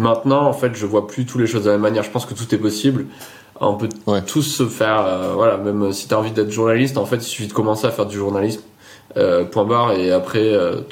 maintenant, 0.00 0.46
en 0.46 0.52
fait, 0.52 0.74
je 0.74 0.86
vois 0.86 1.06
plus 1.06 1.26
toutes 1.26 1.40
les 1.40 1.46
choses 1.46 1.64
de 1.64 1.68
la 1.68 1.74
même 1.74 1.82
manière. 1.82 2.02
Je 2.02 2.10
pense 2.10 2.26
que 2.26 2.34
tout 2.34 2.52
est 2.54 2.58
possible. 2.58 3.06
On 3.60 3.74
peut 3.74 3.88
tous 4.26 4.42
se 4.42 4.66
faire, 4.66 5.04
euh, 5.06 5.32
voilà, 5.34 5.58
même 5.58 5.92
si 5.92 6.08
tu 6.08 6.14
as 6.14 6.18
envie 6.18 6.30
d'être 6.30 6.50
journaliste, 6.50 6.96
en 6.96 7.04
fait, 7.04 7.16
il 7.16 7.22
suffit 7.22 7.48
de 7.48 7.52
commencer 7.52 7.86
à 7.86 7.90
faire 7.90 8.06
du 8.06 8.16
journalisme. 8.16 8.62
Euh, 9.16 9.44
point 9.44 9.64
barre 9.64 9.92
et 9.94 10.12
après 10.12 10.52
euh, 10.52 10.82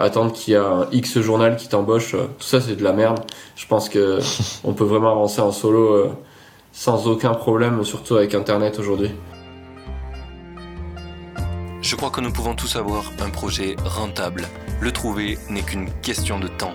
attendre 0.00 0.32
qu'il 0.32 0.54
y 0.54 0.56
a 0.56 0.64
un 0.64 0.88
X 0.92 1.20
journal 1.20 1.56
qui 1.56 1.68
t'embauche 1.68 2.12
tout 2.12 2.46
ça 2.46 2.58
c'est 2.58 2.74
de 2.74 2.82
la 2.82 2.94
merde 2.94 3.20
je 3.54 3.66
pense 3.66 3.90
que 3.90 4.18
on 4.64 4.72
peut 4.72 4.84
vraiment 4.84 5.10
avancer 5.10 5.42
en 5.42 5.52
solo 5.52 6.10
sans 6.72 7.06
aucun 7.06 7.34
problème 7.34 7.84
surtout 7.84 8.16
avec 8.16 8.34
internet 8.34 8.78
aujourd'hui 8.78 9.10
je 11.88 11.94
crois 11.94 12.10
que 12.10 12.20
nous 12.20 12.32
pouvons 12.32 12.56
tous 12.56 12.74
avoir 12.74 13.12
un 13.20 13.30
projet 13.30 13.76
rentable. 13.84 14.48
Le 14.80 14.90
trouver 14.90 15.38
n'est 15.48 15.62
qu'une 15.62 15.88
question 16.02 16.40
de 16.40 16.48
temps. 16.48 16.74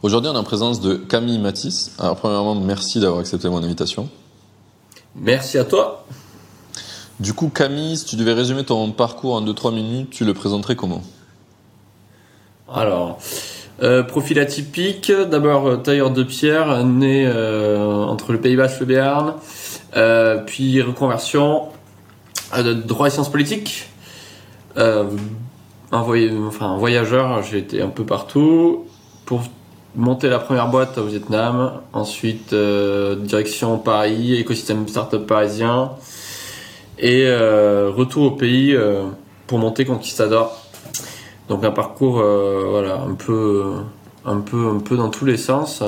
Aujourd'hui, 0.00 0.30
on 0.30 0.34
est 0.34 0.38
en 0.38 0.44
présence 0.44 0.80
de 0.80 0.94
Camille 0.94 1.40
Matisse. 1.40 1.92
Alors, 1.98 2.14
premièrement, 2.14 2.54
merci 2.54 3.00
d'avoir 3.00 3.18
accepté 3.18 3.48
mon 3.48 3.64
invitation. 3.64 4.08
Merci 5.16 5.58
à 5.58 5.64
toi. 5.64 6.04
Du 7.18 7.32
coup, 7.34 7.48
Camille, 7.48 7.96
si 7.96 8.04
tu 8.04 8.14
devais 8.14 8.32
résumer 8.32 8.62
ton 8.62 8.92
parcours 8.92 9.34
en 9.34 9.42
2-3 9.44 9.74
minutes, 9.74 10.10
tu 10.10 10.24
le 10.24 10.34
présenterais 10.34 10.76
comment? 10.76 11.02
Alors, 12.72 13.18
euh, 13.82 14.04
profil 14.04 14.38
atypique, 14.38 15.10
d'abord 15.10 15.66
euh, 15.66 15.76
tailleur 15.78 16.12
de 16.12 16.22
pierre, 16.22 16.84
né 16.84 17.26
euh, 17.26 18.04
entre 18.04 18.30
le 18.30 18.40
Pays 18.40 18.54
Basque 18.54 18.76
et 18.76 18.80
le 18.80 18.86
Béarn, 18.86 19.34
puis 20.46 20.80
reconversion, 20.80 21.70
de 22.56 22.72
droit 22.72 23.08
et 23.08 23.10
sciences 23.10 23.32
politiques. 23.32 23.88
un, 24.76 25.08
enfin, 25.90 26.66
un 26.66 26.76
voyageur, 26.76 27.42
j'ai 27.42 27.58
été 27.58 27.82
un 27.82 27.88
peu 27.88 28.06
partout. 28.06 28.84
Pour 29.24 29.42
monter 29.94 30.28
la 30.28 30.38
première 30.38 30.68
boîte 30.68 30.98
au 30.98 31.04
Vietnam, 31.04 31.80
ensuite 31.92 32.54
direction 32.54 33.78
Paris, 33.78 34.34
écosystème 34.34 34.86
startup 34.88 35.26
parisien, 35.26 35.92
et 36.98 37.28
retour 37.30 38.24
au 38.24 38.30
pays 38.32 38.76
pour 39.46 39.58
monter 39.58 39.84
Conquistador 39.84 40.68
donc 41.48 41.64
un 41.64 41.70
parcours 41.70 42.20
euh, 42.20 42.66
voilà 42.68 43.00
un 43.00 43.14
peu 44.40 44.96
dans 44.96 45.08
tous 45.08 45.24
les 45.24 45.38
sens, 45.38 45.82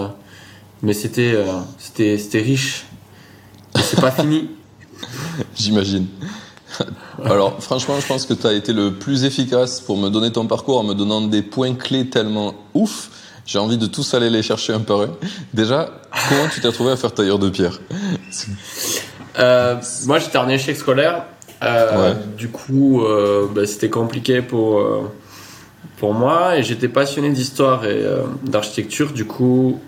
mais 0.82 0.94
c'était 0.94 1.32
euh, 1.34 1.44
c'était 1.78 2.16
c'était 2.16 2.40
riche. 2.40 2.86
C'est 3.76 4.00
pas 4.00 4.10
fini. 4.10 4.48
J'imagine. 5.54 6.06
Alors 7.24 7.62
franchement, 7.62 8.00
je 8.00 8.06
pense 8.06 8.24
que 8.24 8.32
tu 8.32 8.46
as 8.46 8.54
été 8.54 8.72
le 8.72 8.94
plus 8.94 9.24
efficace 9.24 9.80
pour 9.80 9.98
me 9.98 10.08
donner 10.08 10.32
ton 10.32 10.46
parcours 10.46 10.78
en 10.78 10.84
me 10.84 10.94
donnant 10.94 11.20
des 11.20 11.42
points 11.42 11.74
clés 11.74 12.08
tellement 12.08 12.54
ouf. 12.72 13.10
J'ai 13.50 13.58
envie 13.58 13.78
de 13.78 13.86
tous 13.86 14.14
aller 14.14 14.30
les 14.30 14.42
chercher 14.42 14.72
un 14.72 14.78
par 14.78 15.00
un. 15.00 15.10
Déjà, 15.52 15.90
comment 16.28 16.48
tu 16.52 16.60
t'es 16.60 16.68
retrouvé 16.68 16.92
à 16.92 16.96
faire 16.96 17.12
tailleur 17.12 17.40
de 17.40 17.50
pierre 17.50 17.80
euh, 19.40 19.74
Moi, 20.06 20.20
j'étais 20.20 20.38
en 20.38 20.48
échec 20.48 20.76
scolaire. 20.76 21.24
Du 22.38 22.48
coup, 22.48 23.02
bah, 23.52 23.66
c'était 23.66 23.90
compliqué 23.90 24.40
pour 24.40 24.80
pour 26.00 26.14
moi 26.14 26.56
et 26.56 26.62
j'étais 26.62 26.88
passionné 26.88 27.30
d'histoire 27.30 27.84
et 27.84 28.02
euh, 28.02 28.22
d'architecture. 28.42 29.12
Du 29.12 29.26
coup, 29.26 29.78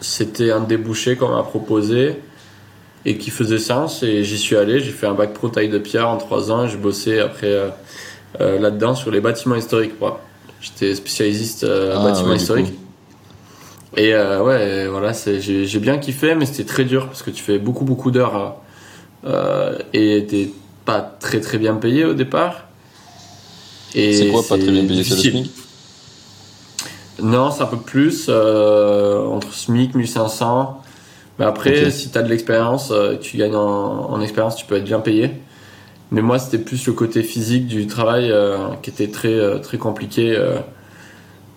c'était 0.00 0.50
un 0.50 0.60
débouché 0.60 1.16
qu'on 1.16 1.30
m'a 1.34 1.42
proposé 1.42 2.20
et 3.06 3.16
qui 3.16 3.30
faisait 3.30 3.58
sens. 3.58 4.02
Et 4.02 4.22
j'y 4.22 4.36
suis 4.36 4.54
allé. 4.54 4.80
J'ai 4.80 4.90
fait 4.90 5.06
un 5.06 5.14
bac 5.14 5.32
pro 5.32 5.48
taille 5.48 5.70
de 5.70 5.78
pierre 5.78 6.08
en 6.08 6.18
trois 6.18 6.52
ans. 6.52 6.68
J'ai 6.68 6.76
bossé 6.76 7.18
après 7.20 7.46
euh, 7.46 7.68
euh, 8.40 8.58
là-dedans 8.58 8.94
sur 8.94 9.10
les 9.10 9.20
bâtiments 9.20 9.56
historiques. 9.56 9.94
J'étais 10.60 10.94
spécialiste 10.94 11.66
ah, 11.66 12.04
bâtiments 12.04 12.34
historiques. 12.34 12.74
Et 13.96 14.14
ouais, 14.14 14.86
voilà, 14.86 15.12
j'ai 15.12 15.78
bien 15.78 15.98
kiffé, 15.98 16.34
mais 16.34 16.46
c'était 16.46 16.64
très 16.64 16.84
dur 16.84 17.06
parce 17.06 17.22
que 17.22 17.30
tu 17.30 17.42
fais 17.42 17.58
beaucoup 17.58 17.84
beaucoup 17.84 18.10
d'heures 18.10 18.56
et 19.92 20.26
t'es 20.28 20.50
pas 20.84 21.00
très 21.00 21.40
très 21.40 21.58
bien 21.58 21.74
payé 21.74 22.04
au 22.04 22.14
départ. 22.14 22.68
C'est 23.92 24.28
quoi 24.32 24.42
pas 24.42 24.58
très 24.58 24.70
bien 24.70 24.86
payé 24.86 25.04
C'est 25.04 25.14
le 25.14 25.20
SMIC? 25.20 25.50
Non, 27.22 27.50
c'est 27.50 27.62
un 27.62 27.66
peu 27.66 27.76
plus, 27.76 28.26
euh, 28.28 29.24
entre 29.26 29.52
SMIC, 29.52 29.94
1500. 29.94 30.82
Mais 31.38 31.44
après, 31.44 31.90
si 31.90 32.10
tu 32.10 32.18
as 32.18 32.22
de 32.22 32.28
l'expérience, 32.28 32.90
euh, 32.90 33.16
tu 33.16 33.36
gagnes 33.36 33.54
en, 33.54 34.20
expérience, 34.20 34.56
tu 34.56 34.66
peux 34.66 34.76
être 34.76 34.84
bien 34.84 35.00
payé. 35.00 35.30
Mais 36.10 36.22
moi, 36.22 36.38
c'était 36.38 36.58
plus 36.58 36.86
le 36.86 36.92
côté 36.92 37.22
physique 37.22 37.66
du 37.66 37.86
travail 37.86 38.30
euh, 38.30 38.58
qui 38.82 38.90
était 38.90 39.08
très, 39.08 39.60
très 39.60 39.78
compliqué 39.78 40.38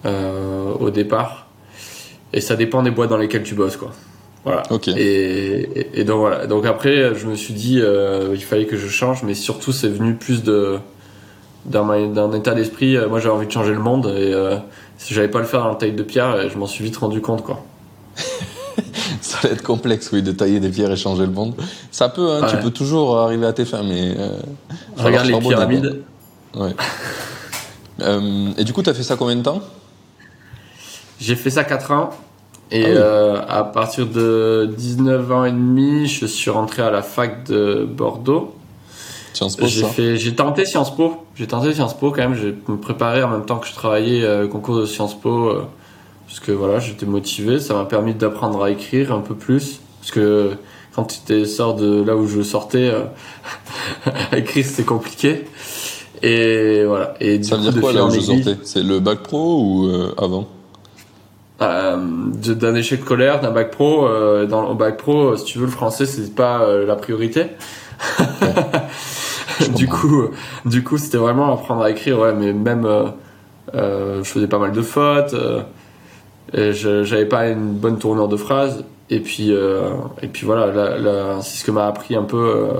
au 0.06 0.90
départ. 0.92 1.45
Et 2.36 2.42
ça 2.42 2.56
dépend 2.56 2.84
des 2.84 2.92
boîtes 2.92 3.10
dans 3.10 3.18
lesquelles 3.18 3.44
tu 3.44 3.56
bosses, 3.56 3.78
quoi. 3.78 3.92
Voilà. 4.44 4.62
Et, 4.96 6.00
et, 6.00 6.04
donc 6.04 6.20
voilà. 6.20 6.46
Donc 6.46 6.68
après, 6.68 7.16
je 7.16 7.26
me 7.26 7.34
suis 7.34 7.56
dit, 7.56 7.82
il 7.82 8.44
fallait 8.44 8.68
que 8.68 8.78
je 8.78 8.88
change, 8.88 9.24
mais 9.24 9.34
surtout, 9.34 9.72
c'est 9.72 9.88
venu 9.88 10.14
plus 10.14 10.44
de 10.44 10.78
d'un 11.66 12.32
état 12.34 12.54
d'esprit, 12.54 12.96
euh, 12.96 13.10
moi 13.10 13.20
j'avais 13.20 13.36
envie 13.36 13.48
de 13.48 13.52
changer 13.52 13.74
le 13.74 13.80
monde 13.80 14.06
et 14.06 14.34
euh, 14.34 14.58
si 14.98 15.14
j'avais 15.14 15.28
pas 15.28 15.40
le 15.40 15.46
faire 15.46 15.62
dans 15.62 15.70
la 15.70 15.76
taille 15.76 15.94
de 15.94 16.04
pierre, 16.04 16.30
euh, 16.30 16.50
je 16.52 16.58
m'en 16.58 16.68
suis 16.68 16.84
vite 16.84 16.98
rendu 16.98 17.22
compte 17.22 17.44
quoi. 17.44 17.64
ça 19.22 19.40
va 19.42 19.50
être 19.50 19.64
complexe, 19.64 20.12
oui, 20.14 20.22
de 20.22 20.32
tailler 20.32 20.60
des 20.60 20.70
pierres 20.70 20.92
et 20.92 20.96
changer 20.96 21.26
le 21.26 21.32
monde. 21.32 21.56
Ça 21.92 22.10
peut, 22.10 22.32
hein, 22.32 22.48
tu 22.50 22.58
peux 22.58 22.70
toujours 22.70 23.18
arriver 23.18 23.46
à 23.46 23.54
tes 23.54 23.66
fins, 23.66 23.84
mais. 23.84 24.16
Regarde 24.96 25.28
les 25.28 25.40
pyramides. 25.40 26.04
Ouais. 26.56 26.76
et 28.58 28.64
du 28.64 28.72
coup, 28.72 28.84
tu 28.84 28.90
as 28.90 28.94
fait 28.94 29.04
ça 29.04 29.16
combien 29.16 29.36
de 29.36 29.42
temps? 29.42 29.62
J'ai 31.20 31.36
fait 31.36 31.50
ça 31.50 31.64
4 31.64 31.92
ans. 31.92 32.10
Et 32.72 32.98
ah 32.98 33.46
à 33.48 33.64
partir 33.64 34.08
de 34.08 34.74
19 34.78 35.32
ans 35.32 35.46
et 35.46 35.52
demi, 35.52 36.08
je 36.08 36.26
suis 36.26 36.50
rentré 36.50 36.82
à 36.82 36.90
la 36.90 37.02
fac 37.02 37.46
de 37.48 37.86
Bordeaux. 37.86 38.56
Sciences 39.36 39.58
Po, 39.58 39.66
j'ai 39.68 40.36
tenté 40.36 40.66
Sciences 40.66 40.96
Po. 40.96 41.26
J'ai 41.36 41.48
tenté 41.48 41.74
Sciences 41.74 41.98
Po 41.98 42.12
quand 42.12 42.22
même. 42.22 42.36
J'ai 42.36 42.56
me 42.68 42.78
préparé 42.78 43.22
en 43.22 43.30
même 43.30 43.46
temps 43.46 43.58
que 43.58 43.68
je 43.68 43.74
travaillais 43.74 44.24
euh, 44.24 44.44
le 44.44 44.48
concours 44.48 44.80
de 44.80 44.86
Sciences 44.86 45.20
Po. 45.20 45.50
Euh, 45.50 45.64
parce 46.26 46.40
que 46.40 46.52
voilà, 46.52 46.80
j'étais 46.80 47.06
motivé. 47.06 47.60
Ça 47.60 47.74
m'a 47.74 47.86
permis 47.86 48.14
d'apprendre 48.14 48.64
à 48.64 48.72
écrire 48.72 49.12
un 49.12 49.20
peu 49.20 49.36
plus. 49.36 49.82
Parce 50.00 50.12
que 50.12 50.52
quand 50.96 51.04
tu 51.26 51.46
sors 51.46 51.76
de 51.76 52.02
là 52.02 52.16
où 52.16 52.28
je 52.28 52.42
sortais, 52.42 52.90
euh, 52.90 53.04
écrire 54.38 54.66
c'était 54.66 54.84
compliqué. 54.84 55.46
Et 56.24 56.86
voilà. 56.86 57.14
Et 57.20 57.44
ça 57.44 57.58
veut 57.58 57.70
dire 57.70 57.82
quoi 57.82 57.92
là 57.92 58.06
où 58.06 58.10
je 58.10 58.22
sortais? 58.22 58.58
C'est 58.64 58.84
le 58.84 59.00
bac 59.00 59.20
pro 59.20 59.60
ou 59.62 59.92
avant? 60.18 60.48
D'un 61.60 62.76
échec 62.76 63.02
scolaire, 63.02 63.40
d'un 63.42 63.52
bac 63.52 63.72
pro. 63.72 64.08
dans 64.48 64.70
le 64.70 64.76
bac 64.76 64.98
pro, 64.98 65.36
si 65.38 65.46
tu 65.46 65.60
veux, 65.60 65.66
le 65.66 65.72
français, 65.72 66.06
c'est 66.06 66.36
pas 66.36 66.66
la 66.86 66.96
priorité. 66.96 67.48
du 69.76 69.88
coup, 69.88 70.30
du 70.66 70.84
coup, 70.84 70.98
c'était 70.98 71.18
vraiment 71.18 71.54
apprendre 71.54 71.84
à 71.84 71.92
écrire. 71.92 72.20
Ouais, 72.20 72.34
mais 72.34 72.54
même, 72.54 72.86
euh, 72.86 73.06
euh, 73.74 74.24
je 74.24 74.30
faisais 74.30 74.48
pas 74.48 74.60
mal 74.60 74.72
de 74.72 74.82
fautes. 74.82 75.34
Euh, 75.34 76.74
j'avais 76.74 77.26
pas 77.26 77.48
une 77.50 77.74
bonne 77.74 77.98
tournure 77.98 78.28
de 78.28 78.38
phrase. 78.38 78.84
Et 79.10 79.20
puis, 79.20 79.52
et 79.52 80.28
puis 80.28 80.46
voilà, 80.46 81.42
c'est 81.42 81.60
ce 81.60 81.64
que 81.64 81.72
m'a 81.72 81.86
appris 81.86 82.16
un 82.16 82.24
peu 82.24 82.72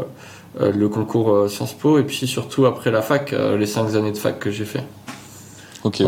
le 0.60 0.90
concours 0.90 1.50
Sciences 1.50 1.74
Po. 1.74 2.00
Et 2.00 2.04
puis 2.04 2.28
surtout 2.28 2.66
après 2.66 2.90
la 2.90 3.02
fac, 3.02 3.32
les 3.32 3.66
cinq 3.68 3.94
années 3.96 4.12
de 4.12 4.18
fac 4.18 4.40
que 4.40 4.50
j'ai 4.50 4.66
fait. 4.66 4.84
Ok. 5.84 6.02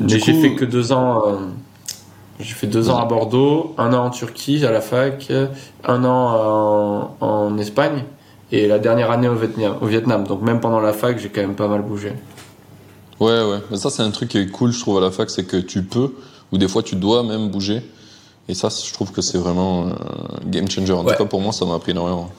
mais 0.00 0.18
j'ai 0.18 0.32
fait 0.32 0.54
que 0.54 0.64
deux 0.64 0.92
ans. 0.92 1.40
J'ai 2.40 2.54
fait 2.54 2.66
deux 2.66 2.88
ans 2.90 2.98
à 2.98 3.04
Bordeaux, 3.04 3.74
un 3.78 3.92
an 3.92 4.06
en 4.06 4.10
Turquie 4.10 4.64
à 4.64 4.70
la 4.70 4.80
fac, 4.80 5.32
un 5.84 6.04
an 6.04 7.16
en 7.20 7.58
Espagne 7.58 8.04
et 8.52 8.66
la 8.66 8.78
dernière 8.78 9.10
année 9.10 9.28
au 9.28 9.34
Vietnam. 9.34 9.76
Au 9.80 9.86
Vietnam. 9.86 10.24
Donc 10.24 10.42
même 10.42 10.60
pendant 10.60 10.80
la 10.80 10.92
fac, 10.92 11.18
j'ai 11.18 11.28
quand 11.28 11.40
même 11.40 11.54
pas 11.54 11.68
mal 11.68 11.82
bougé. 11.82 12.12
Ouais, 13.20 13.42
ouais. 13.42 13.58
Mais 13.70 13.76
ça, 13.76 13.90
c'est 13.90 14.02
un 14.02 14.10
truc 14.10 14.30
qui 14.30 14.38
est 14.38 14.46
cool, 14.46 14.70
je 14.70 14.80
trouve, 14.80 14.98
à 14.98 15.00
la 15.00 15.10
fac, 15.10 15.28
c'est 15.30 15.44
que 15.44 15.56
tu 15.56 15.82
peux, 15.82 16.14
ou 16.52 16.58
des 16.58 16.68
fois 16.68 16.82
tu 16.82 16.96
dois 16.96 17.22
même 17.22 17.50
bouger. 17.50 17.82
Et 18.48 18.54
ça, 18.54 18.68
je 18.68 18.92
trouve 18.94 19.12
que 19.12 19.20
c'est 19.20 19.36
vraiment 19.36 19.88
un 19.88 20.46
game 20.46 20.70
changer. 20.70 20.92
En 20.92 21.04
tout 21.04 21.14
cas, 21.14 21.24
pour 21.24 21.40
moi, 21.40 21.52
ça 21.52 21.66
m'a 21.66 21.74
appris 21.74 21.90
énormément. 21.90 22.30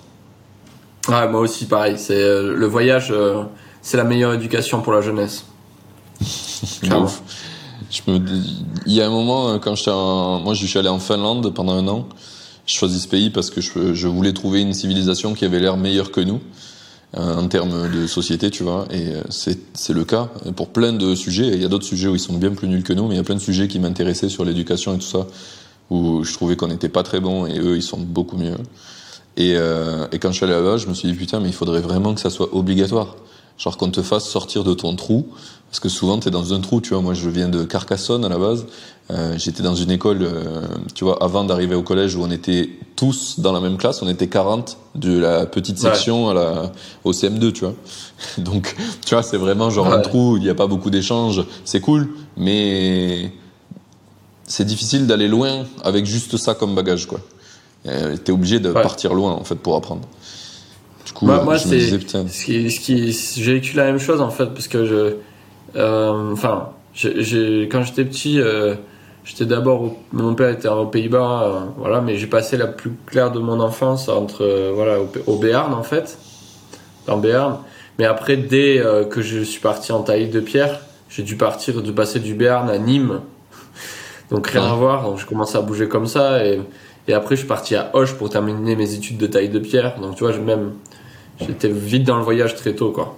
Ouais, 1.07 1.27
moi 1.27 1.41
aussi, 1.41 1.65
pareil. 1.65 1.97
C'est 1.97 2.21
euh, 2.21 2.55
le 2.55 2.65
voyage, 2.65 3.09
euh, 3.11 3.43
c'est 3.81 3.97
la 3.97 4.03
meilleure 4.03 4.33
éducation 4.33 4.81
pour 4.81 4.93
la 4.93 5.01
jeunesse. 5.01 5.45
ouf. 6.21 7.21
Je 7.89 8.01
me... 8.11 8.19
Il 8.85 8.93
y 8.93 9.01
a 9.01 9.07
un 9.07 9.09
moment, 9.09 9.59
quand 9.59 9.75
j'étais 9.75 9.91
en... 9.91 10.39
moi 10.39 10.53
je 10.53 10.65
suis 10.65 10.79
allé 10.79 10.89
en 10.89 10.99
Finlande 10.99 11.53
pendant 11.53 11.73
un 11.73 11.87
an. 11.87 12.07
Je 12.65 12.75
choisis 12.75 13.03
ce 13.03 13.07
pays 13.07 13.31
parce 13.31 13.49
que 13.49 13.61
je, 13.61 14.07
voulais 14.07 14.31
trouver 14.31 14.61
une 14.61 14.73
civilisation 14.73 15.33
qui 15.33 15.43
avait 15.43 15.59
l'air 15.59 15.75
meilleure 15.75 16.11
que 16.11 16.21
nous 16.21 16.39
euh, 17.17 17.35
en 17.35 17.47
termes 17.47 17.89
de 17.89 18.05
société, 18.05 18.51
tu 18.51 18.61
vois. 18.61 18.85
Et 18.91 19.07
euh, 19.07 19.23
c'est 19.29 19.93
le 19.93 20.05
cas 20.05 20.29
pour 20.55 20.69
plein 20.69 20.93
de 20.93 21.15
sujets. 21.15 21.47
Il 21.47 21.59
y 21.59 21.65
a 21.65 21.67
d'autres 21.67 21.85
sujets 21.85 22.07
où 22.07 22.13
ils 22.13 22.19
sont 22.19 22.37
bien 22.37 22.51
plus 22.51 22.67
nuls 22.67 22.83
que 22.83 22.93
nous, 22.93 23.07
mais 23.07 23.15
il 23.15 23.17
y 23.17 23.21
a 23.21 23.23
plein 23.23 23.35
de 23.35 23.41
sujets 23.41 23.67
qui 23.67 23.79
m'intéressaient 23.79 24.29
sur 24.29 24.45
l'éducation 24.45 24.93
et 24.93 24.99
tout 24.99 25.07
ça, 25.07 25.25
où 25.89 26.23
je 26.23 26.31
trouvais 26.31 26.55
qu'on 26.55 26.67
n'était 26.67 26.89
pas 26.89 27.01
très 27.01 27.19
bon 27.19 27.47
et 27.47 27.57
eux, 27.57 27.75
ils 27.75 27.81
sont 27.81 27.97
beaucoup 27.97 28.37
mieux. 28.37 28.55
Et, 29.35 29.53
euh, 29.55 30.05
et 30.11 30.19
quand 30.19 30.29
je 30.29 30.35
suis 30.35 30.43
allé 30.43 30.53
là-bas, 30.53 30.77
je 30.77 30.85
me 30.85 30.93
suis 30.93 31.07
dit 31.11 31.17
putain, 31.17 31.39
mais 31.39 31.47
il 31.47 31.55
faudrait 31.55 31.81
vraiment 31.81 32.13
que 32.13 32.21
ça 32.21 32.29
soit 32.29 32.53
obligatoire. 32.53 33.15
Genre 33.57 33.77
qu'on 33.77 33.89
te 33.89 34.03
fasse 34.03 34.29
sortir 34.29 34.63
de 34.63 34.75
ton 34.75 34.95
trou, 34.95 35.27
parce 35.69 35.79
que 35.79 35.89
souvent 35.89 36.17
t'es 36.17 36.31
dans 36.31 36.53
un 36.53 36.59
trou, 36.61 36.81
tu 36.81 36.93
vois. 36.93 37.01
Moi, 37.01 37.13
je 37.13 37.29
viens 37.29 37.47
de 37.47 37.63
Carcassonne 37.63 38.25
à 38.25 38.29
la 38.29 38.39
base. 38.39 38.65
Euh, 39.11 39.37
J'étais 39.37 39.63
dans 39.63 39.75
une 39.75 39.91
école, 39.91 40.19
euh, 40.21 40.61
tu 40.95 41.03
vois, 41.03 41.23
avant 41.23 41.43
d'arriver 41.43 41.75
au 41.75 41.83
collège 41.83 42.15
où 42.15 42.23
on 42.23 42.31
était 42.31 42.69
tous 42.95 43.39
dans 43.39 43.51
la 43.51 43.59
même 43.59 43.77
classe. 43.77 44.01
On 44.01 44.09
était 44.09 44.27
40 44.27 44.77
de 44.95 45.17
la 45.17 45.45
petite 45.45 45.77
section 45.77 46.29
à 46.29 46.33
la, 46.33 46.71
au 47.03 47.11
CM2, 47.11 47.51
tu 47.51 47.65
vois. 47.65 47.73
Donc, 48.39 48.75
tu 49.05 49.13
vois, 49.13 49.23
c'est 49.23 49.37
vraiment 49.37 49.69
genre 49.69 49.91
un 49.93 49.99
trou. 49.99 50.37
Il 50.37 50.43
n'y 50.43 50.49
a 50.49 50.55
pas 50.55 50.67
beaucoup 50.67 50.89
d'échanges. 50.89 51.43
C'est 51.65 51.81
cool, 51.81 52.09
mais 52.35 53.31
c'est 54.45 54.65
difficile 54.65 55.05
d'aller 55.05 55.27
loin 55.27 55.65
avec 55.83 56.05
juste 56.07 56.37
ça 56.37 56.55
comme 56.55 56.73
bagage, 56.73 57.05
quoi. 57.05 57.19
Euh, 57.85 58.17
T'es 58.17 58.31
obligé 58.31 58.59
de 58.59 58.71
partir 58.71 59.13
loin 59.13 59.31
en 59.33 59.43
fait 59.43 59.55
pour 59.55 59.75
apprendre. 59.75 60.01
Du 61.05 61.13
coup, 61.13 61.25
moi, 61.25 61.57
c'est 61.57 61.89
ce 61.89 62.45
qui, 62.45 62.69
ce 62.71 62.79
qui 62.79 63.43
j'ai 63.43 63.53
vécu 63.53 63.75
la 63.75 63.85
même 63.85 63.99
chose 63.99 64.21
en 64.21 64.29
fait 64.29 64.47
parce 64.47 64.67
que 64.67 64.85
je, 64.85 65.15
euh, 65.75 66.31
enfin, 66.31 66.69
quand 66.93 67.83
j'étais 67.83 68.05
petit, 68.05 68.39
euh, 68.39 68.75
j'étais 69.23 69.45
d'abord, 69.45 69.95
mon 70.11 70.35
père 70.35 70.49
était 70.49 70.67
aux 70.67 70.85
Pays-Bas, 70.85 71.43
euh, 71.43 71.59
voilà, 71.77 72.01
mais 72.01 72.17
j'ai 72.17 72.27
passé 72.27 72.57
la 72.57 72.67
plus 72.67 72.91
claire 73.05 73.31
de 73.31 73.39
mon 73.39 73.59
enfance 73.59 74.09
entre, 74.09 74.71
voilà, 74.73 74.99
au, 74.99 75.09
au, 75.27 75.37
Béarn 75.37 75.73
en 75.73 75.83
fait, 75.83 76.17
dans 77.07 77.17
Béarn. 77.17 77.59
Mais 77.97 78.05
après, 78.05 78.37
dès 78.37 78.81
que 79.09 79.21
je 79.21 79.41
suis 79.41 79.59
parti 79.59 79.91
en 79.91 80.03
taille 80.03 80.29
de 80.29 80.39
pierre, 80.39 80.79
j'ai 81.09 81.23
dû 81.23 81.35
partir, 81.35 81.81
de 81.81 81.91
passer 81.91 82.19
du 82.19 82.33
Béarn 82.33 82.69
à 82.69 82.77
Nîmes. 82.77 83.19
Donc 84.31 84.47
rien 84.47 84.63
à 84.63 84.73
voir. 84.73 85.03
Donc 85.03 85.19
je 85.19 85.25
commençais 85.25 85.57
à 85.57 85.61
bouger 85.61 85.89
comme 85.89 86.07
ça 86.07 86.45
et, 86.45 86.61
et 87.09 87.13
après 87.13 87.35
je 87.35 87.41
suis 87.41 87.47
parti 87.47 87.75
à 87.75 87.89
Hoche 87.93 88.13
pour 88.13 88.29
terminer 88.29 88.77
mes 88.77 88.93
études 88.93 89.17
de 89.17 89.27
taille 89.27 89.49
de 89.49 89.59
pierre. 89.59 89.99
Donc 89.99 90.15
tu 90.15 90.23
vois, 90.23 90.37
même 90.37 90.71
J'étais 91.41 91.69
vite 91.69 92.03
dans 92.03 92.17
le 92.17 92.23
voyage 92.23 92.55
très 92.55 92.73
tôt, 92.73 92.91
quoi. 92.91 93.17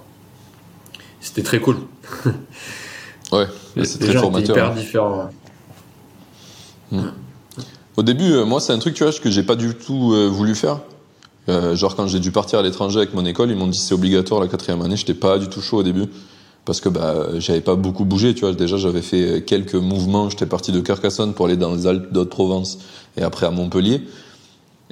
C'était 1.20 1.42
très 1.42 1.58
cool. 1.58 1.76
ouais, 3.32 3.46
c'est 3.84 3.98
très 3.98 4.12
formateur. 4.14 4.56
hyper 4.56 4.70
hein. 4.70 4.74
différent. 4.74 5.30
Hmm. 6.90 7.02
Au 7.96 8.02
début, 8.02 8.32
euh, 8.32 8.44
moi, 8.44 8.60
c'est 8.60 8.72
un 8.72 8.78
truc, 8.78 8.94
tu 8.94 9.04
vois, 9.04 9.12
que 9.12 9.30
j'ai 9.30 9.42
pas 9.42 9.56
du 9.56 9.74
tout 9.74 10.12
euh, 10.12 10.28
voulu 10.28 10.54
faire. 10.54 10.80
Euh, 11.48 11.74
genre, 11.74 11.96
quand 11.96 12.06
j'ai 12.06 12.20
dû 12.20 12.30
partir 12.30 12.58
à 12.58 12.62
l'étranger 12.62 12.98
avec 12.98 13.14
mon 13.14 13.24
école, 13.26 13.50
ils 13.50 13.56
m'ont 13.56 13.66
dit 13.66 13.78
c'est 13.78 13.94
obligatoire 13.94 14.40
la 14.40 14.48
quatrième 14.48 14.80
année. 14.82 14.96
J'étais 14.96 15.14
pas 15.14 15.38
du 15.38 15.48
tout 15.48 15.60
chaud 15.60 15.78
au 15.78 15.82
début. 15.82 16.06
Parce 16.64 16.80
que 16.80 16.88
bah, 16.88 17.26
j'avais 17.38 17.60
pas 17.60 17.74
beaucoup 17.74 18.04
bougé, 18.04 18.34
tu 18.34 18.42
vois. 18.42 18.52
Déjà, 18.52 18.76
j'avais 18.76 19.02
fait 19.02 19.44
quelques 19.44 19.74
mouvements. 19.74 20.30
J'étais 20.30 20.46
parti 20.46 20.70
de 20.70 20.80
Carcassonne 20.80 21.34
pour 21.34 21.46
aller 21.46 21.56
dans 21.56 21.74
les 21.74 21.86
Alpes 21.86 22.12
d'Haute-Provence 22.12 22.78
et 23.16 23.22
après 23.22 23.46
à 23.46 23.50
Montpellier. 23.50 24.02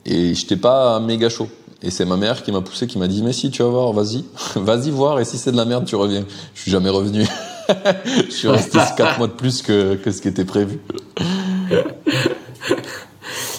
Et 0.05 0.34
j'étais 0.34 0.56
pas 0.56 0.99
méga 0.99 1.28
chaud. 1.28 1.49
Et 1.82 1.90
c'est 1.90 2.04
ma 2.04 2.16
mère 2.16 2.42
qui 2.42 2.52
m'a 2.52 2.60
poussé, 2.60 2.86
qui 2.86 2.98
m'a 2.98 3.08
dit, 3.08 3.22
mais 3.22 3.32
si, 3.32 3.50
tu 3.50 3.62
vas 3.62 3.68
voir, 3.68 3.92
vas-y, 3.92 4.24
vas-y 4.56 4.90
voir, 4.90 5.20
et 5.20 5.24
si 5.24 5.38
c'est 5.38 5.52
de 5.52 5.56
la 5.56 5.64
merde, 5.64 5.84
tu 5.86 5.96
reviens. 5.96 6.24
Je 6.54 6.62
suis 6.62 6.70
jamais 6.70 6.90
revenu. 6.90 7.26
je 8.26 8.30
suis 8.30 8.48
resté 8.48 8.78
4 8.96 9.18
mois 9.18 9.28
de 9.28 9.32
plus 9.32 9.62
que, 9.62 9.94
que 9.94 10.10
ce 10.10 10.20
qui 10.20 10.28
était 10.28 10.44
prévu. 10.44 10.80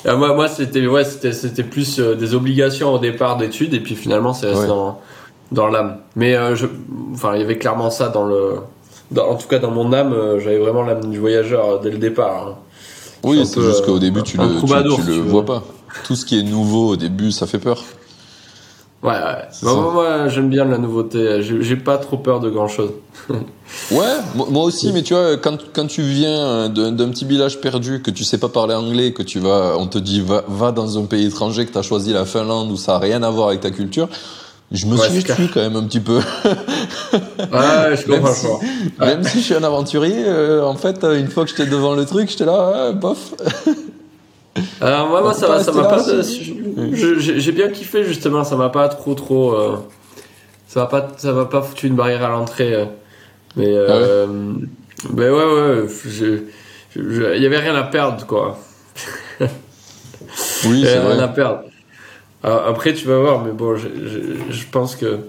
Ah, 0.06 0.16
moi, 0.16 0.34
moi 0.34 0.48
c'était 0.48 0.86
ouais, 0.88 1.04
c'était 1.04 1.64
plus 1.64 2.00
euh, 2.00 2.16
des 2.16 2.34
obligations 2.34 2.94
au 2.94 3.00
départ 3.00 3.38
d'études, 3.38 3.74
et 3.74 3.80
puis 3.80 3.96
finalement, 3.96 4.34
c'est 4.34 4.48
resté 4.48 4.68
dans, 4.68 5.00
dans 5.52 5.68
l'âme. 5.68 5.98
Mais 6.16 6.36
euh, 6.36 6.56
je, 6.56 6.66
enfin, 7.14 7.36
il 7.36 7.42
y 7.42 7.44
avait 7.44 7.58
clairement 7.58 7.92
ça 7.92 8.10
dans 8.10 8.26
le. 8.26 8.56
en 9.18 9.36
tout 9.36 9.48
cas, 9.48 9.60
dans 9.60 9.72
mon 9.72 9.94
âme, 9.94 10.14
euh, 10.14 10.40
j'avais 10.40 10.58
vraiment 10.58 10.84
l'âme 10.84 11.10
du 11.10 11.20
voyageur 11.20 11.80
dès 11.82 11.92
le 11.92 12.00
départ. 12.00 12.48
Hein. 12.48 12.56
Oui, 13.24 13.46
c'est 13.46 13.62
juste 13.62 13.86
qu'au 13.86 14.00
début, 14.00 14.24
tu 14.24 14.38
le, 14.38 14.60
tu, 14.96 15.12
le 15.12 15.22
vois 15.22 15.46
pas. 15.46 15.64
Tout 16.06 16.16
ce 16.16 16.26
qui 16.26 16.40
est 16.40 16.44
nouveau 16.44 16.90
au 16.90 16.96
début, 16.96 17.32
ça 17.32 17.46
fait 17.46 17.60
peur. 17.60 17.84
Ouais, 19.04 19.14
ouais. 19.14 19.48
moi, 19.64 19.92
moi 19.94 20.28
j'aime 20.28 20.50
bien 20.50 20.66
la 20.66 20.78
nouveauté. 20.78 21.42
J'ai 21.42 21.76
pas 21.76 21.98
trop 21.98 22.18
peur 22.18 22.40
de 22.40 22.50
grand 22.52 22.68
chose. 22.68 22.92
ouais, 23.92 24.16
moi 24.36 24.64
aussi, 24.64 24.94
mais 24.94 25.02
tu 25.02 25.16
vois, 25.16 25.38
quand, 25.38 25.58
quand 25.74 25.88
tu 25.88 26.04
viens 26.04 26.70
d'un 26.70 27.10
petit 27.10 27.26
village 27.26 27.60
perdu, 27.62 28.02
que 28.04 28.12
tu 28.12 28.24
sais 28.24 28.38
pas 28.38 28.50
parler 28.50 28.76
anglais, 28.76 29.12
que 29.12 29.24
tu 29.24 29.40
vas, 29.40 29.76
on 29.78 29.88
te 29.88 29.98
dit 29.98 30.22
va, 30.22 30.44
va 30.48 30.72
dans 30.72 31.00
un 31.00 31.06
pays 31.06 31.26
étranger, 31.26 31.66
que 31.66 31.72
tu 31.72 31.80
as 31.80 31.82
choisi 31.82 32.14
la 32.14 32.26
Finlande 32.26 32.72
où 32.72 32.78
ça 32.78 32.96
a 32.96 33.00
rien 33.00 33.24
à 33.24 33.30
voir 33.32 33.48
avec 33.48 33.62
ta 33.62 33.72
culture, 33.72 34.08
je 34.72 34.86
me 34.86 34.96
suis 34.96 35.18
exclu 35.18 35.50
quand 35.54 35.62
même 35.62 35.76
un 35.76 35.84
petit 35.84 36.00
peu. 36.00 36.18
ouais, 36.44 37.98
je 37.98 38.06
comprends. 38.06 38.22
Même, 38.24 38.34
si, 38.34 39.00
même 39.00 39.24
si 39.24 39.40
je 39.40 39.44
suis 39.44 39.56
un 39.56 39.64
aventurier, 39.64 40.24
euh, 40.28 40.64
en 40.64 40.76
fait, 40.76 41.04
une 41.04 41.28
fois 41.28 41.44
que 41.44 41.50
j'étais 41.50 41.66
devant 41.66 41.96
le 41.96 42.06
truc, 42.06 42.30
j'étais 42.30 42.46
là, 42.46 42.92
bof. 42.92 43.34
Alors 44.82 45.10
moi, 45.10 45.22
moi 45.22 45.34
ça, 45.34 45.64
ça 45.64 45.72
m'a 45.72 45.84
pas. 45.84 46.04
J'ai 46.94 47.52
bien 47.52 47.70
kiffé 47.70 48.04
justement. 48.04 48.44
Ça 48.44 48.56
m'a 48.56 48.70
pas 48.70 48.90
trop 48.90 49.14
trop. 49.14 49.54
Euh, 49.54 49.78
ça 50.68 50.82
va 50.82 50.86
pas, 50.88 51.08
ça 51.18 51.32
va 51.34 51.46
pas 51.46 51.62
foutu 51.62 51.88
une 51.88 51.96
barrière 51.96 52.24
à 52.24 52.30
l'entrée. 52.30 52.74
Euh. 52.74 52.86
mais 53.56 53.68
euh, 53.68 53.88
ah 53.90 53.98
ouais. 54.00 55.10
Ben 55.12 55.32
ouais 55.32 55.86
ouais. 55.86 56.46
Il 56.96 57.42
y 57.42 57.46
avait 57.46 57.60
rien 57.60 57.76
à 57.76 57.84
perdre 57.84 58.26
quoi. 58.26 58.58
oui, 59.40 60.84
c'est 60.86 60.98
vrai. 60.98 61.14
Rien 61.14 61.24
à 61.24 61.28
perdre. 61.28 61.62
après, 62.44 62.94
tu 62.94 63.08
vas 63.08 63.20
voir, 63.20 63.44
mais 63.44 63.52
bon, 63.52 63.76
je, 63.76 63.88
je, 64.50 64.66
pense 64.72 64.96
que, 64.96 65.20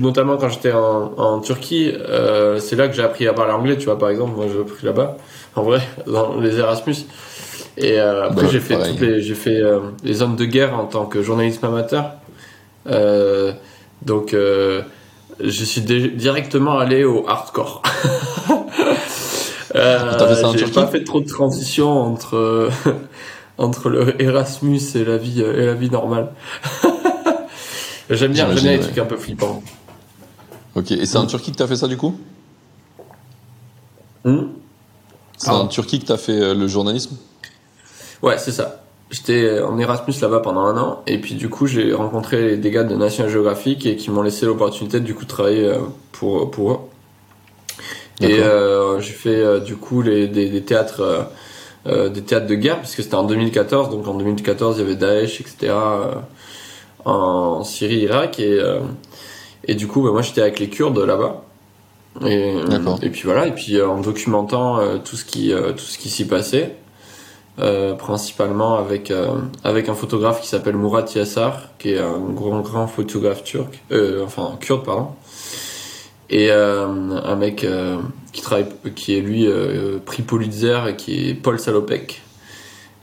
notamment 0.00 0.36
quand 0.38 0.48
j'étais 0.48 0.72
en, 0.72 1.12
en, 1.16 1.40
Turquie, 1.40 1.92
euh, 1.94 2.58
c'est 2.58 2.76
là 2.76 2.88
que 2.88 2.94
j'ai 2.94 3.02
appris 3.02 3.28
à 3.28 3.32
parler 3.32 3.52
anglais, 3.52 3.76
tu 3.76 3.84
vois, 3.84 3.98
par 3.98 4.08
exemple, 4.08 4.32
moi 4.34 4.46
j'ai 4.52 4.60
appris 4.60 4.84
là-bas, 4.86 5.16
en 5.56 5.62
vrai, 5.62 5.80
dans 6.06 6.40
les 6.40 6.58
Erasmus. 6.58 7.06
Et 7.76 7.98
euh, 7.98 8.28
après, 8.28 8.48
j'ai 8.48 8.60
fait, 8.60 8.76
toutes 8.76 9.00
les, 9.00 9.20
j'ai 9.20 9.34
fait 9.34 9.60
euh, 9.60 9.80
les 10.04 10.14
zones 10.14 10.36
de 10.36 10.44
guerre 10.44 10.78
en 10.78 10.86
tant 10.86 11.06
que 11.06 11.22
journaliste 11.22 11.64
amateur. 11.64 12.12
Euh, 12.86 13.52
donc, 14.02 14.32
je 14.32 15.64
suis 15.64 15.80
directement 15.80 16.78
allé 16.78 17.04
au 17.04 17.28
hardcore. 17.28 17.82
j'ai 19.74 20.66
pas 20.72 20.86
fait 20.86 21.02
trop 21.02 21.20
de 21.20 21.26
transition 21.26 21.90
entre 21.90 22.70
entre 23.58 23.88
le 23.88 24.20
Erasmus 24.22 24.80
et 24.94 25.04
la 25.04 25.16
vie 25.16 25.40
et 25.40 25.66
la 25.66 25.74
vie 25.74 25.90
normale. 25.90 26.32
j'aime 28.10 28.32
bien, 28.32 28.46
j'aime 28.52 28.62
bien 28.62 28.72
les 28.72 28.80
trucs 28.80 28.98
un 28.98 29.04
peu 29.04 29.16
flippants. 29.16 29.62
Ok, 30.76 30.92
et 30.92 31.06
c'est 31.06 31.18
en 31.18 31.26
Turquie 31.26 31.50
que 31.50 31.56
t'as 31.56 31.66
fait 31.66 31.76
ça 31.76 31.88
du 31.88 31.96
coup? 31.96 32.16
Hmm? 34.24 34.46
C'est 35.36 35.50
en 35.50 35.66
Turquie 35.66 35.98
que 35.98 36.06
t'as 36.06 36.16
fait 36.16 36.54
le 36.54 36.68
journalisme? 36.68 37.16
Ouais, 38.24 38.38
c'est 38.38 38.52
ça. 38.52 38.80
J'étais 39.10 39.60
en 39.60 39.78
Erasmus 39.78 40.14
là-bas 40.22 40.40
pendant 40.40 40.62
un 40.62 40.78
an 40.78 41.02
et 41.06 41.18
puis 41.18 41.34
du 41.34 41.50
coup 41.50 41.66
j'ai 41.66 41.92
rencontré 41.92 42.56
des 42.56 42.70
gars 42.70 42.82
de 42.82 42.94
National 42.96 43.30
Geographic 43.30 43.84
et 43.84 43.96
qui 43.96 44.10
m'ont 44.10 44.22
laissé 44.22 44.46
l'opportunité 44.46 44.98
du 44.98 45.14
coup 45.14 45.24
de 45.24 45.28
travailler 45.28 45.66
euh, 45.66 45.78
pour 46.12 46.50
pour 46.50 46.72
eux. 46.72 46.78
Et 48.22 48.38
euh, 48.38 48.98
j'ai 49.00 49.12
fait 49.12 49.36
euh, 49.36 49.60
du 49.60 49.76
coup 49.76 50.00
les, 50.00 50.26
des, 50.26 50.48
des 50.48 50.62
théâtres 50.62 51.28
des 51.86 52.22
théâtres 52.22 52.46
de 52.46 52.54
guerre 52.54 52.78
puisque 52.78 53.02
c'était 53.02 53.14
en 53.14 53.24
2014 53.24 53.90
donc 53.90 54.08
en 54.08 54.14
2014 54.14 54.78
il 54.78 54.80
y 54.80 54.84
avait 54.84 54.96
Daesh 54.96 55.42
etc 55.42 55.74
en 57.04 57.62
Syrie 57.62 57.98
Irak 57.98 58.40
et 58.40 58.58
et 59.64 59.74
du 59.74 59.86
coup 59.86 60.02
bah, 60.02 60.10
moi 60.10 60.22
j'étais 60.22 60.40
avec 60.40 60.60
les 60.60 60.70
Kurdes 60.70 60.98
là-bas 60.98 61.44
et 62.24 62.56
et 63.02 63.10
puis 63.10 63.22
voilà 63.24 63.46
et 63.48 63.52
puis 63.52 63.82
en 63.82 64.00
documentant 64.00 64.80
tout 65.04 65.16
ce 65.16 65.26
qui 65.26 65.52
tout 65.76 65.84
ce 65.84 65.98
qui 65.98 66.08
s'y 66.08 66.26
passait 66.26 66.74
euh, 67.60 67.94
principalement 67.94 68.78
avec 68.78 69.12
euh, 69.12 69.28
avec 69.62 69.88
un 69.88 69.94
photographe 69.94 70.40
qui 70.40 70.48
s'appelle 70.48 70.76
Murat 70.76 71.04
Yassar, 71.14 71.68
qui 71.78 71.92
est 71.92 72.00
un 72.00 72.18
grand 72.18 72.60
grand 72.62 72.88
photographe 72.88 73.44
turc, 73.44 73.80
euh, 73.92 74.24
enfin 74.24 74.56
kurde 74.60 74.84
pardon, 74.84 75.10
et 76.30 76.50
un 76.50 77.36
mec 77.36 77.64
qui 78.32 78.42
travaille, 78.42 78.66
qui 78.96 79.16
est 79.16 79.20
lui 79.20 79.48
prix 80.04 80.22
Pulitzer 80.22 80.80
et 80.88 80.96
qui 80.96 81.28
est 81.30 81.34
Paul 81.34 81.60
Salopek. 81.60 82.22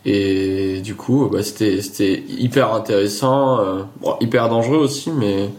Et 0.03 0.81
du 0.81 0.95
coup, 0.95 1.29
bah, 1.31 1.43
c'était 1.43 1.81
c'était 1.81 2.21
hyper 2.27 2.73
intéressant, 2.73 3.87
bon, 4.01 4.17
hyper 4.19 4.49
dangereux 4.49 4.79
aussi, 4.79 5.11
mais 5.11 5.49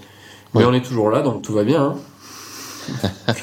mais 0.54 0.66
on 0.66 0.75
est 0.75 0.84
toujours 0.84 1.08
là, 1.08 1.22
donc 1.22 1.40
tout 1.40 1.54
va 1.54 1.64
bien. 1.64 1.94
Hein. 2.92 3.32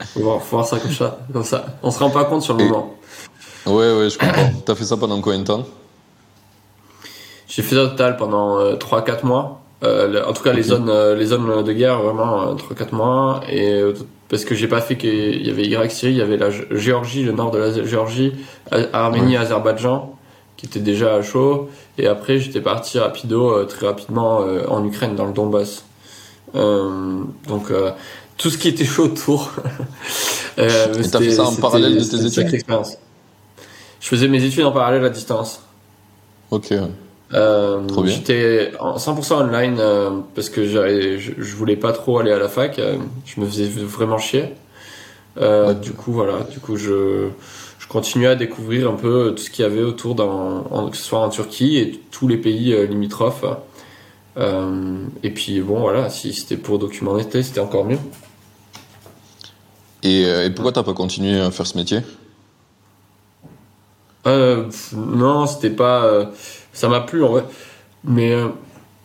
faut, 0.00 0.20
voir, 0.20 0.42
faut 0.42 0.56
voir 0.56 0.66
ça 0.66 0.78
comme 0.78 0.92
ça, 0.92 1.20
comme 1.32 1.44
ça. 1.44 1.78
On 1.82 1.90
se 1.90 1.98
rend 1.98 2.10
pas 2.10 2.24
compte 2.24 2.42
sur 2.42 2.54
le 2.54 2.64
moment. 2.64 2.98
Ouais, 3.68 3.92
ouais, 3.98 4.10
je 4.10 4.18
comprends. 4.18 4.50
T'as 4.64 4.74
fait 4.74 4.84
ça 4.84 4.96
pendant 4.96 5.20
combien 5.20 5.40
de 5.40 5.44
temps? 5.44 5.66
J'ai 7.48 7.62
fait 7.62 7.74
ça 7.74 7.84
au 7.84 7.88
total 7.88 8.16
pendant 8.16 8.58
3-4 8.74 9.10
euh, 9.10 9.14
mois. 9.24 9.60
Euh, 9.84 10.24
en 10.24 10.32
tout 10.32 10.42
cas, 10.42 10.52
les, 10.52 10.62
zones, 10.62 10.88
euh, 10.88 11.14
les 11.14 11.26
zones 11.26 11.62
de 11.62 11.72
guerre, 11.72 12.00
vraiment 12.02 12.54
3-4 12.54 12.94
mois. 12.94 13.40
Et 13.50 13.82
parce 14.28 14.44
que 14.44 14.54
j'ai 14.54 14.68
pas 14.68 14.80
fait 14.80 14.96
qu'il 14.96 15.46
y 15.46 15.50
avait 15.50 15.66
Irak, 15.66 15.90
Syrie, 15.90 16.12
il 16.12 16.18
y 16.18 16.22
avait 16.22 16.36
la 16.36 16.50
Géorgie, 16.50 17.24
le 17.24 17.32
nord 17.32 17.50
de 17.50 17.58
la 17.58 17.84
Géorgie, 17.84 18.32
Arménie, 18.92 19.36
Azerbaïdjan, 19.36 20.14
qui 20.56 20.66
était 20.66 20.80
déjà 20.80 21.14
à 21.14 21.22
chaud. 21.22 21.68
Et 21.96 22.06
après, 22.06 22.38
j'étais 22.38 22.60
parti 22.60 22.98
rapido, 22.98 23.50
euh, 23.50 23.64
très 23.64 23.86
rapidement 23.86 24.42
euh, 24.42 24.66
en 24.68 24.84
Ukraine, 24.84 25.14
dans 25.14 25.26
le 25.26 25.32
Donbass. 25.32 25.84
Euh, 26.54 27.22
donc, 27.46 27.72
tout 28.38 28.50
ce 28.50 28.56
qui 28.56 28.68
était 28.68 28.84
chaud 28.84 29.04
autour. 29.04 29.52
euh, 30.58 30.94
et 30.94 31.10
t'as 31.10 31.18
fait 31.18 31.32
ça 31.32 31.44
en 31.44 31.54
parallèle 31.54 31.98
de 31.98 32.04
tes 32.04 32.24
études? 32.24 32.64
Je 34.00 34.08
faisais 34.08 34.28
mes 34.28 34.42
études 34.44 34.64
en 34.64 34.72
parallèle 34.72 35.04
à 35.04 35.10
distance. 35.10 35.62
Ok. 36.50 36.72
Euh, 37.34 37.82
J'étais 38.06 38.72
100% 38.80 39.34
online 39.34 39.76
euh, 39.78 40.10
parce 40.34 40.48
que 40.48 40.66
je, 40.66 41.18
je, 41.18 41.54
voulais 41.56 41.76
pas 41.76 41.92
trop 41.92 42.18
aller 42.18 42.32
à 42.32 42.38
la 42.38 42.48
fac. 42.48 42.78
Euh, 42.78 42.96
je 43.26 43.40
me 43.40 43.46
faisais 43.46 43.66
vraiment 43.66 44.18
chier. 44.18 44.54
Euh, 45.38 45.74
Du 45.74 45.92
coup, 45.92 46.12
voilà. 46.12 46.44
Du 46.50 46.58
coup, 46.58 46.76
je, 46.76 47.28
je 47.78 47.86
continuais 47.88 48.28
à 48.28 48.34
découvrir 48.34 48.90
un 48.90 48.94
peu 48.94 49.34
tout 49.36 49.42
ce 49.42 49.50
qu'il 49.50 49.62
y 49.62 49.66
avait 49.66 49.82
autour, 49.82 50.14
dans, 50.14 50.88
que 50.90 50.96
ce 50.96 51.02
soit 51.02 51.18
en 51.20 51.28
Turquie 51.28 51.76
et 51.76 52.00
tous 52.10 52.28
les 52.28 52.38
pays 52.38 52.74
limitrophes. 52.86 53.44
et 54.38 55.30
puis, 55.30 55.60
bon, 55.60 55.80
voilà. 55.80 56.08
Si 56.08 56.32
c'était 56.32 56.56
pour 56.56 56.78
documenter, 56.78 57.42
c'était 57.42 57.60
encore 57.60 57.84
mieux. 57.84 57.98
Et, 60.02 60.22
et 60.22 60.50
pourquoi 60.50 60.72
t'as 60.72 60.82
pas 60.84 60.94
continué 60.94 61.38
à 61.40 61.50
faire 61.50 61.66
ce 61.66 61.76
métier? 61.76 62.00
Non, 64.94 65.46
c'était 65.46 65.70
pas 65.70 66.30
ça 66.78 66.88
m'a 66.88 67.00
plu 67.00 67.24
en 67.24 67.28
vrai. 67.28 67.44
Mais, 68.04 68.32
euh, 68.32 68.48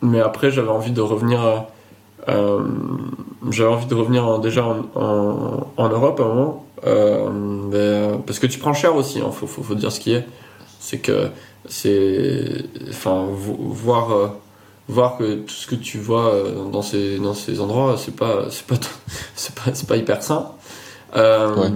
mais 0.00 0.20
après, 0.20 0.50
j'avais 0.50 0.68
envie 0.68 0.92
de 0.92 1.00
revenir. 1.00 1.66
Euh, 2.28 2.60
j'avais 3.50 3.70
envie 3.70 3.86
de 3.86 3.94
revenir 3.94 4.38
déjà 4.38 4.64
en, 4.64 5.66
en, 5.76 5.88
Europe 5.88 6.20
à 6.20 6.22
un 6.22 6.28
moment. 6.28 6.66
Euh, 6.86 8.16
parce 8.26 8.38
que 8.38 8.46
tu 8.46 8.58
prends 8.58 8.74
cher 8.74 8.94
aussi, 8.94 9.18
il 9.18 9.24
hein, 9.24 9.30
faut, 9.32 9.46
faut, 9.46 9.62
faut, 9.62 9.74
dire 9.74 9.90
ce 9.90 10.00
qui 10.00 10.12
est. 10.12 10.24
C'est 10.78 10.98
que 10.98 11.28
c'est. 11.68 12.64
Enfin, 12.88 13.26
voir 13.28 14.34
voir 14.86 15.16
que 15.16 15.36
tout 15.36 15.54
ce 15.54 15.66
que 15.66 15.74
tu 15.74 15.98
vois 15.98 16.30
dans 16.70 16.82
ces, 16.82 17.18
dans 17.18 17.32
ces 17.32 17.58
endroits, 17.60 17.96
c'est 17.96 18.14
pas, 18.14 18.50
c'est 18.50 18.66
pas, 18.66 18.76
c'est 19.34 19.54
pas, 19.54 19.70
pas, 19.88 19.96
hyper 19.96 20.22
sain. 20.22 20.52
Euh, 21.16 21.70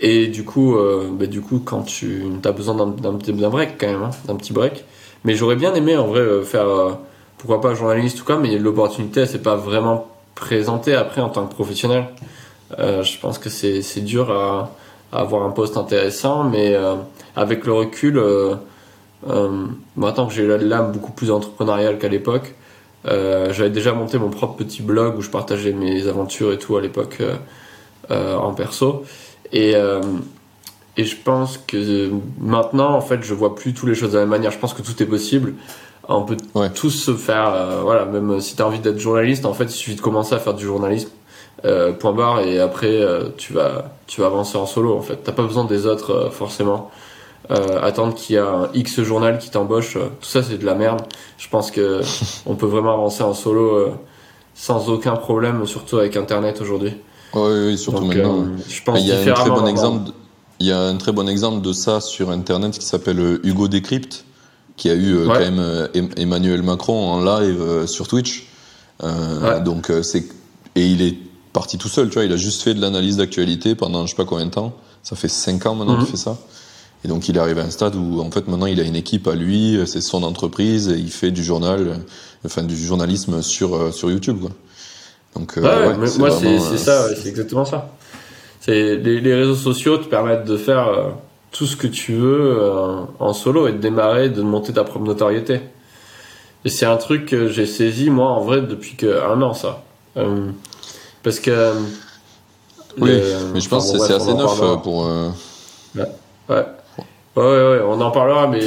Et 0.00 0.28
du 0.28 0.44
coup, 0.44 0.76
euh, 0.76 1.08
bah, 1.10 1.26
du 1.26 1.40
coup, 1.40 1.60
quand 1.64 1.82
tu 1.82 2.24
as 2.44 2.52
besoin 2.52 2.74
d'un 2.74 3.48
break 3.50 3.78
quand 3.78 3.88
même, 3.88 4.02
hein, 4.02 4.10
d'un 4.26 4.36
petit 4.36 4.52
break, 4.52 4.84
mais 5.24 5.34
j'aurais 5.34 5.56
bien 5.56 5.74
aimé 5.74 5.96
en 5.96 6.06
vrai 6.06 6.20
euh, 6.20 6.42
faire, 6.42 6.68
euh, 6.68 6.92
pourquoi 7.38 7.60
pas 7.60 7.74
journaliste 7.74 8.20
ou 8.20 8.24
quoi, 8.24 8.38
mais 8.38 8.56
l'opportunité, 8.58 9.26
s'est 9.26 9.42
pas 9.42 9.56
vraiment 9.56 10.06
présentée 10.34 10.94
après 10.94 11.20
en 11.20 11.28
tant 11.28 11.46
que 11.46 11.52
professionnel. 11.52 12.06
Euh, 12.78 13.02
je 13.02 13.18
pense 13.18 13.38
que 13.38 13.48
c'est 13.48 14.00
dur 14.00 14.30
à, 14.30 14.70
à, 15.12 15.20
avoir 15.20 15.42
un 15.42 15.50
poste 15.50 15.76
intéressant, 15.76 16.44
mais 16.44 16.74
euh, 16.74 16.94
avec 17.34 17.66
le 17.66 17.72
recul, 17.72 18.22
maintenant 19.96 20.26
que 20.26 20.32
j'ai 20.32 20.46
l'âme 20.46 20.92
beaucoup 20.92 21.12
plus 21.12 21.30
entrepreneuriale 21.30 21.98
qu'à 21.98 22.08
l'époque, 22.08 22.54
j'avais 23.04 23.70
déjà 23.70 23.92
monté 23.92 24.18
mon 24.18 24.30
propre 24.30 24.56
petit 24.56 24.82
blog 24.82 25.18
où 25.18 25.22
je 25.22 25.30
partageais 25.30 25.72
mes 25.72 26.06
aventures 26.06 26.52
et 26.52 26.58
tout 26.58 26.76
à 26.76 26.80
l'époque 26.80 27.22
en 28.10 28.52
perso. 28.54 29.04
Et, 29.52 29.74
et 30.98 31.04
je 31.04 31.16
pense 31.16 31.58
que 31.58 32.10
maintenant, 32.40 32.92
en 32.94 33.00
fait, 33.00 33.22
je 33.22 33.32
vois 33.32 33.54
plus 33.54 33.72
toutes 33.72 33.88
les 33.88 33.94
choses 33.94 34.10
de 34.10 34.16
la 34.16 34.22
même 34.22 34.30
manière. 34.30 34.50
Je 34.50 34.58
pense 34.58 34.74
que 34.74 34.82
tout 34.82 35.00
est 35.00 35.06
possible. 35.06 35.54
On 36.08 36.22
peut 36.22 36.36
tous 36.74 36.90
se 36.90 37.14
faire, 37.14 37.52
euh, 37.54 37.82
voilà, 37.82 38.06
même 38.06 38.40
si 38.40 38.56
tu 38.56 38.62
as 38.62 38.66
envie 38.66 38.80
d'être 38.80 38.98
journaliste, 38.98 39.44
en 39.44 39.52
fait, 39.52 39.64
il 39.64 39.70
suffit 39.70 39.94
de 39.94 40.00
commencer 40.00 40.34
à 40.34 40.38
faire 40.38 40.54
du 40.54 40.64
journalisme, 40.64 41.10
euh, 41.66 41.92
point 41.92 42.12
barre, 42.12 42.40
et 42.40 42.58
après, 42.58 43.02
euh, 43.02 43.28
tu, 43.36 43.52
vas, 43.52 43.92
tu 44.06 44.22
vas 44.22 44.28
avancer 44.28 44.56
en 44.56 44.64
solo, 44.64 44.96
en 44.96 45.02
fait. 45.02 45.16
T'as 45.22 45.32
pas 45.32 45.42
besoin 45.42 45.66
des 45.66 45.86
autres, 45.86 46.12
euh, 46.12 46.30
forcément. 46.30 46.90
attendre 47.50 48.14
qu'il 48.14 48.36
y 48.36 48.38
a 48.38 48.46
un 48.46 48.68
X 48.74 49.00
journal 49.02 49.38
qui 49.38 49.50
t'embauche, 49.50 49.94
tout 49.94 50.28
ça, 50.28 50.42
c'est 50.42 50.58
de 50.58 50.66
la 50.66 50.74
merde. 50.74 51.02
Je 51.38 51.48
pense 51.48 51.70
que 51.70 52.00
on 52.46 52.56
peut 52.56 52.66
vraiment 52.66 52.92
avancer 52.94 53.22
en 53.22 53.34
solo 53.34 53.92
sans 54.54 54.90
aucun 54.90 55.16
problème, 55.16 55.64
surtout 55.66 55.98
avec 55.98 56.16
Internet 56.16 56.60
aujourd'hui. 56.60 56.94
Oui, 57.34 57.66
oui, 57.66 57.78
surtout 57.78 58.04
maintenant. 58.04 58.46
je 58.68 58.82
pense 58.82 59.00
il 59.00 59.06
y 59.06 59.12
a 59.12 59.20
un 59.20 59.34
très 59.34 59.50
bon 59.50 59.66
exemple. 59.66 60.12
Il 60.60 60.66
y 60.66 60.72
a 60.72 60.80
un 60.80 60.96
très 60.96 61.12
bon 61.12 61.28
exemple 61.28 61.60
de 61.64 61.72
ça 61.72 62.00
sur 62.00 62.30
Internet 62.30 62.76
qui 62.76 62.84
s'appelle 62.84 63.20
euh, 63.20 63.40
Hugo 63.44 63.68
Décrypte, 63.68 64.24
qui 64.76 64.90
a 64.90 64.94
eu 64.94 65.14
euh, 65.14 65.26
quand 65.26 65.38
même 65.38 65.60
euh, 65.60 65.86
Emmanuel 66.16 66.62
Macron 66.62 67.08
en 67.08 67.22
live 67.22 67.86
sur 67.86 68.08
Twitch. 68.08 68.48
Donc 69.64 69.92
c'est 70.02 70.24
et 70.74 70.86
il 70.86 71.02
est 71.02 71.16
parti 71.52 71.78
tout 71.78 71.88
seul, 71.88 72.08
tu 72.08 72.14
vois. 72.14 72.24
Il 72.24 72.32
a 72.32 72.36
juste 72.36 72.62
fait 72.62 72.74
de 72.74 72.80
l'analyse 72.80 73.16
d'actualité 73.16 73.74
pendant 73.74 74.06
je 74.06 74.10
sais 74.10 74.16
pas 74.16 74.24
combien 74.24 74.46
de 74.46 74.50
temps. 74.50 74.74
Ça 75.02 75.14
fait 75.14 75.28
cinq 75.28 75.66
ans 75.66 75.74
maintenant 75.74 75.94
qu'il 75.94 76.04
mhm. 76.04 76.10
fait 76.10 76.16
ça. 76.16 76.36
Et 77.04 77.08
donc 77.08 77.28
il 77.28 77.36
est 77.36 77.40
arrivé 77.40 77.60
à 77.60 77.64
un 77.64 77.70
stade 77.70 77.94
où 77.94 78.20
en 78.20 78.30
fait 78.32 78.48
maintenant 78.48 78.66
il 78.66 78.80
a 78.80 78.82
une 78.82 78.96
équipe 78.96 79.28
à 79.28 79.36
lui, 79.36 79.78
c'est 79.86 80.00
son 80.00 80.24
entreprise 80.24 80.88
et 80.88 80.98
il 80.98 81.12
fait 81.12 81.30
du 81.30 81.44
journal, 81.44 82.00
enfin 82.44 82.64
du 82.64 82.76
journalisme 82.76 83.42
sur 83.42 83.94
sur 83.94 84.10
YouTube. 84.10 84.40
Quoi. 84.40 84.50
Donc 85.38 85.54
ouais, 85.56 85.94
moi 86.18 86.30
c'est 86.30 86.58
ça, 86.78 87.14
c'est 87.14 87.28
exactement 87.28 87.64
ça 87.64 87.90
les, 88.72 89.34
réseaux 89.34 89.54
sociaux 89.54 89.98
te 89.98 90.06
permettent 90.06 90.44
de 90.44 90.56
faire 90.56 90.88
euh, 90.88 91.08
tout 91.52 91.66
ce 91.66 91.76
que 91.76 91.86
tu 91.86 92.12
veux 92.14 92.58
euh, 92.60 93.00
en 93.18 93.32
solo 93.32 93.68
et 93.68 93.72
de 93.72 93.78
démarrer, 93.78 94.28
de 94.28 94.42
monter 94.42 94.72
ta 94.72 94.84
propre 94.84 95.04
notoriété. 95.04 95.60
Et 96.64 96.68
c'est 96.68 96.86
un 96.86 96.96
truc 96.96 97.26
que 97.26 97.48
j'ai 97.48 97.66
saisi 97.66 98.10
moi 98.10 98.30
en 98.30 98.40
vrai 98.40 98.60
depuis 98.62 98.96
un 99.04 99.40
an 99.42 99.54
ça. 99.54 99.82
Euh, 100.16 100.50
parce 101.22 101.40
que 101.40 101.72
oui, 102.98 103.12
mais 103.52 103.60
je 103.60 103.68
pense 103.68 103.92
que 103.92 103.98
c'est 103.98 104.14
assez 104.14 104.34
neuf 104.34 104.60
pour. 104.82 105.06
Ouais. 105.94 106.02
ouais. 106.48 106.64
Ouais, 107.36 107.80
on 107.86 108.00
en 108.00 108.10
parlera, 108.10 108.48
mais 108.48 108.62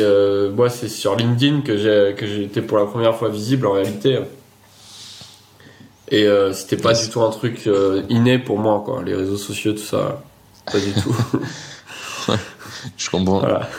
moi 0.56 0.70
c'est 0.70 0.88
sur 0.88 1.18
LinkedIn 1.18 1.62
que 1.62 2.13
que 2.13 2.25
j'ai 2.25 2.44
été 2.44 2.62
pour 2.62 2.78
la 2.78 2.86
première 2.86 3.16
fois 3.16 3.28
visible 3.28 3.68
en 3.68 3.74
réalité. 3.74 4.20
Et 6.12 6.27
euh, 6.27 6.51
c'était 6.51 6.75
pas 6.77 6.94
du 6.94 7.10
tout 7.10 7.22
un 7.22 7.30
truc 7.30 7.68
euh, 7.68 8.03
inné 8.10 8.38
pour 8.38 8.60
moi, 8.60 8.84
quoi. 8.86 9.01
Les 9.01 9.15
réseaux 9.15 9.38
sociaux, 9.38 9.72
tout 9.72 9.80
ça, 9.80 10.22
pas 10.70 10.77
du 10.77 10.91
tout. 10.91 11.15
je 12.98 13.10
comprends. 13.10 13.39
Voilà. 13.39 13.70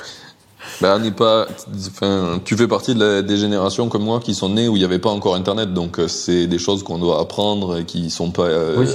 Bah, 0.81 0.99
on 0.99 1.11
pas. 1.11 1.47
Enfin, 1.89 2.41
tu 2.43 2.57
fais 2.57 2.67
partie 2.67 2.95
de 2.95 3.21
des 3.21 3.37
générations 3.37 3.91
comme 3.91 4.05
moi 4.05 4.19
qui 4.19 4.35
sont 4.35 4.49
nées 4.49 4.67
où 4.67 4.77
il 4.77 4.79
n'y 4.79 4.85
avait 4.87 4.99
pas 4.99 5.11
encore 5.11 5.35
Internet, 5.35 5.75
donc 5.75 5.99
euh, 5.99 6.09
c'est 6.09 6.47
des 6.47 6.59
choses 6.59 6.83
qu'on 6.83 6.99
doit 6.99 7.21
apprendre 7.21 7.79
et 7.79 7.85
qui 7.85 8.09
sont 8.09 8.31
pas 8.31 8.49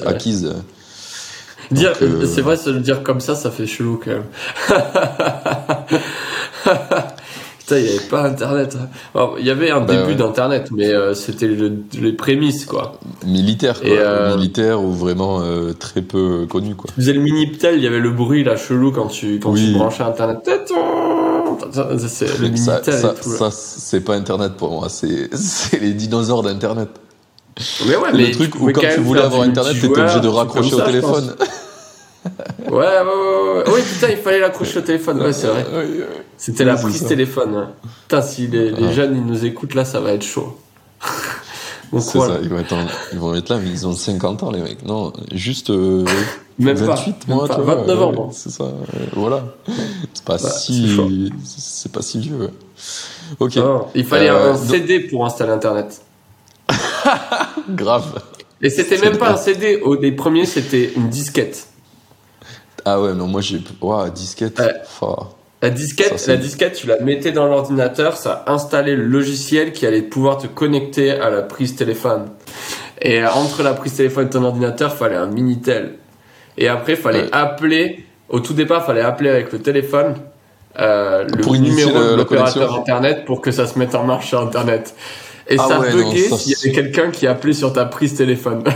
acquises. 0.08 0.56
Dire, 1.70 1.94
c'est 2.25 2.41
vrai, 2.41 2.58
se 2.58 2.72
le 2.72 2.79
dire 2.79 3.03
comme 3.03 3.20
ça, 3.20 3.36
ça 3.36 3.51
fait 3.51 3.67
chelou 3.67 4.01
quand 4.03 4.12
même. 4.12 4.24
il 7.72 7.84
n'y 7.84 7.90
avait 7.90 8.08
pas 8.10 8.24
Internet. 8.24 8.78
il 9.40 9.46
y 9.46 9.50
avait 9.50 9.72
un 9.72 9.82
bah 9.82 9.96
début 9.96 10.16
d'Internet, 10.16 10.70
mais 10.72 10.90
euh, 10.90 11.14
c'était 11.14 11.48
les 11.48 12.14
prémices, 12.14 12.66
quoi. 12.66 13.00
Militaire, 13.26 13.82
quoi. 13.82 13.90
Euh, 13.90 14.36
Militaire 14.36 14.82
ou 14.82 14.94
vraiment 14.94 15.42
euh, 15.42 15.74
très 15.74 16.02
peu 16.02 16.46
connu, 16.50 16.76
quoi. 16.76 16.90
Tu 16.96 17.02
faisais 17.02 17.14
le 17.14 17.22
Minitel, 17.22 17.76
il 17.76 17.84
y 17.84 17.88
avait 17.88 18.00
le 18.00 18.12
bruit, 18.12 18.44
là, 18.44 18.56
chelou, 18.56 18.92
quand 18.92 19.08
tu, 19.08 19.40
quand 19.40 19.54
tu 19.54 19.72
branchais 19.74 20.04
Internet. 20.04 20.40
C'est 22.08 22.40
le 22.40 22.50
Minitel 22.50 22.94
ça, 22.94 23.14
et 23.18 23.22
tout. 23.22 23.30
Ça, 23.30 23.50
c'est 23.52 24.02
pas 24.02 24.16
Internet 24.16 24.54
pour 24.54 24.72
moi, 24.72 24.88
c'est 24.90 25.30
les 25.82 25.94
dinosaures 25.94 26.44
d'Internet. 26.44 26.90
Mais 27.88 27.96
ouais, 27.96 28.12
le 28.14 28.32
truc 28.32 28.56
où 28.62 28.72
quand 28.72 28.82
tu 28.94 29.02
voulais 29.02 29.22
avoir 29.22 29.42
Internet, 29.42 29.74
t'étais 29.74 30.00
obligé 30.00 30.20
de 30.20 30.28
raccrocher 30.28 30.76
au 30.76 30.82
téléphone. 30.82 31.36
ouais, 32.67 32.72
ouais, 32.72 32.77
ouais, 32.77 33.63
Oui, 33.67 33.81
putain, 33.81 34.10
il 34.10 34.17
fallait 34.17 34.39
l'accrocher 34.39 34.79
au 34.79 34.81
téléphone. 34.81 35.22
Ouais, 35.22 35.34
c'est 35.34 35.48
vrai. 35.48 35.65
C'était 36.38 36.65
la 36.65 36.75
prise 36.75 37.05
téléphone. 37.05 37.69
Putain, 38.03 38.22
si 38.22 38.48
les, 38.48 38.72
les 38.72 38.93
jeunes 38.93 39.15
ils 39.15 39.25
nous 39.25 39.46
écoutent 39.46 39.75
là, 39.75 39.86
ça 39.86 40.00
va 40.00 40.13
être 40.13 40.24
chaud. 40.24 40.57
c'est 41.93 42.19
ça, 42.19 42.39
ils 42.41 42.50
vont, 42.50 42.60
être 42.60 42.75
ils 43.13 43.19
vont 43.19 43.36
être 43.36 43.50
là, 43.50 43.60
mais 43.63 43.69
ils 43.69 43.88
ont 43.88 43.93
50 43.93 44.43
ans, 44.43 44.51
les 44.51 44.62
mecs. 44.62 44.86
Non, 44.86 45.13
juste 45.31 45.69
euh, 45.69 46.05
même 46.60 46.75
28 46.75 47.25
pas, 47.25 47.34
mois, 47.34 47.48
29 47.48 48.01
ans. 48.01 48.29
c'est 48.31 48.50
ça, 48.50 48.72
voilà. 49.13 49.43
C'est 50.13 50.25
pas, 50.25 50.38
si, 50.38 51.31
c'est 51.46 51.91
pas 51.91 52.01
si 52.01 52.19
vieux. 52.19 52.50
Ok. 53.39 53.60
il 53.96 54.05
fallait 54.05 54.29
euh, 54.29 54.53
un 54.53 54.57
CD 54.57 55.00
pour 55.00 55.25
installer 55.25 55.51
Internet. 55.51 56.01
Grave. 57.69 58.22
Et 58.62 58.69
c'était 58.69 58.98
même 58.98 59.17
pas 59.17 59.31
un 59.31 59.38
CD. 59.38 59.79
Au 59.81 59.96
des 59.96 60.12
premiers, 60.12 60.46
c'était 60.46 60.91
une 60.96 61.10
disquette. 61.10 61.67
Ah 62.89 63.01
ouais, 63.01 63.13
non, 63.13 63.27
moi 63.27 63.41
j'ai. 63.41 63.60
Waouh, 63.82 64.10
disquette. 64.12 64.62
La 65.62 65.70
disquette, 65.70 66.25
la 66.27 66.38
disquette, 66.38 66.74
tu 66.74 66.88
la 66.88 67.00
mettais 67.00 67.34
dans 67.34 67.48
l'ordinateur, 67.48 68.15
ça 68.15 68.46
installait 68.48 68.96
le 68.96 69.03
logiciel 69.03 69.74
qui 69.74 69.86
allait 69.86 70.03
pouvoir 70.03 70.38
te 70.38 70.48
connecter 70.48 71.12
à 71.12 71.29
la 71.29 71.41
prise 71.41 71.75
téléphone. 71.75 72.27
Et 73.01 73.25
entre 73.25 73.62
la 73.63 73.74
prise 73.74 73.96
téléphone 73.96 74.27
et 74.27 74.29
ton 74.29 74.44
ordinateur, 74.44 74.91
il 74.94 74.98
fallait 74.98 75.15
un 75.17 75.25
Minitel. 75.25 75.96
Et 76.58 76.70
après, 76.70 76.94
il 76.94 76.98
fallait 76.98 77.27
appeler. 77.34 78.06
Au 78.29 78.39
tout 78.39 78.53
départ, 78.53 78.84
il 78.84 78.86
fallait 78.86 79.01
appeler 79.01 79.32
avec 79.32 79.51
le 79.51 79.60
téléphone 79.60 80.15
euh, 80.79 81.25
le 81.25 81.58
numéro 81.58 81.91
de 81.91 82.15
l'opérateur 82.15 82.74
internet 82.77 83.25
pour 83.25 83.41
que 83.41 83.51
ça 83.51 83.67
se 83.67 83.77
mette 83.77 83.96
en 83.96 84.03
marche 84.03 84.27
sur 84.27 84.39
internet. 84.39 84.96
Et 85.50 85.58
ah 85.60 85.65
ça 85.67 85.79
buguait 85.79 86.29
s'il 86.29 86.53
y 86.53 86.56
avait 86.56 86.72
quelqu'un 86.72 87.12
qui 87.12 87.27
appelait 87.27 87.53
sur 87.53 87.74
ta 87.74 87.84
prise 87.84 88.15
téléphone. 88.15 88.63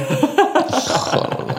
oh 1.13 1.50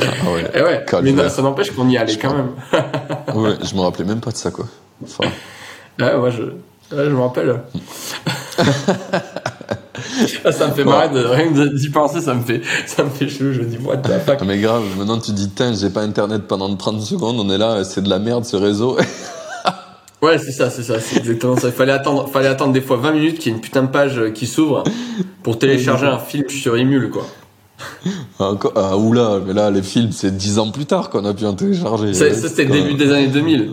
Ah 0.00 0.30
ouais. 0.32 0.50
Et 0.54 0.62
ouais, 0.62 0.84
Calme. 0.86 1.04
mais 1.04 1.12
non, 1.12 1.28
ça 1.28 1.42
n'empêche 1.42 1.70
qu'on 1.70 1.88
y 1.88 1.96
allait 1.96 2.16
quand 2.16 2.34
même. 2.34 2.50
ouais, 3.34 3.54
je 3.62 3.74
me 3.74 3.80
rappelais 3.80 4.04
même 4.04 4.20
pas 4.20 4.30
de 4.30 4.36
ça, 4.36 4.50
quoi. 4.50 4.66
Enfin, 5.02 5.28
Ouais, 6.00 6.16
moi 6.16 6.30
je, 6.30 6.42
ouais, 6.42 7.04
je 7.04 7.10
me 7.10 7.20
rappelle. 7.20 7.60
Ah, 10.44 10.52
ça 10.52 10.68
me 10.68 10.74
fait 10.74 10.84
marrer 10.84 11.08
de 11.08 11.24
rien 11.24 11.52
que 11.52 11.74
d'y 11.76 11.88
penser, 11.88 12.20
ça 12.20 12.34
me 12.34 12.42
fait, 12.42 12.60
ça 12.86 13.04
me 13.04 13.10
fait 13.10 13.28
chelou. 13.28 13.52
Je 13.52 13.60
me 13.60 13.66
dis, 13.66 13.78
what 13.78 13.96
the 13.98 14.18
fuck. 14.24 14.42
mais 14.42 14.58
grave, 14.58 14.82
maintenant 14.98 15.18
tu 15.18 15.32
dis, 15.32 15.50
tiens, 15.50 15.72
j'ai 15.72 15.90
pas 15.90 16.02
internet 16.02 16.42
pendant 16.46 16.74
30 16.74 17.00
secondes, 17.00 17.36
on 17.40 17.50
est 17.50 17.58
là, 17.58 17.82
c'est 17.84 18.02
de 18.02 18.08
la 18.10 18.18
merde 18.18 18.44
ce 18.44 18.56
réseau. 18.56 18.96
Ouais, 20.22 20.38
c'est 20.38 20.52
ça, 20.52 20.70
c'est 20.70 20.82
ça, 20.84 21.00
c'est 21.00 21.18
exactement 21.18 21.54
ça. 21.54 21.66
Il 21.68 21.74
fallait 21.74 21.92
attendre, 21.92 22.26
fallait 22.30 22.48
attendre 22.48 22.72
des 22.72 22.80
fois 22.80 22.96
20 22.96 23.12
minutes 23.12 23.38
qu'il 23.38 23.52
y 23.52 23.54
ait 23.54 23.58
une 23.58 23.60
putain 23.60 23.82
de 23.82 23.88
page 23.88 24.18
qui 24.32 24.46
s'ouvre 24.46 24.82
pour 25.42 25.58
télécharger 25.58 26.06
un 26.06 26.18
film 26.18 26.48
sur 26.48 26.76
Emule, 26.78 27.10
quoi. 27.10 27.26
Encore, 28.38 28.72
ah, 28.76 28.96
oula, 28.96 29.40
mais 29.44 29.52
là, 29.52 29.70
les 29.70 29.82
films, 29.82 30.12
c'est 30.12 30.36
10 30.36 30.58
ans 30.58 30.70
plus 30.70 30.86
tard 30.86 31.10
qu'on 31.10 31.24
a 31.24 31.34
pu 31.34 31.44
en 31.44 31.54
télécharger. 31.54 32.14
Ça, 32.14 32.32
ça, 32.34 32.48
c'était 32.48 32.64
le 32.64 32.70
début 32.70 32.94
des 32.94 33.10
années 33.12 33.26
2000. 33.28 33.72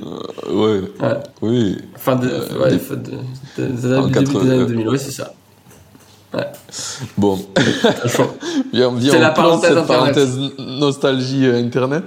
Euh, 0.50 0.54
ouais, 0.54 0.82
Ouais. 1.02 1.14
oui. 1.42 1.78
Fin 1.96 2.16
de, 2.16 2.28
Euh, 2.28 2.60
ouais, 2.64 2.72
des- 2.72 2.80
fin 2.80 2.96
de, 2.96 3.12
de- 3.58 3.88
de- 3.90 3.96
En 3.98 4.08
début 4.08 4.26
80, 4.26 4.44
des 4.44 4.50
années 4.52 4.62
euh. 4.64 4.66
2000, 4.66 4.90
ouais, 4.90 4.98
c'est 4.98 5.12
ça. 5.12 5.34
Bon, 7.18 7.38
Franchement. 8.06 8.28
viens, 8.74 8.92
viens, 8.96 9.12
C'est 9.12 9.20
la 9.20 9.32
parenthèse 9.32 9.74
cette 9.76 9.86
parenthèse 9.86 10.40
nostalgie 10.60 11.46
euh, 11.46 11.62
Internet. 11.62 12.06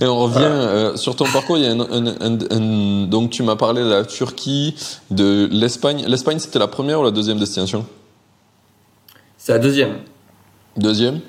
Et 0.00 0.04
on 0.04 0.18
revient 0.18 0.38
euh, 0.42 0.96
sur 0.96 1.16
ton 1.16 1.24
parcours. 1.24 1.56
Il 1.56 1.64
y 1.64 1.66
a 1.66 1.70
un, 1.72 1.80
un- 1.80 2.06
un- 2.20 2.38
un- 2.50 3.06
donc 3.06 3.30
tu 3.30 3.42
m'as 3.42 3.56
parlé 3.56 3.82
de 3.82 3.88
la 3.88 4.04
Turquie, 4.04 4.74
de 5.10 5.48
l'Espagne. 5.50 6.04
L'Espagne, 6.06 6.38
c'était 6.38 6.58
la 6.58 6.66
première 6.68 7.00
ou 7.00 7.04
la 7.04 7.10
deuxième 7.12 7.38
destination? 7.38 7.86
C'est 9.38 9.52
la 9.52 9.58
deuxième. 9.58 9.94
Deuxième? 10.76 11.20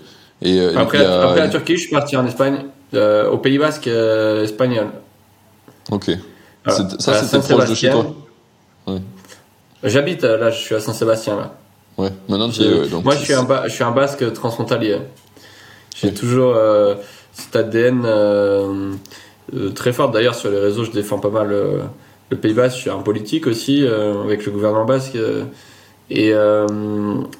Et 0.43 0.59
euh, 0.59 0.77
Après, 0.77 0.99
y 0.99 1.05
a- 1.05 1.23
après 1.29 1.39
la 1.39 1.49
Turquie, 1.49 1.75
je 1.77 1.81
suis 1.81 1.91
parti 1.91 2.15
en 2.17 2.25
Espagne, 2.27 2.65
euh, 2.93 3.29
au 3.29 3.37
Pays 3.37 3.57
Basque 3.57 3.87
euh, 3.87 4.43
espagnol. 4.43 4.87
Ok. 5.91 6.11
Voilà. 6.65 6.89
Ça, 6.99 7.13
c'était 7.23 7.53
proche 7.53 7.69
de 7.69 7.75
chez 7.75 7.89
toi. 7.89 8.05
Ouais. 8.87 8.99
J'habite 9.83 10.23
euh, 10.23 10.37
là, 10.37 10.49
je 10.49 10.57
suis 10.59 10.75
à 10.75 10.79
Saint-Sébastien 10.79 11.35
là. 11.35 11.53
Ouais. 11.97 12.09
Maintenant, 12.29 12.49
tu 12.49 12.61
es. 12.61 12.87
donc, 12.89 13.03
Moi, 13.03 13.15
je 13.15 13.23
suis 13.23 13.33
un, 13.33 13.43
ba- 13.43 13.63
je 13.67 13.73
suis 13.73 13.83
un 13.83 13.91
basque 13.91 14.31
transfrontalier. 14.33 14.97
J'ai 15.95 16.13
toujours 16.13 16.53
euh, 16.55 16.95
cet 17.33 17.55
ADN 17.55 18.03
euh, 18.05 18.91
très 19.75 19.93
fort. 19.93 20.09
D'ailleurs, 20.11 20.35
sur 20.35 20.49
les 20.49 20.59
réseaux, 20.59 20.83
je 20.85 20.91
défends 20.91 21.19
pas 21.19 21.29
mal 21.29 21.49
le 22.29 22.37
Pays 22.37 22.53
Basque. 22.53 22.77
Je 22.77 22.81
suis 22.81 22.89
un 22.89 22.99
politique 22.99 23.45
aussi 23.47 23.85
avec 23.85 24.45
le 24.45 24.51
gouvernement 24.51 24.85
basque. 24.85 25.17
Et, 26.09 26.31
euh, 26.33 26.67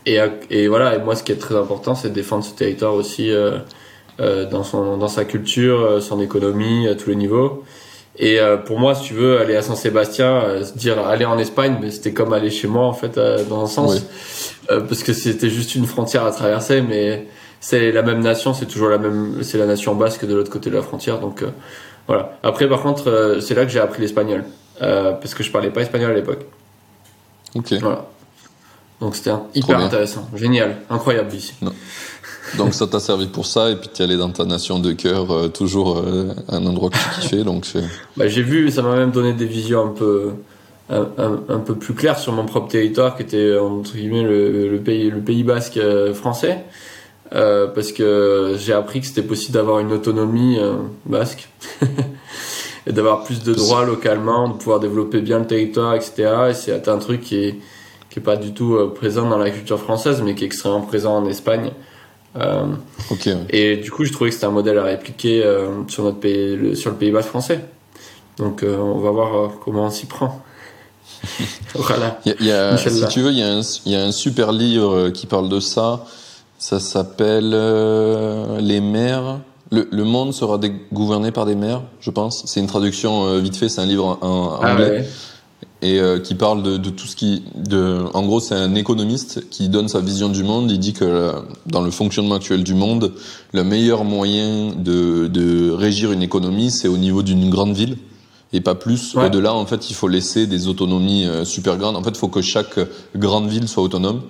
et, 0.06 0.20
et 0.50 0.68
voilà. 0.68 0.96
Et 0.96 1.00
moi, 1.00 1.16
ce 1.16 1.24
qui 1.24 1.32
est 1.32 1.38
très 1.38 1.56
important, 1.56 1.96
c'est 1.96 2.10
de 2.10 2.14
défendre 2.14 2.44
ce 2.44 2.54
territoire 2.54 2.94
aussi 2.94 3.32
euh, 3.32 3.58
euh, 4.20 4.50
dans, 4.50 4.64
son, 4.64 4.98
dans 4.98 5.08
sa 5.08 5.26
culture, 5.26 6.02
son 6.02 6.22
économie, 6.22 6.88
à 6.88 6.96
tous 6.96 7.10
les 7.10 7.16
niveaux. 7.16 7.64
Et 8.20 8.38
pour 8.68 8.78
moi, 8.78 8.94
si 8.94 9.06
tu 9.06 9.16
veux, 9.16 9.40
aller 9.40 9.56
à 9.56 9.64
Saint-Sébastien, 9.64 10.64
se 10.64 10.78
dire 10.78 11.00
aller 11.00 11.26
en 11.26 11.40
Espagne, 11.40 11.80
mais 11.82 11.90
c'était 11.90 12.14
comme 12.14 12.32
aller 12.32 12.52
chez 12.52 12.68
moi 12.68 12.86
en 12.86 12.94
fait, 12.94 13.20
dans 13.50 13.64
un 13.64 13.66
sens. 13.66 14.06
Parce 14.68 15.02
que 15.02 15.14
c'était 15.14 15.50
juste 15.50 15.74
une 15.74 15.88
frontière 15.88 16.24
à 16.24 16.30
traverser, 16.30 16.84
mais 16.84 17.26
c'est 17.60 17.92
la 17.92 18.04
même 18.04 18.20
nation, 18.20 18.54
c'est 18.54 18.68
toujours 18.68 18.90
la 18.90 19.00
même, 19.00 19.42
c'est 19.42 19.58
la 19.58 19.66
nation 19.66 19.96
basque 19.96 20.28
de 20.28 20.36
l'autre 20.36 20.52
côté 20.52 20.70
de 20.70 20.76
la 20.76 20.84
frontière, 20.84 21.18
donc 21.18 21.44
voilà. 22.06 22.38
Après, 22.44 22.70
par 22.70 22.84
contre, 22.84 23.40
c'est 23.42 23.56
là 23.56 23.66
que 23.66 23.72
j'ai 23.72 23.80
appris 23.80 24.04
l'espagnol, 24.04 24.44
parce 24.80 25.34
que 25.34 25.42
je 25.42 25.50
parlais 25.50 25.72
pas 25.72 25.82
espagnol 25.82 26.12
à 26.12 26.14
l'époque, 26.14 26.46
Ok. 27.56 27.74
voilà. 27.82 28.06
Donc 29.04 29.16
c'était 29.16 29.32
hyper 29.54 29.78
intéressant, 29.88 30.30
génial, 30.34 30.78
incroyable 30.90 31.36
ici. 31.36 31.54
Donc 32.58 32.74
ça 32.74 32.88
t'a 32.88 33.00
servi 33.02 33.28
pour 33.28 33.46
ça, 33.46 33.70
et 33.70 33.76
puis 33.76 33.90
tu 33.94 34.02
es 34.02 34.06
allé 34.06 34.16
dans 34.16 34.30
ta 34.30 34.46
nation 34.46 34.80
de 34.80 34.94
cœur, 34.94 35.30
euh, 35.32 35.48
toujours 35.50 35.98
euh, 35.98 36.34
un 36.48 36.66
endroit 36.66 36.90
que 36.90 36.96
tu 36.98 37.22
kiffais. 37.22 37.44
Donc 37.52 37.66
c'est- 37.66 37.84
Bah, 38.16 38.28
j'ai 38.28 38.44
vu, 38.44 38.72
ça 38.72 38.82
m'a 38.82 38.96
même 38.96 39.12
donné 39.12 39.34
des 39.34 39.46
visions 39.46 39.86
un 39.88 39.92
peu, 39.92 40.32
un, 40.90 41.08
un- 41.18 41.40
un 41.50 41.60
peu 41.60 41.76
plus 41.76 41.94
claires 41.94 42.18
sur 42.18 42.32
mon 42.32 42.46
propre 42.46 42.70
territoire, 42.70 43.16
qui 43.18 43.24
était 43.24 43.58
entre 43.58 43.94
guillemets 43.94 44.24
le, 44.24 44.70
le 44.70 44.78
pays, 44.80 45.10
le 45.10 45.20
Pays 45.20 45.44
Basque 45.44 45.78
euh, 45.78 46.14
français, 46.14 46.64
Euh, 47.36 47.66
parce 47.68 47.92
que 47.92 48.56
j'ai 48.60 48.74
appris 48.74 49.00
que 49.02 49.08
c'était 49.08 49.24
possible 49.28 49.54
d'avoir 49.54 49.80
une 49.80 49.92
autonomie 49.92 50.60
euh, 50.60 50.74
basque 51.08 51.50
et 52.88 52.92
d'avoir 52.94 53.24
plus 53.24 53.42
de 53.44 53.54
droits 53.56 53.86
localement, 53.86 54.50
de 54.50 54.54
pouvoir 54.54 54.80
développer 54.80 55.20
bien 55.22 55.40
le 55.40 55.48
territoire, 55.48 55.96
etc. 55.96 56.12
Et 56.52 56.54
c'est 56.54 56.88
un 56.88 57.00
truc 57.00 57.22
qui 57.22 57.38
est 57.38 57.56
qui 58.14 58.20
est 58.20 58.22
pas 58.22 58.36
du 58.38 58.54
tout 58.54 58.76
euh, 58.76 58.94
présent 58.94 59.28
dans 59.28 59.40
la 59.40 59.50
culture 59.50 59.80
française, 59.80 60.22
mais 60.24 60.36
qui 60.36 60.44
est 60.44 60.48
extrêmement 60.48 60.82
présent 60.82 61.16
en 61.18 61.26
Espagne. 61.26 61.72
Euh, 62.40 62.64
ouais. 63.12 63.36
et 63.50 63.78
du 63.78 63.90
coup, 63.90 64.06
je 64.06 64.12
trouvais 64.12 64.30
que 64.30 64.36
c'était 64.36 64.46
un 64.46 64.52
modèle 64.52 64.78
à 64.78 64.84
répliquer 64.84 65.44
euh, 65.44 65.70
sur 65.88 66.04
notre 66.04 66.20
pays, 66.20 66.56
le- 66.56 66.76
sur 66.76 66.92
le 66.92 66.96
Pays 66.98 67.10
Basque 67.12 67.30
français. 67.30 67.60
Donc, 68.38 68.62
euh, 68.62 68.78
on 68.78 69.00
va 69.00 69.10
voir 69.10 69.52
comment 69.66 69.86
on 69.86 69.90
s'y 69.90 70.06
prend. 70.06 70.42
voilà. 71.76 72.20
Il 72.26 72.30
y 72.30 72.32
a- 72.34 72.38
il 72.40 72.46
y 72.48 72.52
a- 72.52 72.74
Inch'Allah. 72.74 73.08
si 73.08 73.14
tu 73.14 73.22
veux, 73.22 73.32
il 73.32 73.40
y, 73.40 73.44
a 73.44 73.48
un, 73.52 73.62
il 73.86 73.92
y 73.92 73.96
a 73.96 74.04
un 74.04 74.12
super 74.12 74.52
livre 74.52 75.10
qui 75.10 75.26
parle 75.28 75.50
de 75.50 75.60
ça. 75.60 76.06
Ça 76.60 76.80
s'appelle 76.80 77.50
Les 78.60 78.80
maires. 78.82 79.40
Le, 79.72 79.88
le 79.92 80.04
monde 80.04 80.34
sera 80.34 80.60
gouverné 80.92 81.32
par 81.32 81.46
des 81.48 81.56
maires, 81.56 81.82
je 82.00 82.12
pense. 82.12 82.44
C'est 82.46 82.60
une 82.60 82.68
traduction 82.68 83.40
vite 83.40 83.56
fait, 83.58 83.70
c'est 83.70 83.82
un 83.82 83.86
livre 83.88 84.06
en, 84.22 84.28
en 84.28 84.60
Ah 84.62 84.74
anglais. 84.74 84.90
ouais. 84.90 85.06
Et 85.84 86.00
euh, 86.00 86.18
qui 86.20 86.34
parle 86.34 86.64
de, 86.64 86.78
de 86.78 86.90
tout 86.90 87.06
ce 87.08 87.16
qui 87.16 87.44
de 87.56 88.00
en 88.14 88.24
gros 88.26 88.40
c'est 88.40 88.56
un 88.56 88.74
économiste 88.74 89.50
qui 89.50 89.68
donne 89.70 89.88
sa 89.90 90.00
vision 90.00 90.30
du 90.30 90.44
monde 90.44 90.72
il 90.72 90.80
dit 90.80 90.94
que 90.94 91.04
euh, 91.06 91.32
dans 91.68 91.82
le 91.82 91.92
fonctionnement 91.92 92.36
actuel 92.36 92.64
du 92.64 92.74
monde 92.74 93.12
le 93.52 93.64
meilleur 93.64 94.04
moyen 94.06 94.72
de, 94.76 95.28
de 95.28 95.70
régir 95.72 96.12
une 96.12 96.24
économie 96.24 96.72
c'est 96.72 96.88
au 96.88 96.98
niveau 96.98 97.22
d'une 97.22 97.50
grande 97.50 97.74
ville 97.76 97.98
et 98.54 98.62
pas 98.62 98.76
plus 98.76 99.14
Ouais. 99.16 99.26
au-delà 99.28 99.54
en 99.54 99.66
fait 99.66 99.90
il 99.90 99.94
faut 99.94 100.08
laisser 100.08 100.48
des 100.48 100.68
autonomies 100.68 101.26
euh, 101.26 101.44
super 101.46 101.78
grandes 101.78 101.98
en 101.98 102.04
fait 102.04 102.12
il 102.12 102.18
faut 102.18 102.30
que 102.30 102.42
chaque 102.42 102.80
grande 103.16 103.50
ville 103.50 103.68
soit 103.68 103.84
autonome 103.84 104.22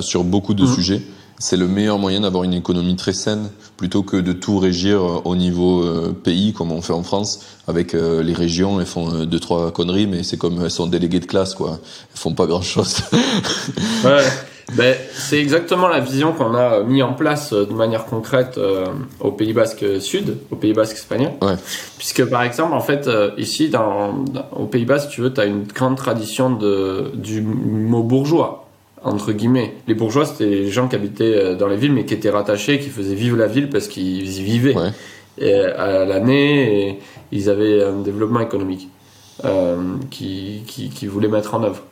sur 0.00 0.22
beaucoup 0.22 0.54
de 0.54 0.64
Mhm. 0.64 0.74
sujets 0.74 1.02
c'est 1.40 1.56
le 1.56 1.66
meilleur 1.66 1.98
moyen 1.98 2.20
d'avoir 2.20 2.44
une 2.44 2.52
économie 2.54 2.94
très 2.96 3.12
saine 3.14 3.48
plutôt 3.76 4.02
que 4.02 4.16
de 4.16 4.32
tout 4.32 4.58
régir 4.58 5.00
euh, 5.00 5.20
au 5.24 5.34
niveau 5.34 5.82
euh, 5.82 6.12
pays 6.12 6.52
comme 6.52 6.70
on 6.70 6.82
fait 6.82 6.92
en 6.92 7.02
France 7.02 7.40
avec 7.66 7.94
euh, 7.94 8.22
les 8.22 8.34
régions 8.34 8.78
elles 8.78 8.86
font 8.86 9.24
deux 9.24 9.40
trois 9.40 9.72
conneries 9.72 10.06
mais 10.06 10.22
c'est 10.22 10.36
comme 10.36 10.62
elles 10.62 10.70
sont 10.70 10.86
déléguées 10.86 11.18
de 11.20 11.24
classe 11.26 11.54
quoi 11.54 11.78
elles 11.80 12.18
font 12.20 12.34
pas 12.34 12.46
grand 12.46 12.62
chose 12.62 12.98
Ouais. 14.04 14.22
Ben, 14.76 14.94
c'est 15.12 15.38
exactement 15.40 15.88
la 15.88 15.98
vision 15.98 16.32
qu'on 16.32 16.54
a 16.54 16.84
mis 16.84 17.02
en 17.02 17.12
place 17.14 17.52
de 17.52 17.72
manière 17.74 18.04
concrète 18.04 18.54
euh, 18.56 18.86
au 19.18 19.32
Pays 19.32 19.52
Basque 19.52 19.84
Sud, 20.00 20.36
au 20.52 20.54
Pays 20.54 20.72
Basque 20.74 20.94
espagnol. 20.94 21.32
Ouais. 21.42 21.56
Puisque 21.98 22.24
par 22.26 22.44
exemple, 22.44 22.74
en 22.74 22.80
fait, 22.80 23.10
ici, 23.36 23.68
dans, 23.68 24.12
dans- 24.32 24.46
au 24.56 24.66
Pays 24.66 24.84
Basque, 24.84 25.08
tu 25.10 25.22
veux, 25.22 25.32
tu 25.34 25.40
as 25.40 25.46
une 25.46 25.64
grande 25.64 25.96
tradition 25.96 26.50
de, 26.50 27.10
du 27.14 27.40
mot 27.42 28.04
bourgeois, 28.04 28.69
entre 29.02 29.32
guillemets. 29.32 29.74
Les 29.86 29.94
bourgeois, 29.94 30.26
c'était 30.26 30.46
les 30.46 30.70
gens 30.70 30.88
qui 30.88 30.96
habitaient 30.96 31.34
euh, 31.34 31.54
dans 31.56 31.68
les 31.68 31.76
villes, 31.76 31.92
mais 31.92 32.04
qui 32.04 32.14
étaient 32.14 32.30
rattachés, 32.30 32.78
qui 32.78 32.88
faisaient 32.88 33.14
vivre 33.14 33.36
la 33.36 33.46
ville 33.46 33.68
parce 33.70 33.88
qu'ils 33.88 34.38
y 34.38 34.42
vivaient 34.42 34.76
Ouais. 34.76 34.90
et, 35.38 35.54
à 35.54 36.04
l'année 36.04 36.98
ils 37.32 37.48
avaient 37.48 37.82
un 37.82 38.00
développement 38.00 38.40
économique 38.40 38.88
euh, 39.44 39.76
qui, 40.10 40.62
qui, 40.66 40.90
qui 40.90 41.06
voulaient 41.06 41.28
mettre 41.28 41.54
en 41.54 41.62
œuvre. 41.62 41.82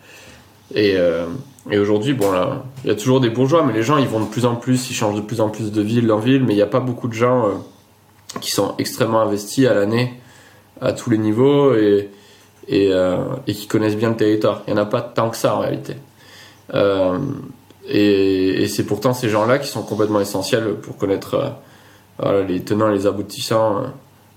Et, 0.75 0.95
euh, 0.97 1.27
et 1.71 1.79
aujourd'hui, 1.79 2.13
bon 2.13 2.31
là, 2.31 2.65
il 2.85 2.89
y 2.89 2.91
a 2.91 2.95
toujours 2.95 3.21
des 3.21 3.31
bourgeois, 3.31 3.65
mais 3.65 3.73
les 3.73 3.83
gens 3.83 3.97
ils 3.97 4.09
vont 4.09 4.21
de 4.21 4.27
plus 4.27 4.45
en 4.45 4.57
plus, 4.57 4.91
ils 4.91 4.95
changent 4.95 5.17
de 5.17 5.23
plus 5.23 5.41
en 5.41 5.49
plus 5.49 5.73
de 5.73 5.81
ville 5.83 6.11
en 6.13 6.19
ville, 6.19 6.45
mais 6.45 6.53
il 6.53 6.57
n'y 6.57 6.63
a 6.63 6.67
pas 6.67 6.81
beaucoup 6.81 7.09
de 7.09 7.15
gens 7.15 7.47
euh, 7.47 7.51
qui 8.41 8.51
sont 8.51 8.75
extrêmement 8.79 9.21
investis 9.21 9.67
à 9.67 9.75
l'année 9.75 10.15
à 10.81 10.93
tous 10.93 11.11
les 11.11 11.19
niveaux 11.19 11.75
et, 11.75 12.11
et, 12.69 12.91
euh, 12.93 13.17
et 13.47 13.55
qui 13.55 13.67
connaissent 13.67 13.97
bien 13.97 14.11
le 14.11 14.17
territoire. 14.17 14.63
Il 14.67 14.75
n'y 14.75 14.79
en 14.79 14.83
a 14.83 14.87
pas 14.87 15.01
tant 15.01 15.31
que 15.31 15.37
ça 15.37 15.57
en 15.57 15.61
réalité. 15.61 15.95
Euh, 16.75 17.19
et 17.87 18.63
et 18.63 18.69
c'est 18.69 18.85
pourtant 18.85 19.15
ces 19.15 19.29
gens-là 19.31 19.59
qui 19.59 19.69
sont 19.69 19.83
complètement 19.83 20.21
essentiels 20.21 20.75
pour 20.83 20.97
connaître 20.99 21.35
euh, 21.35 21.49
voilà, 22.19 22.43
les 22.43 22.61
tenants 22.63 22.91
et 22.91 22.95
les 22.95 23.07
aboutissants 23.07 23.79
euh, 23.79 23.83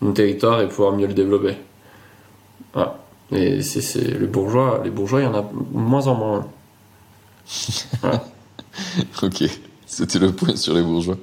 de 0.01 0.07
nos 0.07 0.13
territoires 0.13 0.61
et 0.61 0.67
pouvoir 0.69 0.93
mieux 0.93 1.07
le 1.07 1.13
développer. 1.13 1.55
Voilà. 2.73 2.97
Et 3.33 3.61
c'est, 3.61 4.19
les 4.19 4.27
bourgeois, 4.27 4.81
les 4.83 4.89
bourgeois, 4.89 5.21
il 5.21 5.23
y 5.23 5.27
en 5.27 5.35
a 5.35 5.45
moins 5.71 6.07
en 6.07 6.15
moins. 6.15 6.47
ok 9.23 9.43
c'était 9.85 10.19
le 10.19 10.31
point 10.31 10.55
sur 10.55 10.73
les 10.73 10.81
bourgeois 10.81 11.17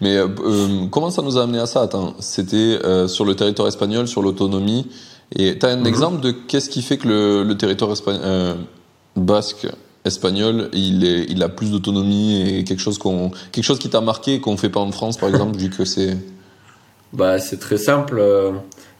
mais 0.00 0.16
euh, 0.16 0.86
comment 0.90 1.10
ça 1.10 1.20
nous 1.22 1.36
a 1.36 1.42
amené 1.42 1.58
à 1.58 1.66
ça? 1.66 1.82
Attends 1.82 2.14
c'était 2.20 2.78
euh, 2.84 3.08
sur 3.08 3.24
le 3.24 3.34
territoire 3.34 3.68
espagnol 3.68 4.08
sur 4.08 4.22
l'autonomie 4.22 4.88
et 5.34 5.58
t'as 5.58 5.72
un 5.72 5.76
Mhm. 5.78 5.86
exemple 5.86 6.20
de 6.20 6.30
qu'est-ce 6.30 6.70
qui 6.70 6.82
fait 6.82 6.96
que 6.98 7.08
le, 7.08 7.42
le 7.42 7.56
territoire 7.58 7.92
euh, 8.08 8.54
basque 9.16 9.66
espagnol 10.06 10.68
il 10.72 11.04
il 11.28 11.42
a 11.42 11.48
plus 11.48 11.70
d'autonomie 11.70 12.42
et 12.58 12.64
quelque 12.64 12.80
chose 12.80 12.98
qu'on 12.98 13.30
quelque 13.52 13.64
chose 13.64 13.78
qui 13.78 13.88
t'a 13.90 14.00
marqué 14.00 14.40
qu'on 14.40 14.56
fait 14.56 14.70
pas 14.70 14.80
en 14.80 14.92
France 14.92 15.16
par 15.18 15.28
exemple 15.28 15.56
vu 15.58 15.68
que 15.70 15.84
c'est 15.84 16.16
Bah, 17.12 17.38
c'est 17.38 17.58
très 17.58 17.78
simple. 17.78 18.18
euh, 18.18 18.52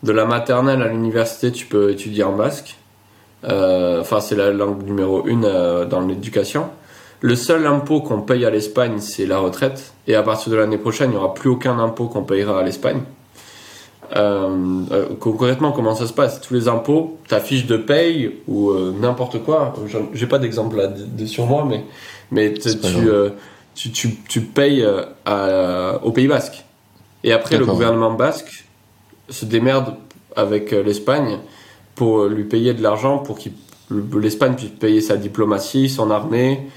De 0.02 0.12
la 0.12 0.24
maternelle 0.26 0.82
à 0.82 0.88
l'université, 0.88 1.50
tu 1.52 1.66
peux 1.66 1.90
étudier 1.90 2.22
en 2.24 2.36
basque. 2.36 2.76
Euh, 3.44 4.00
Enfin, 4.00 4.20
c'est 4.20 4.36
la 4.36 4.50
langue 4.52 4.82
numéro 4.84 5.26
une 5.26 5.44
euh, 5.44 5.84
dans 5.86 6.00
l'éducation. 6.00 6.68
le 7.22 7.34
seul 7.36 7.66
impôt 7.66 8.00
qu'on 8.00 8.20
paye 8.22 8.44
à 8.44 8.50
l'Espagne, 8.50 8.98
c'est 9.00 9.26
la 9.26 9.38
retraite. 9.38 9.92
Et 10.06 10.14
à 10.14 10.22
partir 10.22 10.52
de 10.52 10.56
l'année 10.56 10.78
prochaine, 10.78 11.10
il 11.10 11.12
n'y 11.12 11.16
aura 11.18 11.34
plus 11.34 11.50
aucun 11.50 11.78
impôt 11.78 12.06
qu'on 12.08 12.24
payera 12.24 12.60
à 12.60 12.62
l'Espagne. 12.62 13.00
Euh, 14.14 14.82
euh, 14.92 15.06
concrètement, 15.18 15.72
comment 15.72 15.94
ça 15.94 16.06
se 16.06 16.12
passe? 16.12 16.40
Tous 16.40 16.54
les 16.54 16.68
impôts, 16.68 17.18
ta 17.28 17.40
fiche 17.40 17.66
de 17.66 17.76
paye 17.76 18.30
ou 18.46 18.70
euh, 18.70 18.92
n'importe 19.00 19.42
quoi? 19.42 19.74
J'ai 20.14 20.26
pas 20.26 20.38
d'exemple 20.38 20.76
là 20.76 20.86
de, 20.88 21.26
sur 21.26 21.46
moi, 21.46 21.64
mais 21.68 21.84
mais 22.30 22.52
tu, 23.74 23.90
tu, 23.90 24.16
tu 24.28 24.40
payes 24.42 24.86
à- 25.24 26.00
au 26.04 26.10
Pays 26.12 26.28
Basque. 26.28 26.64
Et 27.24 27.32
après, 27.32 27.56
le 27.58 27.64
gouvernement 27.74 28.12
basque 28.12 28.64
se 29.28 29.44
démerde 29.44 29.94
avec 30.36 30.70
l'Espagne 30.70 31.38
pour 31.94 32.26
lui 32.26 32.44
payer 32.44 32.74
de 32.74 32.82
l'argent 32.82 33.18
pour 33.18 33.38
qu'il 33.38 33.52
l'Espagne 33.90 34.54
puisse 34.54 34.70
payer 34.70 35.00
sa 35.00 35.16
diplomatie, 35.16 35.88
son 35.88 36.10
armée 36.10 36.68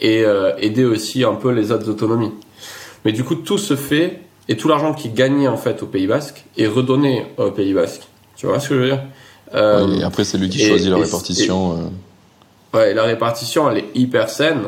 et 0.00 0.24
euh, 0.24 0.52
aider 0.58 0.84
aussi 0.84 1.22
un 1.24 1.34
peu 1.34 1.50
les 1.50 1.70
autres 1.72 1.88
autonomies. 1.88 2.32
Mais 3.04 3.12
du 3.12 3.22
coup, 3.24 3.34
tout 3.36 3.58
se 3.58 3.76
fait 3.76 4.20
et 4.48 4.56
tout 4.56 4.68
l'argent 4.68 4.92
qui 4.94 5.08
gagné 5.10 5.48
en 5.48 5.56
fait 5.56 5.82
au 5.82 5.86
Pays 5.86 6.06
Basque 6.06 6.44
est 6.56 6.66
redonné 6.66 7.26
au 7.38 7.50
Pays 7.50 7.72
Basque. 7.74 8.02
Tu 8.36 8.46
vois 8.46 8.60
ce 8.60 8.68
que 8.68 8.74
je 8.74 8.80
veux 8.80 8.86
dire? 8.88 9.02
Euh, 9.54 9.86
Ouais, 9.86 9.98
et 9.98 10.02
après, 10.04 10.24
c'est 10.24 10.38
lui 10.38 10.48
qui 10.48 10.60
et- 10.62 10.68
choisit 10.68 10.90
la 10.90 10.98
et- 10.98 11.02
répartition. 11.02 11.72
euh. 11.72 12.76
Ouais, 12.78 12.92
la 12.94 13.04
répartition, 13.04 13.70
elle 13.70 13.78
est 13.78 13.88
hyper 13.94 14.28
saine. 14.28 14.62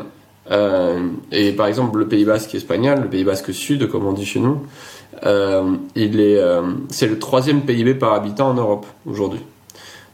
Euh, 0.49 0.99
et 1.31 1.51
par 1.51 1.67
exemple, 1.67 1.99
le 1.99 2.07
Pays 2.07 2.23
Basque 2.23 2.55
espagnol, 2.55 3.01
le 3.01 3.09
Pays 3.09 3.25
Basque 3.25 3.53
Sud, 3.53 3.89
comme 3.89 4.05
on 4.05 4.13
dit 4.13 4.25
chez 4.25 4.39
nous, 4.39 4.61
euh, 5.25 5.75
il 5.95 6.21
est, 6.21 6.37
euh, 6.39 6.61
c'est 6.89 7.07
le 7.07 7.19
troisième 7.19 7.61
PIB 7.63 7.95
par 7.95 8.13
habitant 8.13 8.49
en 8.49 8.53
Europe 8.53 8.85
aujourd'hui. 9.05 9.41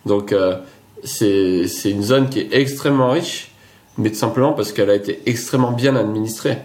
Donc, 0.07 0.31
euh, 0.33 0.55
c'est, 1.03 1.67
c'est 1.67 1.91
une 1.91 2.01
zone 2.01 2.29
qui 2.29 2.39
est 2.39 2.49
extrêmement 2.51 3.11
riche, 3.11 3.51
mais 3.99 4.09
tout 4.09 4.15
simplement 4.17 4.53
parce 4.53 4.71
qu'elle 4.71 4.89
a 4.89 4.95
été 4.95 5.21
extrêmement 5.27 5.71
bien 5.71 5.95
administrée 5.95 6.57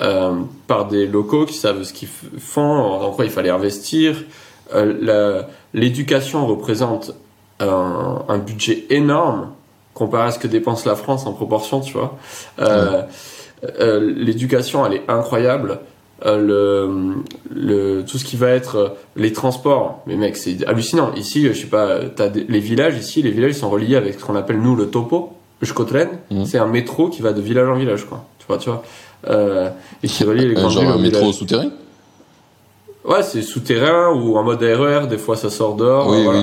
euh, 0.00 0.32
par 0.66 0.88
des 0.88 1.06
locaux 1.06 1.44
qui 1.46 1.54
savent 1.54 1.82
ce 1.82 1.92
qu'ils 1.92 2.08
font, 2.38 2.62
en 2.62 3.10
quoi 3.10 3.24
il 3.24 3.30
fallait 3.30 3.50
investir. 3.50 4.16
Euh, 4.74 5.42
l'éducation 5.74 6.46
représente 6.46 7.12
un, 7.60 8.22
un 8.28 8.38
budget 8.38 8.84
énorme 8.90 9.48
comparé 9.94 10.28
à 10.28 10.30
ce 10.30 10.38
que 10.38 10.48
dépense 10.48 10.86
la 10.86 10.94
France 10.96 11.26
en 11.26 11.32
proportion, 11.32 11.80
tu 11.80 11.92
vois. 11.92 12.16
Euh, 12.60 13.02
L'éducation, 14.16 14.84
elle 14.86 14.94
est 14.94 15.04
incroyable. 15.08 15.80
Le, 16.24 17.14
le, 17.52 18.02
tout 18.04 18.16
ce 18.16 18.24
qui 18.24 18.36
va 18.36 18.50
être 18.50 18.96
les 19.16 19.32
transports, 19.32 20.02
mais 20.06 20.14
mec, 20.14 20.36
c'est 20.36 20.64
hallucinant. 20.68 21.12
Ici, 21.14 21.46
je 21.48 21.52
sais 21.52 21.66
pas, 21.66 21.98
t'as 22.14 22.28
des- 22.28 22.44
les 22.44 22.60
villages, 22.60 22.96
ici, 22.96 23.22
les 23.22 23.30
villages 23.32 23.54
sont 23.54 23.68
reliés 23.68 23.96
avec 23.96 24.20
ce 24.20 24.24
qu'on 24.24 24.36
appelle 24.36 24.60
nous 24.60 24.76
le 24.76 24.86
topo, 24.88 25.32
le. 25.60 26.10
Mhm. 26.30 26.44
C'est 26.46 26.58
un 26.58 26.66
métro 26.68 27.08
qui 27.08 27.22
va 27.22 27.32
de 27.32 27.40
village 27.40 27.68
en 27.68 27.74
village, 27.74 28.04
quoi. 28.04 28.24
Tu 28.38 28.46
vois, 28.46 28.58
tu 28.58 28.70
vois. 28.70 28.84
Euh, 29.28 29.70
et 30.02 30.08
qui 30.08 30.24
relie 30.24 30.46
les 30.46 30.50
Euh, 30.50 30.54
grandes 30.54 30.70
genre 30.72 30.82
villes 30.82 30.90
un 30.92 30.96
aux 30.96 30.98
métro 30.98 31.32
souterrain 31.32 31.70
Ouais, 33.04 33.22
c'est 33.24 33.42
souterrain 33.42 34.12
ou 34.14 34.36
en 34.36 34.44
mode 34.44 34.62
RER, 34.62 35.08
des 35.08 35.18
fois 35.18 35.36
ça 35.36 35.50
sort 35.50 35.74
dehors. 35.74 36.06
oui, 36.08 36.22
voilà. 36.22 36.40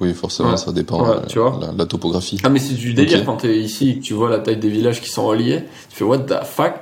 oui, 0.00 0.12
forcément, 0.12 0.50
Ouais. 0.50 0.56
ça 0.56 0.72
dépend 0.72 1.04
Ouais, 1.04 1.16
euh, 1.16 1.26
tu 1.28 1.38
vois. 1.38 1.56
la, 1.60 1.70
la 1.72 1.86
topographie. 1.86 2.36
Ah 2.42 2.48
mais 2.48 2.58
c'est 2.58 2.74
du 2.74 2.94
délire 2.94 3.20
Ok. 3.20 3.26
quand 3.26 3.36
t'es 3.36 3.56
ici 3.58 3.90
et 3.90 3.98
que 3.98 4.02
tu 4.02 4.14
vois 4.14 4.28
la 4.28 4.40
taille 4.40 4.56
des 4.56 4.68
villages 4.70 5.00
qui 5.00 5.08
sont 5.08 5.24
reliés. 5.26 5.62
Tu 5.88 5.96
fais 5.96 6.04
what 6.04 6.18
the 6.18 6.42
fuck? 6.44 6.72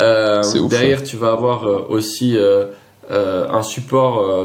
Euh, 0.00 0.42
C'est 0.42 0.58
ouf, 0.58 0.70
derrière 0.70 1.02
tu 1.02 1.18
vas 1.18 1.32
avoir 1.32 1.66
euh, 1.68 1.84
aussi 1.90 2.34
euh, 2.38 2.64
euh, 3.10 3.46
un 3.50 3.62
support 3.62 4.20
euh, 4.20 4.44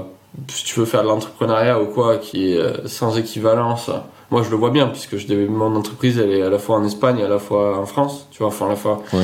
si 0.49 0.65
tu 0.65 0.77
veux 0.81 0.85
faire 0.85 1.03
de 1.03 1.07
l'entrepreneuriat 1.07 1.81
ou 1.81 1.85
quoi 1.85 2.17
qui 2.17 2.51
est 2.51 2.57
euh, 2.57 2.85
sans 2.85 3.17
équivalence. 3.17 3.89
Moi 4.29 4.41
je 4.43 4.49
le 4.49 4.57
vois 4.57 4.71
bien 4.71 4.87
puisque 4.87 5.15
je, 5.15 5.33
mon 5.47 5.73
entreprise 5.73 6.19
elle 6.19 6.31
est 6.31 6.41
à 6.41 6.49
la 6.49 6.59
fois 6.59 6.75
en 6.75 6.83
Espagne 6.83 7.19
et 7.19 7.23
à 7.23 7.29
la 7.29 7.39
fois 7.39 7.77
en 7.79 7.85
France. 7.85 8.27
Tu 8.31 8.39
vois 8.39 8.47
enfin 8.49 8.65
à 8.65 8.69
la 8.71 8.75
fois 8.75 9.01
euh, 9.13 9.23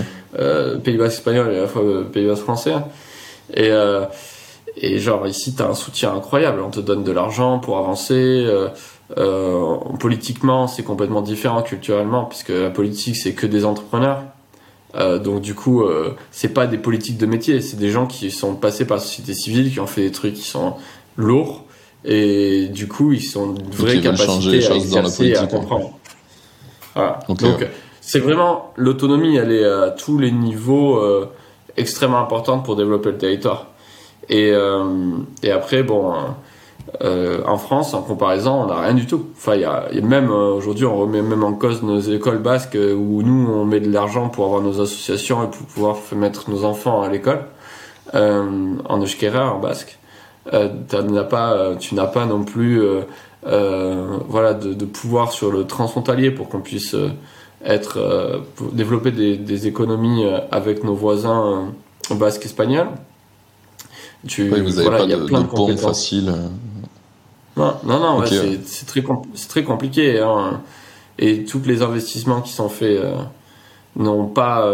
Pays 0.83 0.97
Basque 0.97 1.17
espagnol 1.17 1.51
et 1.53 1.57
à 1.57 1.61
la 1.61 1.67
fois 1.67 1.83
euh, 1.83 2.03
Pays 2.03 2.27
Basque 2.27 2.43
français. 2.43 2.73
Et 3.53 3.69
euh, 3.69 4.05
et 4.77 4.97
genre 4.99 5.27
ici 5.27 5.53
t'as 5.55 5.67
un 5.67 5.75
soutien 5.75 6.13
incroyable. 6.13 6.61
On 6.61 6.71
te 6.71 6.79
donne 6.79 7.03
de 7.03 7.11
l'argent 7.11 7.59
pour 7.59 7.77
avancer. 7.77 8.13
euh, 8.15 8.69
euh, 9.17 9.75
politiquement, 9.99 10.67
c'est 10.67 10.83
complètement 10.83 11.21
différent 11.21 11.61
culturellement, 11.61 12.25
puisque 12.25 12.49
la 12.49 12.69
politique, 12.69 13.15
c'est 13.15 13.33
que 13.33 13.45
des 13.45 13.65
entrepreneurs. 13.65 14.23
Euh, 14.95 15.19
donc 15.19 15.41
du 15.41 15.55
coup, 15.55 15.83
euh, 15.83 16.15
c'est 16.31 16.53
pas 16.53 16.67
des 16.67 16.77
politiques 16.77 17.17
de 17.17 17.25
métier, 17.25 17.61
c'est 17.61 17.77
des 17.77 17.89
gens 17.89 18.07
qui 18.07 18.31
sont 18.31 18.55
passés 18.55 18.85
par 18.85 18.97
la 18.97 19.03
société 19.03 19.33
civile, 19.33 19.71
qui 19.71 19.79
ont 19.79 19.87
fait 19.87 20.01
des 20.01 20.11
trucs 20.11 20.35
qui 20.35 20.43
sont 20.43 20.75
lourds, 21.17 21.65
et 22.05 22.67
du 22.67 22.87
coup, 22.87 23.11
ils 23.11 23.23
sont 23.23 23.55
une 23.55 23.71
vraie 23.71 23.99
capacité 24.01 24.57
à 24.57 24.61
choses 24.61 24.89
dans 24.89 25.01
la 25.01 25.07
exercer 25.07 25.27
et 25.27 25.37
à 25.37 25.47
comprendre. 25.47 25.97
Voilà. 26.95 27.19
Donc. 27.27 27.65
C'est 28.05 28.19
vraiment 28.19 28.73
l'autonomie, 28.75 29.37
elle 29.37 29.53
est 29.53 29.63
à 29.63 29.89
tous 29.89 30.17
les 30.17 30.29
niveaux 30.29 30.97
euh, 30.97 31.29
extrêmement 31.77 32.19
importante 32.19 32.65
pour 32.65 32.75
développer 32.75 33.11
le 33.11 33.17
territoire. 33.17 33.67
Et, 34.27 34.51
euh, 34.51 34.83
après, 35.49 35.83
bon, 35.83 36.13
euh, 37.01 37.41
en 37.47 37.57
France, 37.57 37.93
en 37.93 38.01
comparaison, 38.01 38.63
on 38.63 38.65
n'a 38.67 38.81
rien 38.81 38.93
du 38.93 39.07
tout. 39.07 39.27
Enfin, 39.37 39.55
y 39.55 39.61
y 39.61 39.65
a 39.65 39.87
même 40.01 40.29
aujourd'hui, 40.29 40.85
on 40.85 40.97
remet 40.97 41.21
même 41.21 41.45
en 41.45 41.53
cause 41.53 41.81
nos 41.81 42.01
écoles 42.01 42.39
basques 42.39 42.77
où 42.77 43.23
nous, 43.23 43.49
on 43.49 43.63
met 43.63 43.79
de 43.79 43.89
l'argent 43.89 44.27
pour 44.27 44.45
avoir 44.45 44.61
nos 44.61 44.81
associations 44.81 45.41
et 45.45 45.47
pour 45.47 45.65
pouvoir 45.65 45.95
mettre 46.13 46.49
nos 46.49 46.65
enfants 46.65 47.03
à 47.03 47.09
l'école 47.09 47.45
en 48.13 49.01
euskera, 49.01 49.53
en 49.53 49.59
basque. 49.59 49.97
N'as 50.51 51.23
pas, 51.23 51.75
tu 51.79 51.95
n'as 51.95 52.07
pas 52.07 52.25
non 52.25 52.43
plus, 52.43 52.81
voilà, 53.43 54.53
de, 54.53 54.85
pouvoir 54.85 55.31
sur 55.31 55.51
le 55.51 55.63
transfrontalier 55.63 56.31
pour 56.31 56.49
qu'on 56.49 56.59
puisse 56.59 56.97
être, 57.65 57.97
euh, 57.97 58.39
développer 58.71 59.11
des, 59.11 59.37
des 59.37 59.67
économies 59.67 60.25
euh, 60.25 60.39
avec 60.51 60.83
nos 60.83 60.95
voisins 60.95 61.71
euh, 62.11 62.15
basques 62.15 62.45
espagnols. 62.45 62.89
Tu, 64.27 64.43
Oui, 64.51 64.61
vous 64.61 64.69
n'avez 64.69 64.83
voilà, 64.83 64.97
pas 64.99 65.03
il 65.05 65.09
y 65.09 65.13
a 65.13 65.17
de, 65.17 65.25
plein 65.25 65.41
de 65.41 65.71
de 65.73 65.77
facile. 65.77 66.33
Non, 67.55 67.75
non, 67.83 67.99
non, 67.99 68.25
c'est- 68.25 68.39
ouais. 68.39 68.59
c'est 68.65 68.87
très, 69.47 69.63
compliqué. 69.63 70.19
Hein. 70.19 70.61
Et 71.19 71.43
tous 71.43 71.61
les 71.65 71.81
investissements 71.81 72.41
qui 72.41 72.51
sont 72.51 72.69
faits 72.69 72.99
n'ont 73.95 74.25
pas, 74.25 74.67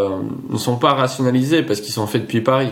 ne 0.49 0.58
sont 0.58 0.78
pas 0.78 0.93
rationalisés 0.93 1.63
parce 1.63 1.82
qu'ils 1.82 1.93
sont 1.93 2.08
faits 2.08 2.21
depuis 2.21 2.41
Paris. 2.41 2.71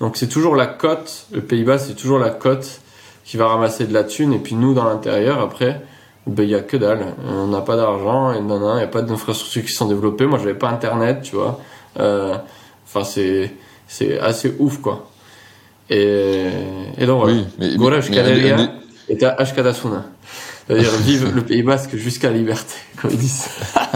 Donc 0.00 0.16
c'est 0.16 0.26
toujours 0.28 0.56
la 0.56 0.66
cote, 0.66 1.26
le 1.32 1.40
Pays-Bas, 1.42 1.78
c'est 1.78 1.94
toujours 1.94 2.18
la 2.18 2.30
cote 2.30 2.80
qui 3.24 3.36
va 3.36 3.48
ramasser 3.48 3.86
de 3.86 3.92
la 3.94 4.04
thune. 4.04 4.32
Et 4.32 4.38
puis 4.38 4.54
nous, 4.54 4.74
dans 4.74 4.84
l'intérieur, 4.84 5.40
après, 5.40 5.82
ben, 6.26 6.42
il 6.42 6.50
y 6.50 6.54
a 6.54 6.60
que 6.60 6.76
dalle. 6.76 7.14
On 7.28 7.46
n'a 7.48 7.60
pas 7.60 7.76
d'argent 7.76 8.32
et 8.32 8.40
non, 8.40 8.58
non, 8.58 8.74
il 8.74 8.78
n'y 8.78 8.82
a 8.84 8.88
pas 8.88 9.02
d'infrastructures 9.02 9.64
qui 9.64 9.72
sont 9.72 9.86
développées. 9.86 10.26
Moi, 10.26 10.38
j'avais 10.38 10.54
pas 10.54 10.68
Internet, 10.68 11.22
tu 11.22 11.36
vois. 11.36 11.60
Euh, 12.00 12.36
Enfin, 12.88 13.02
c'est, 13.04 13.52
c'est 13.88 14.18
assez 14.20 14.54
ouf, 14.60 14.78
quoi. 14.80 15.10
Et, 15.90 16.46
et 16.96 17.04
donc, 17.04 17.20
voilà. 17.22 17.36
Oui, 17.36 17.44
mais, 17.58 17.76
des- 18.56 19.14
était 19.14 19.26
Ashkadasuna. 19.26 20.04
C'est-à-dire 20.66 20.90
vive 21.04 21.34
le 21.34 21.42
Pays 21.42 21.62
Basque 21.64 21.96
jusqu'à 21.96 22.30
la 22.30 22.36
liberté, 22.38 22.74
comme 23.00 23.10
ils 23.10 23.18
disent. 23.18 23.48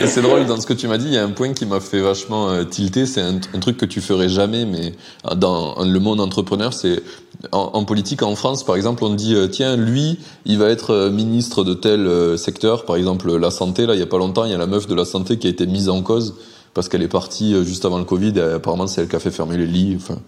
Et 0.00 0.06
c'est 0.06 0.22
drôle, 0.22 0.46
dans 0.46 0.60
ce 0.60 0.66
que 0.66 0.72
tu 0.74 0.86
m'as 0.88 0.98
dit, 0.98 1.06
il 1.06 1.14
y 1.14 1.18
a 1.18 1.24
un 1.24 1.30
point 1.30 1.52
qui 1.54 1.64
m'a 1.66 1.80
fait 1.80 2.00
vachement 2.00 2.50
euh, 2.50 2.64
tilter, 2.64 3.06
c'est 3.06 3.20
un, 3.20 3.36
un 3.54 3.58
truc 3.60 3.76
que 3.76 3.86
tu 3.86 4.00
ferais 4.00 4.28
jamais, 4.28 4.64
mais 4.64 4.94
dans 5.36 5.76
le 5.84 5.98
monde 6.00 6.20
entrepreneur, 6.20 6.72
c'est 6.72 7.00
en, 7.50 7.70
en 7.72 7.84
politique 7.84 8.22
en 8.22 8.36
France, 8.36 8.64
par 8.64 8.76
exemple, 8.76 9.04
on 9.04 9.14
dit, 9.14 9.34
euh, 9.34 9.48
tiens, 9.48 9.76
lui, 9.76 10.18
il 10.44 10.58
va 10.58 10.68
être 10.68 10.90
euh, 10.90 11.10
ministre 11.10 11.64
de 11.64 11.74
tel 11.74 12.06
euh, 12.06 12.36
secteur, 12.36 12.84
par 12.84 12.96
exemple 12.96 13.34
la 13.36 13.50
santé, 13.50 13.86
là, 13.86 13.94
il 13.94 14.00
y 14.00 14.02
a 14.02 14.06
pas 14.06 14.18
longtemps, 14.18 14.44
il 14.44 14.52
y 14.52 14.54
a 14.54 14.58
la 14.58 14.66
meuf 14.66 14.86
de 14.86 14.94
la 14.94 15.04
santé 15.04 15.38
qui 15.38 15.46
a 15.48 15.50
été 15.50 15.66
mise 15.66 15.88
en 15.88 16.02
cause 16.02 16.34
parce 16.74 16.88
qu'elle 16.88 17.02
est 17.02 17.08
partie 17.08 17.54
euh, 17.54 17.64
juste 17.64 17.84
avant 17.84 17.98
le 17.98 18.04
Covid, 18.04 18.32
et 18.36 18.40
apparemment 18.40 18.86
c'est 18.86 19.02
elle 19.02 19.08
qui 19.08 19.16
a 19.16 19.20
fait 19.20 19.30
fermer 19.30 19.56
les 19.56 19.66
lits, 19.66 19.94
enfin... 19.96 20.18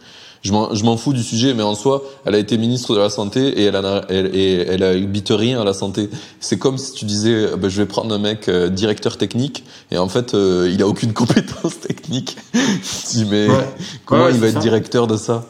Je 0.45 0.53
m'en, 0.53 0.97
fous 0.99 1.15
du 1.15 1.23
sujet, 1.23 1.55
mais 1.55 1.63
en 1.63 1.75
soi, 1.75 2.03
elle 2.27 2.35
a 2.35 2.39
été 2.39 2.59
ministre 2.59 2.95
de 2.95 2.99
la 3.01 3.09
santé 3.09 3.49
et 3.61 3.65
elle, 3.65 3.77
a, 3.77 4.05
elle, 4.11 4.37
et 4.37 4.57
elle 4.69 4.83
habite 4.83 5.31
rien 5.31 5.59
à 5.59 5.65
la 5.65 5.73
santé. 5.73 6.11
C'est 6.39 6.59
comme 6.59 6.77
si 6.77 6.93
tu 6.93 7.07
disais, 7.07 7.57
ben, 7.57 7.71
je 7.71 7.81
vais 7.81 7.87
prendre 7.87 8.15
un 8.15 8.19
mec 8.19 8.51
euh, 8.51 8.69
directeur 8.69 9.17
technique 9.17 9.65
et 9.91 9.97
en 9.97 10.07
fait, 10.11 10.35
euh, 10.35 10.71
il 10.71 10.83
a 10.83 10.87
aucune 10.87 11.13
compétence 11.15 11.81
technique. 11.81 12.37
tu 12.53 13.17
dis, 13.17 13.25
mais 13.25 13.49
Ouais. 13.49 13.75
comment 14.05 14.25
Ouais, 14.27 14.35
il 14.35 14.39
va 14.39 14.49
être 14.49 14.59
directeur 14.59 15.07
de 15.07 15.17
ça? 15.17 15.47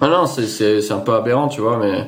Ah 0.00 0.08
non, 0.08 0.26
c'est, 0.26 0.46
c'est, 0.46 0.80
c'est 0.82 0.92
un 0.92 0.98
peu 1.00 1.12
aberrant, 1.14 1.48
tu 1.48 1.60
vois, 1.60 1.76
mais, 1.78 2.06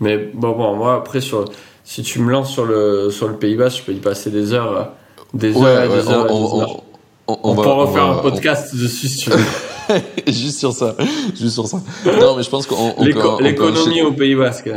mais 0.00 0.18
bon, 0.34 0.52
bon, 0.52 0.74
moi, 0.76 0.96
après, 0.96 1.20
sur, 1.20 1.44
si 1.84 2.02
tu 2.02 2.18
me 2.20 2.30
lances 2.30 2.50
sur 2.50 2.64
le, 2.64 3.10
sur 3.10 3.28
le 3.28 3.34
Pays 3.36 3.56
Basque, 3.56 3.78
je 3.78 3.82
peux 3.84 3.92
y 3.92 4.00
passer 4.00 4.30
des 4.30 4.52
heures, 4.52 4.90
des 5.32 5.56
heures 5.56 5.88
des 5.88 6.08
heures 6.10 6.26
des 6.26 6.32
heures. 6.60 6.82
on, 7.26 7.38
On, 7.42 7.54
va- 7.54 7.62
peut 7.62 7.70
refaire 7.70 8.06
va- 8.06 8.12
un 8.18 8.22
podcast 8.22 8.74
dessus, 8.76 9.08
si 9.08 9.16
tu 9.18 9.30
veux. 9.30 9.36
on- 9.90 9.94
juste 10.32 10.58
sur 10.58 10.72
ça, 10.72 10.94
juste 11.34 11.54
sur 11.54 11.66
ça. 11.66 11.78
Non, 12.20 12.36
mais 12.36 12.42
je 12.42 12.50
pense 12.50 12.66
qu'on 12.66 12.76
on 12.76 12.94
on 12.98 13.38
L'économie 13.40 14.02
au 14.02 14.12
Pays 14.12 14.34
Basque. 14.34 14.70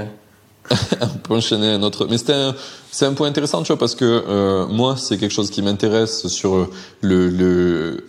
on 1.01 1.07
peut 1.23 1.33
enchaîner 1.35 1.71
un 1.71 1.81
autre. 1.83 2.07
Mais 2.09 2.17
c'était 2.17 2.33
un, 2.33 2.53
c'est 2.91 3.05
un 3.05 3.13
point 3.13 3.27
intéressant, 3.27 3.61
tu 3.63 3.67
vois, 3.67 3.77
parce 3.79 3.95
que 3.95 4.03
euh, 4.05 4.65
moi, 4.67 4.95
c'est 4.97 5.17
quelque 5.17 5.33
chose 5.33 5.49
qui 5.49 5.61
m'intéresse 5.61 6.27
sur 6.27 6.67
le, 7.01 7.29
le 7.29 8.05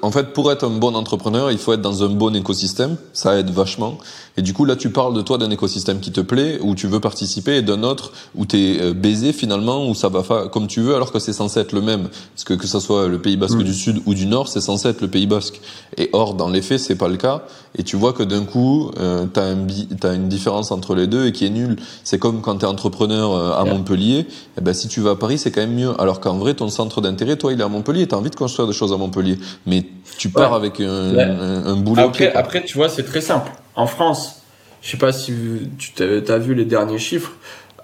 en 0.00 0.10
fait, 0.10 0.32
pour 0.32 0.50
être 0.50 0.64
un 0.64 0.78
bon 0.78 0.94
entrepreneur, 0.94 1.50
il 1.50 1.58
faut 1.58 1.74
être 1.74 1.82
dans 1.82 2.02
un 2.02 2.08
bon 2.08 2.34
écosystème. 2.34 2.96
Ça 3.12 3.38
aide 3.38 3.50
vachement. 3.50 3.98
Et 4.38 4.42
du 4.42 4.54
coup, 4.54 4.64
là, 4.64 4.76
tu 4.76 4.90
parles 4.90 5.12
de 5.12 5.20
toi 5.20 5.36
d'un 5.36 5.50
écosystème 5.50 6.00
qui 6.00 6.10
te 6.10 6.22
plaît, 6.22 6.58
où 6.62 6.74
tu 6.74 6.86
veux 6.86 7.00
participer, 7.00 7.56
et 7.56 7.62
d'un 7.62 7.82
autre 7.82 8.12
où 8.34 8.46
tu 8.46 8.56
es 8.56 8.80
euh, 8.80 8.94
baisé 8.94 9.32
finalement, 9.32 9.86
où 9.86 9.94
ça 9.94 10.08
va 10.08 10.22
comme 10.48 10.68
tu 10.68 10.80
veux, 10.80 10.94
alors 10.94 11.12
que 11.12 11.18
c'est 11.18 11.34
censé 11.34 11.60
être 11.60 11.72
le 11.72 11.82
même. 11.82 12.08
Parce 12.34 12.44
que 12.44 12.54
que 12.54 12.66
ça 12.66 12.80
soit 12.80 13.08
le 13.08 13.18
Pays 13.18 13.36
Basque 13.36 13.58
mm. 13.58 13.62
du 13.62 13.74
Sud 13.74 14.02
ou 14.06 14.14
du 14.14 14.26
Nord, 14.26 14.48
c'est 14.48 14.62
censé 14.62 14.88
être 14.88 15.02
le 15.02 15.08
Pays 15.08 15.26
Basque. 15.26 15.60
Et 15.98 16.08
or, 16.14 16.34
dans 16.34 16.48
les 16.48 16.62
faits, 16.62 16.80
c'est 16.80 16.96
pas 16.96 17.08
le 17.08 17.18
cas. 17.18 17.42
Et 17.76 17.82
tu 17.82 17.96
vois 17.96 18.14
que 18.14 18.22
d'un 18.22 18.44
coup, 18.44 18.90
euh, 18.98 19.26
tu 19.32 20.06
as, 20.06 20.14
une 20.14 20.28
différence 20.28 20.70
entre 20.70 20.94
les 20.94 21.06
deux 21.06 21.26
et 21.26 21.32
qui 21.32 21.44
est 21.44 21.50
nulle. 21.50 21.76
C'est 22.04 22.18
comme 22.18 22.40
quand 22.40 22.58
tu 22.58 22.64
es 22.64 22.68
entrepreneur 22.68 23.34
euh, 23.34 23.52
à 23.52 23.64
Montpellier. 23.64 24.26
Eh 24.56 24.60
ben, 24.62 24.72
si 24.72 24.88
tu 24.88 25.00
vas 25.02 25.10
à 25.10 25.16
Paris, 25.16 25.36
c'est 25.36 25.50
quand 25.50 25.60
même 25.60 25.74
mieux. 25.74 26.00
Alors 26.00 26.20
qu'en 26.20 26.38
vrai, 26.38 26.54
ton 26.54 26.70
centre 26.70 27.02
d'intérêt, 27.02 27.36
toi, 27.36 27.52
il 27.52 27.60
est 27.60 27.64
à 27.64 27.68
Montpellier. 27.68 28.06
Tu 28.06 28.14
as 28.14 28.18
envie 28.18 28.30
de 28.30 28.36
construire 28.36 28.66
des 28.66 28.74
choses 28.74 28.92
à 28.94 28.96
Montpellier 28.96 29.36
mais 29.66 29.84
tu 30.18 30.30
pars 30.30 30.54
avec 30.54 30.80
un, 30.80 31.76
boulot. 31.76 32.02
Après, 32.02 32.32
après, 32.32 32.64
tu 32.64 32.76
vois, 32.76 32.88
c'est 32.88 33.04
très 33.04 33.20
simple. 33.20 33.50
En 33.76 33.86
France, 33.86 34.42
je 34.82 34.90
sais 34.90 34.96
pas 34.96 35.12
si 35.12 35.32
tu 35.78 36.02
as 36.02 36.38
vu 36.38 36.54
les 36.54 36.64
derniers 36.64 36.98
chiffres, 36.98 37.32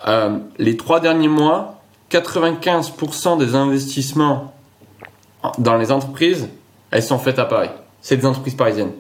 euh, 0.07 0.39
les 0.59 0.77
trois 0.77 1.01
derniers 1.01 1.29
mois, 1.29 1.81
95% 2.11 3.39
des 3.39 3.55
investissements 3.55 4.55
dans 5.59 5.77
les 5.77 5.91
entreprises, 5.93 6.49
elles 6.91 7.03
sont 7.03 7.19
faites 7.19 7.39
à 7.39 7.45
Paris. 7.45 7.71
C'est 8.01 8.17
des 8.17 8.27
entreprises 8.27 8.55
parisiennes. 8.55 8.93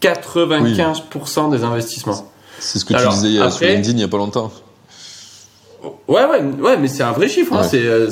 95% 0.00 1.50
des 1.50 1.64
investissements. 1.64 2.26
C'est 2.58 2.78
ce 2.78 2.84
que 2.84 2.94
tu 2.94 3.08
disais 3.08 3.38
après, 3.38 3.50
sur 3.50 3.66
LinkedIn 3.66 3.90
il 3.90 3.96
n'y 3.96 4.02
a 4.02 4.08
pas 4.08 4.18
longtemps. 4.18 4.52
Ouais, 6.06 6.24
ouais, 6.24 6.42
ouais, 6.60 6.76
mais 6.76 6.88
c'est 6.88 7.02
un 7.02 7.12
vrai 7.12 7.28
chiffre. 7.28 7.54
Hein. 7.54 7.62
C'est, 7.62 7.84
euh, 7.84 8.08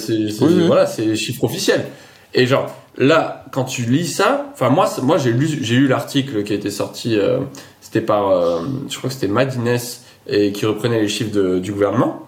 voilà, 0.66 0.86
c'est 0.86 1.14
chiffre 1.14 1.44
officiel. 1.44 1.86
Et 2.34 2.46
genre, 2.46 2.66
là, 2.96 3.44
quand 3.52 3.64
tu 3.64 3.82
lis 3.82 4.06
ça, 4.06 4.46
enfin 4.52 4.70
moi, 4.70 4.88
moi 5.02 5.18
j'ai 5.18 5.32
lu, 5.32 5.46
j'ai 5.60 5.76
lu 5.76 5.88
l'article 5.88 6.42
qui 6.44 6.52
a 6.52 6.56
été 6.56 6.70
sorti, 6.70 7.18
euh, 7.18 7.38
c'était 7.80 8.00
par, 8.00 8.28
euh, 8.28 8.60
je 8.88 8.96
crois 8.96 9.08
que 9.08 9.14
c'était 9.14 9.28
Madines 9.28 9.78
et 10.26 10.52
qui 10.52 10.66
reprenait 10.66 11.00
les 11.00 11.08
chiffres 11.08 11.32
de, 11.32 11.58
du 11.58 11.72
gouvernement. 11.72 12.26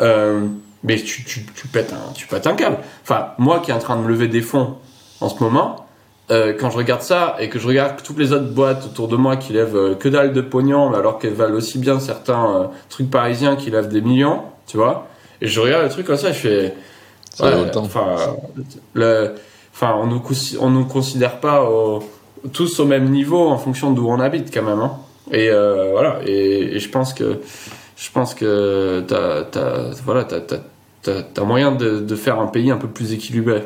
Euh, 0.00 0.46
mais 0.82 0.96
tu, 0.96 1.24
tu, 1.24 1.44
tu, 1.44 1.68
pètes 1.68 1.92
un, 1.92 2.12
tu 2.12 2.26
pètes 2.26 2.46
un 2.46 2.54
câble. 2.54 2.78
Enfin, 3.02 3.28
moi 3.38 3.60
qui 3.60 3.70
est 3.70 3.74
en 3.74 3.78
train 3.78 3.96
de 3.96 4.02
me 4.02 4.08
lever 4.08 4.28
des 4.28 4.40
fonds 4.40 4.76
en 5.20 5.28
ce 5.28 5.42
moment, 5.42 5.86
euh, 6.30 6.54
quand 6.58 6.70
je 6.70 6.76
regarde 6.76 7.02
ça 7.02 7.36
et 7.38 7.48
que 7.48 7.58
je 7.58 7.66
regarde 7.66 8.02
toutes 8.02 8.18
les 8.18 8.32
autres 8.32 8.52
boîtes 8.52 8.86
autour 8.86 9.08
de 9.08 9.16
moi 9.16 9.36
qui 9.36 9.52
lèvent 9.52 9.96
que 9.98 10.08
dalle 10.08 10.32
de 10.32 10.40
pognon, 10.40 10.94
alors 10.94 11.18
qu'elles 11.18 11.34
valent 11.34 11.56
aussi 11.56 11.78
bien 11.78 12.00
certains 12.00 12.70
trucs 12.88 13.10
parisiens 13.10 13.56
qui 13.56 13.70
lèvent 13.70 13.88
des 13.88 14.00
millions, 14.00 14.42
tu 14.66 14.76
vois, 14.76 15.08
et 15.42 15.48
je 15.48 15.60
regarde 15.60 15.84
le 15.84 15.90
truc 15.90 16.06
comme 16.06 16.16
ça, 16.16 16.32
je 16.32 16.38
fais, 16.38 16.74
ouais, 17.40 17.76
enfin, 17.76 18.16
le, 18.94 19.34
enfin, 19.72 19.94
on 20.00 20.06
nous, 20.06 20.22
on 20.60 20.70
nous 20.70 20.84
considère 20.84 21.40
pas 21.40 21.64
tous 22.52 22.80
au 22.80 22.84
même 22.84 23.10
niveau 23.10 23.48
en 23.48 23.58
fonction 23.58 23.92
d'où 23.92 24.08
on 24.08 24.20
habite 24.20 24.52
quand 24.52 24.62
même. 24.62 24.80
Hein. 24.80 24.92
Et 25.30 25.48
euh, 25.50 25.90
voilà. 25.92 26.20
Et, 26.26 26.78
je 26.78 26.88
pense 26.88 27.12
que 27.14 27.40
je 27.96 28.10
pense 28.10 28.34
que 28.34 29.04
t'as 29.06 29.60
as, 29.60 30.00
voilà, 30.04 30.24
t'as, 30.24 31.44
moyen 31.44 31.72
de, 31.72 32.14
faire 32.16 32.40
un 32.40 32.46
pays 32.46 32.70
un 32.70 32.78
peu 32.78 32.88
plus 32.88 33.12
équilibré 33.12 33.62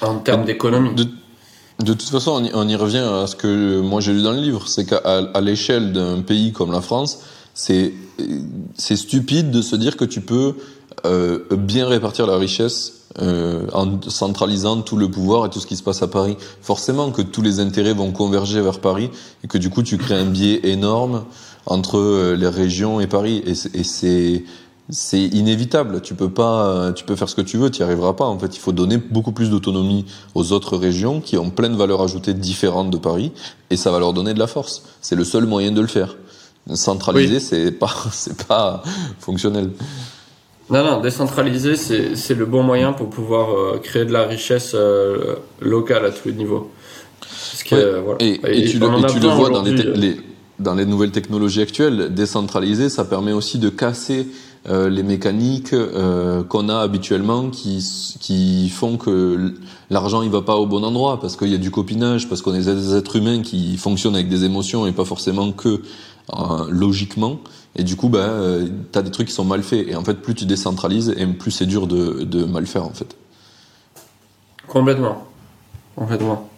en 0.00 0.18
termes 0.18 0.44
d'économie. 0.44 0.94
De, 0.94 1.04
de, 1.84 1.92
toute 1.92 2.08
façon, 2.08 2.42
on 2.52 2.68
y, 2.68 2.76
revient 2.76 3.06
à 3.22 3.26
ce 3.26 3.36
que 3.36 3.80
moi 3.80 4.00
j'ai 4.00 4.12
lu 4.12 4.22
dans 4.22 4.32
le 4.32 4.40
livre, 4.40 4.66
c'est 4.66 4.86
qu'à 4.86 5.40
l'échelle 5.40 5.92
d'un 5.92 6.22
pays 6.22 6.52
comme 6.52 6.72
la 6.72 6.80
France, 6.80 7.22
c'est 7.54 7.92
c'est 8.76 8.96
stupide 8.96 9.50
de 9.50 9.62
se 9.62 9.76
dire 9.76 9.96
que 9.96 10.04
tu 10.04 10.20
peux 10.20 10.54
euh, 11.04 11.40
bien 11.50 11.86
répartir 11.86 12.26
la 12.26 12.36
richesse 12.36 13.04
euh, 13.20 13.66
en 13.72 14.00
centralisant 14.08 14.82
tout 14.82 14.96
le 14.96 15.10
pouvoir 15.10 15.46
et 15.46 15.50
tout 15.50 15.60
ce 15.60 15.66
qui 15.66 15.76
se 15.76 15.82
passe 15.82 16.02
à 16.02 16.08
Paris. 16.08 16.36
Forcément 16.62 17.10
que 17.10 17.22
tous 17.22 17.42
les 17.42 17.60
intérêts 17.60 17.94
vont 17.94 18.12
converger 18.12 18.60
vers 18.60 18.80
Paris 18.80 19.10
et 19.44 19.48
que 19.48 19.58
du 19.58 19.70
coup 19.70 19.82
tu 19.82 19.98
crées 19.98 20.14
un 20.14 20.26
biais 20.26 20.60
énorme 20.64 21.24
entre 21.66 21.98
euh, 21.98 22.36
les 22.36 22.48
régions 22.48 23.00
et 23.00 23.06
Paris 23.06 23.42
et 23.46 23.54
c'est 23.54 24.44
c'est 24.90 25.20
inévitable. 25.20 26.00
Tu 26.00 26.14
peux 26.14 26.30
pas, 26.30 26.92
tu 26.94 27.04
peux 27.04 27.14
faire 27.14 27.28
ce 27.28 27.34
que 27.34 27.42
tu 27.42 27.58
veux, 27.58 27.70
tu 27.70 27.82
n'y 27.82 27.84
arriveras 27.84 28.14
pas. 28.14 28.24
En 28.24 28.38
fait, 28.38 28.56
il 28.56 28.58
faut 28.58 28.72
donner 28.72 28.96
beaucoup 28.96 29.32
plus 29.32 29.50
d'autonomie 29.50 30.06
aux 30.34 30.52
autres 30.52 30.78
régions 30.78 31.20
qui 31.20 31.36
ont 31.36 31.50
plein 31.50 31.68
de 31.68 31.76
valeurs 31.76 32.00
ajoutées 32.00 32.32
différentes 32.32 32.88
de 32.88 32.96
Paris, 32.96 33.32
et 33.68 33.76
ça 33.76 33.90
va 33.90 33.98
leur 33.98 34.14
donner 34.14 34.32
de 34.32 34.38
la 34.38 34.46
force. 34.46 34.84
C'est 35.02 35.14
le 35.14 35.24
seul 35.24 35.44
moyen 35.44 35.72
de 35.72 35.82
le 35.82 35.86
faire. 35.88 36.16
Centraliser, 36.74 37.40
c'est 37.40 37.70
pas, 37.70 37.92
c'est 38.12 38.46
pas 38.46 38.82
fonctionnel. 39.20 39.70
Non, 40.70 40.84
non, 40.84 41.00
décentraliser, 41.00 41.76
c'est 41.76 42.34
le 42.34 42.44
bon 42.44 42.62
moyen 42.62 42.92
pour 42.92 43.08
pouvoir 43.08 43.50
euh, 43.50 43.78
créer 43.78 44.04
de 44.04 44.12
la 44.12 44.24
richesse 44.24 44.72
euh, 44.74 45.36
locale 45.60 46.04
à 46.04 46.10
tous 46.10 46.28
les 46.28 46.34
niveaux. 46.34 46.70
et, 48.20 48.64
tu, 48.66 48.78
le, 48.78 48.86
vois 49.28 49.48
dans 49.48 49.62
les, 49.62 49.82
euh, 49.82 50.14
dans 50.58 50.74
les 50.74 50.84
nouvelles 50.84 51.10
technologies 51.10 51.62
actuelles, 51.62 52.12
décentraliser, 52.12 52.90
ça 52.90 53.06
permet 53.06 53.32
aussi 53.32 53.58
de 53.58 53.70
casser 53.70 54.26
les 54.66 55.02
mécaniques 55.02 55.74
qu'on 56.50 56.68
a 56.68 56.78
habituellement 56.80 57.48
qui, 57.48 57.82
qui 58.20 58.68
font 58.68 58.98
que 58.98 59.54
l'argent 59.88 60.20
il 60.20 60.28
va 60.28 60.42
pas 60.42 60.56
au 60.56 60.66
bon 60.66 60.84
endroit 60.84 61.20
parce 61.20 61.36
qu'il 61.36 61.48
y 61.48 61.54
a 61.54 61.58
du 61.58 61.70
copinage, 61.70 62.28
parce 62.28 62.42
qu'on 62.42 62.54
est 62.54 62.66
des 62.66 62.94
êtres 62.94 63.16
humains 63.16 63.40
qui 63.40 63.78
fonctionnent 63.78 64.16
avec 64.16 64.28
des 64.28 64.44
émotions 64.44 64.86
et 64.86 64.92
pas 64.92 65.06
forcément 65.06 65.52
que 65.52 65.80
logiquement. 66.68 67.40
Et 67.78 67.84
du 67.84 67.94
coup, 67.94 68.08
bah, 68.08 68.18
euh, 68.18 68.66
tu 68.92 68.98
as 68.98 69.02
des 69.02 69.10
trucs 69.12 69.28
qui 69.28 69.32
sont 69.32 69.44
mal 69.44 69.62
faits. 69.62 69.86
Et 69.88 69.94
en 69.94 70.04
fait, 70.04 70.14
plus 70.14 70.34
tu 70.34 70.44
décentralises, 70.44 71.14
et 71.16 71.24
plus 71.26 71.52
c'est 71.52 71.66
dur 71.66 71.86
de, 71.86 72.24
de, 72.24 72.44
mal 72.44 72.66
faire, 72.66 72.84
en 72.84 72.92
fait. 72.92 73.16
Complètement. 74.66 75.24
Complètement. 75.94 76.50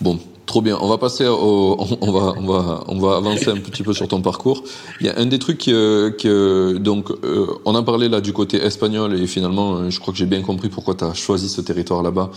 Bon, 0.00 0.18
trop 0.46 0.62
bien. 0.62 0.78
On 0.80 0.88
va 0.88 0.96
passer 0.96 1.26
au, 1.26 1.76
on 2.00 2.10
va, 2.12 2.32
on 2.38 2.46
va, 2.46 2.84
on 2.88 2.98
va 2.98 3.16
avancer 3.16 3.50
un 3.50 3.58
petit 3.58 3.82
peu 3.82 3.92
sur 3.92 4.08
ton 4.08 4.22
parcours. 4.22 4.64
Il 5.00 5.06
y 5.06 5.10
a 5.10 5.18
un 5.18 5.26
des 5.26 5.38
trucs 5.38 5.58
que, 5.58 6.08
que 6.18 6.78
donc, 6.78 7.10
euh, 7.10 7.46
on 7.66 7.74
a 7.74 7.82
parlé 7.82 8.08
là 8.08 8.22
du 8.22 8.32
côté 8.32 8.56
espagnol 8.56 9.14
et 9.20 9.26
finalement, 9.26 9.74
euh, 9.74 9.90
je 9.90 10.00
crois 10.00 10.12
que 10.12 10.18
j'ai 10.18 10.26
bien 10.26 10.40
compris 10.40 10.70
pourquoi 10.70 10.94
tu 10.94 11.04
as 11.04 11.12
choisi 11.12 11.50
ce 11.50 11.60
territoire 11.60 12.02
là-bas 12.02 12.30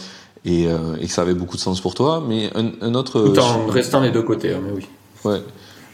et, 0.44 0.64
et, 0.64 1.06
que 1.06 1.12
ça 1.12 1.22
avait 1.22 1.36
beaucoup 1.36 1.56
de 1.56 1.62
sens 1.62 1.80
pour 1.80 1.94
toi. 1.94 2.22
Mais 2.28 2.50
un, 2.56 2.72
un 2.82 2.94
autre. 2.94 3.22
Tout 3.22 3.40
en 3.40 3.68
restant 3.68 4.02
les 4.02 4.12
deux 4.12 4.24
côtés, 4.24 4.54
hein, 4.54 4.60
mais 4.66 4.72
oui. 4.74 4.86
Ouais. 5.24 5.42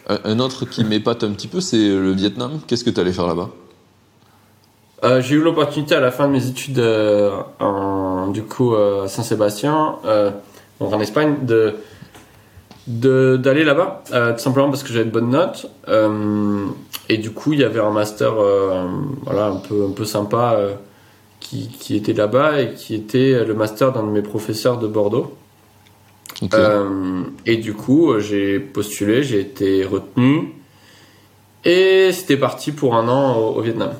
Un 0.10 0.39
autre 0.39 0.65
qui 0.65 0.86
m'épate 0.86 1.24
un 1.24 1.32
petit 1.32 1.48
peu, 1.48 1.60
c'est 1.60 1.89
le 1.89 2.12
Vietnam. 2.12 2.60
Qu'est-ce 2.65 2.86
que 2.86 2.89
tu 2.89 3.00
allais 3.00 3.12
faire 3.12 3.28
là-bas? 3.28 3.50
Euh, 5.04 5.22
J'ai 5.22 5.36
eu 5.36 5.41
l'opportunité 5.41 5.96
à 5.96 6.00
la 6.00 6.12
fin 6.12 6.28
de 6.28 6.32
mes 6.34 6.48
études 6.48 6.80
euh, 6.80 7.32
en, 7.60 8.28
du 8.28 8.43
coup 8.43 8.74
à 8.76 9.08
Saint-Sébastien, 9.08 9.96
euh, 10.06 10.32
en 10.80 11.00
Espagne, 11.00 11.36
de 11.43 11.76
d'aller 12.88 13.65
là-bas, 13.65 14.02
tout 14.08 14.41
simplement 14.41 14.70
parce 14.70 14.82
que 14.82 14.93
j'avais 14.93 15.04
de 15.04 15.12
bonnes 15.12 15.32
notes. 15.32 15.70
et 17.10 17.17
du 17.17 17.32
coup, 17.32 17.52
il 17.52 17.60
y 17.60 17.65
avait 17.65 17.82
un 17.82 17.91
master 17.91 18.36
voilà, 19.24 19.48
un, 19.48 19.58
peu, 19.58 19.88
un 19.89 19.91
peu 19.91 20.06
sympa 20.06 20.58
qui, 21.41 21.67
qui 21.67 21.98
était 21.98 22.13
là-bas 22.13 22.62
et 22.62 22.76
qui 22.76 22.96
était 22.96 23.43
le 23.43 23.54
master 23.54 23.91
d'un 23.91 24.04
de 24.04 24.12
mes 24.12 24.22
professeurs 24.22 24.80
de 24.80 24.88
Bordeaux. 24.88 25.36
Euh, 26.54 27.23
et 27.45 27.58
du 27.58 27.73
coup, 27.73 28.19
j'ai 28.19 28.60
postulé, 28.60 29.23
j'ai 29.23 29.39
été 29.39 29.84
retenu. 29.84 30.54
Et 31.65 32.12
c'était 32.13 32.38
parti 32.38 32.71
pour 32.71 32.95
un 32.95 33.08
an 33.08 33.38
au, 33.38 33.62
Vietnam. 33.62 33.93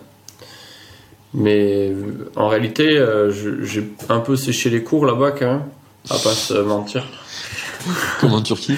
Mais 1.34 1.91
en 2.36 2.47
réalité, 2.47 2.97
euh, 2.97 3.32
j'ai 3.32 3.84
un 4.10 4.19
peu 4.19 4.36
séché 4.36 4.69
les 4.69 4.84
cours 4.84 5.06
là-bas 5.06 5.32
quand 5.32 5.45
même, 5.45 5.63
à 6.10 6.13
pas 6.13 6.34
se 6.34 6.54
mentir. 6.54 7.04
Comme 8.21 8.34
en 8.34 8.41
Turquie? 8.41 8.78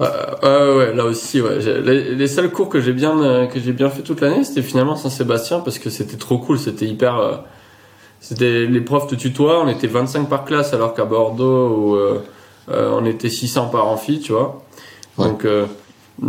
Euh, 0.00 0.78
ouais, 0.78 0.94
là 0.94 1.04
aussi, 1.04 1.40
ouais. 1.40 1.58
Les, 1.82 2.26
seuls 2.26 2.50
cours 2.50 2.68
que 2.68 2.80
j'ai 2.80 2.92
bien, 2.92 3.46
que 3.46 3.60
j'ai 3.60 3.72
bien 3.72 3.88
fait 3.88 4.02
toute 4.02 4.20
l'année, 4.20 4.44
c'était 4.44 4.62
finalement 4.62 4.96
Saint-Sébastien 4.96 5.60
parce 5.60 5.78
que 5.78 5.90
c'était 5.90 6.16
trop 6.16 6.38
cool, 6.38 6.58
c'était 6.58 6.86
hyper. 6.86 7.44
c'était 8.20 8.66
les 8.66 8.80
profs 8.80 9.08
de 9.08 9.16
tutoient, 9.16 9.62
on 9.62 9.68
était 9.68 9.86
25 9.86 10.28
par 10.28 10.44
classe 10.44 10.72
alors 10.74 10.94
qu'à 10.94 11.04
Bordeaux, 11.04 11.94
euh, 11.94 12.24
on 12.68 13.04
était 13.04 13.28
600 13.28 13.68
par 13.68 13.88
amphi, 13.88 14.20
tu 14.20 14.32
vois. 14.32 14.62
Donc, 15.18 15.44
euh, 15.44 15.66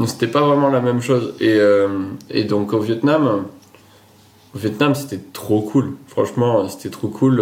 c'était 0.05 0.27
pas 0.27 0.41
vraiment 0.41 0.69
la 0.69 0.81
même 0.81 1.01
chose. 1.01 1.35
Et, 1.39 1.55
euh, 1.57 1.87
et 2.29 2.43
donc, 2.43 2.73
au 2.73 2.79
Vietnam, 2.79 3.45
au 4.55 4.57
Vietnam, 4.57 4.95
c'était 4.95 5.21
trop 5.31 5.61
cool. 5.61 5.95
Franchement, 6.07 6.67
c'était 6.67 6.89
trop 6.89 7.07
cool. 7.07 7.35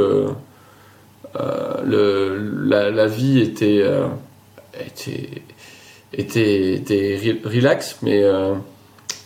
le, 1.34 2.66
la, 2.66 3.08
vie 3.08 3.40
était, 3.40 3.84
était, 4.80 5.42
était, 6.14 6.74
était, 6.74 7.40
relax, 7.44 7.98
mais 8.02 8.24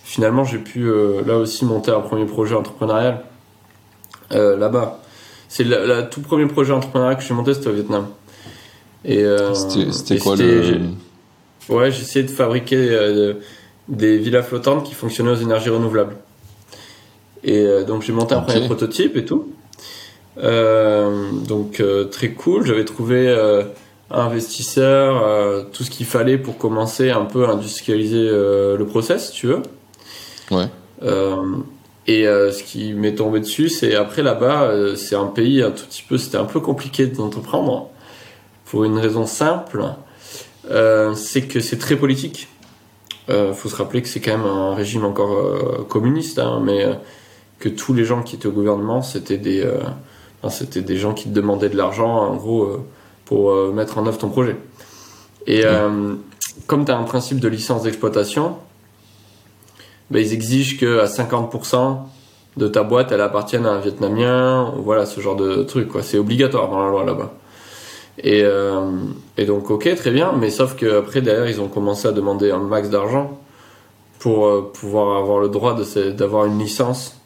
finalement, 0.03 0.43
j'ai 0.43 0.59
pu 0.59 0.89
là 1.25 1.37
aussi 1.37 1.65
monter 1.65 1.91
un 1.91 2.01
premier 2.01 2.25
projet 2.25 2.55
entrepreneurial 2.55 3.23
là-bas. 4.31 4.99
C'est 5.47 5.63
le 5.63 6.09
tout 6.09 6.21
premier 6.21 6.47
projet 6.47 6.73
entrepreneurial 6.73 7.17
que 7.17 7.23
j'ai 7.23 7.33
monté, 7.33 7.53
c'était 7.53 7.69
au 7.69 7.73
Vietnam. 7.73 8.07
Et 9.05 9.23
euh, 9.23 9.53
c'était 9.53 10.17
quoi 10.17 10.35
le 10.35 10.79
Ouais, 11.69 11.91
j'ai 11.91 12.01
essayé 12.01 12.23
de 12.23 12.31
fabriquer 12.31 12.89
euh, 12.91 13.33
des 13.87 14.17
villas 14.17 14.43
flottantes 14.43 14.83
qui 14.83 14.93
fonctionnaient 14.93 15.31
aux 15.31 15.35
énergies 15.35 15.69
renouvelables. 15.69 16.15
Et 17.43 17.59
euh, 17.59 17.83
donc 17.83 18.03
j'ai 18.03 18.13
monté 18.13 18.35
un 18.35 18.41
premier 18.41 18.65
prototype 18.65 19.15
et 19.17 19.25
tout. 19.25 19.51
Euh, 20.37 21.31
donc 21.47 21.79
euh, 21.79 22.05
très 22.05 22.29
cool. 22.29 22.65
J'avais 22.65 22.85
trouvé 22.85 23.27
euh, 23.27 23.63
un 24.11 24.21
investisseur, 24.25 25.65
tout 25.71 25.83
ce 25.83 25.89
qu'il 25.89 26.05
fallait 26.05 26.37
pour 26.37 26.57
commencer 26.57 27.09
un 27.09 27.25
peu 27.25 27.45
à 27.45 27.51
industrialiser 27.51 28.29
le 28.29 28.85
process, 28.87 29.31
si 29.31 29.33
tu 29.33 29.47
veux. 29.47 29.61
Ouais. 30.51 30.67
Et 32.07 32.25
ce 32.25 32.63
qui 32.63 32.93
m'est 32.93 33.15
tombé 33.15 33.39
dessus, 33.39 33.67
c'est 33.67 33.95
après 33.95 34.21
là-bas, 34.21 34.95
c'est 34.95 35.15
un 35.15 35.25
pays 35.25 35.63
un 35.63 35.71
tout 35.71 35.85
petit 35.85 36.03
peu, 36.07 36.19
c'était 36.19 36.37
un 36.37 36.45
peu 36.45 36.59
compliqué 36.59 37.07
d'entreprendre 37.07 37.89
pour 38.65 38.83
une 38.83 38.97
raison 38.97 39.25
simple, 39.25 39.83
euh, 40.69 41.13
c'est 41.15 41.43
que 41.43 41.59
c'est 41.59 41.77
très 41.77 41.95
politique. 41.95 42.47
Euh, 43.29 43.53
faut 43.53 43.69
se 43.69 43.75
rappeler 43.75 44.01
que 44.01 44.07
c'est 44.07 44.19
quand 44.19 44.37
même 44.37 44.45
un 44.45 44.75
régime 44.75 45.05
encore 45.05 45.33
euh, 45.33 45.85
communiste, 45.87 46.39
hein, 46.39 46.61
mais 46.63 46.87
que 47.59 47.69
tous 47.69 47.93
les 47.93 48.05
gens 48.05 48.21
qui 48.21 48.35
étaient 48.35 48.47
au 48.47 48.51
gouvernement, 48.51 49.01
c'était 49.01 49.37
des, 49.37 49.67
c'était 50.49 50.81
des 50.81 50.97
gens 50.97 51.13
qui 51.13 51.29
te 51.29 51.33
demandaient 51.33 51.69
de 51.69 51.77
l'argent, 51.77 52.09
en 52.09 52.35
gros, 52.35 52.77
pour 53.23 53.73
mettre 53.73 53.97
en 53.97 54.05
œuvre 54.05 54.17
ton 54.17 54.29
projet. 54.29 54.57
Et 55.47 55.63
euh, 55.65 56.15
comme 56.67 56.85
tu 56.85 56.91
as 56.91 56.97
un 56.97 57.03
principe 57.03 57.39
de 57.39 57.47
licence 57.47 57.83
d'exploitation, 57.83 58.57
ben, 60.09 60.19
ils 60.19 60.33
exigent 60.33 60.77
que 60.77 60.99
à 60.99 61.05
50% 61.05 61.97
de 62.57 62.67
ta 62.67 62.83
boîte, 62.83 63.11
elle 63.11 63.21
appartienne 63.21 63.65
à 63.65 63.71
un 63.71 63.79
Vietnamien, 63.79 64.73
ou 64.77 64.83
voilà, 64.83 65.05
ce 65.05 65.19
genre 65.19 65.35
de 65.35 65.63
truc, 65.63 65.89
quoi. 65.89 66.01
C'est 66.03 66.17
obligatoire 66.17 66.69
dans 66.69 66.83
la 66.83 66.89
loi 66.89 67.03
là-bas. 67.03 67.33
Et, 68.17 68.43
euh, 68.43 68.91
et 69.37 69.45
donc, 69.45 69.69
ok, 69.69 69.93
très 69.95 70.11
bien, 70.11 70.33
mais 70.39 70.49
sauf 70.49 70.75
que 70.75 70.99
après 70.99 71.21
derrière, 71.21 71.49
ils 71.49 71.59
ont 71.59 71.67
commencé 71.67 72.07
à 72.07 72.11
demander 72.11 72.51
un 72.51 72.59
max 72.59 72.89
d'argent 72.89 73.39
pour 74.19 74.45
euh, 74.45 74.71
pouvoir 74.73 75.17
avoir 75.17 75.39
le 75.39 75.49
droit 75.49 75.77
d'avoir 76.17 76.45
une 76.45 76.57
licence. 76.57 77.19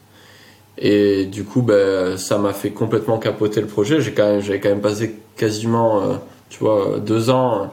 Et 0.77 1.25
du 1.25 1.43
coup, 1.43 1.61
ben, 1.61 2.17
ça 2.17 2.37
m'a 2.37 2.53
fait 2.53 2.71
complètement 2.71 3.19
capoter 3.19 3.61
le 3.61 3.67
projet. 3.67 4.01
J'ai 4.01 4.13
quand 4.13 4.25
même, 4.25 4.41
j'avais 4.41 4.59
quand 4.59 4.69
même 4.69 4.81
passé 4.81 5.15
quasiment, 5.35 6.01
euh, 6.01 6.13
tu 6.49 6.59
vois, 6.59 6.99
deux 6.99 7.29
ans 7.29 7.69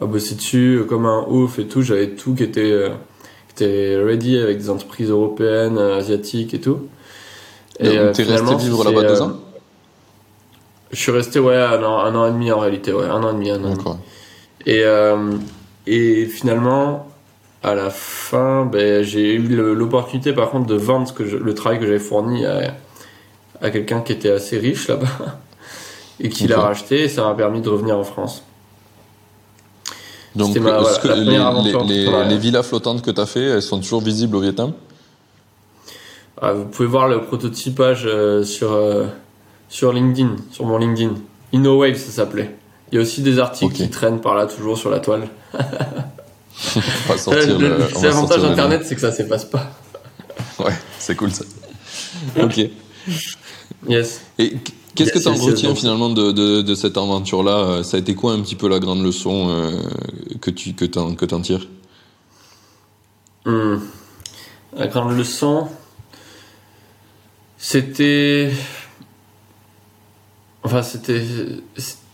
à 0.00 0.04
bosser 0.06 0.36
dessus 0.36 0.82
comme 0.88 1.06
un 1.06 1.24
ouf 1.28 1.58
et 1.58 1.66
tout. 1.66 1.82
J'avais 1.82 2.10
tout 2.10 2.34
qui 2.34 2.44
était, 2.44 2.70
euh, 2.70 2.90
qui 3.48 3.64
était 3.64 3.96
ready 3.96 4.38
avec 4.38 4.58
des 4.58 4.70
entreprises 4.70 5.10
européennes, 5.10 5.78
asiatiques 5.78 6.54
et 6.54 6.60
tout. 6.60 6.88
Donc, 7.80 7.92
euh, 7.94 8.12
t'es 8.12 8.22
resté 8.22 8.54
vivre 8.56 8.84
là-bas 8.84 9.02
deux 9.02 9.22
ans? 9.22 9.32
Je 10.92 11.00
suis 11.00 11.12
resté, 11.12 11.38
ouais, 11.40 11.56
un 11.56 11.82
an, 11.82 11.98
un 11.98 12.14
an 12.14 12.26
et 12.26 12.30
demi 12.32 12.50
en 12.52 12.58
réalité, 12.60 12.92
ouais, 12.92 13.06
un 13.06 13.22
an 13.22 13.30
et 13.30 13.34
demi, 13.34 13.50
un 13.50 13.56
an 13.56 13.58
et 13.58 13.62
demi. 13.62 13.76
D'accord. 13.76 13.98
Et, 14.66 14.82
euh, 14.84 15.32
et 15.86 16.26
finalement, 16.26 17.08
à 17.62 17.74
la 17.74 17.90
fin, 17.90 18.64
ben, 18.64 19.02
j'ai 19.02 19.34
eu 19.34 19.38
l'opportunité 19.74 20.32
par 20.32 20.50
contre 20.50 20.66
de 20.66 20.74
vendre 20.76 21.08
ce 21.08 21.12
que 21.12 21.26
je- 21.26 21.36
le 21.36 21.54
travail 21.54 21.78
que 21.80 21.86
j'avais 21.86 21.98
fourni 21.98 22.46
à, 22.46 22.74
à 23.60 23.70
quelqu'un 23.70 24.00
qui 24.00 24.12
était 24.12 24.30
assez 24.30 24.58
riche 24.58 24.88
là-bas 24.88 25.06
et 26.20 26.28
qui 26.28 26.46
l'a 26.46 26.60
racheté 26.60 27.02
et 27.04 27.08
ça 27.08 27.22
m'a 27.24 27.34
permis 27.34 27.60
de 27.60 27.68
revenir 27.68 27.96
en 27.98 28.04
France. 28.04 28.42
Donc, 30.36 30.52
ma- 30.60 30.78
voilà, 30.80 30.98
que 30.98 31.08
les 32.28 32.38
villas 32.38 32.62
flottantes 32.62 33.02
que 33.02 33.10
tu 33.10 33.20
as 33.20 33.26
fait, 33.26 33.42
elles 33.42 33.62
sont 33.62 33.78
toujours 33.80 34.02
visibles 34.02 34.36
au 34.36 34.40
Vietnam? 34.40 34.72
Ah, 36.40 36.52
vous 36.52 36.66
pouvez 36.66 36.86
voir 36.88 37.08
le 37.08 37.22
prototypage 37.22 38.02
euh, 38.06 38.44
sur, 38.44 38.72
euh, 38.72 39.06
sur 39.68 39.92
LinkedIn, 39.92 40.36
sur 40.52 40.64
mon 40.66 40.78
LinkedIn. 40.78 41.14
InnoWave, 41.52 41.96
ça 41.96 42.10
s'appelait. 42.10 42.54
Il 42.92 42.96
y 42.96 42.98
a 42.98 43.02
aussi 43.02 43.22
des 43.22 43.38
articles 43.38 43.74
qui 43.74 43.90
traînent 43.90 44.20
par 44.20 44.34
là, 44.34 44.46
toujours 44.46 44.78
sur 44.78 44.90
la 44.90 45.00
toile. 45.00 45.28
L'avantage 48.02 48.42
d'Internet, 48.42 48.82
c'est 48.86 48.94
que 48.94 49.00
ça 49.00 49.12
s'efface 49.12 49.44
pas. 49.44 49.70
Ouais, 50.58 50.72
c'est 50.98 51.14
cool 51.16 51.30
ça. 51.32 51.44
ok. 52.40 52.60
Yes. 53.88 54.22
Et 54.38 54.52
qu- 54.52 54.72
qu'est-ce 54.94 55.12
que 55.12 55.18
tu 55.18 55.28
en 55.28 55.34
yes, 55.34 55.42
retiens 55.44 55.74
finalement 55.74 56.08
de, 56.08 56.32
de, 56.32 56.62
de 56.62 56.74
cette 56.74 56.96
aventure-là? 56.96 57.52
Euh, 57.58 57.82
Ça 57.82 57.98
a 57.98 58.00
été 58.00 58.14
quoi 58.14 58.32
un 58.32 58.40
petit 58.40 58.54
peu 58.54 58.68
la 58.68 58.78
grande 58.78 59.02
leçon 59.04 59.48
euh, 59.50 59.70
que 60.40 60.50
tu 60.50 60.72
que 60.72 60.86
t'en, 60.86 61.14
que 61.14 61.26
t'en 61.26 61.40
tires? 61.42 61.68
Hmm. 63.44 63.76
La 64.76 64.86
grande 64.86 65.14
leçon, 65.16 65.68
c'était. 67.58 68.50
Enfin, 70.66 70.82
c'était 70.82 71.22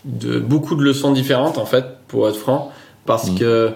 de, 0.05 0.38
beaucoup 0.38 0.75
de 0.75 0.83
leçons 0.83 1.11
différentes, 1.12 1.57
en 1.57 1.65
fait, 1.65 1.87
pour 2.07 2.29
être 2.29 2.37
franc. 2.37 2.71
Parce 3.07 3.31
Mhm. 3.31 3.38
que, 3.38 3.71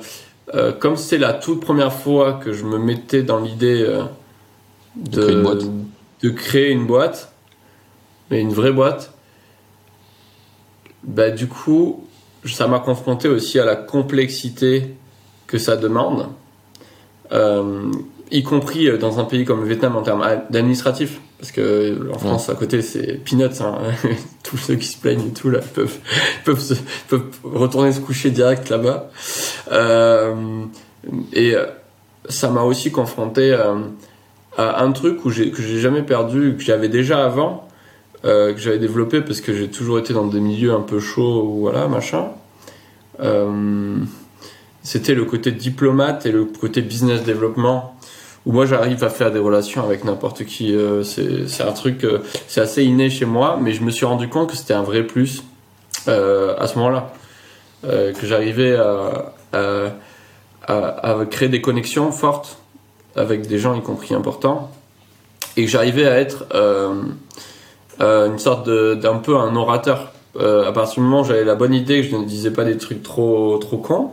euh, 0.54 0.72
comme 0.72 0.96
c'est 0.96 1.16
la 1.16 1.32
toute 1.32 1.60
première 1.60 1.94
fois 1.94 2.34
que 2.34 2.52
je 2.52 2.66
me 2.66 2.76
mettais 2.76 3.22
dans 3.22 3.40
l'idée 3.40 3.82
euh, 3.82 4.02
de, 4.96 5.22
créer 5.22 5.32
une 5.32 5.42
boîte. 5.42 5.62
de 6.22 6.28
créer 6.28 6.70
une 6.72 6.86
boîte, 6.86 7.32
mais 8.30 8.42
une 8.42 8.52
vraie 8.52 8.72
boîte, 8.72 9.14
bah, 11.04 11.30
du 11.30 11.46
coup, 11.46 12.04
ça 12.44 12.68
m'a 12.68 12.80
confronté 12.80 13.28
aussi 13.28 13.58
à 13.58 13.64
la 13.64 13.76
complexité 13.76 14.94
que 15.46 15.56
ça 15.56 15.76
demande 15.76 16.28
euh, 17.32 17.90
y 18.30 18.42
compris 18.42 18.98
dans 18.98 19.20
un 19.20 19.24
pays 19.24 19.46
comme 19.46 19.62
le 19.62 19.68
Vietnam 19.68 19.96
en 19.96 20.02
termes 20.02 20.22
d'administratif. 20.50 21.20
Parce 21.38 21.52
que 21.52 22.10
en 22.14 22.18
France, 22.18 22.48
à 22.48 22.54
côté, 22.54 22.80
c'est 22.80 23.20
peanuts. 23.24 23.60
Hein. 23.60 23.76
Tous 24.42 24.56
ceux 24.56 24.76
qui 24.76 24.86
se 24.86 24.96
plaignent 24.98 25.26
et 25.28 25.32
tout, 25.32 25.50
là, 25.50 25.60
peuvent, 25.60 25.98
peuvent, 26.44 26.60
se- 26.60 26.74
peuvent 27.08 27.28
retourner 27.44 27.92
se 27.92 28.00
coucher 28.00 28.30
direct 28.30 28.70
là-bas. 28.70 29.10
Euh, 29.70 30.64
et 31.32 31.54
euh, 31.54 31.66
ça 32.28 32.50
m'a 32.50 32.62
aussi 32.62 32.90
confronté 32.90 33.52
euh, 33.52 33.74
à 34.56 34.82
un 34.82 34.92
truc 34.92 35.24
où 35.24 35.28
que 35.28 35.34
j'ai 35.34 35.78
jamais 35.80 36.02
perdu, 36.02 36.54
que 36.56 36.62
j'avais 36.62 36.88
déjà 36.88 37.24
avant, 37.24 37.68
euh, 38.24 38.54
que 38.54 38.58
j'avais 38.58 38.78
développé 38.78 39.20
parce 39.20 39.42
que 39.42 39.54
j'ai 39.54 39.68
toujours 39.68 39.98
été 39.98 40.14
dans 40.14 40.26
des 40.26 40.40
milieux 40.40 40.72
un 40.72 40.80
peu 40.80 41.00
chauds, 41.00 41.42
ou 41.44 41.60
voilà, 41.60 41.86
machin. 41.86 42.28
C'était 44.82 45.14
le 45.14 45.24
côté 45.24 45.50
diplomate 45.50 46.26
et 46.26 46.32
le 46.32 46.44
côté 46.44 46.80
business 46.80 47.24
développement 47.24 47.96
où 48.46 48.52
moi 48.52 48.64
j'arrive 48.64 49.02
à 49.02 49.10
faire 49.10 49.32
des 49.32 49.40
relations 49.40 49.82
avec 49.82 50.04
n'importe 50.04 50.44
qui. 50.44 50.74
euh, 50.74 51.02
c'est 51.02 51.62
un 51.62 51.72
truc, 51.72 52.04
euh, 52.04 52.20
c'est 52.46 52.60
assez 52.60 52.84
inné 52.84 53.10
chez 53.10 53.24
moi, 53.24 53.58
mais 53.60 53.72
je 53.72 53.82
me 53.82 53.90
suis 53.90 54.06
rendu 54.06 54.28
compte 54.28 54.50
que 54.50 54.56
c'était 54.56 54.72
un 54.72 54.84
vrai 54.84 55.02
plus 55.02 55.42
euh, 56.08 56.54
à 56.56 56.66
ce 56.68 56.78
moment-là. 56.78 57.12
Que 57.82 58.26
j'arrivais 58.26 58.74
à, 58.74 59.32
à, 60.66 61.24
créer 61.30 61.48
des 61.48 61.60
connexions 61.60 62.10
fortes 62.10 62.58
avec 63.14 63.46
des 63.46 63.60
gens, 63.60 63.74
y 63.74 63.82
compris 63.82 64.12
importants, 64.12 64.72
et 65.56 65.64
que 65.64 65.70
j'arrivais 65.70 66.08
à 66.08 66.18
être 66.18 66.46
une 68.00 68.38
sorte 68.40 68.68
d'un 68.68 69.18
peu 69.18 69.36
un 69.36 69.54
orateur. 69.54 70.10
À 70.40 70.72
partir 70.72 70.94
du 70.94 71.00
moment 71.02 71.20
où 71.20 71.24
j'avais 71.24 71.44
la 71.44 71.54
bonne 71.54 71.74
idée, 71.74 72.02
que 72.02 72.08
je 72.08 72.16
ne 72.16 72.24
disais 72.24 72.50
pas 72.50 72.64
des 72.64 72.76
trucs 72.76 73.04
trop, 73.04 73.56
trop 73.58 73.78
cons, 73.78 74.10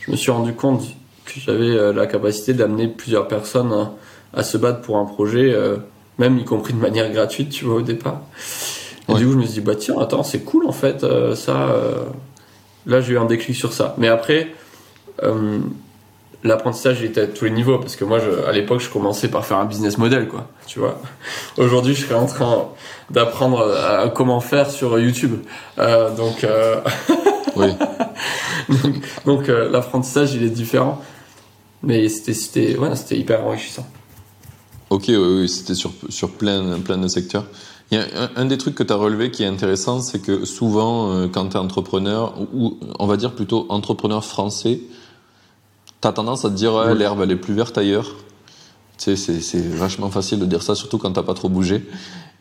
je 0.00 0.10
me 0.10 0.16
suis 0.16 0.30
rendu 0.30 0.54
compte 0.54 0.84
que 1.26 1.40
j'avais 1.40 1.70
euh, 1.76 1.92
la 1.92 2.06
capacité 2.06 2.54
d'amener 2.54 2.88
plusieurs 2.88 3.28
personnes 3.28 3.72
à, 3.72 3.92
à 4.38 4.42
se 4.42 4.56
battre 4.56 4.80
pour 4.80 4.96
un 4.96 5.04
projet, 5.04 5.52
euh, 5.52 5.76
même 6.18 6.38
y 6.38 6.44
compris 6.44 6.72
de 6.72 6.78
manière 6.80 7.10
gratuite, 7.12 7.50
tu 7.50 7.64
vois, 7.66 7.76
au 7.76 7.82
départ. 7.82 8.20
Et 9.08 9.12
Ouais. 9.12 9.18
du 9.18 9.26
coup, 9.26 9.32
je 9.32 9.36
me 9.38 9.42
suis 9.44 9.52
dit, 9.54 9.60
bah 9.60 9.74
tiens, 9.76 9.98
attends, 10.00 10.22
c'est 10.22 10.40
cool 10.40 10.66
en 10.66 10.72
fait, 10.72 11.04
euh, 11.04 11.34
ça. 11.34 11.68
euh, 11.70 11.96
Là, 12.86 13.00
j'ai 13.00 13.14
eu 13.14 13.18
un 13.18 13.24
déclic 13.24 13.56
sur 13.56 13.72
ça. 13.72 13.94
Mais 13.98 14.06
après, 14.08 14.48
euh, 15.24 15.58
l'apprentissage 16.44 17.02
était 17.02 17.22
à 17.22 17.26
tous 17.26 17.44
les 17.46 17.50
niveaux, 17.50 17.78
parce 17.78 17.96
que 17.96 18.04
moi, 18.04 18.20
je, 18.20 18.46
à 18.48 18.52
l'époque, 18.52 18.80
je 18.80 18.88
commençais 18.88 19.26
par 19.28 19.44
faire 19.44 19.56
un 19.58 19.64
business 19.64 19.98
model, 19.98 20.28
quoi, 20.28 20.46
tu 20.68 20.78
vois. 20.78 21.00
Aujourd'hui, 21.58 21.94
je 21.94 22.02
serais 22.06 22.14
en 22.14 22.26
train 22.26 22.66
d'apprendre 23.10 24.10
comment 24.14 24.38
faire 24.40 24.70
sur 24.70 24.98
YouTube. 25.00 25.34
Donc, 25.76 26.46
Oui. 27.56 27.72
donc, 28.68 28.94
donc, 29.24 29.46
l'apprentissage 29.48 30.34
il 30.34 30.44
est 30.44 30.50
différent 30.50 31.00
mais 31.86 32.08
c'était 32.08 32.34
c'était 32.34 33.18
hyper 33.18 33.44
enrichissant 33.44 33.86
Ok, 34.90 35.04
oui, 35.08 35.16
oui, 35.16 35.48
c'était 35.48 35.74
sur, 35.74 35.90
sur 36.10 36.30
plein, 36.30 36.78
plein 36.80 36.98
de 36.98 37.08
secteurs. 37.08 37.46
Il 37.90 37.98
y 37.98 38.00
a 38.00 38.04
un, 38.22 38.30
un 38.36 38.44
des 38.44 38.56
trucs 38.58 38.74
que 38.74 38.82
tu 38.84 38.92
as 38.92 38.96
relevé 38.96 39.30
qui 39.32 39.42
est 39.42 39.46
intéressant, 39.46 40.00
c'est 40.00 40.20
que 40.20 40.44
souvent, 40.44 41.10
euh, 41.12 41.26
quand 41.28 41.48
tu 41.48 41.56
es 41.56 41.60
entrepreneur, 41.60 42.34
ou 42.54 42.78
on 42.98 43.06
va 43.06 43.16
dire 43.16 43.34
plutôt 43.34 43.66
entrepreneur 43.68 44.24
français, 44.24 44.80
tu 46.00 46.08
as 46.08 46.12
tendance 46.12 46.44
à 46.44 46.50
te 46.50 46.54
dire 46.54 46.74
ouais, 46.74 46.94
l'herbe 46.94 47.20
elle 47.22 47.32
est 47.32 47.36
plus 47.36 47.54
verte 47.54 47.76
ailleurs. 47.78 48.14
Tu 48.98 49.16
sais, 49.16 49.40
c'est- 49.40 49.68
vachement 49.68 50.10
facile 50.10 50.38
de 50.38 50.46
dire 50.46 50.62
ça, 50.62 50.74
surtout 50.74 50.98
quand 50.98 51.12
t'as 51.12 51.22
pas 51.22 51.34
trop 51.34 51.48
bougé. 51.48 51.84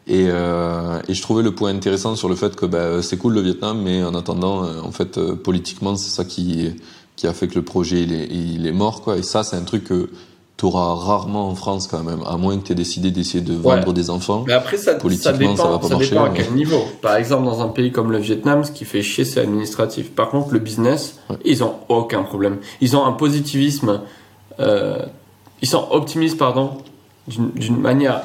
Et, 0.08 0.28
euh, 0.30 1.00
et 1.08 1.16
je 1.16 1.22
trouvais 1.24 1.42
le 1.42 1.54
point 1.54 1.72
intéressant 1.74 2.16
sur 2.16 2.30
le 2.30 2.36
fait 2.36 2.56
que 2.56 2.66
bah, 2.68 3.02
c'est 3.02 3.18
cool 3.18 3.34
le 3.34 3.42
Vietnam, 3.42 3.82
mais 3.82 4.04
en 4.04 4.14
attendant, 4.14 4.64
euh, 4.64 4.82
en 4.82 4.92
fait, 4.92 5.20
politiquement, 5.34 5.96
c'est 5.96 6.12
ça 6.12 6.26
qui, 6.26 6.76
qui 7.26 7.30
a 7.30 7.34
fait 7.34 7.48
que 7.48 7.56
le 7.56 7.64
projet 7.64 8.02
il 8.04 8.14
est, 8.14 8.28
il 8.30 8.68
est 8.68 8.72
mort. 8.72 9.02
Quoi. 9.02 9.18
Et 9.18 9.24
ça, 9.24 9.44
c'est 9.44 9.56
un 9.56 9.64
truc 9.64 9.86
que 9.86 10.10
tu 10.58 10.66
auras 10.66 10.94
rarement 10.94 11.50
en 11.50 11.56
France 11.56 11.88
quand 11.88 12.04
même, 12.04 12.22
à 12.26 12.38
moins 12.38 12.58
que 12.58 12.64
tu 12.64 12.72
aies 12.72 12.76
décidé 12.76 13.12
d'essayer 13.12 13.44
de 13.44 13.54
vendre 13.56 13.88
Ouais. 13.88 13.94
des 13.94 14.10
enfants. 14.10 14.44
mais 14.48 14.54
après 14.54 14.78
ça, 14.78 14.94
ça 14.94 15.00
Politiquement, 15.00 15.38
dépend, 15.38 15.56
ça 15.58 15.68
va 15.70 15.80
pas 15.80 15.90
marcher, 15.90 16.10
dépend 16.12 16.26
à 16.26 16.30
mais- 16.30 16.38
quel 16.38 16.54
niveau 16.54 16.82
par 17.02 17.16
exemple 17.18 17.44
dans 17.46 17.62
un 17.62 17.68
pays 17.68 17.92
comme 17.92 18.10
le 18.12 18.20
Vietnam 18.20 18.64
ce 18.64 18.72
qui 18.72 18.86
fait 18.86 19.02
chier 19.02 19.26
c'est 19.26 19.42
administratif 19.42 20.12
par 20.12 20.30
contre 20.30 20.54
le 20.54 20.60
business 20.60 21.20
Ouais. 21.30 21.36
ils 21.44 21.62
ont 21.62 21.74
aucun 21.90 22.24
problème 22.24 22.60
ils 22.80 22.96
ont 22.96 23.04
un 23.06 23.12
positivisme 23.12 24.00
euh, 24.62 25.00
ils 25.62 25.68
sont 25.68 25.86
optimistes 25.92 26.38
pardon 26.38 26.78
d'une 27.28 27.78
manière 27.78 28.22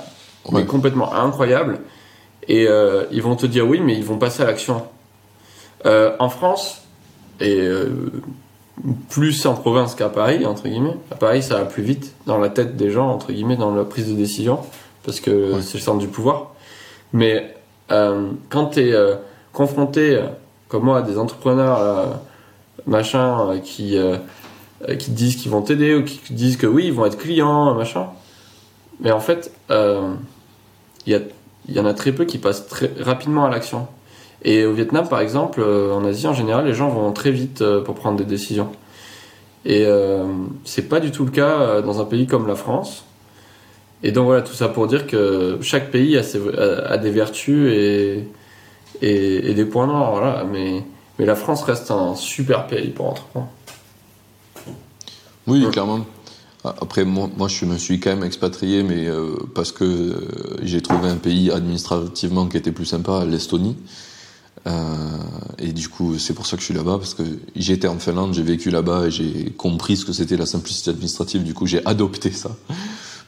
mais 0.53 0.65
complètement 0.65 1.13
incroyable 1.13 1.81
et 2.47 2.69
euh, 2.69 3.07
ils 3.11 3.23
vont 3.23 3.35
te 3.35 3.47
dire 3.47 3.67
oui, 3.67 3.81
mais 3.83 3.95
ils 3.97 4.05
vont 4.05 4.19
passer 4.19 4.43
à 4.45 4.47
l'action. 4.47 4.83
Euh, 5.85 6.13
en 6.21 6.29
France, 6.29 6.83
et 7.41 7.59
euh, 7.61 7.89
plus 9.09 9.45
en 9.47 9.55
province 9.55 9.95
qu'à 9.95 10.09
Paris, 10.09 10.47
entre 10.47 10.65
guillemets, 10.69 10.97
à 11.11 11.15
Paris 11.17 11.43
ça 11.43 11.57
va 11.59 11.65
plus 11.65 11.83
vite 11.83 12.15
dans 12.27 12.39
la 12.39 12.49
tête 12.49 12.77
des 12.77 12.91
gens, 12.91 13.09
entre 13.09 13.33
guillemets, 13.33 13.57
dans 13.57 13.75
la 13.75 13.85
prise 13.85 14.09
de 14.09 14.15
décision, 14.15 14.61
parce 15.05 15.21
que 15.21 15.55
Ouais. 15.55 15.63
c'est 15.63 15.75
le 15.79 15.83
centre 15.83 15.99
du 15.99 16.09
pouvoir. 16.09 16.53
Mais 17.13 17.55
euh, 17.91 18.29
quand 18.49 18.67
tu 18.69 18.81
es 18.81 18.95
confronté, 19.53 20.15
euh, 20.15 20.27
comme 20.69 20.85
moi, 20.85 20.99
à 20.99 21.03
des 21.03 21.19
entrepreneurs 21.19 21.79
euh, 21.81 22.07
machin 22.87 23.49
euh, 23.51 23.59
qui, 23.59 23.97
euh, 23.99 24.17
euh, 24.89 24.95
qui 24.97 25.11
disent 25.11 25.37
qu'ils 25.37 25.51
vont 25.51 25.63
t'aider 25.63 25.95
ou 25.95 26.05
qui 26.05 26.21
disent 26.33 26.57
que 26.57 26.67
oui, 26.67 26.87
ils 26.87 26.93
vont 26.93 27.05
être 27.07 27.19
clients, 27.19 27.75
machin. 27.75 28.07
Mais 29.01 29.11
en 29.11 29.21
fait, 29.21 29.51
euh, 29.71 30.13
il 31.07 31.21
y, 31.69 31.75
y 31.75 31.81
en 31.81 31.87
a 31.87 31.95
très 31.95 32.13
peu 32.13 32.25
qui 32.25 32.39
passent 32.39 32.69
très 32.69 32.91
rapidement 33.01 33.45
à 33.45 33.51
l'action. 33.51 33.89
Et 34.43 34.65
au 34.65 34.73
Vietnam, 34.73 35.07
par 35.09 35.21
exemple, 35.21 35.61
euh, 35.63 35.93
en 35.93 36.05
Asie 36.05 36.27
en 36.27 36.33
général, 36.35 36.67
les 36.67 36.75
gens 36.75 36.89
vont 36.89 37.13
très 37.13 37.31
vite 37.31 37.61
euh, 37.63 37.83
pour 37.83 37.95
prendre 37.95 38.17
des 38.17 38.25
décisions. 38.25 38.71
Et 39.67 39.85
euh, 39.85 40.25
c'est 40.65 40.89
pas 40.89 41.01
du 41.01 41.11
tout 41.11 41.25
le 41.27 41.31
cas 41.31 41.61
euh, 41.61 41.83
dans 41.83 42.01
un 42.01 42.05
pays 42.07 42.27
comme 42.27 42.47
la 42.47 42.55
France. 42.55 43.05
Et 44.03 44.13
donc 44.13 44.25
voilà, 44.25 44.41
tout 44.41 44.55
ça 44.55 44.69
pour 44.69 44.87
dire 44.87 45.07
que 45.07 45.59
chaque 45.61 45.91
pays 45.91 46.17
a, 46.17 46.23
ses- 46.23 46.41
a- 46.57 46.93
a 46.93 46.97
des 46.97 47.11
vertus 47.11 47.71
et, 47.71 48.25
et, 49.03 49.51
et 49.51 49.55
des 49.55 49.67
points 49.67 49.87
noirs. 49.87 50.13
Voilà. 50.13 50.45
Mais, 50.51 50.83
mais 51.19 51.27
la 51.27 51.35
France 51.35 51.63
reste 51.65 51.91
un 51.91 52.15
super 52.15 52.67
pays 52.67 52.89
pour 52.89 53.11
entreprendre. 53.11 53.49
Oui, 55.47 55.65
Ouais. 55.65 55.71
clairement. 55.71 56.01
Après, 56.65 57.05
moi, 57.05 57.29
moi, 57.37 57.49
je 57.49 57.65
me 57.65 57.77
suis 57.79 58.01
quand 58.01 58.11
même 58.11 58.25
expatrié, 58.25 58.83
mais 58.83 59.07
euh, 59.07 59.35
parce 59.55 59.73
que 59.73 59.85
euh, 59.85 60.15
j'ai 60.63 60.83
trouvé 60.83 61.09
un 61.09 61.17
pays 61.17 61.51
administrativement 61.51 62.47
qui 62.47 62.57
était 62.59 62.73
plus 62.73 62.85
sympa, 62.87 63.25
l'Estonie. 63.25 63.77
Euh, 64.67 64.73
et 65.59 65.73
du 65.73 65.89
coup, 65.89 66.19
c'est 66.19 66.35
pour 66.35 66.47
ça 66.47 66.57
que 66.57 66.61
je 66.61 66.67
suis 66.67 66.75
là-bas, 66.75 66.99
parce 66.99 67.15
que 67.15 67.23
j'ai 67.57 67.73
été 67.73 67.89
en 67.89 67.99
Finlande, 67.99 68.35
j'ai 68.35 68.43
vécu 68.43 68.71
là-bas 68.71 69.07
et 69.07 69.11
j'ai 69.11 69.53
compris 69.57 69.97
ce 69.97 70.05
que 70.05 70.13
c'était 70.13 70.37
la 70.37 70.47
simplicité 70.47 70.91
administrative. 70.91 71.43
Du 71.43 71.55
coup, 71.55 71.67
j'ai 71.67 71.85
adopté 71.87 72.31
ça. 72.31 72.51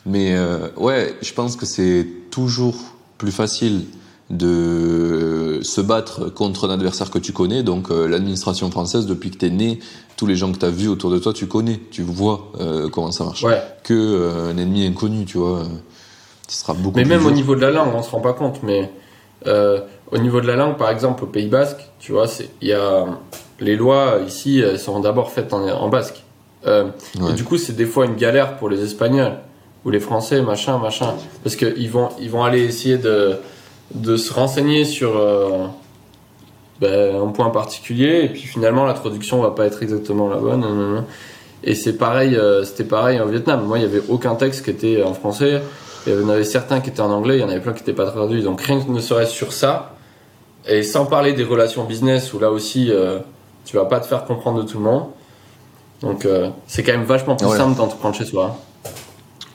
Mais 0.04 0.34
euh, 0.34 0.68
ouais, 0.76 1.16
je 1.22 1.32
pense 1.32 1.56
que 1.56 1.66
c'est 1.66 2.06
toujours 2.30 2.76
plus 3.18 3.32
facile 3.32 3.84
de 4.30 5.60
se 5.62 5.80
battre 5.80 6.30
contre 6.30 6.68
un 6.68 6.72
adversaire 6.72 7.10
que 7.10 7.18
tu 7.18 7.32
connais. 7.32 7.62
Donc 7.62 7.90
euh, 7.90 8.08
l'administration 8.08 8.70
française, 8.70 9.06
depuis 9.06 9.30
que 9.30 9.38
tu 9.38 9.46
es 9.46 9.50
né, 9.50 9.78
tous 10.16 10.26
les 10.26 10.36
gens 10.36 10.50
que 10.52 10.58
tu 10.58 10.64
as 10.64 10.70
vus 10.70 10.88
autour 10.88 11.10
de 11.10 11.18
toi, 11.18 11.32
tu 11.32 11.46
connais, 11.46 11.78
tu 11.90 12.02
vois 12.02 12.50
euh, 12.58 12.88
comment 12.88 13.12
ça 13.12 13.24
marche. 13.24 13.44
Ouais. 13.44 13.62
Que 13.84 13.94
euh, 13.94 14.50
un 14.50 14.56
ennemi 14.56 14.86
inconnu, 14.86 15.26
tu 15.26 15.38
vois, 15.38 15.64
ce 16.48 16.60
sera 16.60 16.72
beaucoup 16.72 16.96
Mais 16.96 17.04
plus 17.04 17.10
même 17.10 17.26
au 17.26 17.30
niveau 17.30 17.54
de 17.54 17.60
la 17.60 17.70
langue, 17.70 17.94
on 17.94 18.02
se 18.02 18.10
rend 18.10 18.20
pas 18.20 18.32
compte. 18.32 18.62
Mais 18.62 18.90
euh, 19.46 19.80
au 20.10 20.18
niveau 20.18 20.40
de 20.40 20.46
la 20.46 20.56
langue, 20.56 20.76
par 20.76 20.90
exemple, 20.90 21.24
au 21.24 21.26
Pays 21.26 21.48
Basque, 21.48 21.80
tu 21.98 22.12
vois, 22.12 22.26
y 22.60 22.72
a 22.72 23.06
les 23.60 23.76
lois 23.76 24.18
ici 24.26 24.58
elles 24.58 24.78
sont 24.78 24.98
d'abord 25.00 25.30
faites 25.30 25.52
en, 25.52 25.66
en 25.68 25.88
basque. 25.88 26.22
Euh, 26.66 26.84
Ouais. 27.20 27.30
Et 27.30 27.34
du 27.34 27.44
coup, 27.44 27.58
c'est 27.58 27.74
des 27.74 27.86
fois 27.86 28.06
une 28.06 28.16
galère 28.16 28.56
pour 28.56 28.68
les 28.68 28.82
Espagnols 28.82 29.36
ou 29.84 29.90
les 29.90 30.00
Français, 30.00 30.42
machin, 30.42 30.78
machin, 30.78 31.14
parce 31.42 31.56
qu'ils 31.56 31.90
vont 31.90 32.10
ils 32.20 32.30
vont 32.30 32.44
aller 32.44 32.64
essayer 32.64 32.98
de 32.98 33.36
de 33.94 34.16
se 34.16 34.32
renseigner 34.32 34.84
sur 34.84 35.16
euh, 35.16 35.66
ben, 36.80 37.14
un 37.16 37.28
point 37.28 37.50
particulier 37.50 38.22
et 38.24 38.28
puis 38.28 38.42
finalement 38.42 38.84
la 38.84 38.94
traduction 38.94 39.42
va 39.42 39.50
pas 39.50 39.66
être 39.66 39.82
exactement 39.82 40.28
la 40.28 40.36
bonne. 40.36 41.04
Et 41.64 41.74
c'est 41.74 41.96
pareil, 41.96 42.36
c'était 42.64 42.84
pareil 42.84 43.20
en 43.20 43.26
Vietnam. 43.26 43.64
Moi, 43.64 43.78
il 43.78 43.82
y 43.82 43.84
avait 43.84 44.02
aucun 44.08 44.34
texte 44.34 44.64
qui 44.64 44.70
était 44.70 45.02
en 45.02 45.14
français. 45.14 45.62
Il 46.06 46.12
y 46.14 46.16
en 46.24 46.28
avait 46.28 46.44
certains 46.44 46.80
qui 46.80 46.90
étaient 46.90 47.00
en 47.00 47.10
anglais, 47.12 47.36
il 47.38 47.40
y 47.40 47.44
en 47.44 47.48
avait 47.48 47.60
plein 47.60 47.72
qui 47.72 47.80
n'étaient 47.80 47.92
pas 47.92 48.10
traduits. 48.10 48.42
Donc 48.42 48.60
rien 48.60 48.80
que 48.80 48.90
ne 48.90 49.00
serait-ce 49.00 49.32
sur 49.32 49.52
ça, 49.52 49.94
et 50.66 50.82
sans 50.82 51.06
parler 51.06 51.32
des 51.32 51.44
relations 51.44 51.84
business 51.84 52.32
où 52.32 52.38
là 52.38 52.50
aussi 52.50 52.90
euh, 52.90 53.18
tu 53.64 53.76
vas 53.76 53.84
pas 53.84 54.00
te 54.00 54.06
faire 54.06 54.24
comprendre 54.24 54.62
de 54.64 54.68
tout 54.68 54.78
le 54.78 54.84
monde. 54.84 55.04
Donc 56.00 56.24
euh, 56.24 56.50
c'est 56.66 56.82
quand 56.82 56.92
même 56.92 57.04
vachement 57.04 57.36
plus 57.36 57.46
Ouais. 57.46 57.56
simple 57.56 57.76
d'entreprendre 57.76 58.14
chez 58.16 58.24
soi. 58.24 58.56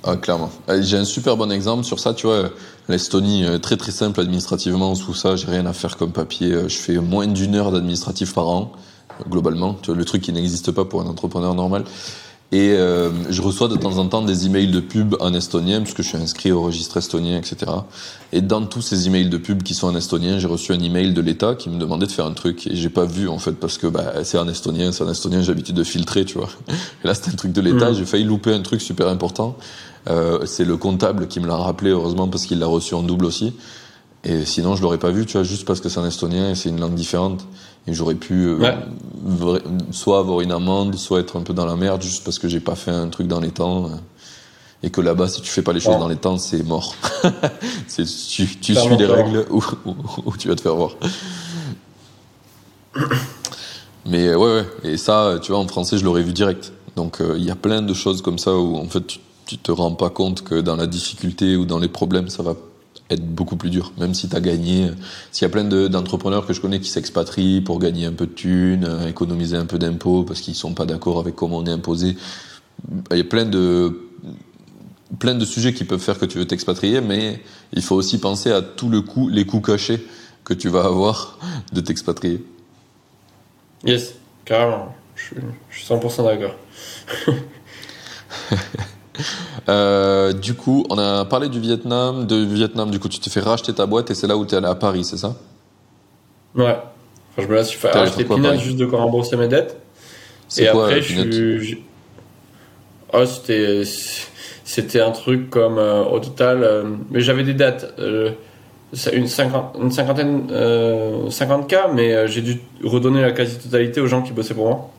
Ah, 0.04 0.16
clairement. 0.16 0.50
Euh, 0.70 0.82
J'ai 0.82 0.96
un 0.98 1.04
super 1.04 1.36
bon 1.36 1.52
exemple 1.52 1.84
sur 1.84 2.00
ça, 2.00 2.14
tu 2.14 2.28
vois. 2.28 2.50
L'Estonie, 2.88 3.46
euh, 3.46 3.58
très 3.58 3.76
très 3.76 3.92
simple 3.92 4.22
administrativement, 4.22 4.96
sous 4.96 5.14
ça, 5.14 5.36
j'ai 5.36 5.48
rien 5.48 5.66
à 5.66 5.74
faire 5.74 5.98
comme 5.98 6.12
papier. 6.14 6.70
Je 6.70 6.78
fais 6.78 6.96
moins 6.98 7.28
d'une 7.28 7.56
heure 7.56 7.72
d'administratif 7.74 8.34
par 8.34 8.48
an, 8.48 8.72
globalement. 9.30 9.74
Tu 9.82 9.88
vois, 9.88 9.98
le 9.98 10.06
truc 10.06 10.22
qui 10.22 10.32
n'existe 10.32 10.72
pas 10.72 10.86
pour 10.86 11.02
un 11.02 11.08
entrepreneur 11.08 11.54
normal. 11.54 11.84
Et 12.54 12.72
euh, 12.72 13.10
je 13.30 13.42
reçois 13.42 13.68
de 13.68 13.76
temps 13.76 13.98
en 13.98 14.08
temps 14.08 14.22
des 14.22 14.46
emails 14.46 14.72
de 14.72 14.80
pub 14.80 15.16
en 15.20 15.34
estonien, 15.34 15.82
puisque 15.82 16.02
je 16.02 16.08
suis 16.08 16.18
inscrit 16.18 16.54
au 16.54 16.62
registre 16.62 16.96
estonien, 16.96 17.38
etc. 17.38 17.70
Et 18.32 18.40
dans 18.40 18.66
tous 18.66 18.82
ces 18.82 19.06
emails 19.08 19.28
de 19.28 19.38
pub 19.38 19.64
qui 19.64 19.74
sont 19.74 19.88
en 19.88 19.96
estonien, 19.96 20.40
j'ai 20.40 20.48
reçu 20.48 20.72
un 20.72 20.80
email 20.80 21.14
de 21.14 21.20
l'État 21.20 21.56
qui 21.56 21.70
me 21.70 21.78
demandait 21.78 22.06
de 22.06 22.12
faire 22.12 22.26
un 22.26 22.32
truc. 22.32 22.66
Et 22.68 22.76
j'ai 22.78 22.88
pas 22.88 23.04
vu, 23.04 23.28
en 23.28 23.38
fait, 23.38 23.52
parce 23.52 23.78
que 23.78 23.88
bah, 23.88 24.24
c'est 24.24 24.38
en 24.38 24.48
estonien, 24.48 24.94
c'est 24.94 25.04
en 25.04 25.10
estonien, 25.12 25.42
j'ai 25.42 25.50
l'habitude 25.50 25.76
de 25.76 25.84
filtrer, 25.84 26.24
tu 26.24 26.38
vois. 26.38 26.48
Et 26.70 26.74
là, 27.08 27.14
c'était 27.14 27.32
un 27.32 27.36
truc 27.36 27.52
de 27.52 27.60
l'État, 27.60 27.90
Mhm. 27.90 27.96
j'ai 27.98 28.06
failli 28.06 28.24
louper 28.24 28.54
un 28.54 28.62
truc 28.62 28.82
super 28.82 29.10
important. 29.10 29.58
Euh, 30.10 30.46
c'est 30.46 30.64
le 30.64 30.78
comptable 30.78 31.28
qui 31.28 31.42
me 31.42 31.48
l'a 31.48 31.58
rappelé, 31.58 31.90
heureusement, 31.90 32.30
parce 32.30 32.46
qu'il 32.46 32.60
l'a 32.60 32.68
reçu 32.68 32.94
en 32.96 33.02
double 33.04 33.26
aussi. 33.26 33.52
Et 34.24 34.46
sinon, 34.46 34.78
je 34.78 34.82
l'aurais 34.82 34.98
pas 35.00 35.12
vu, 35.12 35.26
tu 35.26 35.34
vois, 35.34 35.44
juste 35.44 35.66
parce 35.66 35.82
que 35.82 35.90
c'est 35.90 36.00
en 36.00 36.06
estonien 36.06 36.52
et 36.52 36.56
c'est 36.56 36.70
une 36.70 36.80
langue 36.80 36.96
différente. 36.96 37.46
Et 37.88 37.94
j'aurais 37.94 38.16
pu 38.16 38.34
euh, 38.48 38.58
Ouais. 38.58 39.62
soit 39.92 40.20
avoir 40.20 40.42
une 40.42 40.52
amende, 40.52 40.96
soit 40.96 41.20
être 41.22 41.38
un 41.38 41.42
peu 41.42 41.54
dans 41.54 41.66
la 41.66 41.76
merde, 41.76 42.02
juste 42.02 42.24
parce 42.24 42.38
que 42.40 42.48
j'ai 42.50 42.60
pas 42.60 42.76
fait 42.76 42.92
un 42.92 43.08
truc 43.08 43.28
dans 43.28 43.40
les 43.40 43.52
temps. 43.52 43.86
euh, 43.86 43.90
Et 44.84 44.90
que 44.92 45.02
là-bas, 45.02 45.28
si 45.28 45.42
tu 45.42 45.50
fais 45.50 45.62
pas 45.64 45.74
les 45.74 45.80
choses 45.80 45.94
Ouais. 45.96 46.00
dans 46.00 46.08
les 46.08 46.18
temps, 46.18 46.38
c'est 46.38 46.62
mort. 46.64 46.94
tu 47.96 48.06
suis 48.06 48.60
les 48.98 49.06
règles 49.06 49.46
ou, 49.50 49.64
ou- 49.86 49.96
ou 50.26 50.38
tu 50.38 50.48
vas 50.50 50.56
te 50.56 50.62
faire 50.62 50.76
voir. 50.76 50.92
Mais 54.06 54.28
euh, 54.28 54.38
ouais, 54.38 54.54
ouais. 54.62 54.92
Et 54.92 54.98
ça, 54.98 55.38
tu 55.42 55.52
vois, 55.52 55.60
en 55.62 55.68
français, 55.68 55.98
je 55.98 56.06
l'aurais 56.06 56.24
vu 56.24 56.34
direct. 56.34 56.72
Donc, 56.96 57.22
euh, 57.22 57.36
il 57.38 57.44
y 57.44 57.52
a 57.52 57.56
plein 57.56 57.82
de 57.82 57.94
choses 57.94 58.22
comme 58.22 58.38
ça 58.40 58.56
où, 58.56 58.78
en 58.78 58.88
fait, 58.88 59.06
tu, 59.06 59.20
tu 59.46 59.58
te 59.58 59.72
rends 59.72 59.94
pas 59.94 60.10
compte 60.10 60.44
que 60.44 60.56
dans 60.62 60.76
la 60.76 60.88
difficulté 60.88 61.56
ou 61.56 61.66
dans 61.66 61.80
les 61.80 61.88
problèmes, 61.90 62.30
ça 62.30 62.44
va 62.44 62.56
être 63.10 63.26
beaucoup 63.26 63.56
plus 63.56 63.70
dur. 63.70 63.94
Même 63.98 64.14
si 64.14 64.28
tu 64.30 64.36
as 64.36 64.42
gagné. 64.42 64.92
S'il 65.32 65.44
y 65.44 65.46
a 65.46 65.50
plein 65.50 65.64
de- 65.64 65.88
d'entrepreneurs 65.88 66.46
que 66.46 66.54
je 66.54 66.62
connais 66.62 66.80
qui 66.80 66.90
s'expatrient 66.90 67.62
pour 67.62 67.80
gagner 67.80 68.06
un 68.06 68.12
peu 68.14 68.26
de 68.28 68.34
thunes, 68.34 68.86
euh, 68.86 69.08
économiser 69.08 69.56
un 69.58 69.66
peu 69.66 69.78
d'impôts 69.80 70.24
parce 70.24 70.42
qu'ils 70.42 70.56
sont 70.56 70.74
pas 70.74 70.86
d'accord 70.86 71.20
avec 71.20 71.36
comment 71.36 71.58
on 71.58 71.66
est 71.66 71.72
imposé. 71.72 72.18
Il 73.12 73.18
y 73.18 73.22
a 73.22 73.24
plein 73.24 73.46
de 73.46 74.02
plein 75.20 75.36
de 75.36 75.46
sujets 75.46 75.74
qui 75.74 75.86
peuvent 75.86 76.02
faire 76.02 76.20
que 76.20 76.26
tu 76.26 76.38
veux 76.38 76.46
t'expatrier, 76.46 77.00
mais 77.00 77.42
il 77.74 77.82
faut 77.82 77.96
aussi 77.96 78.20
penser 78.20 78.52
à 78.52 78.62
tout 78.62 78.90
le 78.90 79.02
coup, 79.02 79.30
les 79.30 79.46
coûts 79.46 79.62
cachés 79.62 80.06
que 80.44 80.54
tu 80.54 80.68
vas 80.68 80.84
avoir 80.84 81.40
de 81.72 81.80
t'expatrier. 81.80 82.44
Yes, 83.86 84.16
carrément. 84.44 84.94
Je 85.16 85.24
suis 85.72 85.86
100% 85.86 86.24
d'accord. 86.26 86.56
Euh, 89.70 90.32
du 90.34 90.54
coup, 90.54 90.86
on 90.90 90.98
a 90.98 91.26
parlé 91.26 91.50
du 91.50 91.60
Vietnam, 91.60 92.26
de 92.28 92.36
Vietnam, 92.38 92.90
du 92.92 93.00
coup, 93.00 93.10
tu 93.10 93.20
t'es 93.20 93.30
fait 93.30 93.40
racheter 93.42 93.74
ta 93.74 93.86
boîte 93.86 94.12
et 94.12 94.16
c'est 94.16 94.28
là 94.28 94.38
où 94.38 94.46
tu 94.46 94.54
es 94.56 94.58
allé 94.58 94.68
à 94.68 94.76
Paris, 94.76 95.04
c'est 95.04 95.18
ça? 95.18 95.36
Ouais. 96.56 96.78
Enfin, 97.38 97.48
je 97.48 97.54
me 97.54 97.64
suis 97.64 97.78
fait 97.78 97.90
T'es 97.92 97.98
allé 97.98 98.08
acheter 98.08 98.24
faire 98.26 98.28
quoi, 98.28 98.50
Peanuts 98.52 98.60
juste 98.64 98.78
de 98.78 98.86
quoi 98.86 99.00
rembourser 99.00 99.36
mes 99.38 99.48
dettes. 99.48 99.78
Et 100.58 100.68
quoi, 100.68 100.86
après, 100.86 101.02
je 101.02 101.22
suis. 101.62 101.84
Ah, 103.14 103.26
c'était. 103.26 103.84
C'était 104.64 105.00
un 105.02 105.12
truc 105.12 105.50
comme 105.50 105.78
euh, 105.78 106.04
au 106.04 106.20
total. 106.20 106.64
euh, 106.64 106.84
mais 107.12 107.22
j'avais 107.22 107.44
des 107.44 107.54
dates. 107.54 107.94
une, 109.14 109.28
cinquante- 109.28 109.76
une 109.82 109.92
cinquantaine. 109.92 110.48
euh, 110.52 111.30
50K, 111.30 111.94
mais 111.94 112.28
j'ai 112.28 112.42
dû 112.42 112.60
redonner 112.84 113.22
la 113.22 113.32
quasi-totalité 113.32 114.02
aux 114.02 114.08
gens 114.08 114.22
qui 114.22 114.32
bossaient 114.34 114.54
pour 114.54 114.68
moi. 114.68 114.90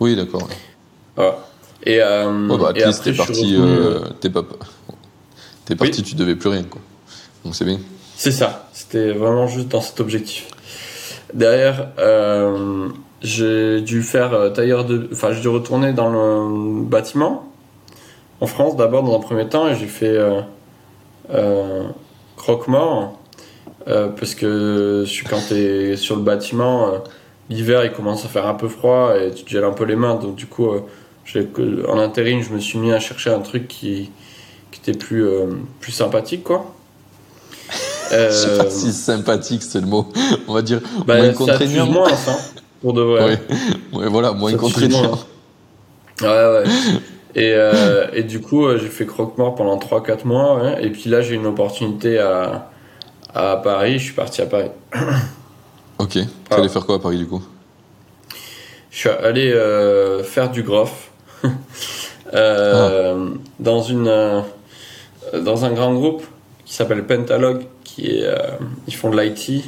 Oui, 0.00 0.14
d'accord. 0.16 0.42
ouais. 0.42 0.54
Voilà. 1.16 1.38
Et, 1.84 2.00
euh, 2.00 2.48
Ouais, 2.48 2.58
bah, 2.58 2.72
et 2.74 2.82
après, 2.82 3.02
t'es 3.02 3.12
parti, 3.12 3.56
revenu, 3.56 3.76
euh, 3.76 3.98
t'es 4.20 4.30
pas, 4.30 4.42
t'es 5.64 5.74
parti, 5.76 6.02
tu 6.02 6.14
devais 6.14 6.36
plus 6.36 6.48
rien, 6.48 6.62
quoi. 6.64 6.80
Donc 7.44 7.54
c'est 7.54 7.64
bien. 7.64 7.78
C'est 8.16 8.30
ça, 8.30 8.68
c'était 8.72 9.12
vraiment 9.12 9.46
juste 9.48 9.68
dans 9.68 9.80
cet 9.80 9.98
objectif. 10.00 10.46
Derrière, 11.34 11.88
euh, 11.98 12.88
j'ai 13.22 13.80
dû 13.80 14.02
faire 14.02 14.32
euh, 14.32 14.50
tailleur 14.50 14.84
de. 14.84 15.08
Enfin, 15.12 15.32
j'ai 15.32 15.40
dû 15.40 15.48
retourner 15.48 15.92
dans 15.92 16.10
le 16.10 16.84
bâtiment, 16.84 17.50
en 18.40 18.46
France 18.46 18.76
d'abord 18.76 19.02
dans 19.02 19.16
un 19.16 19.20
premier 19.20 19.48
temps, 19.48 19.68
et 19.68 19.74
j'ai 19.74 19.86
fait 19.86 20.16
euh, 20.16 20.40
euh, 21.32 21.84
croque-mort, 22.36 23.18
euh, 23.88 24.08
parce 24.08 24.34
que 24.34 25.04
quand 25.28 25.40
tu 25.48 25.54
es 25.54 25.96
sur 25.96 26.16
le 26.16 26.22
bâtiment, 26.22 26.88
euh, 26.88 26.98
l'hiver 27.50 27.84
il 27.84 27.92
commence 27.92 28.24
à 28.24 28.28
faire 28.28 28.46
un 28.46 28.54
peu 28.54 28.68
froid 28.68 29.14
et 29.16 29.32
tu 29.32 29.44
te 29.44 29.50
gèles 29.50 29.64
un 29.64 29.72
peu 29.72 29.84
les 29.84 29.96
mains, 29.96 30.14
donc 30.16 30.36
du 30.36 30.46
coup, 30.46 30.68
euh, 30.70 30.80
en 31.88 31.98
intérim, 31.98 32.42
je 32.42 32.50
me 32.50 32.58
suis 32.60 32.78
mis 32.78 32.92
à 32.92 33.00
chercher 33.00 33.30
un 33.30 33.40
truc 33.40 33.68
qui, 33.68 34.10
qui 34.70 34.80
était 34.80 34.98
plus, 34.98 35.24
euh, 35.26 35.46
plus 35.80 35.92
sympathique, 35.92 36.44
quoi. 36.44 36.74
Je 38.10 38.30
sais 38.30 38.48
Euh, 38.50 38.58
pas 38.58 38.70
si 38.70 38.92
sympathique 38.92 39.62
c'est 39.62 39.80
le 39.80 39.86
mot. 39.86 40.12
On 40.46 40.52
va 40.54 40.62
dire 40.62 40.80
bah, 41.06 41.16
moins 41.16 41.32
contraignant. 41.32 41.86
moins, 41.86 42.14
ça, 42.14 42.36
pour 42.82 42.92
de 42.92 43.00
vrai. 43.02 43.40
Ouais. 43.92 43.98
ouais, 44.00 44.08
voilà, 44.08 44.32
moins 44.32 44.54
contraignant. 44.54 45.18
Ouais, 46.20 46.28
ouais. 46.28 46.64
Et, 47.34 47.52
euh, 47.54 48.08
et 48.12 48.22
du 48.24 48.40
coup, 48.42 48.68
j'ai 48.76 48.88
fait 48.88 49.06
croque-mort 49.06 49.54
pendant 49.54 49.78
3-4 49.78 50.26
mois. 50.26 50.78
Et 50.80 50.90
puis 50.90 51.08
là, 51.08 51.22
j'ai 51.22 51.34
une 51.36 51.46
opportunité 51.46 52.18
à, 52.18 52.70
à 53.34 53.56
Paris, 53.56 53.98
je 53.98 54.04
suis 54.04 54.12
parti 54.12 54.42
à 54.42 54.46
Paris. 54.46 54.70
Ok. 55.98 56.10
Tu 56.10 56.26
allais 56.50 56.68
faire 56.68 56.84
quoi 56.84 56.96
à 56.96 56.98
Paris 56.98 57.16
du 57.18 57.26
coup? 57.26 57.42
Je 58.90 58.98
suis 58.98 59.08
allé 59.08 59.54
faire 60.24 60.50
du 60.50 60.62
groff 60.62 61.11
euh, 62.34 63.28
dans 63.58 63.82
une 63.82 64.08
euh, 64.08 64.40
dans 65.40 65.64
un 65.64 65.72
grand 65.72 65.94
groupe 65.94 66.24
qui 66.64 66.74
s'appelle 66.74 67.04
Pentalog, 67.04 67.64
qui 67.84 68.06
est 68.06 68.24
euh, 68.24 68.36
ils 68.86 68.94
font 68.94 69.10
de 69.10 69.20
l'IT 69.20 69.64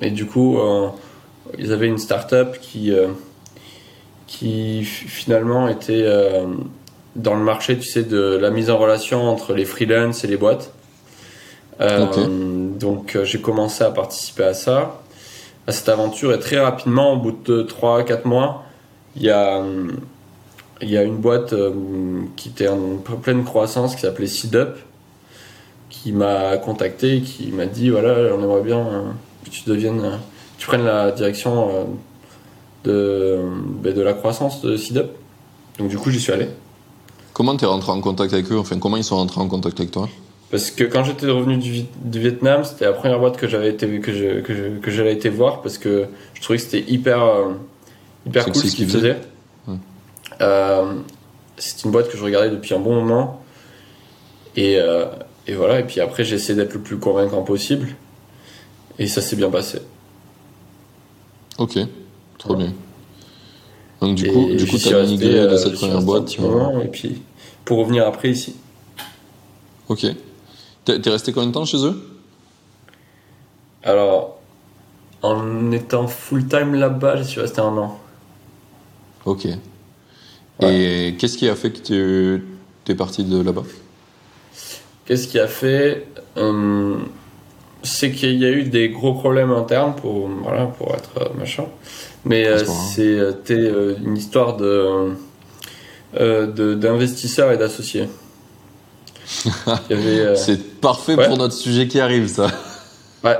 et 0.00 0.10
du 0.10 0.24
coup 0.24 0.58
ils 1.58 1.70
avaient 1.70 1.86
une 1.86 1.98
start-up 1.98 2.56
qui 2.62 2.90
qui 4.26 4.84
finalement 4.84 5.68
était 5.68 6.06
dans 7.14 7.34
le 7.34 7.42
marché, 7.42 7.76
tu 7.76 7.86
sais, 7.86 8.04
de 8.04 8.38
la 8.40 8.50
mise 8.50 8.70
en 8.70 8.78
relation 8.78 9.28
entre 9.28 9.52
les 9.52 9.66
freelances 9.66 10.24
et 10.24 10.28
les 10.28 10.38
boîtes. 10.38 10.72
Euh, 11.80 12.06
Donc 12.78 13.18
j'ai 13.22 13.40
commencé 13.40 13.84
à 13.84 13.90
participer 13.90 14.44
à 14.44 14.54
ça 14.54 15.02
à 15.66 15.72
cette 15.72 15.88
aventure 15.88 16.32
et 16.32 16.40
très 16.40 16.58
rapidement, 16.58 17.12
au 17.12 17.16
bout 17.16 17.38
de 17.44 17.62
3-4 17.62 18.26
mois, 18.26 18.64
il 19.16 19.22
y 19.22 19.30
a, 19.30 19.62
y 20.82 20.96
a 20.96 21.02
une 21.02 21.16
boîte 21.18 21.52
hum, 21.52 22.28
qui 22.36 22.48
était 22.48 22.68
en 22.68 22.96
pleine 23.22 23.44
croissance 23.44 23.94
qui 23.94 24.02
s'appelait 24.02 24.26
Seedup 24.26 24.76
qui 25.90 26.12
m'a 26.12 26.56
contacté 26.56 27.20
qui 27.20 27.52
m'a 27.52 27.66
dit 27.66 27.90
voilà, 27.90 28.34
on 28.34 28.42
aimerait 28.42 28.62
bien 28.62 28.78
euh, 28.78 29.02
que 29.44 29.50
tu 29.50 29.62
deviennes, 29.66 30.00
euh, 30.02 30.16
tu 30.58 30.66
prennes 30.66 30.84
la 30.84 31.10
direction 31.12 31.68
euh, 31.70 31.84
de, 32.84 33.38
ben, 33.82 33.94
de 33.94 34.02
la 34.02 34.14
croissance 34.14 34.62
de 34.62 34.76
Seedup. 34.76 35.10
Donc 35.78 35.88
du 35.88 35.98
coup, 35.98 36.10
j'y 36.10 36.20
suis 36.20 36.32
allé. 36.32 36.48
Comment 37.32 37.56
t'es 37.56 37.66
rentré 37.66 37.92
en 37.92 38.00
contact 38.00 38.32
avec 38.32 38.50
eux? 38.52 38.58
Enfin, 38.58 38.78
comment 38.78 38.96
ils 38.96 39.04
sont 39.04 39.16
rentrés 39.16 39.40
en 39.40 39.48
contact 39.48 39.78
avec 39.80 39.92
toi? 39.92 40.08
Parce 40.50 40.70
que 40.70 40.84
quand 40.84 41.02
j'étais 41.04 41.30
revenu 41.30 41.56
du, 41.56 41.84
du 42.04 42.20
Vietnam, 42.20 42.62
c'était 42.64 42.84
la 42.84 42.92
première 42.92 43.18
boîte 43.18 43.38
que 43.38 43.48
j'avais 43.48 43.70
été 43.70 44.00
que 44.00 44.12
je, 44.12 44.40
que 44.40 44.54
je- 44.54 44.78
que 44.80 44.90
j'avais 44.90 45.12
été 45.14 45.30
voir 45.30 45.62
parce 45.62 45.78
que 45.78 46.06
je 46.34 46.42
trouvais 46.42 46.58
que 46.58 46.64
c'était 46.64 46.90
hyper 46.92 47.22
euh, 47.22 47.52
hyper 48.26 48.44
cool 48.46 48.54
ce 48.56 48.76
qu'ils 48.76 48.88
faisaient. 48.88 49.20
Euh, 50.40 50.94
c'est 51.56 51.84
une 51.84 51.90
boîte 51.90 52.08
que 52.10 52.16
je 52.16 52.24
regardais 52.24 52.50
depuis 52.50 52.74
un 52.74 52.78
bon 52.78 52.94
moment 52.94 53.44
et, 54.56 54.76
euh, 54.78 55.06
et 55.46 55.54
voilà. 55.54 55.80
Et 55.80 55.84
puis 55.84 56.00
après, 56.00 56.24
j'ai 56.24 56.36
essayé 56.36 56.56
d'être 56.56 56.74
le 56.74 56.80
plus 56.80 56.98
convaincant 56.98 57.42
possible 57.42 57.88
et 58.98 59.06
ça 59.06 59.20
s'est 59.20 59.36
bien 59.36 59.50
passé. 59.50 59.80
Ok, 61.58 61.78
trop 62.38 62.56
bien. 62.56 62.72
Donc 64.00 64.16
du 64.16 64.26
Et 64.26 64.32
coup, 64.32 64.46
du 64.54 64.66
coup, 64.66 64.78
t'as 64.78 64.96
resté, 64.96 65.12
migré 65.12 65.38
euh, 65.38 65.52
de 65.52 65.56
j'y 65.56 65.58
cette 65.58 65.74
première 65.74 66.02
boîte. 66.02 66.36
euh, 66.42 66.48
moment, 66.48 66.80
et 66.80 66.88
puis 66.88 67.22
pour 67.64 67.78
revenir 67.78 68.06
après 68.06 68.30
ici. 68.30 68.56
Ok. 69.88 70.06
T'es 70.84 71.10
resté 71.10 71.32
combien 71.32 71.48
de 71.48 71.54
temps 71.54 71.64
chez 71.64 71.84
eux? 71.84 72.02
Alors, 73.84 74.40
en 75.22 75.70
étant 75.70 76.08
full 76.08 76.48
time 76.48 76.74
là-bas, 76.74 77.18
j'y 77.18 77.24
suis 77.28 77.40
resté 77.40 77.60
un 77.60 77.76
an. 77.76 78.00
Ok. 79.24 79.46
Et 80.62 81.14
qu'est-ce 81.18 81.36
qui 81.38 81.48
a 81.48 81.56
fait 81.56 81.70
que 81.70 82.40
tu 82.84 82.92
es 82.92 82.94
parti 82.94 83.24
de 83.24 83.42
là-bas? 83.42 83.64
Qu'est-ce 85.06 85.26
qui 85.28 85.38
a 85.40 85.48
fait 85.48 86.06
Hum, 86.36 87.08
C'est 87.82 88.12
qu'il 88.12 88.36
y 88.36 88.44
a 88.46 88.50
eu 88.50 88.62
des 88.64 88.88
gros 88.90 89.12
problèmes 89.14 89.50
internes 89.50 89.94
pour, 89.96 90.28
voilà, 90.28 90.66
pour 90.66 90.94
être 90.94 91.10
euh, 91.20 91.28
machin. 91.38 91.64
Mais 92.24 92.46
Ah, 92.46 92.50
euh, 92.50 92.62
grave. 92.64 92.76
c'était 92.94 93.54
euh, 93.54 93.96
une 94.04 94.16
histoire 94.16 94.56
de, 94.56 95.10
euh, 96.20 96.74
d'investisseurs 96.76 97.50
et 97.52 97.58
d'associés. 97.58 98.08
Euh, 99.90 100.34
C'est 100.36 100.80
parfait 100.80 101.14
ouais. 101.16 101.26
pour 101.26 101.36
notre 101.38 101.54
sujet 101.54 101.88
qui 101.88 101.98
arrive, 102.00 102.28
ça. 102.28 102.48
Ouais. 103.24 103.36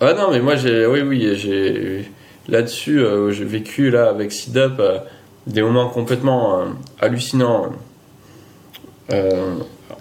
Ouais, 0.00 0.14
non, 0.14 0.30
mais 0.30 0.40
moi, 0.40 0.56
j'ai, 0.56 0.86
oui, 0.86 1.00
oui, 1.02 1.36
j'ai, 1.36 2.10
là-dessus, 2.48 3.00
euh, 3.00 3.30
j'ai 3.32 3.44
vécu, 3.44 3.90
là, 3.90 4.08
avec 4.08 4.32
SIDUP, 4.32 4.78
euh, 4.80 4.98
des 5.46 5.62
moments 5.62 5.88
complètement 5.88 6.60
euh, 6.60 6.64
hallucinants 7.00 7.70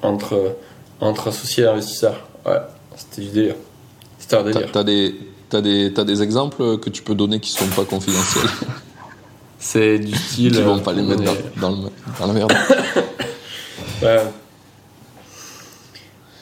entre, 0.03 0.55
entre 1.01 1.27
associés 1.29 1.63
et 1.63 1.67
investisseurs. 1.67 2.27
Ouais, 2.45 2.59
c'était 2.95 3.21
du 3.23 3.29
délire. 3.29 3.55
C'était 4.19 4.35
un 4.37 4.43
délire. 4.43 4.69
t'as 4.71 4.83
des, 4.83 5.15
t'as 5.49 5.61
des, 5.61 5.91
t'as 5.93 6.03
des 6.03 6.21
exemples 6.21 6.77
que 6.77 6.89
tu 6.89 7.01
peux 7.01 7.15
donner 7.15 7.39
qui 7.39 7.51
sont 7.51 7.67
pas 7.75 7.85
confidentiels, 7.85 8.45
C'est 9.59 9.97
du 9.99 10.15
style. 10.15 10.51
qui 10.53 10.61
vont 10.61 10.79
pas 10.79 10.93
les 10.93 11.01
mettre 11.01 11.23
est- 11.23 11.59
dans, 11.59 11.71
dans, 11.71 11.83
le, 11.83 11.89
dans 12.19 12.27
la 12.27 12.33
merde. 12.33 12.53
Ouais. 14.01 14.23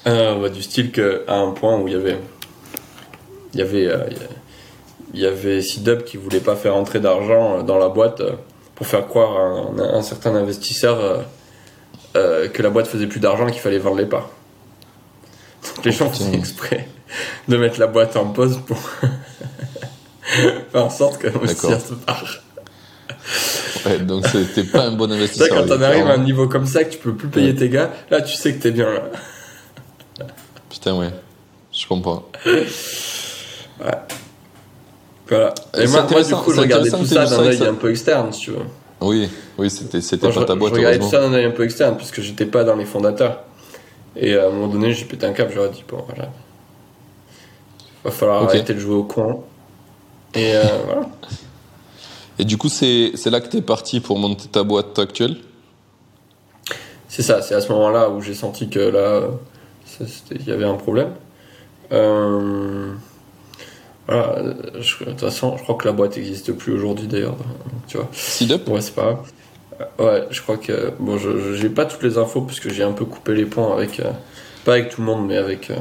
Euh, 0.06 0.40
bah, 0.40 0.50
du 0.50 0.62
style 0.62 0.92
que 0.92 1.24
à 1.28 1.38
un 1.40 1.52
point 1.52 1.80
où 1.80 1.88
il 1.88 1.94
y 1.94 1.98
avait 1.98 2.20
il 3.54 3.60
y 3.60 3.64
avait 3.64 3.88
euh, 3.88 3.98
il 5.14 5.20
y 5.22 5.26
avait 5.26 5.62
SIDUP 5.62 6.04
qui 6.06 6.18
voulait 6.18 6.40
pas 6.40 6.56
faire 6.56 6.76
entrer 6.76 7.00
d'argent 7.00 7.60
euh, 7.60 7.62
dans 7.64 7.78
la 7.78 7.90
boîte 7.90 8.22
euh, 8.22 8.34
pour 8.76 8.86
faire 8.88 9.08
croire 9.08 9.38
à 9.38 9.42
un, 9.42 9.96
un 9.98 10.02
certain 10.02 10.36
investisseur 10.36 11.24
euh, 12.16 12.48
que 12.50 12.62
la 12.62 12.70
boîte 12.70 12.88
faisait 12.88 13.08
plus 13.08 13.20
d'argent 13.20 13.48
et 13.48 13.52
qu'il 13.52 13.62
fallait 13.62 13.78
vendre 13.80 13.98
les 13.98 14.06
parts. 14.06 14.30
Donc 15.76 15.86
les 15.86 15.92
gens 15.92 16.10
putain. 16.10 16.26
faisaient 16.26 16.38
exprès 16.38 16.88
de 17.48 17.58
mettre 17.58 17.80
la 17.80 17.88
boîte 17.88 18.16
en 18.18 18.26
pause 18.28 18.60
pour 18.66 18.78
faire 20.22 20.64
en 20.74 20.90
sorte 20.90 21.18
que 21.20 21.28
l'investisseur 21.28 21.80
se 21.82 21.94
barre. 21.94 22.40
Ouais, 23.86 24.00
donc 24.00 24.26
c'était 24.28 24.64
pas 24.64 24.84
un 24.84 24.92
bon 24.92 25.10
investisseur. 25.12 25.50
quand 25.50 25.68
t'en 25.68 25.82
arrives 25.82 26.08
à 26.08 26.14
un 26.14 26.18
niveau 26.18 26.48
comme 26.48 26.66
ça 26.66 26.84
que 26.84 26.92
tu 26.92 26.98
peux 27.00 27.14
plus 27.16 27.30
payer 27.30 27.50
Ouais. 27.52 27.56
tes 27.56 27.70
gars, 27.70 27.92
là 28.10 28.22
tu 28.22 28.36
sais 28.36 28.54
que 28.54 28.62
t'es 28.62 28.72
bien 28.72 28.92
là. 28.92 29.04
Putain, 30.70 30.96
ouais. 30.98 31.10
Je 31.72 31.88
comprends. 31.88 32.26
Voilà. 35.30 35.54
Et 35.78 35.88
moi, 35.88 36.08
moi, 36.10 36.24
du 36.24 36.34
coup, 36.36 36.54
je 36.54 36.62
regardais 36.62 36.90
tout 36.90 37.06
ça 37.06 37.26
d'un 37.26 37.40
œil 37.40 37.64
un 37.64 37.74
peu 37.74 37.90
externe, 37.90 38.32
si 38.32 38.42
tu 38.42 38.52
veux. 38.52 38.66
Oui, 39.02 39.30
oui, 39.58 39.70
c'était, 39.70 40.02
c'était 40.02 40.32
pas 40.32 40.46
ta 40.46 40.56
boîte, 40.56 40.74
je 40.74 40.78
regardais 40.78 41.00
tout 41.00 41.10
ça 41.10 41.20
d'un 41.20 41.34
œil 41.34 41.46
un 41.46 41.52
peu 41.52 41.64
externe, 41.64 41.98
puisque 41.98 42.22
j'étais 42.22 42.46
pas 42.46 42.64
dans 42.64 42.76
les 42.76 42.86
fondateurs. 42.86 43.44
Et 44.16 44.36
à 44.36 44.48
un 44.48 44.50
moment 44.50 44.68
donné, 44.68 44.94
j'ai 44.94 45.06
pété 45.06 45.26
un 45.26 45.34
câble, 45.34 45.52
j'aurais 45.54 45.70
dit, 45.70 45.84
bon, 45.88 46.04
voilà. 46.08 46.32
Va 48.04 48.12
falloir 48.12 48.44
arrêter 48.44 48.74
de 48.74 48.80
jouer 48.80 48.96
au 48.96 49.04
con. 49.04 49.44
Et 50.34 50.56
euh, 50.56 50.64
voilà. 50.86 51.10
Et 52.40 52.46
du 52.46 52.58
coup, 52.58 52.70
c'est, 52.70 53.12
c'est 53.16 53.30
là 53.30 53.42
que 53.42 53.48
t'es 53.48 53.62
parti 53.62 54.00
pour 54.00 54.18
monter 54.18 54.48
ta 54.48 54.64
boîte 54.64 54.98
actuelle? 55.00 55.38
C'est 57.08 57.24
ça, 57.24 57.42
c'est 57.42 57.56
à 57.56 57.62
ce 57.62 57.72
moment-là 57.72 58.10
où 58.10 58.22
j'ai 58.22 58.36
senti 58.36 58.70
que 58.70 58.80
là, 58.80 59.24
il 60.32 60.48
y 60.48 60.52
avait 60.52 60.66
un 60.66 60.76
problème. 60.76 61.12
Euh, 61.92 62.94
voilà, 64.08 64.36
je- 64.80 65.04
de 65.04 65.10
toute 65.12 65.20
façon, 65.20 65.58
je 65.58 65.64
crois 65.64 65.76
que 65.76 65.86
la 65.88 65.92
boîte 65.94 66.16
n'existe 66.18 66.52
plus 66.54 66.74
aujourd'hui 66.74 67.08
d'ailleurs. 67.08 67.36
Tu 67.88 67.98
vois. 67.98 68.08
Ouais, 68.68 68.82
c'est 68.82 68.96
pas 68.96 69.02
grave. 69.04 69.18
Euh, 69.20 69.26
Ouais, 70.00 70.28
je 70.32 70.42
crois 70.42 70.58
que. 70.58 70.92
Bon, 71.00 71.18
je 71.18 71.54
j'ai 71.56 71.70
pas 71.70 71.86
toutes 71.86 72.02
les 72.04 72.18
infos 72.18 72.42
parce 72.42 72.60
que 72.60 72.70
j'ai 72.72 72.84
un 72.84 72.94
peu 72.94 73.06
coupé 73.06 73.34
les 73.36 73.46
ponts 73.46 73.74
avec. 73.74 74.00
euh, 74.00 74.12
pas 74.66 74.74
avec 74.74 74.90
tout 74.90 75.02
le 75.02 75.08
monde, 75.08 75.28
mais 75.28 75.38
avec. 75.38 75.70
euh, 75.70 75.76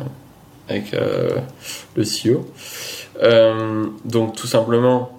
avec 0.69 0.93
euh, 0.95 1.31
le 1.95 2.05
CEO. 2.05 2.45
Donc, 4.05 4.35
tout 4.37 4.47
simplement, 4.49 5.19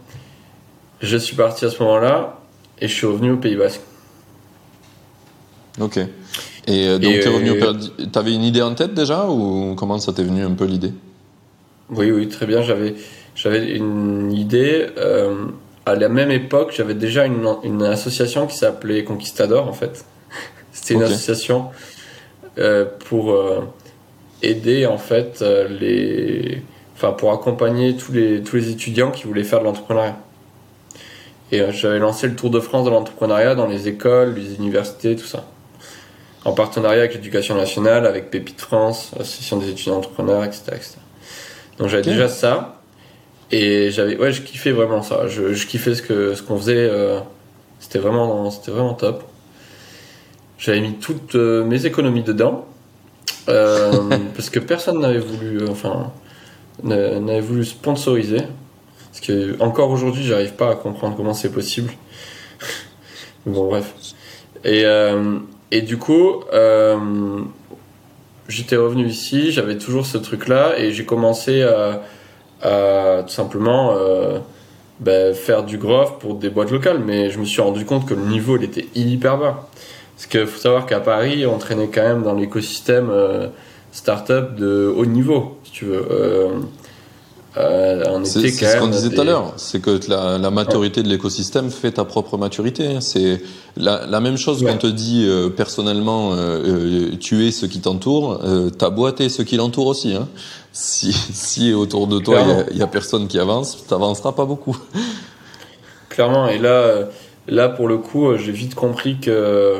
je 1.02 1.18
suis 1.18 1.36
parti 1.36 1.66
à 1.66 1.70
ce 1.70 1.82
moment-là 1.84 2.40
et 2.80 2.88
je 2.88 2.94
suis 2.94 3.08
revenu 3.08 3.32
au 3.32 3.38
Pays 3.38 3.56
Basque. 3.56 3.82
Ok. 5.80 5.98
Et 6.68 7.00
donc, 7.00 7.14
Et, 7.14 7.20
t'es 7.20 7.30
revenu 7.30 7.52
au 7.52 7.56
Paradis- 7.60 7.94
T'avais 8.12 8.34
une 8.34 8.44
idée 8.44 8.62
en 8.62 8.74
tête 8.76 8.94
déjà 8.94 9.26
ou 9.30 9.74
comment 9.76 9.98
ça 10.00 10.12
t'est 10.12 10.24
venu 10.24 10.44
un 10.44 10.52
peu 10.52 10.66
l'idée? 10.66 10.92
Oui, 11.90 12.12
oui, 12.12 12.28
très 12.28 12.46
bien. 12.46 12.62
J'avais, 12.62 12.96
j'avais 13.36 13.76
une 13.76 14.32
idée. 14.32 14.88
euh, 14.98 15.48
à 15.88 15.96
la 15.96 16.10
même 16.10 16.32
époque, 16.32 16.74
j'avais 16.76 16.96
déjà 16.96 17.26
une, 17.26 17.48
une 17.64 17.82
association 17.84 18.46
qui 18.46 18.58
s'appelait 18.58 19.06
Conquistador, 19.06 19.70
en 19.70 19.74
fait. 19.74 20.04
C'était 20.74 20.96
une 20.96 21.04
association 21.04 21.68
euh, 22.58 22.86
pour 23.08 23.32
euh, 23.32 23.62
aider, 24.42 24.86
en 24.86 24.98
fait, 24.98 25.42
euh, 25.42 25.70
les. 25.70 26.62
Enfin, 26.96 27.14
pour 27.14 27.32
accompagner 27.32 27.96
tous 27.96 28.12
les, 28.12 28.42
tous 28.42 28.58
les 28.58 28.70
étudiants 28.70 29.12
qui 29.12 29.28
voulaient 29.28 29.46
faire 29.46 29.60
de 29.60 29.64
l'entrepreneuriat. 29.64 30.18
Et 31.54 31.72
j'avais 31.72 32.00
lancé 32.00 32.28
le 32.28 32.36
Tour 32.36 32.50
de 32.50 32.60
France 32.60 32.84
de 32.84 32.90
l'entrepreneuriat 32.90 33.56
dans 33.56 33.68
les 33.68 33.88
écoles, 33.88 34.34
les 34.34 34.56
universités, 34.56 35.16
tout 35.16 35.26
ça. 35.26 35.46
En 36.44 36.52
partenariat 36.52 37.00
avec 37.00 37.14
l'éducation 37.14 37.56
nationale, 37.56 38.06
avec 38.06 38.30
Pépite 38.30 38.60
France, 38.60 39.12
l'association 39.18 39.58
des 39.58 39.70
étudiants 39.70 39.98
entrepreneurs, 39.98 40.44
etc. 40.44 40.64
etc. 40.74 40.98
Donc 41.78 41.90
j'avais 41.90 42.04
déjà 42.04 42.28
ça. 42.30 42.82
Et 43.52 43.92
j'avais, 43.92 44.18
ouais, 44.18 44.32
je 44.34 44.42
kiffais 44.42 44.72
vraiment 44.72 45.02
ça. 45.02 45.28
Je, 45.28 45.54
je 45.54 45.68
kiffais 45.68 45.96
ce 45.96 46.02
que, 46.02 46.34
ce 46.36 46.44
qu'on 46.44 46.58
faisait. 46.58 46.76
euh, 46.90 47.20
c'était 47.80 48.00
vraiment, 48.00 48.50
c'était 48.52 48.72
vraiment 48.72 48.94
top. 48.94 49.24
J'avais 50.58 50.82
mis 50.82 50.94
toutes 50.96 51.36
euh, 51.36 51.64
mes 51.64 51.86
économies 51.86 52.24
dedans. 52.24 52.66
euh, 53.50 53.92
parce 54.36 54.50
que 54.50 54.60
personne 54.60 55.00
n'avait 55.00 55.20
voulu, 55.20 55.68
enfin, 55.70 56.12
n'a- 56.84 57.20
n'avait 57.20 57.42
voulu 57.42 57.64
sponsoriser. 57.66 58.42
Parce 59.12 59.22
que 59.22 59.56
encore 59.62 59.90
aujourd'hui, 59.92 60.24
j'arrive 60.24 60.54
pas 60.54 60.72
à 60.72 60.76
comprendre 60.76 61.16
comment 61.16 61.34
c'est 61.34 61.52
possible. 61.52 61.94
bon, 63.46 63.68
bref. 63.70 63.94
Et, 64.66 64.84
et 65.72 65.82
du 65.82 65.98
coup, 65.98 66.42
j'étais 68.48 68.76
revenu 68.76 69.06
ici, 69.06 69.52
j'avais 69.52 69.78
toujours 69.78 70.06
ce 70.06 70.18
truc-là 70.18 70.78
et 70.78 70.92
j'ai 70.92 71.06
commencé 71.06 71.64
à, 71.64 72.02
tout 73.24 73.34
simplement 73.34 73.96
euh, 73.96 74.40
ben, 75.00 75.34
faire 75.34 75.64
du 75.64 75.78
growth 75.78 76.20
pour 76.20 76.36
des 76.36 76.50
boîtes 76.50 76.72
locales. 76.72 77.00
Mais 77.00 77.30
je 77.30 77.40
me 77.40 77.46
suis 77.46 77.62
rendu 77.62 77.86
compte 77.86 78.08
que 78.08 78.14
le 78.14 78.24
niveau 78.24 78.58
il 78.58 78.64
était 78.64 78.88
hyper 78.96 79.38
bas. 79.38 79.70
Parce 80.16 80.26
qu'il 80.26 80.48
faut 80.48 80.60
savoir 80.60 80.86
qu'à 80.88 81.00
Paris, 81.00 81.46
on 81.46 81.60
traînait 81.60 81.90
quand 81.90 82.02
même 82.02 82.24
dans 82.24 82.34
l'écosystème 82.34 83.10
euh, 83.12 83.48
startup 83.92 84.56
de 84.56 84.92
haut 84.96 85.06
niveau, 85.06 85.60
si 85.64 85.72
tu 85.72 85.86
veux. 85.86 86.06
Euh, 87.60 88.04
euh, 88.06 88.20
C'est 88.24 88.50
ce 88.50 88.78
qu'on 88.78 88.88
disait 88.88 89.10
tout 89.10 89.22
à 89.22 89.24
l'heure, 89.24 89.54
c'est 89.58 89.82
que 89.82 90.00
la, 90.10 90.38
la 90.38 90.52
maturité 90.52 91.02
de 91.02 91.08
l'écosystème 91.10 91.72
fait 91.72 91.92
ta 91.94 92.06
propre 92.06 92.38
maturité. 92.38 92.98
C'est 93.02 93.42
la, 93.76 94.06
la 94.06 94.20
même 94.20 94.38
chose 94.38 94.62
Ouais. 94.64 94.72
qu'on 94.72 94.78
te 94.78 94.88
dit 94.88 95.26
euh, 95.28 95.50
personnellement, 95.50 96.32
euh, 96.34 97.12
tu 97.20 97.48
es 97.48 97.52
ce 97.52 97.66
qui 97.66 97.80
t'entoure, 97.82 98.42
euh, 98.44 98.70
ta 98.70 98.90
boîte 98.90 99.22
est 99.22 99.30
ce 99.30 99.42
qui 99.42 99.58
l'entoure 99.58 99.88
aussi. 99.88 100.14
Hein. 100.14 100.28
Si, 100.74 101.12
si 101.14 101.74
autour 101.74 102.08
de 102.08 102.20
toi 102.20 102.42
il 102.72 102.78
y 102.78 102.82
a- 102.84 102.88
personne 102.88 103.28
qui 103.28 103.40
avance, 103.40 103.86
t'avanceras 103.88 104.34
pas 104.34 104.46
beaucoup. 104.46 104.78
Clairement, 106.10 106.48
et 106.48 106.58
là, 106.60 107.10
là 107.48 107.70
pour 107.70 107.88
le 107.88 107.98
coup, 107.98 108.36
j'ai 108.38 108.52
vite 108.52 108.76
compris 108.76 109.18
que 109.20 109.76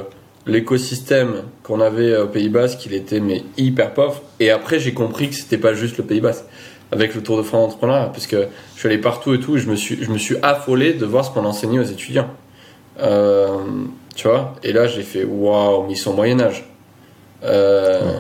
l'écosystème 0.46 1.44
qu'on 1.64 1.82
avait 1.82 2.16
au 2.18 2.28
Pays 2.28 2.50
Basque, 2.50 2.86
il 2.86 2.94
était 2.94 3.20
mais 3.20 3.44
hyper 3.58 3.94
pauvre. 3.94 4.22
Et 4.40 4.50
après, 4.50 4.80
j'ai 4.80 4.94
compris 4.94 5.30
que 5.30 5.36
c'était 5.36 5.58
pas 5.58 5.74
juste 5.74 5.98
le 5.98 6.04
Pays 6.04 6.22
Basque. 6.22 6.46
Avec 6.92 7.16
le 7.16 7.22
Tour 7.24 7.38
de 7.38 7.44
France 7.44 7.64
d'entrepreneuriat, 7.74 8.08
parce 8.14 8.28
que 8.28 8.48
je 8.76 8.80
suis 8.80 8.88
allé 8.88 8.98
partout 9.00 9.34
et 9.34 9.40
tout, 9.40 9.58
et 9.58 9.60
je 9.60 9.70
me 9.70 9.76
suis, 9.76 10.02
je 10.04 10.10
me 10.10 10.18
suis 10.18 10.38
affolé 10.42 10.94
de 10.94 11.06
voir 11.06 11.26
ce 11.26 11.32
qu'on 11.32 11.44
enseignait 11.46 11.80
aux 11.80 11.84
étudiants. 11.84 12.30
Euh, 13.00 13.58
tu 14.16 14.28
vois 14.28 14.56
Et 14.64 14.72
là, 14.72 14.88
j'ai 14.88 15.04
fait 15.04 15.24
waouh, 15.26 15.84
mais 15.86 15.94
ils 15.94 15.98
sont 15.98 16.12
au 16.12 16.16
Moyen-Âge. 16.16 16.66
Euh, 17.44 18.02
Ouais. 18.02 18.20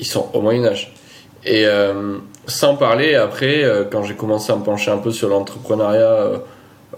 Ils 0.00 0.06
sont 0.06 0.28
au 0.32 0.40
Moyen-Âge. 0.40 0.94
Et 1.44 1.66
euh, 1.66 2.18
sans 2.46 2.76
parler, 2.76 3.14
après, 3.14 3.62
euh, 3.64 3.84
quand 3.90 4.02
j'ai 4.04 4.14
commencé 4.14 4.52
à 4.52 4.56
me 4.56 4.62
pencher 4.64 4.90
un 4.90 4.98
peu 4.98 5.10
sur 5.10 5.28
l'entrepreneuriat, 5.28 6.00
euh, 6.00 6.38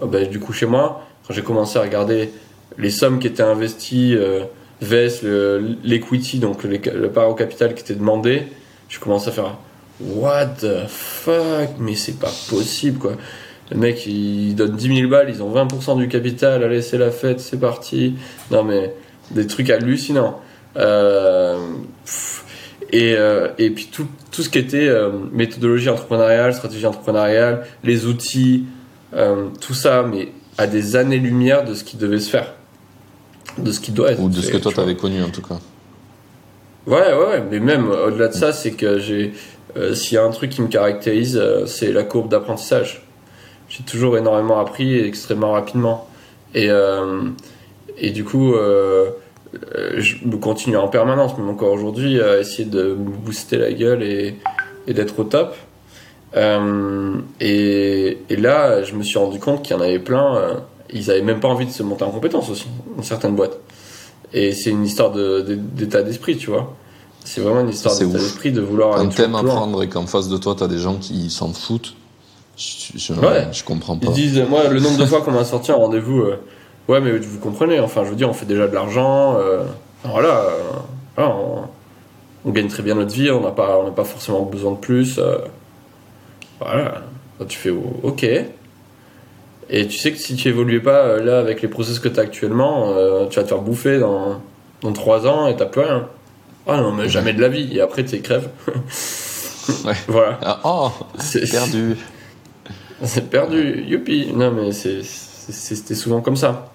euh, 0.01 0.05
ben, 0.05 0.27
du 0.27 0.39
coup, 0.39 0.53
chez 0.53 0.65
moi, 0.65 1.01
quand 1.27 1.33
j'ai 1.33 1.41
commencé 1.43 1.77
à 1.77 1.81
regarder 1.81 2.29
les 2.77 2.89
sommes 2.91 3.19
qui 3.19 3.27
étaient 3.27 3.43
investies, 3.43 4.15
euh, 4.15 4.41
le- 4.81 5.75
l'equity, 5.83 6.39
donc 6.39 6.63
le, 6.63 6.77
le 6.77 7.09
part 7.09 7.29
au 7.29 7.33
capital 7.35 7.73
qui 7.75 7.81
était 7.81 7.95
demandé, 7.95 8.43
je 8.89 8.99
commence 8.99 9.27
à 9.27 9.31
faire 9.31 9.55
What 10.01 10.57
the 10.61 10.87
fuck? 10.87 11.69
Mais 11.79 11.95
c'est 11.95 12.19
pas 12.19 12.31
possible, 12.49 12.99
quoi. 12.99 13.13
Le 13.71 13.77
mec, 13.77 14.05
il 14.05 14.53
donne 14.55 14.75
10 14.75 14.95
000 14.95 15.09
balles, 15.09 15.29
ils 15.29 15.41
ont 15.41 15.51
20% 15.51 15.97
du 15.97 16.07
capital, 16.07 16.63
allez, 16.63 16.81
c'est 16.81 16.99
la 16.99 17.09
fête, 17.11 17.39
c'est 17.39 17.59
parti. 17.59 18.15
Non, 18.51 18.63
mais 18.63 18.93
des 19.31 19.47
trucs 19.47 19.69
hallucinants. 19.69 20.39
Euh, 20.77 21.57
et, 22.91 23.15
euh, 23.15 23.49
et 23.57 23.69
puis 23.71 23.89
tout, 23.91 24.07
tout 24.31 24.43
ce 24.43 24.49
qui 24.49 24.59
était 24.59 24.87
euh, 24.87 25.09
méthodologie 25.31 25.89
entrepreneuriale, 25.89 26.53
stratégie 26.53 26.85
entrepreneuriale, 26.85 27.65
les 27.83 28.05
outils, 28.05 28.65
tout 29.61 29.73
ça, 29.73 30.03
mais 30.03 30.29
à 30.57 30.67
des 30.67 30.97
années-lumière 30.97 31.63
de 31.63 31.73
ce 31.73 31.85
qui 31.85 31.95
devait 31.95 32.19
se 32.19 32.29
faire. 32.29 32.53
De 33.57 33.71
ce 33.71 33.79
qui 33.79 33.91
doit 33.91 34.11
être 34.11 34.21
Ou 34.21 34.27
de 34.27 34.35
ce 34.35 34.47
fait, 34.47 34.51
que 34.51 34.57
toi 34.57 34.73
t'avais 34.73 34.95
connu 34.95 35.23
en 35.23 35.29
tout 35.29 35.41
cas. 35.41 35.57
Ouais, 36.85 37.13
ouais, 37.13 37.27
ouais, 37.29 37.43
mais 37.49 37.61
même 37.61 37.89
au-delà 37.89 38.27
de 38.27 38.33
ça, 38.33 38.51
c'est 38.51 38.71
que 38.71 38.99
j'ai. 38.99 39.33
Euh, 39.77 39.93
S'il 39.93 40.15
y 40.15 40.17
a 40.17 40.23
un 40.23 40.31
truc 40.31 40.51
qui 40.51 40.61
me 40.61 40.67
caractérise, 40.67 41.37
euh, 41.37 41.65
c'est 41.65 41.91
la 41.91 42.03
courbe 42.03 42.29
d'apprentissage. 42.29 43.05
J'ai 43.69 43.83
toujours 43.83 44.17
énormément 44.17 44.59
appris 44.59 44.93
et 44.95 45.07
extrêmement 45.07 45.51
rapidement. 45.51 46.07
Et, 46.53 46.69
euh, 46.69 47.23
et 47.97 48.11
du 48.11 48.23
coup, 48.23 48.53
je 48.53 50.15
me 50.25 50.37
continue 50.37 50.77
en 50.77 50.87
permanence, 50.87 51.37
même 51.37 51.49
encore 51.49 51.71
aujourd'hui, 51.73 52.21
à 52.21 52.39
essayer 52.39 52.65
de 52.65 52.83
me 52.83 53.09
booster 53.17 53.57
la 53.57 53.73
gueule 53.73 54.03
et, 54.03 54.35
d'être 54.87 55.19
au 55.19 55.23
top. 55.23 55.55
Et, 57.41 58.17
là, 58.29 58.83
je 58.83 58.93
me 58.93 59.03
suis 59.03 59.17
rendu 59.17 59.39
compte 59.39 59.63
qu'il 59.63 59.75
y 59.75 59.79
en 59.79 59.81
avait 59.81 59.99
plein, 59.99 60.61
ils 60.93 61.09
avaient 61.09 61.21
même 61.21 61.39
pas 61.39 61.47
envie 61.47 61.65
de 61.65 61.71
se 61.71 61.81
monter 61.81 62.03
en 62.03 62.11
compétence 62.11 62.49
aussi, 62.49 62.67
dans 62.95 63.03
certaines 63.03 63.35
boîtes. 63.35 63.59
Et 64.31 64.51
c'est 64.51 64.69
une 64.69 64.85
histoire 64.85 65.11
d'état 65.11 66.03
d'esprit, 66.03 66.37
tu 66.37 66.51
vois. 66.51 66.75
C'est 67.25 67.41
vraiment 67.41 67.61
une 67.61 67.69
histoire 67.69 67.93
d'état 67.97 68.05
d'esprit 68.17 68.51
de 68.51 68.61
vouloir 68.61 68.95
toujours 68.95 69.11
plus 69.13 69.27
loin. 69.27 69.39
apprendre 69.41 69.83
et 69.83 69.89
qu'en 69.89 70.05
face 70.05 70.29
de 70.29 70.37
toi 70.37 70.55
t'as 70.57 70.67
des 70.67 70.77
gens 70.77 70.95
qui 70.95 71.29
s'en 71.29 71.51
foutent, 71.53 71.93
je, 72.57 72.97
je, 72.97 73.13
Ouais. 73.13 73.47
je 73.51 73.63
comprends 73.63 73.97
Ils 74.01 74.07
pas. 74.07 74.13
disent, 74.13 74.43
moi, 74.49 74.67
le 74.69 74.79
nombre 74.79 74.97
de 74.97 75.05
fois 75.05 75.21
qu'on 75.21 75.31
m'a 75.31 75.43
sorti 75.43 75.71
en 75.73 75.79
rendez-vous, 75.79 76.21
euh, 76.21 76.39
ouais, 76.87 77.01
mais 77.01 77.17
vous 77.17 77.39
comprenez, 77.39 77.79
enfin, 77.81 78.03
je 78.05 78.09
veux 78.11 78.15
dire, 78.15 78.29
on 78.29 78.33
fait 78.33 78.45
déjà 78.45 78.67
de 78.67 78.73
l'argent, 78.73 79.35
euh, 79.37 79.63
voilà, 80.05 80.37
euh, 80.39 80.49
voilà, 81.17 81.35
on, 81.35 81.63
on 82.45 82.51
gagne 82.51 82.67
très 82.67 82.83
bien 82.83 82.95
notre 82.95 83.13
vie, 83.13 83.29
on 83.31 83.41
n'a 83.41 83.51
pas, 83.51 83.77
on 83.85 83.91
pas 83.91 84.03
forcément 84.05 84.43
besoin 84.43 84.71
de 84.73 84.77
plus, 84.77 85.19
voilà. 86.59 87.01
Là, 87.39 87.45
tu 87.47 87.57
fais, 87.57 87.69
oh, 87.71 87.83
ok. 88.03 88.23
Et 89.69 89.87
tu 89.87 89.97
sais 89.97 90.11
que 90.11 90.17
si 90.19 90.35
tu 90.35 90.47
évoluais 90.47 90.79
pas 90.79 91.17
là 91.17 91.39
avec 91.39 91.61
les 91.61 91.67
process 91.67 91.99
que 91.99 92.07
tu 92.07 92.19
as 92.19 92.23
actuellement, 92.23 92.93
tu 93.29 93.35
vas 93.37 93.43
te 93.43 93.47
faire 93.49 93.61
bouffer 93.61 93.97
dans, 93.99 94.39
dans 94.81 94.93
3 94.93 95.27
ans 95.27 95.47
et 95.47 95.55
t'as 95.55 95.65
plus 95.65 95.81
rien. 95.81 96.07
Ah 96.67 96.77
non, 96.77 96.91
mais 96.91 97.07
jamais 97.09 97.33
de 97.33 97.41
la 97.41 97.49
vie. 97.49 97.69
Et 97.77 97.81
après, 97.81 98.03
tu 98.05 98.19
crèves. 98.21 98.49
Ouais. 99.83 99.93
Voilà. 100.07 100.37
Ah, 100.43 100.59
oh, 100.63 100.91
C'est- 101.17 101.49
perdu. 101.51 101.95
c'est 103.03 103.27
perdu, 103.31 103.83
youpi. 103.87 104.31
Non, 104.31 104.51
mais 104.51 104.71
c'était 104.71 105.95
souvent 105.95 106.21
comme 106.21 106.35
ça. 106.35 106.71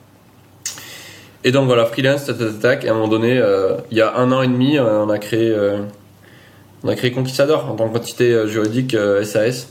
Et 1.45 1.53
donc 1.53 1.66
voilà, 1.66 1.86
freelance, 1.86 2.24
tac, 2.26 2.36
tac, 2.36 2.59
tac, 2.61 2.84
et 2.84 2.88
à 2.88 2.91
un 2.91 2.95
moment 2.95 3.07
donné, 3.07 3.38
euh, 3.38 3.76
il 3.93 3.97
y 3.97 4.01
a 4.01 4.16
un 4.16 4.32
an 4.32 4.43
et 4.43 4.49
demi, 4.49 4.76
euh, 4.76 5.05
on 5.05 5.09
a 5.09 5.18
créé, 5.20 5.51
euh, 5.51 5.82
on 6.82 6.88
a 6.88 6.97
créé 6.97 7.12
Conquistador 7.12 7.70
en 7.70 7.76
tant 7.76 7.88
qu'entité 7.88 8.47
juridique 8.49 8.95
euh, 8.95 9.22
SAS. 9.24 9.68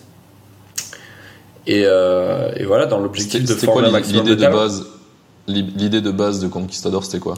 Et, 1.68 1.82
et 1.82 2.64
voilà, 2.66 2.86
dans 2.86 3.00
l'objectif 3.00 3.42
de 3.44 3.48
c'était 3.48 3.66
quoi 3.68 3.76
former 3.76 3.90
un 3.90 3.92
maximum 3.92 4.26
de 4.26 4.34
de 4.36 4.48
base? 4.48 4.86
L'i- 5.48 5.74
L'idée 5.76 6.00
de 6.02 6.12
base 6.12 6.40
de 6.40 6.48
Conquistador, 6.48 7.04
c'était 7.04 7.20
quoi? 7.20 7.36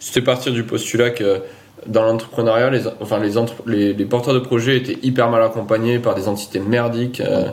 C'était 0.00 0.22
partir 0.22 0.52
du 0.52 0.64
postulat 0.64 1.10
que 1.10 1.40
dans 1.86 2.04
l'entrepreneuriat, 2.04 2.70
les, 2.70 2.82
enfin, 3.00 3.18
les, 3.18 3.36
entre- 3.38 3.62
les, 3.66 3.92
les 3.92 4.04
porteurs 4.04 4.34
de 4.34 4.38
projets 4.38 4.76
étaient 4.76 4.98
hyper 5.02 5.28
mal 5.30 5.42
accompagnés 5.42 5.98
par 5.98 6.14
des 6.14 6.28
entités 6.28 6.60
merdiques 6.60 7.20
euh, 7.20 7.46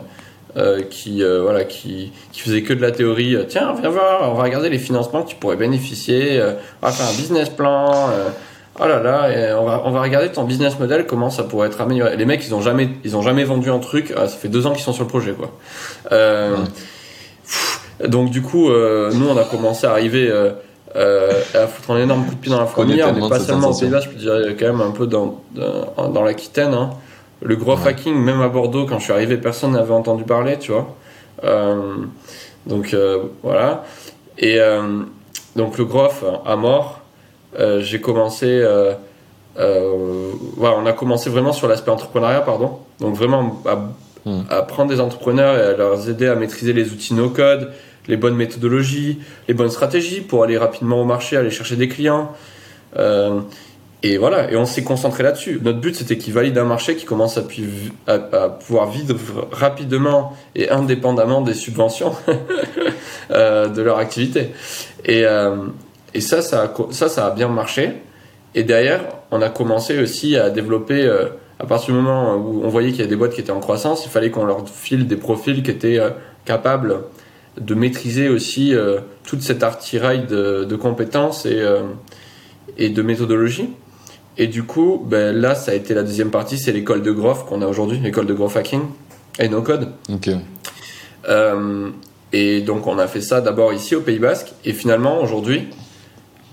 euh, 0.58 0.82
qui, 0.82 1.24
euh, 1.24 1.42
voilà, 1.42 1.64
qui, 1.64 2.12
qui 2.32 2.42
faisaient 2.42 2.62
que 2.62 2.74
de 2.74 2.82
la 2.82 2.92
théorie. 2.92 3.36
Tiens, 3.48 3.74
viens 3.80 3.90
voir, 3.90 4.32
on 4.32 4.36
va 4.36 4.44
regarder 4.44 4.70
les 4.70 4.78
financements 4.78 5.24
que 5.24 5.30
tu 5.30 5.36
pourrais 5.36 5.56
bénéficier, 5.56 6.42
on 6.82 6.86
va 6.86 6.92
faire 6.92 7.08
un 7.08 7.18
business 7.18 7.50
plan. 7.50 8.10
oh 8.80 8.88
là 8.88 9.02
là, 9.02 9.30
et 9.32 9.54
on, 9.54 9.66
va, 9.66 9.82
on 9.86 9.92
va 9.92 10.02
regarder 10.02 10.30
ton 10.30 10.44
business 10.44 10.78
model, 10.80 11.06
comment 11.08 11.30
ça 11.30 11.44
pourrait 11.44 11.68
être 11.68 11.82
amélioré. 11.82 12.16
Les 12.16 12.26
mecs, 12.26 12.46
ils 12.46 12.54
ont 12.54 12.62
jamais, 12.62 12.90
ils 13.04 13.18
ont 13.18 13.22
jamais 13.22 13.44
vendu 13.44 13.70
un 13.72 13.80
truc, 13.80 14.14
ah, 14.16 14.28
ça 14.28 14.38
fait 14.38 14.48
deux 14.48 14.68
ans 14.68 14.74
qu'ils 14.74 14.84
sont 14.84 14.94
sur 14.94 15.04
le 15.06 15.10
projet. 15.10 15.34
quoi. 15.34 15.52
Ouais. 16.12 16.56
pff, 17.44 17.82
donc 18.08 18.30
du 18.30 18.42
coup, 18.42 18.70
nous, 18.70 19.28
on 19.28 19.38
a 19.38 19.44
commencé 19.44 19.88
à 19.88 19.92
arriver... 19.92 20.32
euh, 20.96 21.32
à 21.54 21.68
foutre 21.68 21.92
un 21.92 22.00
énorme 22.00 22.26
coup 22.26 22.36
de 22.36 22.40
pied 22.40 22.52
dans 22.52 22.60
la 22.60 22.66
fourmilière, 22.66 23.08
mais 23.08 23.14
tellement 23.14 23.30
pas 23.30 23.40
seulement 23.40 23.70
au 23.70 23.74
sensation. 23.74 23.88
Pays 23.88 23.94
Basque, 23.94 24.10
je 24.16 24.18
dirais 24.20 24.56
quand 24.60 24.66
même 24.66 24.82
un 24.82 24.92
peu 24.92 25.08
dans, 25.08 25.42
dans, 25.54 26.10
dans 26.10 26.24
l'Aquitaine. 26.24 26.74
Hein. 26.74 26.92
Le 27.42 27.56
gros 27.56 27.76
Ouais. 27.76 27.88
hacking, 27.88 28.16
même 28.16 28.42
à 28.42 28.50
Bordeaux, 28.50 28.86
quand 28.86 29.00
je 29.00 29.04
suis 29.06 29.14
arrivé, 29.14 29.38
personne 29.38 29.72
n'avait 29.72 29.94
entendu 29.94 30.24
parler, 30.24 30.58
tu 30.60 30.72
vois. 30.72 30.88
Euh, 31.44 31.96
donc 32.66 32.94
euh, 32.94 33.20
voilà. 33.44 33.84
Et 34.38 34.60
euh, 34.60 35.04
donc 35.56 35.78
le 35.78 35.86
Groff 35.86 36.24
à 36.46 36.56
mort, 36.56 37.02
j'ai 37.80 38.02
commencé. 38.02 38.64
voilà, 39.56 40.76
on 40.78 40.86
a 40.86 40.94
commencé 40.94 41.30
vraiment 41.30 41.54
sur 41.54 41.68
l'aspect 41.68 41.92
entrepreneuriat, 41.92 42.42
pardon. 42.42 42.80
Donc 43.00 43.16
vraiment 43.16 43.62
à, 43.66 43.78
Hmm. 44.26 44.42
à 44.50 44.64
prendre 44.64 44.90
des 44.90 45.00
entrepreneurs 45.00 45.58
et 45.58 45.62
à 45.62 45.78
leur 45.78 46.10
aider 46.10 46.28
à 46.28 46.36
maîtriser 46.36 46.74
les 46.74 46.92
outils 46.92 47.14
no-code, 47.14 47.72
les 48.10 48.18
bonnes 48.18 48.36
méthodologies, 48.36 49.20
les 49.48 49.54
bonnes 49.54 49.70
stratégies 49.70 50.22
pour 50.22 50.44
aller 50.44 50.58
rapidement 50.58 51.00
au 51.00 51.06
marché, 51.06 51.38
aller 51.38 51.52
chercher 51.52 51.78
des 51.78 51.88
clients. 51.88 52.34
Euh, 52.98 53.40
et 54.02 54.18
voilà, 54.18 54.52
et 54.52 54.56
on 54.56 54.66
s'est 54.66 54.84
concentré 54.84 55.24
là-dessus. 55.24 55.60
Notre 55.62 55.80
but, 55.80 55.96
c'était 55.96 56.18
qu'ils 56.18 56.34
valident 56.34 56.58
un 56.58 56.66
marché 56.66 56.96
qui 56.96 57.06
commence 57.06 57.38
à, 57.38 57.44
pouvoir 58.50 58.90
vivre 58.90 59.48
rapidement 59.52 60.36
et 60.56 60.70
indépendamment 60.70 61.42
des 61.42 61.54
subventions 61.54 62.14
euh, 63.32 63.68
de 63.68 63.82
leur 63.82 64.00
activité. 64.00 64.52
Et, 65.06 65.26
euh, 65.26 65.56
ça, 66.20 66.42
ça 66.42 67.26
a, 67.26 67.30
bien 67.32 67.50
marché. 67.50 67.94
Et 68.56 68.64
derrière, 68.64 69.02
on 69.30 69.42
a 69.44 69.50
commencé 69.50 70.00
aussi 70.02 70.36
à 70.36 70.50
développer, 70.50 71.08
à 71.60 71.66
partir 71.68 71.94
du 71.94 72.02
moment 72.02 72.36
où 72.36 72.64
on 72.64 72.70
voyait 72.70 72.90
qu'il 72.90 73.02
y 73.02 73.04
a 73.04 73.08
des 73.08 73.16
boîtes 73.16 73.34
qui 73.34 73.42
étaient 73.42 73.52
en 73.52 73.60
croissance, 73.60 74.06
il 74.06 74.10
fallait 74.10 74.32
qu'on 74.32 74.46
leur 74.46 74.68
file 74.68 75.06
des 75.06 75.18
profils 75.18 75.62
qui 75.62 75.70
étaient 75.70 76.00
capables 76.46 77.04
de 77.60 77.74
maîtriser 77.76 78.30
aussi 78.30 78.74
euh, 78.76 79.00
toute 79.26 79.42
cette 79.42 79.64
artillerie 79.64 80.24
de, 80.24 80.64
de 80.64 80.76
compétences 80.76 81.46
et, 81.46 81.60
euh, 81.60 81.82
et 82.78 82.90
de 82.90 83.02
méthodologie. 83.02 83.70
Et 84.38 84.48
du 84.48 84.64
coup, 84.64 85.04
ben, 85.06 85.36
là, 85.36 85.54
ça 85.56 85.72
a 85.72 85.74
été 85.76 85.94
la 85.94 86.04
deuxième 86.04 86.32
partie, 86.32 86.58
c'est 86.58 86.72
l'école 86.72 87.02
de 87.02 87.12
Groff 87.12 87.46
qu'on 87.46 87.62
a 87.62 87.68
aujourd'hui, 87.68 88.00
l'école 88.00 88.26
de 88.26 88.34
Groff 88.34 88.56
Hacking 88.56 88.82
et 89.40 89.50
No 89.50 89.62
Code. 89.62 89.90
Euh, 91.28 91.90
et 92.32 92.62
donc 92.62 92.88
on 92.88 92.98
a 93.00 93.08
fait 93.08 93.22
ça 93.22 93.42
d'abord 93.42 93.74
ici 93.74 93.96
au 93.96 94.02
Pays 94.02 94.20
Basque 94.20 94.54
et 94.64 94.72
finalement 94.72 95.20
aujourd'hui 95.22 95.68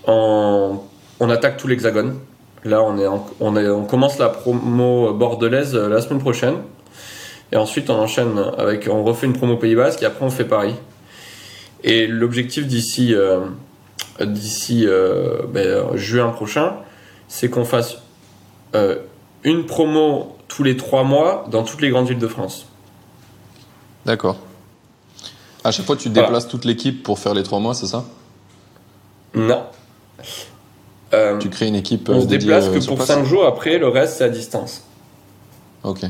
on, 0.07 0.79
on 1.21 1.31
attaque 1.31 1.57
tout 1.59 1.69
l'hexagone. 1.69 2.17
Là, 2.65 2.83
on, 2.83 2.99
est 2.99 3.07
en- 3.07 3.25
on, 3.41 3.57
est- 3.57 3.69
on 3.69 3.85
commence 3.85 4.19
la 4.19 4.29
promo 4.29 5.13
bordelaise 5.13 5.75
euh, 5.77 5.89
la 5.89 6.01
semaine 6.01 6.19
prochaine. 6.21 6.55
Et 7.53 7.57
ensuite, 7.57 7.91
on 7.91 7.95
enchaîne 7.95 8.41
avec. 8.59 8.89
On 8.91 9.05
refait 9.05 9.27
une 9.27 9.33
promo 9.35 9.57
Pays 9.57 9.77
Basque 9.77 10.03
et 10.03 10.07
après, 10.07 10.25
on 10.25 10.31
fait 10.31 10.45
Paris. 10.45 10.75
Et 11.85 12.07
l'objectif 12.07 12.67
d'ici 12.67 13.15
euh, 13.15 13.41
d'ici 14.21 14.85
euh, 14.87 15.43
ben, 15.49 15.97
juin 15.97 16.31
prochain, 16.31 16.77
c'est 17.29 17.49
qu'on 17.51 17.65
fasse 17.65 17.99
euh, 18.75 18.97
une 19.45 19.67
promo 19.67 20.37
tous 20.49 20.63
les 20.63 20.77
trois 20.77 21.05
mois 21.05 21.45
dans 21.51 21.63
toutes 21.65 21.81
les 21.83 21.91
grandes 21.91 22.09
villes 22.09 22.19
de 22.19 22.27
France. 22.29 22.67
D'accord. 24.05 24.37
À 25.65 25.73
chaque 25.73 25.85
fois, 25.87 25.97
tu 25.97 26.09
Voilà. 26.09 26.23
déplaces 26.29 26.49
toute 26.49 26.65
l'équipe 26.65 27.03
pour 27.03 27.19
faire 27.19 27.35
les 27.35 27.43
trois 27.43 27.59
mois, 27.59 27.75
c'est 27.75 27.87
ça? 27.87 28.05
Non. 29.35 29.65
Euh, 31.13 31.39
Tu 31.39 31.51
crées 31.51 31.69
une 31.69 31.75
équipe 31.75 32.09
on 32.09 32.21
se 32.21 32.27
déplace 32.27 32.69
que 32.69 32.85
pour 32.87 32.97
place? 32.97 33.09
5 33.09 33.25
jours, 33.25 33.45
après 33.47 33.79
le 33.79 33.89
reste 33.89 34.19
c'est 34.19 34.25
à 34.25 34.29
distance. 34.29 34.83
Ok. 35.85 36.01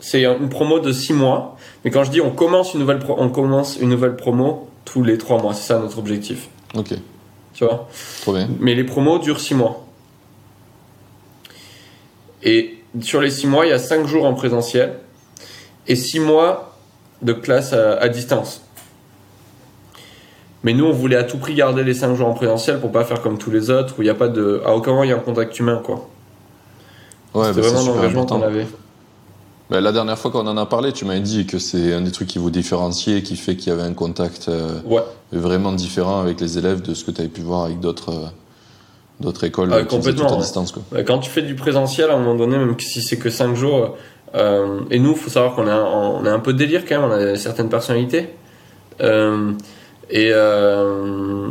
C'est 0.00 0.24
une 0.24 0.48
promo 0.48 0.78
de 0.80 0.92
6 0.92 1.12
mois, 1.12 1.56
mais 1.84 1.90
quand 1.90 2.04
je 2.04 2.10
dis 2.10 2.20
on 2.20 2.30
commence 2.30 2.72
une 2.74 2.80
nouvelle, 2.80 3.00
on 3.08 3.28
commence 3.28 3.76
une 3.80 3.90
nouvelle 3.90 4.16
promo 4.16 4.68
tous 4.90 5.02
les 5.02 5.18
3 5.18 5.42
mois, 5.42 5.54
c'est 5.54 5.66
ça 5.66 5.78
notre 5.78 5.98
objectif. 5.98 6.48
Ok. 6.74 6.94
Tu 7.54 7.64
vois 7.64 7.88
Trop 8.22 8.32
bien. 8.32 8.48
Mais 8.58 8.74
les 8.74 8.84
promos 8.84 9.18
durent 9.18 9.40
6 9.40 9.54
mois. 9.54 9.84
Et 12.42 12.78
sur 13.00 13.20
les 13.20 13.30
6 13.30 13.46
mois, 13.46 13.66
il 13.66 13.70
y 13.70 13.72
a 13.72 13.78
5 13.78 14.06
jours 14.06 14.24
en 14.24 14.34
présentiel 14.34 14.94
et 15.86 15.96
6 15.96 16.20
mois 16.20 16.76
de 17.22 17.32
classe 17.32 17.72
à, 17.72 17.98
à 17.98 18.08
distance. 18.08 18.62
Mais 20.64 20.72
nous, 20.72 20.86
on 20.86 20.92
voulait 20.92 21.16
à 21.16 21.24
tout 21.24 21.38
prix 21.38 21.54
garder 21.54 21.84
les 21.84 21.94
5 21.94 22.14
jours 22.14 22.28
en 22.28 22.34
présentiel 22.34 22.80
pour 22.80 22.90
pas 22.90 23.04
faire 23.04 23.20
comme 23.20 23.38
tous 23.38 23.50
les 23.50 23.70
autres 23.70 23.94
où 23.98 24.02
il 24.02 24.06
n'y 24.06 24.10
a 24.10 24.14
pas 24.14 24.28
de. 24.28 24.62
À 24.64 24.74
aucun 24.74 24.92
moment 24.92 25.04
il 25.04 25.10
y 25.10 25.12
a 25.12 25.16
un 25.16 25.20
contact 25.20 25.58
humain, 25.58 25.80
quoi. 25.84 26.08
Ouais, 27.34 27.46
C'était 27.46 27.60
bah, 27.60 27.66
c'est 27.68 27.74
vraiment 27.74 27.94
l'engagement 27.94 28.26
qu'on 28.26 28.42
avait. 28.42 28.66
Bah, 29.70 29.80
la 29.82 29.92
dernière 29.92 30.18
fois 30.18 30.30
qu'on 30.30 30.46
en 30.46 30.56
a 30.56 30.64
parlé, 30.66 30.92
tu 30.92 31.04
m'avais 31.04 31.20
dit 31.20 31.46
que 31.46 31.58
c'est 31.58 31.92
un 31.92 32.00
des 32.00 32.10
trucs 32.10 32.28
qui 32.28 32.38
vous 32.38 32.50
différenciait, 32.50 33.22
qui 33.22 33.36
fait 33.36 33.54
qu'il 33.56 33.68
y 33.68 33.72
avait 33.72 33.82
un 33.82 33.92
contact 33.92 34.48
euh, 34.48 34.80
Ouais. 34.86 35.02
vraiment 35.30 35.72
différent 35.72 36.20
avec 36.20 36.40
les 36.40 36.56
élèves 36.56 36.80
de 36.80 36.94
ce 36.94 37.04
que 37.04 37.10
tu 37.10 37.20
avais 37.20 37.28
pu 37.28 37.42
voir 37.42 37.64
avec 37.64 37.78
d'autres 37.80 38.10
euh, 38.10 38.26
d'autres 39.20 39.44
écoles 39.44 39.70
Ah, 39.72 39.80
qui 39.80 39.88
tout 39.88 39.96
complètement, 39.96 40.28
à 40.28 40.32
ouais. 40.32 40.38
distance. 40.38 40.72
Quoi. 40.72 41.02
Quand 41.02 41.18
tu 41.18 41.28
fais 41.28 41.42
du 41.42 41.54
présentiel, 41.56 42.08
à 42.10 42.14
un 42.14 42.18
moment 42.18 42.36
donné, 42.36 42.56
même 42.56 42.78
si 42.78 43.02
c'est 43.02 43.18
que 43.18 43.28
5 43.30 43.56
jours, 43.56 43.96
euh, 44.36 44.80
et 44.90 44.98
nous, 45.00 45.14
faut 45.16 45.28
savoir 45.28 45.54
qu'on 45.56 45.66
est, 45.66 45.70
un- 45.70 45.84
on 45.84 46.24
est 46.24 46.30
un 46.30 46.38
peu 46.38 46.52
délire 46.52 46.84
quand 46.88 47.00
même, 47.00 47.10
on 47.10 47.32
a 47.32 47.36
certaines 47.36 47.68
personnalités. 47.68 48.28
Euh, 49.02 49.52
et, 50.08 50.30
euh, 50.32 51.48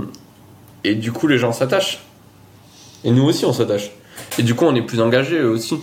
et 0.85 0.95
du 0.95 1.11
coup, 1.11 1.27
les 1.27 1.37
gens 1.37 1.51
s'attachent. 1.51 2.03
Et 3.03 3.11
nous 3.11 3.23
aussi, 3.25 3.45
on 3.45 3.53
s'attache. 3.53 3.91
Et 4.39 4.43
du 4.43 4.55
coup, 4.55 4.65
on 4.65 4.73
est 4.73 4.81
plus 4.81 5.01
engagés 5.01 5.37
eux 5.39 5.49
aussi. 5.49 5.77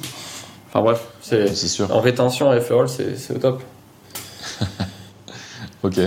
Enfin 0.74 0.82
bref, 0.82 1.06
c'est, 1.22 1.54
sûr. 1.54 1.94
en 1.94 2.00
rétention 2.00 2.50
à 2.50 2.60
FRL, 2.60 2.88
c'est, 2.88 3.30
au 3.34 3.38
top. 3.38 3.62
Ok. 5.84 6.00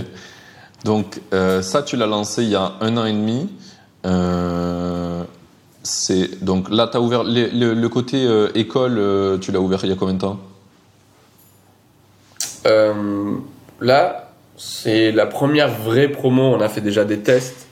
Donc 0.83 1.21
euh, 1.33 1.61
ça, 1.61 1.83
tu 1.83 1.95
l'as 1.97 2.05
lancé 2.07 2.43
il 2.43 2.49
y 2.49 2.55
a 2.55 2.73
un 2.81 2.97
an 2.97 3.05
et 3.05 3.13
demi. 3.13 3.49
Euh, 4.05 5.23
c'est 5.83 6.43
donc 6.43 6.69
là, 6.69 6.87
tu 6.91 6.97
as 6.97 7.01
ouvert 7.01 7.23
le, 7.23 7.73
le 7.73 7.89
côté 7.89 8.25
euh, 8.25 8.49
école. 8.55 9.39
tu 9.39 9.51
l'as 9.51 9.59
ouvert 9.61 9.79
il 9.83 9.89
y 9.89 9.93
a 9.93 9.95
combien 9.95 10.15
de 10.15 10.19
temps? 10.19 10.39
Là, 13.79 14.31
c'est 14.57 15.11
la 15.11 15.25
première 15.27 15.69
vraie 15.69 16.09
promo. 16.09 16.41
On 16.55 16.59
a 16.59 16.67
fait 16.69 16.81
déjà 16.81 17.05
des 17.05 17.19
tests, 17.19 17.67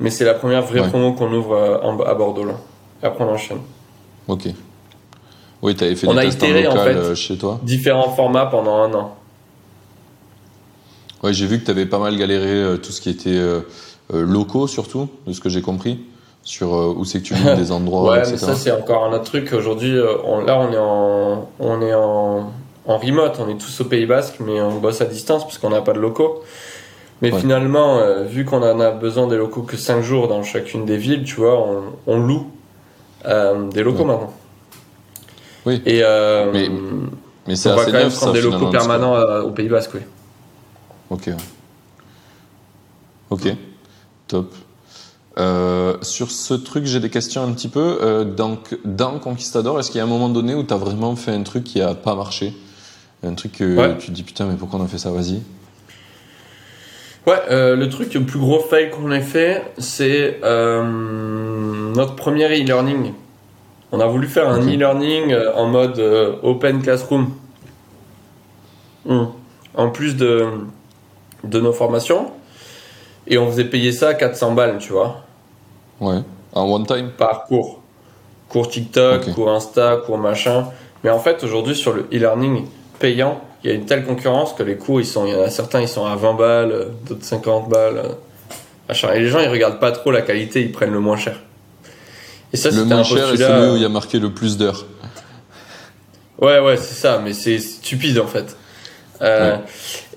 mais 0.00 0.10
c'est 0.10 0.24
la 0.24 0.34
première 0.34 0.62
vraie 0.62 0.80
Ouais. 0.80 0.88
promo 0.88 1.12
qu'on 1.12 1.32
ouvre 1.32 1.80
en- 1.84 2.00
à 2.00 2.14
Bordeaux. 2.14 2.44
Là. 2.46 2.54
Après, 3.02 3.22
on 3.22 3.28
enchaîne. 3.28 3.60
Ok. 4.26 4.48
Oui, 5.62 5.74
tu 5.76 5.84
avais 5.84 5.94
fait 5.96 6.06
On 6.08 6.12
des 6.14 6.18
a 6.20 6.24
itéré, 6.24 6.66
en 6.66 6.70
local 6.74 6.92
fait. 6.94 6.98
euh, 6.98 7.14
chez 7.14 7.36
toi. 7.36 7.60
Différents 7.62 8.10
formats 8.10 8.46
pendant 8.46 8.76
un 8.76 8.94
an. 8.94 9.14
Ouais, 11.22 11.32
j'ai 11.34 11.46
vu 11.46 11.58
que 11.60 11.64
tu 11.66 11.70
avais 11.70 11.86
pas 11.86 11.98
mal 11.98 12.16
galéré 12.16 12.48
euh, 12.48 12.76
tout 12.78 12.92
ce 12.92 13.00
qui 13.00 13.10
était 13.10 13.30
euh, 13.36 13.60
locaux 14.10 14.66
surtout, 14.66 15.08
de 15.26 15.32
ce 15.34 15.40
que 15.40 15.50
j'ai 15.50 15.60
compris, 15.60 16.00
sur 16.42 16.72
où 16.72 17.04
c'est 17.04 17.18
que 17.20 17.24
tu 17.24 17.34
vis, 17.34 17.44
des 17.56 17.72
endroits, 17.72 18.12
ouais, 18.12 18.18
etc. 18.20 18.30
mais 18.32 18.38
ça, 18.38 18.54
c'est 18.54 18.70
encore 18.72 19.04
un 19.04 19.12
autre 19.12 19.24
truc. 19.24 19.52
Aujourd'hui, 19.52 19.94
on- 20.24 20.40
là, 20.40 20.58
on 20.58 20.72
est 20.72 20.78
en, 20.78 21.48
on 21.60 21.82
est 21.82 21.92
en, 21.94 22.50
en 22.86 22.96
remote. 22.98 23.38
On 23.38 23.48
est 23.50 23.58
tous 23.58 23.82
au 23.82 23.84
Pays 23.84 24.06
Basque, 24.06 24.36
mais 24.40 24.60
on 24.62 24.78
bosse 24.78 25.02
à 25.02 25.04
distance 25.04 25.44
parce 25.44 25.58
qu'on 25.58 25.70
n'a 25.70 25.82
pas 25.82 25.92
de 25.92 26.00
locaux. 26.00 26.42
Mais 27.20 27.30
Ouais. 27.30 27.38
finalement, 27.38 27.98
euh, 27.98 28.22
vu 28.24 28.46
qu'on 28.46 28.62
en 28.62 28.80
a 28.80 28.90
besoin 28.92 29.26
des 29.26 29.36
locaux 29.36 29.60
que 29.60 29.76
5 29.76 30.00
jours 30.00 30.26
dans 30.26 30.42
chacune 30.42 30.86
des 30.86 30.96
villes, 30.96 31.24
tu 31.24 31.34
vois, 31.34 31.58
on, 31.60 31.82
on 32.06 32.18
loue 32.18 32.46
euh, 33.26 33.68
des 33.68 33.82
locaux 33.82 33.98
Ouais. 33.98 34.04
maintenant. 34.06 34.32
Oui. 35.70 35.82
Et 35.86 36.00
euh, 36.02 36.50
Mais 36.52 36.68
Mais 37.46 37.56
c'est 37.56 37.70
on 37.70 37.76
va 37.76 37.84
quand 37.84 37.92
même 37.92 38.10
prendre 38.10 38.32
des 38.32 38.40
locaux 38.42 38.70
permanents 38.70 39.16
euh, 39.16 39.42
au 39.42 39.50
Pays 39.50 39.68
Basque, 39.68 39.92
oui. 39.94 40.00
Ok. 41.10 41.30
Ok. 43.30 43.48
Top. 44.28 44.54
Euh, 45.38 45.96
sur 46.02 46.30
ce 46.30 46.54
truc, 46.54 46.84
j'ai 46.86 47.00
des 47.00 47.10
questions 47.10 47.42
un 47.42 47.52
petit 47.52 47.68
peu. 47.68 48.24
Donc, 48.36 48.78
dans 48.84 49.18
Conquistador, 49.18 49.78
est-ce 49.80 49.90
qu'il 49.90 49.98
y 49.98 50.00
a 50.00 50.04
un 50.04 50.08
moment 50.08 50.28
donné 50.28 50.54
où 50.54 50.62
tu 50.64 50.74
as 50.74 50.76
vraiment 50.76 51.16
fait 51.16 51.32
un 51.32 51.42
truc 51.42 51.64
qui 51.64 51.80
a 51.80 51.94
pas 51.94 52.14
marché? 52.14 52.52
Un 53.22 53.34
truc 53.34 53.52
que 53.52 53.76
Ouais. 53.76 53.96
tu 53.98 54.08
te 54.08 54.12
dis 54.12 54.22
putain, 54.22 54.46
mais 54.46 54.54
pourquoi 54.54 54.80
on 54.80 54.84
a 54.84 54.88
fait 54.88 54.98
ça? 54.98 55.10
Vas-y. 55.10 55.42
Ouais, 57.26 57.40
euh, 57.50 57.76
le 57.76 57.88
truc, 57.88 58.14
le 58.14 58.22
plus 58.22 58.38
gros 58.38 58.60
fail 58.60 58.90
qu'on 58.90 59.12
ait 59.12 59.20
fait, 59.20 59.62
c'est 59.78 60.40
euh, 60.42 60.82
notre 61.94 62.16
premier 62.16 62.46
e-learning. 62.46 63.12
On 63.92 64.00
a 64.00 64.06
voulu 64.06 64.28
faire 64.28 64.48
un 64.48 64.60
e-learning 64.60 65.32
euh, 65.32 65.52
en 65.54 65.66
mode 65.66 65.98
euh, 65.98 66.36
open 66.42 66.80
classroom. 66.82 67.30
Hmm. 69.04 69.24
En 69.74 69.90
plus 69.90 70.16
de, 70.16 70.46
de 71.44 71.60
nos 71.60 71.72
formations. 71.72 72.30
Et 73.26 73.38
on 73.38 73.46
faisait 73.50 73.64
payer 73.64 73.92
ça 73.92 74.08
à 74.08 74.14
400 74.14 74.52
balles, 74.52 74.78
tu 74.78 74.92
vois, 74.92 75.22
Ouais. 76.00 76.18
En 76.52 76.64
one 76.70 76.86
time 76.86 77.10
par 77.16 77.44
cours. 77.44 77.80
Cours 78.48 78.68
TikTok, 78.68 79.22
Ok. 79.28 79.34
cours 79.34 79.50
Insta, 79.50 79.98
cours 80.04 80.18
machin. 80.18 80.66
Mais 81.04 81.10
en 81.10 81.18
fait, 81.18 81.44
aujourd'hui, 81.44 81.76
sur 81.76 81.92
le 81.92 82.06
e-learning 82.12 82.64
payant, 82.98 83.40
il 83.62 83.70
y 83.70 83.72
a 83.72 83.76
une 83.76 83.84
telle 83.84 84.04
concurrence 84.04 84.52
que 84.54 84.62
les 84.62 84.76
cours, 84.76 85.00
ils 85.00 85.06
sont, 85.06 85.26
il 85.26 85.32
y 85.32 85.36
en 85.36 85.42
a 85.42 85.50
certains, 85.50 85.80
ils 85.80 85.88
sont 85.88 86.06
à 86.06 86.16
20 86.16 86.34
balles, 86.34 86.88
d'autres 87.06 87.24
50 87.24 87.68
balles. 87.68 87.98
euh, 87.98 88.08
machin. 88.88 89.12
Et 89.12 89.20
les 89.20 89.28
gens, 89.28 89.38
ils 89.40 89.48
regardent 89.48 89.78
pas 89.78 89.92
trop 89.92 90.10
la 90.10 90.22
qualité, 90.22 90.62
ils 90.62 90.72
prennent 90.72 90.92
le 90.92 91.00
moins 91.00 91.16
cher. 91.16 91.36
Et 92.52 92.56
ça, 92.56 92.70
Le 92.70 92.84
moins 92.84 92.98
un 92.98 93.04
cher 93.04 93.32
est 93.32 93.36
celui 93.36 93.70
où 93.72 93.76
il 93.76 93.82
y 93.82 93.84
a 93.84 93.88
marqué 93.88 94.18
le 94.18 94.30
plus 94.30 94.56
d'heures. 94.58 94.84
Ouais, 96.40 96.58
ouais, 96.58 96.76
c'est 96.76 96.94
ça, 96.94 97.20
mais 97.22 97.32
c'est 97.32 97.58
stupide 97.58 98.18
en 98.18 98.26
fait. 98.26 98.56
Euh, 99.22 99.56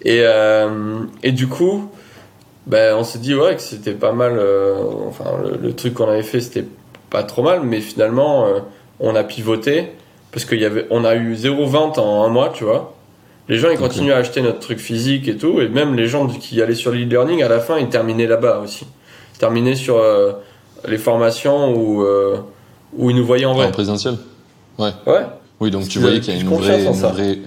et, 0.03 0.21
euh, 0.21 0.99
et 1.21 1.31
du 1.33 1.47
coup, 1.47 1.89
ben, 2.65 2.95
on 2.95 3.03
s'est 3.03 3.19
dit 3.19 3.35
ouais, 3.35 3.55
que 3.55 3.61
c'était 3.61 3.91
pas 3.91 4.13
mal. 4.13 4.37
euh, 4.39 4.75
enfin, 5.07 5.25
le, 5.43 5.57
le 5.61 5.75
truc 5.75 5.95
qu'on 5.95 6.07
avait 6.09 6.23
fait, 6.23 6.39
c'était 6.39 6.65
pas 7.09 7.23
trop 7.23 7.43
mal, 7.43 7.61
mais 7.63 7.81
finalement, 7.81 8.47
euh, 8.47 8.59
on 8.99 9.15
a 9.15 9.23
pivoté 9.23 9.89
parce 10.31 10.45
qu'il 10.45 10.59
y 10.59 10.65
avait, 10.65 10.87
on 10.89 11.03
a 11.03 11.15
eu 11.15 11.35
zéro 11.35 11.65
vente 11.65 11.97
en 11.99 12.23
un 12.23 12.29
mois, 12.29 12.51
tu 12.55 12.63
vois. 12.63 12.95
Les 13.49 13.57
gens 13.57 13.67
ils 13.69 13.73
Ok. 13.75 13.81
continuent 13.81 14.13
à 14.13 14.17
acheter 14.17 14.41
notre 14.41 14.59
truc 14.59 14.79
physique 14.79 15.27
et 15.27 15.35
tout, 15.35 15.59
et 15.59 15.67
même 15.67 15.95
les 15.95 16.07
gens 16.07 16.25
qui 16.27 16.61
allaient 16.61 16.73
sur 16.73 16.91
l'e-learning 16.93 17.43
à 17.43 17.49
la 17.49 17.59
fin, 17.59 17.77
ils 17.77 17.89
terminaient 17.89 18.25
là-bas 18.27 18.59
aussi. 18.63 18.87
Ils 19.35 19.39
terminaient 19.39 19.75
sur 19.75 19.97
euh, 19.97 20.31
les 20.87 20.97
formations 20.97 21.73
où, 21.75 22.03
euh, 22.03 22.37
où 22.95 23.09
ils 23.09 23.15
nous 23.15 23.25
voyaient 23.25 23.45
en 23.45 23.53
vrai. 23.53 23.67
En 23.67 23.71
présentiel 23.71 24.15
Ouais. 24.77 24.91
Oui, 25.59 25.71
donc 25.71 25.87
tu 25.87 25.99
voyais 25.99 26.19
qu'il 26.19 26.33
y 26.33 26.37
a 26.37 26.41
une 26.41 26.49
vraie, 26.49 26.83
une 26.85 26.91
vraie- 26.93 27.39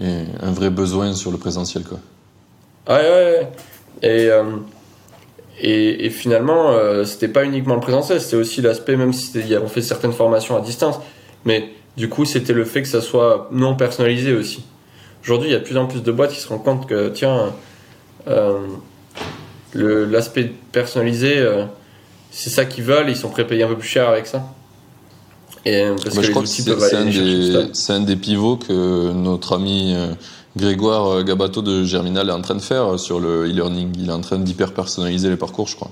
un 0.00 0.52
vrai 0.52 0.70
besoin 0.70 1.12
sur 1.14 1.30
le 1.32 1.38
présentiel. 1.38 1.82
Quoi. 1.84 1.98
Ouais, 2.88 3.02
ouais, 3.02 3.10
ouais. 3.10 3.48
Et, 4.02 4.28
euh, 4.30 4.44
et, 5.60 6.06
et 6.06 6.10
finalement, 6.10 6.70
euh, 6.70 7.04
c'était 7.04 7.26
pas 7.28 7.44
uniquement 7.44 7.74
le 7.74 7.80
présentiel, 7.80 8.20
c'était 8.20 8.36
aussi 8.36 8.60
l'aspect, 8.62 8.94
même 8.96 9.12
si 9.12 9.32
on 9.62 9.66
fait 9.66 9.82
certaines 9.82 10.12
formations 10.12 10.56
à 10.56 10.60
distance, 10.60 11.00
mais 11.44 11.70
du 11.96 12.08
coup, 12.08 12.24
c'était 12.24 12.52
le 12.52 12.64
fait 12.64 12.82
que 12.82 12.88
ça 12.88 13.00
soit 13.00 13.48
non 13.50 13.74
personnalisé 13.74 14.32
aussi. 14.34 14.62
Aujourd'hui, 15.24 15.48
il 15.48 15.52
y 15.52 15.56
a 15.56 15.58
de 15.58 15.64
plus 15.64 15.76
en 15.76 15.86
plus 15.86 16.02
de 16.02 16.12
boîtes 16.12 16.30
qui 16.30 16.40
se 16.40 16.46
rendent 16.48 16.62
compte 16.62 16.86
que, 16.86 17.08
tiens, 17.08 17.52
euh, 18.28 18.58
l'aspect 19.74 20.52
personnalisé, 20.72 21.38
euh, 21.38 21.64
c'est 22.30 22.50
ça 22.50 22.64
qu'ils 22.64 22.84
veulent, 22.84 23.08
ils 23.08 23.16
sont 23.16 23.28
prêts 23.30 23.42
à 23.42 23.44
payer 23.46 23.62
un 23.64 23.68
peu 23.68 23.76
plus 23.76 23.88
cher 23.88 24.08
avec 24.08 24.26
ça. 24.26 24.42
Et, 25.64 25.82
euh, 25.82 25.94
parce 26.02 26.14
Bah, 26.14 26.20
que 26.20 26.26
je 26.26 26.30
crois 26.30 26.42
que 26.42 26.48
c'est 26.48 26.62
un, 27.92 28.00
des- 28.00 28.12
un 28.12 28.16
pivots 28.16 28.56
que 28.56 29.12
notre 29.12 29.54
ami 29.54 29.92
euh, 29.94 30.12
Grégoire 30.56 31.06
euh, 31.08 31.22
Gabato 31.24 31.62
de 31.62 31.84
Germinal 31.84 32.28
est 32.28 32.32
en 32.32 32.40
train 32.40 32.54
de 32.54 32.60
faire 32.62 32.98
sur 32.98 33.20
le 33.20 33.44
e-learning. 33.48 33.92
Il 33.98 34.08
est 34.08 34.12
en 34.12 34.20
train 34.20 34.38
d'hyper 34.38 34.72
personnaliser 34.72 35.28
les 35.28 35.36
parcours, 35.36 35.66
je 35.68 35.76
crois. 35.76 35.90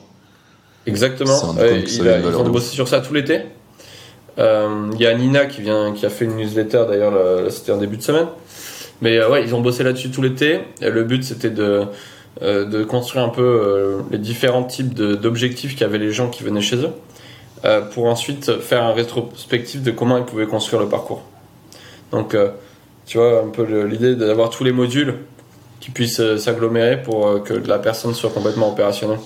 Exactement. 0.86 1.54
il 1.58 2.08
a- 2.08 2.18
ils 2.20 2.26
ont 2.36 2.48
bossé 2.48 2.72
sur 2.74 2.88
ça 2.88 3.00
tout 3.00 3.12
l'été. 3.12 3.42
Euh, 4.38 4.90
Il 4.94 5.00
y 5.00 5.06
a 5.06 5.14
Nina 5.14 5.46
qui 5.46 5.62
vient, 5.62 5.92
qui 5.92 6.06
a 6.06 6.10
fait 6.10 6.26
une 6.26 6.36
newsletter 6.36 6.84
d'ailleurs, 6.88 7.50
c'était 7.50 7.72
en 7.72 7.78
début 7.78 7.96
de 7.96 8.02
semaine. 8.02 8.26
Mais 9.02 9.18
euh, 9.18 9.28
ouais, 9.30 9.42
ils 9.44 9.54
ont 9.54 9.60
bossé 9.60 9.82
là-dessus 9.82 10.10
tout 10.10 10.22
l'été. 10.22 10.60
Le 10.80 11.04
but 11.04 11.24
c'était 11.24 11.50
de, 11.50 11.84
euh, 12.42 12.66
de 12.66 12.84
construire 12.84 13.24
un 13.24 13.30
peu 13.30 13.42
euh, 13.42 14.00
les 14.10 14.18
différents 14.18 14.64
types 14.64 14.92
d'objectifs 14.92 15.74
qu'avaient 15.74 15.98
les 15.98 16.12
gens 16.12 16.28
qui 16.28 16.42
venaient 16.42 16.60
chez 16.60 16.76
eux. 16.76 16.90
euh, 17.64 17.80
pour 17.80 18.06
ensuite 18.06 18.60
faire 18.60 18.82
un 18.82 18.92
rétrospectif 18.92 19.82
de 19.82 19.90
comment 19.90 20.18
ils 20.18 20.24
pouvaient 20.24 20.46
construire 20.46 20.82
le 20.82 20.88
parcours. 20.88 21.22
Donc, 22.12 22.36
tu 23.06 23.18
vois, 23.18 23.42
un 23.42 23.48
peu 23.48 23.64
l'idée 23.84 24.14
d'avoir 24.14 24.50
tous 24.50 24.62
les 24.62 24.72
modules 24.72 25.16
qui 25.80 25.90
puissent 25.90 26.22
s'agglomérer 26.36 27.02
pour 27.02 27.42
que 27.42 27.54
la 27.54 27.78
personne 27.78 28.14
soit 28.14 28.30
complètement 28.30 28.70
opérationnelle. 28.70 29.18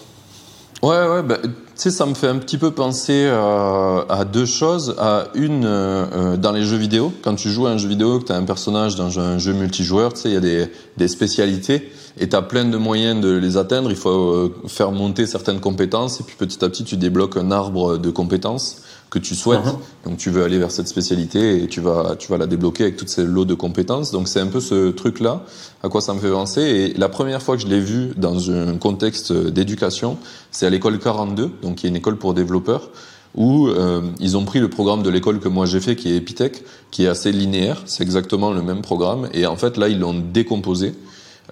Ouais, 0.83 1.07
ouais, 1.09 1.23
bah, 1.23 1.37
tu 1.43 1.51
sais, 1.75 1.91
ça 1.91 2.07
me 2.07 2.15
fait 2.15 2.29
un 2.29 2.39
petit 2.39 2.57
peu 2.57 2.71
penser 2.71 3.27
à, 3.27 4.07
à 4.09 4.25
deux 4.25 4.47
choses. 4.47 4.95
À 4.99 5.29
une, 5.35 5.67
euh, 5.67 6.07
euh, 6.13 6.37
dans 6.39 6.53
les 6.53 6.65
jeux 6.65 6.79
vidéo, 6.79 7.13
quand 7.23 7.35
tu 7.35 7.51
joues 7.51 7.67
à 7.67 7.71
un 7.71 7.77
jeu 7.77 7.89
vidéo, 7.89 8.19
que 8.19 8.25
tu 8.25 8.33
as 8.33 8.37
un 8.37 8.45
personnage 8.45 8.97
dans 8.97 9.21
un 9.21 9.37
jeu 9.37 9.53
multijoueur, 9.53 10.15
tu 10.15 10.21
sais, 10.21 10.31
il 10.31 10.35
y 10.35 10.39
a 10.39 10.41
des, 10.41 10.69
des 10.97 11.09
spécialités 11.09 11.93
et 12.19 12.31
tu 12.31 12.35
as 12.35 12.41
plein 12.41 12.65
de 12.65 12.77
moyens 12.79 13.21
de 13.21 13.37
les 13.37 13.59
atteindre. 13.59 13.91
Il 13.91 13.97
faut 13.97 14.09
euh, 14.09 14.55
faire 14.69 14.91
monter 14.91 15.27
certaines 15.27 15.61
compétences 15.61 16.19
et 16.21 16.25
puis 16.25 16.37
petit 16.39 16.65
à 16.65 16.69
petit, 16.71 16.85
tu 16.85 16.97
débloques 16.97 17.37
un 17.37 17.51
arbre 17.51 17.99
de 17.99 18.11
compétences 18.11 18.83
que 19.11 19.19
tu 19.19 19.35
souhaites. 19.35 19.65
Mhm. 19.65 19.73
Donc 20.07 20.19
tu 20.19 20.31
veux 20.31 20.45
aller 20.45 20.59
vers 20.59 20.71
cette 20.71 20.89
spécialité 20.89 21.63
et 21.63 21.67
tu 21.67 21.81
vas, 21.81 22.15
tu 22.19 22.31
vas 22.31 22.39
la 22.39 22.47
débloquer 22.47 22.85
avec 22.85 22.97
toutes 22.97 23.09
ces 23.09 23.25
lots 23.25 23.45
de 23.45 23.55
compétences. 23.55 24.13
Donc 24.13 24.29
c'est 24.29 24.41
un 24.41 24.47
peu 24.47 24.61
ce 24.61 24.91
truc-là 24.91 25.45
à 25.83 25.89
quoi 25.89 26.01
ça 26.01 26.15
me 26.15 26.21
fait 26.21 26.31
penser. 26.31 26.63
Et 26.63 26.95
la 26.95 27.09
première 27.09 27.43
fois 27.43 27.57
que 27.57 27.63
je 27.63 27.67
l'ai 27.67 27.81
vu 27.81 28.13
dans 28.17 28.51
un 28.51 28.77
contexte 28.77 29.33
d'éducation, 29.33 30.17
c'est 30.51 30.67
à 30.67 30.71
l'école 30.71 30.99
42, 30.99 31.51
donc 31.63 31.77
qui 31.77 31.87
est 31.87 31.89
une 31.89 31.97
école 31.97 32.17
pour 32.17 32.35
développeurs, 32.35 32.91
où 33.35 33.69
euh, 33.69 34.03
ils 34.19 34.37
ont 34.37 34.45
pris 34.45 34.61
le 34.61 34.69
programme 34.69 35.03
de 35.03 35.11
l'école 35.11 35.41
que 35.41 35.49
moi 35.49 35.67
j'ai 35.67 35.81
fait, 35.81 35.97
qui 35.97 36.13
est 36.13 36.17
Epitech, 36.17 36.65
qui 36.91 37.05
est 37.05 37.09
assez 37.09 37.33
linéaire, 37.33 37.83
c'est 37.87 38.03
exactement 38.03 38.53
le 38.53 38.63
même 38.63 38.83
programme, 38.83 39.29
et 39.33 39.47
en 39.47 39.57
fait 39.57 39.77
là 39.77 39.89
ils 39.89 39.99
l'ont 39.99 40.15
décomposé. 40.15 40.95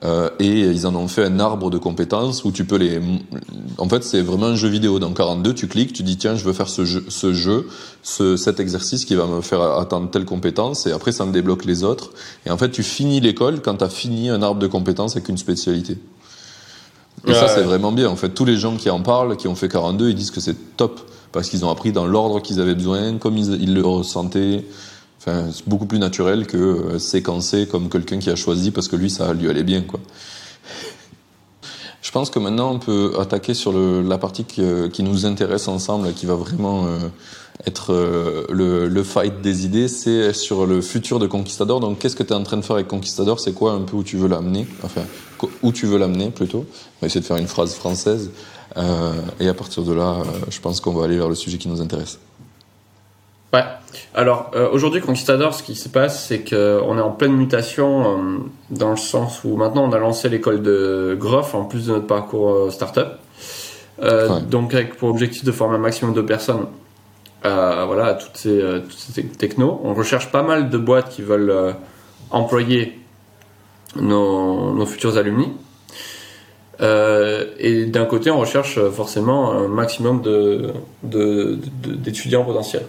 Euh, 0.05 0.31
et 0.39 0.61
ils 0.61 0.87
en 0.87 0.95
ont 0.95 1.09
fait 1.09 1.25
un 1.25 1.41
arbre 1.41 1.71
de 1.71 1.79
compétences 1.79 2.45
où 2.45 2.53
tu 2.53 2.65
peux 2.65 2.77
les. 2.77 3.01
En 3.79 3.89
fait, 3.89 4.05
c'est 4.05 4.23
vraiment 4.23 4.47
un 4.47 4.55
jeu 4.55 4.69
vidéo. 4.69 4.99
Dans 4.99 5.13
42, 5.13 5.55
tu 5.55 5.67
cliques, 5.67 5.93
tu 5.93 6.03
dis 6.03 6.17
tiens, 6.17 6.37
je 6.37 6.45
veux 6.45 6.53
faire 6.53 6.69
ce 6.69 6.85
jeu, 6.85 7.05
ce 7.09 7.33
jeu, 7.33 7.67
ce, 8.03 8.37
cet 8.37 8.61
exercice 8.61 9.05
qui 9.05 9.15
va 9.17 9.27
me 9.27 9.41
faire 9.41 9.61
atteindre 9.61 10.11
telle 10.11 10.25
compétence, 10.25 10.87
et 10.87 10.93
après 10.93 11.11
ça 11.13 11.25
me 11.25 11.33
débloque 11.33 11.65
les 11.65 11.83
autres. 11.85 12.11
Et 12.47 12.51
en 12.51 12.59
fait, 12.59 12.71
tu 12.71 12.83
finis 12.83 13.21
l'école 13.21 13.61
quand 13.61 13.77
tu 13.77 13.85
as 13.85 13.89
fini 13.89 14.31
un 14.31 14.43
arbre 14.43 14.61
de 14.61 14.67
compétences 14.69 15.17
avec 15.17 15.29
une 15.29 15.39
spécialité. 15.39 15.99
Et 17.27 17.35
ça, 17.35 17.43
Ouais. 17.43 17.49
c'est 17.53 17.63
vraiment 17.63 17.91
bien. 17.91 18.09
En 18.09 18.17
fait, 18.17 18.29
tous 18.29 18.45
les 18.45 18.57
gens 18.57 18.77
qui 18.77 18.91
en 18.91 19.01
parlent, 19.01 19.37
qui 19.37 19.49
ont 19.49 19.57
fait 19.57 19.69
42, 19.69 20.11
ils 20.11 20.15
disent 20.15 20.31
que 20.31 20.41
c'est 20.41 20.77
top. 20.77 21.01
Parce 21.33 21.51
qu'ils 21.51 21.65
ont 21.65 21.71
appris 21.71 21.93
dans 21.93 22.07
l'ordre 22.07 22.41
qu'ils 22.41 22.59
avaient 22.61 22.75
besoin, 22.77 23.19
comme 23.19 23.37
ils, 23.37 23.61
ils 23.61 23.75
le 23.75 23.85
ressentaient. 23.85 24.65
Enfin, 25.19 25.47
c'est 25.53 25.69
beaucoup 25.69 25.87
plus 25.87 25.99
naturel 25.99 26.47
que 26.47 26.57
euh, 26.57 26.99
séquencer 26.99 27.67
comme 27.67 27.89
quelqu'un 27.89 28.19
qui 28.19 28.31
a 28.31 28.37
choisi 28.37 28.71
parce 28.71 28.87
que 28.87 28.97
lui, 28.97 29.11
ça 29.11 29.35
lui 29.35 29.49
allait 29.49 29.65
bien, 29.65 29.83
quoi. 29.83 30.01
Je 32.01 32.13
pense 32.13 32.31
que 32.31 32.39
maintenant, 32.39 32.73
on 32.73 32.79
peut 32.79 33.15
attaquer 33.19 33.53
sur 33.53 33.73
la 33.73 34.19
partie 34.19 34.45
qui, 34.45 35.03
nous 35.03 35.27
intéresse 35.27 35.67
ensemble, 35.69 36.15
qui 36.15 36.27
va 36.27 36.37
vraiment 36.37 36.87
euh, 36.87 36.99
être 37.67 37.93
euh, 37.93 38.47
le, 38.49 39.03
fight 39.03 39.43
des 39.43 39.67
idées, 39.67 39.89
c'est 39.89 40.33
sur 40.33 40.65
le 40.65 40.81
futur 40.81 41.19
de 41.19 41.27
Conquistador. 41.27 41.81
Donc, 41.81 41.99
qu'est-ce 41.99 42.17
que 42.17 42.23
tu 42.23 42.33
es 42.33 42.37
en 42.37 42.45
train 42.45 42.57
de 42.57 42.63
faire 42.63 42.77
avec 42.77 42.87
Conquistador? 42.87 43.41
C'est 43.41 43.53
quoi 43.53 43.73
un 43.73 43.83
peu 43.83 43.97
où 43.97 44.05
tu 44.05 44.17
veux 44.17 44.29
l'amener? 44.29 44.67
Enfin, 44.85 45.03
où 45.63 45.73
tu 45.73 45.87
veux 45.87 45.99
l'amener 45.99 46.31
plutôt? 46.31 46.65
On 46.69 47.01
va 47.03 47.07
essayer 47.09 47.21
de 47.21 47.27
faire 47.27 47.37
une 47.37 47.49
phrase 47.49 47.75
française. 47.75 48.31
Et 49.41 49.49
à 49.49 49.55
partir 49.55 49.83
de 49.83 49.93
là, 49.93 50.23
je 50.51 50.61
pense 50.61 50.81
qu'on 50.81 50.93
va 50.93 51.05
aller 51.05 51.17
vers 51.17 51.29
le 51.29 51.35
sujet 51.35 51.59
qui 51.59 51.69
nous 51.69 51.81
intéresse. 51.81 52.19
Ouais. 53.55 53.65
Alors 54.15 54.51
euh, 54.55 54.69
aujourd'hui, 54.71 55.01
Conquistador, 55.01 55.55
ce 55.55 55.63
qui 55.63 55.75
se 55.75 55.89
passe, 55.89 56.27
c'est 56.27 56.41
qu'on 56.41 56.99
est 56.99 57.01
en 57.01 57.11
pleine 57.11 57.33
mutation 57.35 58.19
euh, 58.19 58.39
dans 58.71 58.91
le 58.91 58.97
sens 58.97 59.43
où 59.45 59.57
maintenant 59.57 59.85
on 59.89 59.93
a 59.93 59.99
lancé 59.99 60.29
l'école 60.29 60.61
de 60.63 61.17
Groff 61.19 61.55
en 61.55 61.65
plus 61.65 61.87
de 61.87 61.93
notre 61.93 62.07
parcours 62.07 62.51
euh, 62.51 62.71
startup. 62.71 63.07
Euh, 64.03 64.29
Ouais. 64.29 64.43
Donc 64.43 64.75
avec 64.75 64.97
pour 64.97 65.09
objectif 65.09 65.45
de 65.45 65.51
former 65.53 65.77
un 65.77 65.81
maximum 65.81 66.13
de 66.15 66.21
personnes 66.23 66.67
à, 67.43 67.85
voilà, 67.87 68.07
à 68.07 68.15
toutes 68.15 68.37
ces, 68.37 68.61
euh, 68.61 68.81
toutes 68.81 68.93
ces 68.99 69.25
technos. 69.25 69.81
On 69.83 69.95
recherche 69.95 70.31
pas 70.31 70.43
mal 70.43 70.69
de 70.71 70.79
boîtes 70.79 71.09
qui 71.09 71.23
veulent 71.23 71.51
euh, 71.51 71.73
employer 72.31 72.99
nos, 73.97 74.73
nos 74.75 74.87
futurs 74.87 75.17
alumni. 75.17 75.49
Euh, 76.81 77.45
et 77.59 77.87
d'un 77.87 78.05
côté, 78.05 78.31
on 78.31 78.39
recherche 78.39 78.79
euh, 78.79 78.91
forcément 78.91 79.51
un 79.53 79.67
maximum 79.69 80.21
de- 80.23 80.73
de- 81.03 81.59
de- 81.83 81.95
d'étudiants 81.95 82.45
potentiels. 82.45 82.87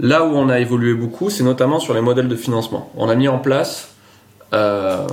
Là 0.00 0.24
où 0.24 0.36
on 0.36 0.48
a 0.48 0.60
évolué 0.60 0.94
beaucoup, 0.94 1.28
c'est 1.28 1.42
notamment 1.42 1.80
sur 1.80 1.92
les 1.92 2.00
modèles 2.00 2.28
de 2.28 2.36
financement. 2.36 2.90
On 2.96 3.08
a 3.08 3.16
mis 3.16 3.26
en 3.26 3.38
place, 3.38 3.94
euh, 4.54 5.06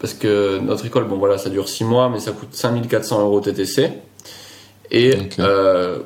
parce 0.00 0.14
que 0.14 0.58
notre 0.58 0.84
école, 0.84 1.04
bon 1.04 1.16
voilà, 1.16 1.38
ça 1.38 1.48
dure 1.48 1.68
6 1.68 1.84
mois, 1.84 2.08
mais 2.08 2.18
ça 2.18 2.32
coûte 2.32 2.48
5400 2.52 3.20
euros 3.20 3.40
TTC. 3.40 3.92
Et 4.90 5.14
euh, 5.38 6.00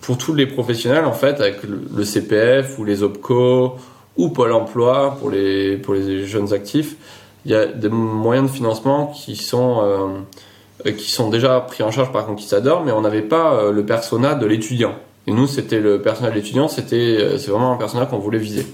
pour 0.00 0.16
tous 0.16 0.32
les 0.32 0.46
professionnels, 0.46 1.04
en 1.06 1.12
fait, 1.12 1.40
avec 1.40 1.58
le, 1.64 2.04
CPF 2.04 2.78
ou 2.78 2.84
les 2.84 3.02
OPCO 3.02 3.76
ou 4.16 4.28
Pôle 4.28 4.52
emploi 4.52 5.16
pour 5.18 5.30
les, 5.30 5.76
pour 5.76 5.94
les 5.94 6.24
jeunes 6.24 6.52
actifs, 6.52 6.96
il 7.44 7.50
y 7.50 7.54
a 7.54 7.66
des 7.66 7.88
moyens 7.88 8.48
de 8.48 8.54
financement 8.54 9.08
qui 9.08 9.34
sont, 9.34 9.82
euh, 9.82 10.92
qui 10.92 11.10
sont 11.10 11.30
déjà 11.30 11.60
pris 11.60 11.82
en 11.82 11.90
charge 11.90 12.12
par 12.12 12.26
Conquistador, 12.26 12.84
mais 12.84 12.92
on 12.92 13.00
n'avait 13.00 13.22
pas 13.22 13.70
le 13.70 13.84
persona 13.84 14.34
de 14.34 14.46
l'étudiant. 14.46 14.94
Et 15.26 15.32
nous, 15.32 15.46
c'était 15.46 15.80
le 15.80 16.00
personnel 16.02 16.34
d'étudiant, 16.34 16.68
c'était 16.68 16.96
euh, 16.96 17.38
c'est 17.38 17.50
vraiment 17.50 17.72
un 17.72 17.76
personnel 17.76 18.08
qu'on 18.08 18.18
voulait 18.18 18.38
viser. 18.38 18.66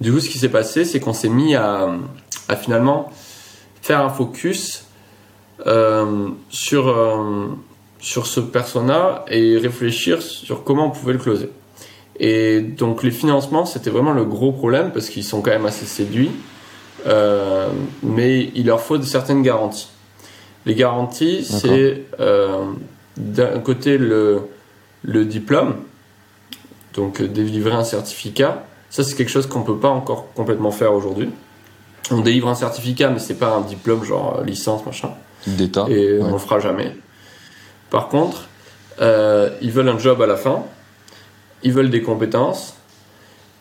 Du 0.00 0.12
coup, 0.12 0.20
ce 0.20 0.28
qui 0.28 0.38
s'est 0.38 0.48
passé, 0.48 0.84
c'est 0.84 1.00
qu'on 1.00 1.12
s'est 1.14 1.28
mis 1.28 1.54
à, 1.54 1.88
à 2.48 2.56
finalement 2.56 3.10
faire 3.80 4.00
un 4.00 4.08
focus 4.08 4.86
euh, 5.66 6.28
sur, 6.50 6.88
euh, 6.88 7.46
sur 7.98 8.26
ce 8.26 8.40
persona 8.40 9.24
et 9.28 9.56
réfléchir 9.56 10.20
sur 10.20 10.64
comment 10.64 10.88
on 10.88 10.90
pouvait 10.90 11.14
le 11.14 11.18
closer. 11.18 11.48
Et 12.20 12.60
donc 12.60 13.02
les 13.02 13.10
financements, 13.10 13.64
c'était 13.64 13.90
vraiment 13.90 14.12
le 14.12 14.24
gros 14.24 14.52
problème 14.52 14.92
parce 14.92 15.08
qu'ils 15.08 15.24
sont 15.24 15.40
quand 15.40 15.50
même 15.50 15.64
assez 15.64 15.86
séduits, 15.86 16.30
euh, 17.06 17.68
mais 18.02 18.50
il 18.54 18.66
leur 18.66 18.80
faut 18.80 18.98
de 18.98 19.02
certaines 19.02 19.42
garanties. 19.42 19.88
Les 20.66 20.74
garanties, 20.74 21.44
c'est 21.44 22.04
d'un 23.16 23.58
côté 23.60 23.98
le, 23.98 24.42
le 25.02 25.24
diplôme, 25.24 25.76
donc 26.94 27.20
euh, 27.20 27.28
délivrer 27.28 27.74
un 27.74 27.84
certificat. 27.84 28.64
Ça, 28.90 29.04
c'est 29.04 29.16
quelque 29.16 29.30
chose 29.30 29.46
qu'on 29.46 29.62
peut 29.62 29.78
pas 29.78 29.88
encore 29.88 30.32
complètement 30.34 30.70
faire 30.70 30.92
aujourd'hui. 30.92 31.30
On 32.10 32.20
délivre 32.20 32.48
un 32.48 32.54
certificat, 32.54 33.10
mais 33.10 33.18
c'est 33.18 33.34
pas 33.38 33.54
un 33.54 33.60
diplôme 33.62 34.04
genre 34.04 34.38
euh, 34.40 34.44
licence, 34.44 34.86
machin 34.86 35.10
D'État. 35.46 35.86
et 35.88 36.18
ouais. 36.18 36.22
on 36.22 36.32
le 36.32 36.38
fera 36.38 36.60
jamais. 36.60 36.96
Par 37.90 38.08
contre, 38.08 38.48
euh, 39.00 39.50
ils 39.60 39.70
veulent 39.70 39.88
un 39.88 39.98
job 39.98 40.22
à 40.22 40.26
la 40.26 40.36
fin, 40.36 40.64
ils 41.62 41.72
veulent 41.72 41.90
des 41.90 42.02
compétences 42.02 42.74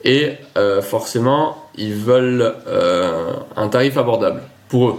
et 0.04 0.34
euh, 0.58 0.82
forcément 0.82 1.70
ils 1.76 1.94
veulent 1.94 2.56
euh, 2.68 3.34
un 3.56 3.68
tarif 3.68 3.98
abordable 3.98 4.44
pour 4.70 4.90
eux. 4.90 4.96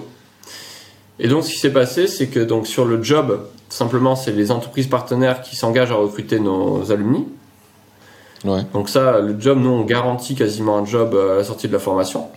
Et 1.18 1.28
donc 1.28 1.44
ce 1.44 1.50
qui 1.50 1.58
s'est 1.58 1.72
passé, 1.72 2.06
c'est 2.06 2.28
que 2.28 2.40
donc 2.40 2.66
sur 2.66 2.84
le 2.84 3.02
job, 3.02 3.46
simplement 3.68 4.16
c'est 4.16 4.32
les 4.32 4.50
entreprises 4.50 4.86
partenaires 4.86 5.42
qui 5.42 5.56
s'engagent 5.56 5.92
à 5.92 5.96
recruter 5.96 6.40
nos 6.40 6.90
alumni. 6.92 7.26
Ouais. 8.44 8.62
Donc 8.72 8.88
ça, 8.88 9.20
le 9.20 9.40
job, 9.40 9.58
nous, 9.58 9.70
on 9.70 9.82
garantit 9.82 10.34
quasiment 10.34 10.78
un 10.78 10.84
job 10.84 11.14
euh, 11.14 11.34
à 11.34 11.36
la 11.38 11.44
sortie 11.44 11.68
de 11.68 11.72
la 11.72 11.78
formation. 11.78 12.28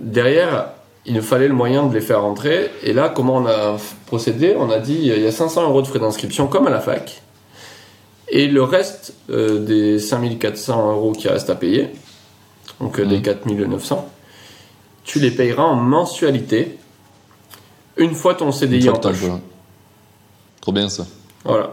Derrière, 0.00 0.70
il 1.06 1.14
nous 1.14 1.22
fallait 1.22 1.48
le 1.48 1.54
moyen 1.54 1.86
de 1.86 1.94
les 1.94 2.00
faire 2.00 2.22
rentrer. 2.22 2.70
Et 2.82 2.92
là, 2.92 3.08
comment 3.08 3.36
on 3.36 3.46
a 3.46 3.78
procédé? 4.06 4.54
On 4.58 4.70
a 4.70 4.78
dit, 4.78 4.98
il 5.00 5.22
y 5.22 5.26
a 5.26 5.32
500 5.32 5.62
euros 5.62 5.82
de 5.82 5.86
frais 5.86 5.98
d'inscription, 5.98 6.46
comme 6.46 6.66
à 6.66 6.70
la 6.70 6.80
fac. 6.80 7.22
Et 8.28 8.46
le 8.46 8.62
reste 8.62 9.14
euh, 9.30 9.58
des 9.58 9.98
5400 9.98 10.92
euros 10.92 11.12
qui 11.12 11.28
restent 11.28 11.50
à 11.50 11.54
payer, 11.54 11.88
donc 12.80 13.00
euh, 13.00 13.06
des 13.06 13.16
Mhm. 13.16 13.22
4900, 13.22 14.08
tu 15.04 15.18
les 15.18 15.30
payeras 15.30 15.64
en 15.64 15.76
mensualité 15.76 16.78
une 17.98 18.14
fois 18.14 18.34
ton 18.34 18.52
CDI 18.52 18.88
en 18.88 18.92
poche. 19.10 19.20
Trop 20.60 20.72
bien 20.72 20.88
ça. 20.88 21.06
Voilà. 21.44 21.70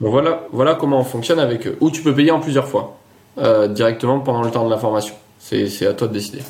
Donc 0.00 0.10
voilà, 0.12 0.42
voilà 0.52 0.74
comment 0.74 1.00
on 1.00 1.04
fonctionne 1.04 1.40
avec 1.40 1.66
eux. 1.66 1.76
Ou 1.80 1.90
tu 1.90 2.02
peux 2.02 2.14
payer 2.14 2.30
en 2.30 2.40
plusieurs 2.40 2.68
fois, 2.68 2.96
euh, 3.38 3.66
directement 3.68 4.20
pendant 4.20 4.42
le 4.42 4.50
temps 4.50 4.64
de 4.64 4.70
la 4.70 4.78
formation. 4.78 5.14
C'est 5.40 5.86
à 5.86 5.92
toi 5.94 6.08
de 6.08 6.12
décider. 6.12 6.40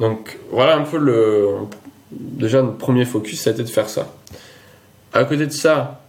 Donc 0.00 0.38
voilà 0.50 0.76
un 0.76 0.82
peu 0.84 0.96
le. 0.98 1.48
Déjà, 2.10 2.62
notre 2.62 2.78
premier 2.78 3.04
focus, 3.04 3.42
ça 3.42 3.50
a 3.50 3.52
été 3.52 3.62
de 3.62 3.68
faire 3.68 3.88
ça. 3.88 4.06
À 5.12 5.24
côté 5.24 5.46
de 5.46 5.52
ça, 5.52 6.00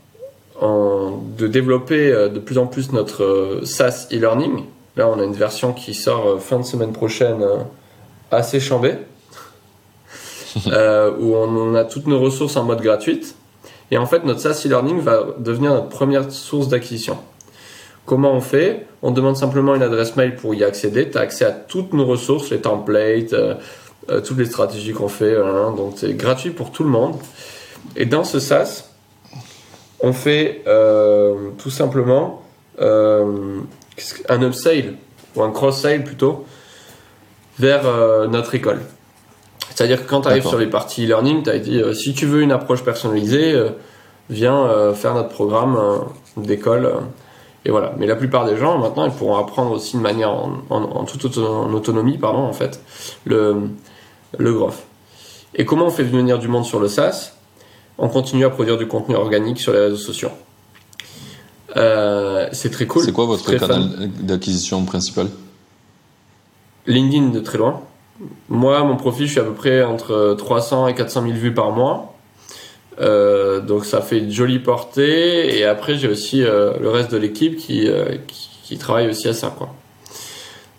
en- 0.61 1.11
de 1.38 1.47
développer 1.47 2.09
euh, 2.11 2.30
de 2.30 2.39
plus 2.39 2.57
en 2.57 2.67
plus 2.67 2.91
notre 2.91 3.23
euh, 3.23 3.65
SaaS 3.65 4.07
e-learning. 4.11 4.63
Là, 4.95 5.07
on 5.09 5.19
a 5.19 5.23
une 5.23 5.34
version 5.34 5.73
qui 5.73 5.93
sort 5.93 6.41
fin 6.41 6.57
de 6.59 6.63
semaine 6.65 6.91
prochaine, 6.91 7.43
assez 8.32 8.59
chambée, 8.59 8.95
euh, 10.68 11.12
où 11.20 11.36
on, 11.36 11.76
a 11.76 11.84
toutes 11.84 12.08
nos 12.08 12.20
ressources 12.20 12.58
en 12.58 12.64
mode 12.64 12.82
gratuite. 12.82 13.36
Et 13.91 13.97
en 13.97 14.06
fait, 14.06 14.24
notre 14.24 14.39
SaaS 14.39 14.64
e-learning 14.66 15.00
va 15.00 15.28
devenir 15.38 15.74
notre 15.74 15.89
première 15.89 16.32
source 16.32 16.68
d'acquisition. 16.68 17.18
Comment 18.06 18.34
on 18.34 18.41
fait? 18.41 18.88
On 19.02 19.12
demande 19.12 19.38
simplement 19.38 19.76
une 19.76 19.82
adresse 19.82 20.16
mail 20.16 20.36
pour 20.36 20.54
y 20.56 20.64
accéder. 20.64 21.10
Tu 21.10 21.18
as 21.18 21.22
accès 21.22 21.45
à 21.45 21.52
toutes 21.52 21.93
nos 21.93 22.06
ressources, 22.06 22.50
les 22.50 22.62
templates, 22.62 23.34
euh, 23.34 23.56
euh, 24.10 24.22
toutes 24.22 24.38
les 24.38 24.45
stratégies 24.45 24.93
qu'on 24.93 25.08
fait. 25.08 25.36
hein. 25.36 25.74
donc 25.76 25.93
c'est 25.97 26.14
gratuit 26.14 26.52
pour 26.52 26.72
tout 26.72 26.84
le 26.84 26.89
monde. 26.89 27.16
Et 27.95 28.06
dans 28.06 28.24
ce 28.24 28.39
SaaS, 28.39 28.89
on 30.02 30.14
fait 30.14 30.64
tout 31.58 31.70
simplement 31.70 32.43
un 32.80 34.41
upsale 34.41 34.95
ou 35.36 35.43
un 35.43 35.52
cross-sale 35.52 36.04
plutôt 36.04 36.45
vers 37.58 37.84
notre 38.30 38.56
école. 38.56 38.80
C'est-à-dire 39.80 40.03
que 40.05 40.09
quand 40.09 40.19
tu 40.19 40.27
arrives 40.27 40.43
sur 40.49 40.57
les 40.57 40.67
parties 40.67 41.05
e-learning, 41.05 41.43
tu 41.43 41.49
as 41.49 41.57
dit 41.57 41.82
euh, 41.82 41.93
si 41.93 42.13
tu 42.13 42.25
veux 42.25 42.41
une 42.41 42.51
approche 42.51 42.84
personnalisée, 42.84 43.53
euh, 43.53 43.69
viens 44.30 44.57
euh, 44.65 44.93
faire 44.93 45.13
notre 45.13 45.30
programme 45.30 45.80
d'école. 46.36 46.91
et 47.63 47.71
voilà. 47.71 47.93
Mais 47.97 48.05
la 48.05 48.17
plupart 48.17 48.45
des 48.45 48.57
gens 48.57 48.77
maintenant, 48.77 49.05
ils 49.05 49.11
pourront 49.13 49.38
apprendre 49.38 49.71
aussi 49.71 49.95
de 49.95 50.01
manière 50.01 50.32
en, 50.32 50.57
en- 50.69 50.84
en 50.84 51.05
toute 51.05 51.23
auto- 51.23 51.47
en 51.47 51.71
autonomie, 51.73 52.17
pardon, 52.17 52.39
en 52.39 52.51
fait, 52.51 52.82
le, 53.23 53.69
le 54.38 54.53
growth. 54.53 54.80
Et 55.55 55.63
comment 55.63 55.86
on 55.86 55.91
fait 55.91 56.03
venir 56.03 56.39
du 56.39 56.49
monde 56.49 56.65
sur 56.65 56.82
le 56.82 56.89
SaaS? 56.89 57.32
On 57.97 58.09
continue 58.09 58.43
à 58.43 58.49
produire 58.49 58.77
du 58.77 58.86
contenu 58.86 59.15
organique 59.15 59.61
sur 59.61 59.71
les 59.71 59.80
réseaux 59.80 59.95
sociaux. 59.95 60.32
C'est 62.51 62.69
très 62.71 62.86
cool. 62.86 63.03
C'est 63.05 63.13
quoi 63.13 63.25
votre 63.27 63.49
canal 63.55 64.09
d'acquisition 64.19 64.84
principal? 64.84 65.27
LinkedIn 66.86 67.30
de 67.30 67.39
très 67.39 67.57
loin. 67.57 67.82
Moi, 68.49 68.84
mon 68.84 68.95
profil, 68.97 69.28
je 69.28 69.32
suis 69.32 69.39
à 69.39 69.43
peu 69.43 69.53
près 69.53 69.84
entre 69.84 70.36
300 70.38 70.88
et 70.88 70.95
400 70.95 71.22
000 71.24 71.34
vues 71.34 71.53
par 71.53 71.72
mois. 71.72 72.15
Euh, 72.99 73.61
donc 73.61 73.86
ça 73.86 74.01
fait 74.01 74.20
une 74.20 74.32
jolie 74.32 74.59
portée. 74.59 75.57
Et 75.57 75.63
après, 75.63 75.95
j'ai 75.95 76.07
aussi 76.09 76.43
euh, 76.43 76.74
le 76.82 76.89
reste 76.89 77.11
de 77.11 77.17
l'équipe 77.17 77.55
qui, 77.55 77.88
euh, 77.88 78.17
qui, 78.28 78.49
qui 78.63 78.78
travaille 78.78 79.07
aussi 79.09 79.28
à 79.28 79.34
ça. 79.34 79.53
Quoi. 79.57 79.70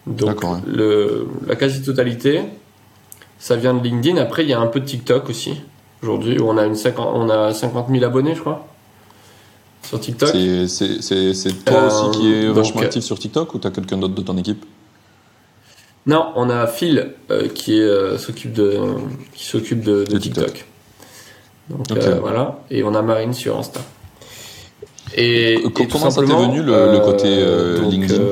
Donc 0.07 0.43
le, 0.67 1.29
la 1.47 1.57
quasi-totalité, 1.57 2.43
ça 3.39 3.57
vient 3.57 3.75
de 3.75 3.83
LinkedIn. 3.83 4.19
Après, 4.19 4.43
il 4.43 4.51
y 4.51 4.53
a 4.53 4.61
un 4.61 4.67
peu 4.67 4.81
de 4.81 4.85
TikTok 4.87 5.31
aussi. 5.31 5.55
Aujourd'hui, 6.03 6.39
où 6.39 6.49
on 6.49 6.57
a, 6.57 6.65
une 6.67 6.77
50, 6.77 7.09
on 7.15 7.29
a 7.29 7.53
50 7.53 7.89
000 7.91 8.05
abonnés, 8.05 8.35
je 8.35 8.41
crois, 8.41 8.67
sur 9.83 10.01
TikTok. 10.01 10.31
C'est- 10.31 11.65
toi 11.65 11.87
aussi 11.87 12.19
qui 12.19 12.33
est 12.33 12.49
vachement 12.49 12.81
actif 12.83 13.03
sur 13.03 13.19
TikTok 13.19 13.55
ou 13.55 13.59
t'as 13.59 13.71
quelqu'un 13.71 13.99
d'autre 13.99 14.15
de 14.15 14.23
ton 14.23 14.37
équipe? 14.37 14.65
Non, 16.07 16.33
on 16.37 16.49
a 16.51 16.67
Phil 16.67 17.13
euh, 17.31 17.49
qui 17.49 17.81
euh, 17.81 18.17
s'occupe 18.19 18.53
de 18.53 18.81
qui 19.35 19.45
s'occupe 19.45 19.83
de, 19.83 20.05
TikTok. 20.05 20.47
TikTok. 20.47 20.67
Donc 21.69 21.91
euh, 21.93 22.19
voilà, 22.21 22.59
et 22.71 22.83
on 22.83 22.95
a 22.95 23.03
Marine 23.03 23.33
sur 23.35 23.59
Insta. 23.59 23.81
Et, 25.15 25.55
et 25.55 25.63
tout 25.73 25.87
comment 25.91 26.11
ça 26.11 26.21
t'est 26.23 26.27
venu, 26.33 26.63
le- 26.63 26.93
le 26.93 27.01
côté, 27.01 27.45
donc, 27.81 27.93
LinkedIn 27.93 28.23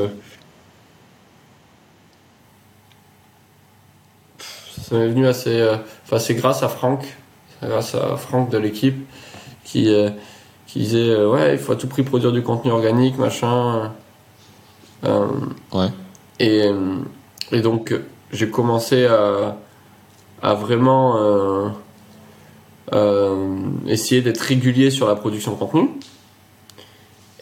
Ça 4.82 4.96
m'est 4.96 5.08
venu 5.08 5.26
assez. 5.26 5.66
Enfin, 6.04 6.18
c'est 6.18 6.34
grâce 6.34 6.62
à 6.62 6.68
Franck, 6.68 7.04
grâce 7.62 7.94
à 7.94 8.16
Franck 8.16 8.50
de 8.50 8.58
l'équipe 8.58 8.96
qui 9.64 9.92
qui 10.66 10.78
disait 10.80 11.10
euh, 11.10 11.30
ouais, 11.30 11.52
il 11.54 11.58
faut 11.58 11.72
à 11.72 11.76
tout 11.76 11.88
prix 11.88 12.02
produire 12.02 12.32
du 12.32 12.42
contenu 12.42 12.70
organique, 12.70 13.18
machin. 13.18 13.92
Euh, 15.04 15.26
Ouais. 15.72 15.88
Et, 16.40 16.70
et 17.52 17.60
donc, 17.60 17.92
euh, 17.92 18.04
j'ai 18.32 18.48
commencé 18.50 19.06
à, 19.06 19.56
à 20.42 20.54
vraiment 20.54 21.16
euh, 21.18 21.68
euh, 22.92 23.56
essayer 23.86 24.20
d'être 24.22 24.40
régulier 24.40 24.90
sur 24.90 25.06
la 25.06 25.14
production 25.14 25.52
de 25.52 25.58
contenu. 25.58 25.90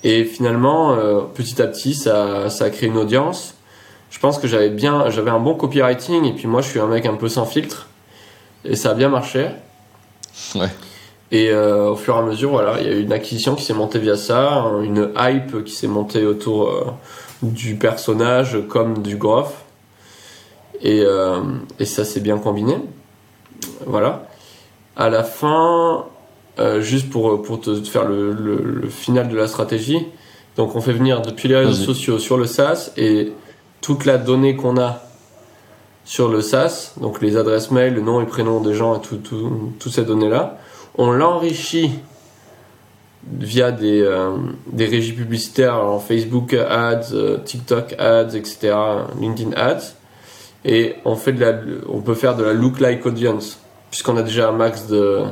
Et 0.04 0.24
finalement, 0.24 0.92
euh, 0.92 1.20
petit 1.22 1.60
à 1.60 1.66
petit, 1.66 1.94
ça, 1.94 2.50
ça 2.50 2.66
a 2.66 2.70
créé 2.70 2.88
une 2.88 2.96
audience. 2.96 3.54
Je 4.10 4.18
pense 4.20 4.38
que 4.38 4.46
j'avais 4.46 4.70
bien, 4.70 5.10
j'avais 5.10 5.30
un 5.30 5.40
bon 5.40 5.54
copywriting 5.54 6.24
et 6.24 6.32
puis 6.32 6.46
moi, 6.46 6.62
je 6.62 6.68
suis 6.68 6.80
un 6.80 6.86
mec 6.86 7.06
un 7.06 7.14
peu 7.14 7.28
sans 7.28 7.44
filtre 7.44 7.88
et 8.64 8.76
ça 8.76 8.90
a 8.90 8.94
bien 8.94 9.08
marché. 9.08 9.48
Ouais. 10.54 10.68
Et 11.32 11.52
au 11.52 11.96
fur 11.96 12.14
et 12.14 12.18
à 12.20 12.22
mesure, 12.22 12.50
voilà, 12.50 12.80
il 12.80 12.86
y 12.86 12.88
a 12.88 12.92
eu 12.92 13.02
une 13.02 13.12
acquisition 13.12 13.56
qui 13.56 13.64
s'est 13.64 13.74
montée 13.74 13.98
via 13.98 14.16
ça, 14.16 14.64
une 14.84 15.10
hype 15.18 15.64
qui 15.64 15.72
s'est 15.72 15.88
montée 15.88 16.24
autour 16.24 16.94
du 17.42 17.74
personnage 17.74 18.58
comme 18.68 19.02
du 19.02 19.16
growth. 19.16 19.52
Et, 20.82 21.02
euh, 21.04 21.40
et 21.78 21.84
ça 21.84 22.04
s'est 22.04 22.20
bien 22.20 22.38
combiné. 22.38 22.76
Voilà. 23.86 24.28
À 24.96 25.08
la 25.10 25.24
fin, 25.24 26.04
euh, 26.58 26.80
juste 26.80 27.10
pour, 27.10 27.42
pour 27.42 27.60
te 27.60 27.74
faire 27.82 28.04
le, 28.06 28.32
le- 28.32 28.62
le 28.62 28.88
final 28.88 29.28
de 29.28 29.36
la 29.36 29.46
stratégie, 29.46 30.06
donc 30.56 30.74
on 30.74 30.80
fait 30.80 30.92
venir 30.92 31.20
depuis 31.22 31.48
les 31.48 31.56
réseaux 31.56 31.72
sociaux 31.84 32.18
sur 32.18 32.36
le 32.38 32.46
SaaS 32.46 32.92
et 32.96 33.32
toute 33.82 34.04
la 34.06 34.16
donnée 34.18 34.56
qu'on 34.56 34.78
a 34.78 35.02
sur 36.04 36.28
le 36.28 36.40
SaaS, 36.40 36.92
donc 37.00 37.20
les 37.20 37.36
adresses 37.36 37.70
mail, 37.70 37.94
le 37.94 38.00
nom 38.00 38.20
et 38.20 38.26
prénom 38.26 38.60
des 38.60 38.74
gens 38.74 38.96
et 38.96 39.00
tout, 39.00 39.16
tout- 39.16 39.72
toutes 39.78 39.92
ces 39.92 40.04
données-là, 40.04 40.58
on 40.96 41.10
l'enrichit 41.10 41.90
via 43.28 43.72
des, 43.72 44.00
euh, 44.02 44.30
des 44.72 44.86
régies 44.86 45.12
publicitaires, 45.12 45.74
alors 45.74 46.02
Facebook 46.02 46.54
Ads, 46.54 47.12
TikTok 47.44 47.94
Ads, 47.98 48.34
etc., 48.36 48.74
LinkedIn 49.20 49.50
Ads, 49.56 49.94
et 50.66 50.96
on, 51.04 51.14
fait 51.16 51.32
de 51.32 51.40
la, 51.40 51.54
on 51.88 52.00
peut 52.00 52.14
faire 52.14 52.36
de 52.36 52.42
la 52.44 52.52
look-like 52.52 53.06
audience, 53.06 53.58
puisqu'on 53.90 54.16
a 54.18 54.22
déjà 54.22 54.48
un 54.48 54.52
max 54.52 54.86
de... 54.88 55.22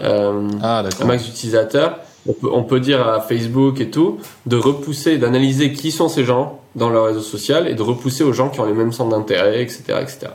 euh, 0.00 0.48
Ah, 0.62 0.82
un 1.00 1.04
max 1.06 1.24
d'utilisateurs, 1.24 1.96
on 2.28 2.32
peut, 2.34 2.48
on 2.52 2.62
peut 2.64 2.78
dire 2.80 3.08
à 3.08 3.20
Facebook 3.20 3.80
et 3.80 3.90
tout 3.90 4.18
de 4.46 4.56
repousser, 4.56 5.16
d'analyser 5.18 5.72
qui 5.72 5.90
sont 5.90 6.08
ces 6.10 6.24
gens 6.24 6.60
dans 6.76 6.90
leur 6.90 7.06
réseau 7.06 7.22
social 7.22 7.66
et 7.66 7.74
de 7.74 7.82
repousser 7.82 8.22
aux 8.22 8.32
gens 8.34 8.50
qui 8.50 8.60
ont 8.60 8.66
les 8.66 8.74
mêmes 8.74 8.92
centres 8.92 9.16
d'intérêt, 9.16 9.62
etc., 9.62 9.82
etc. 10.02 10.26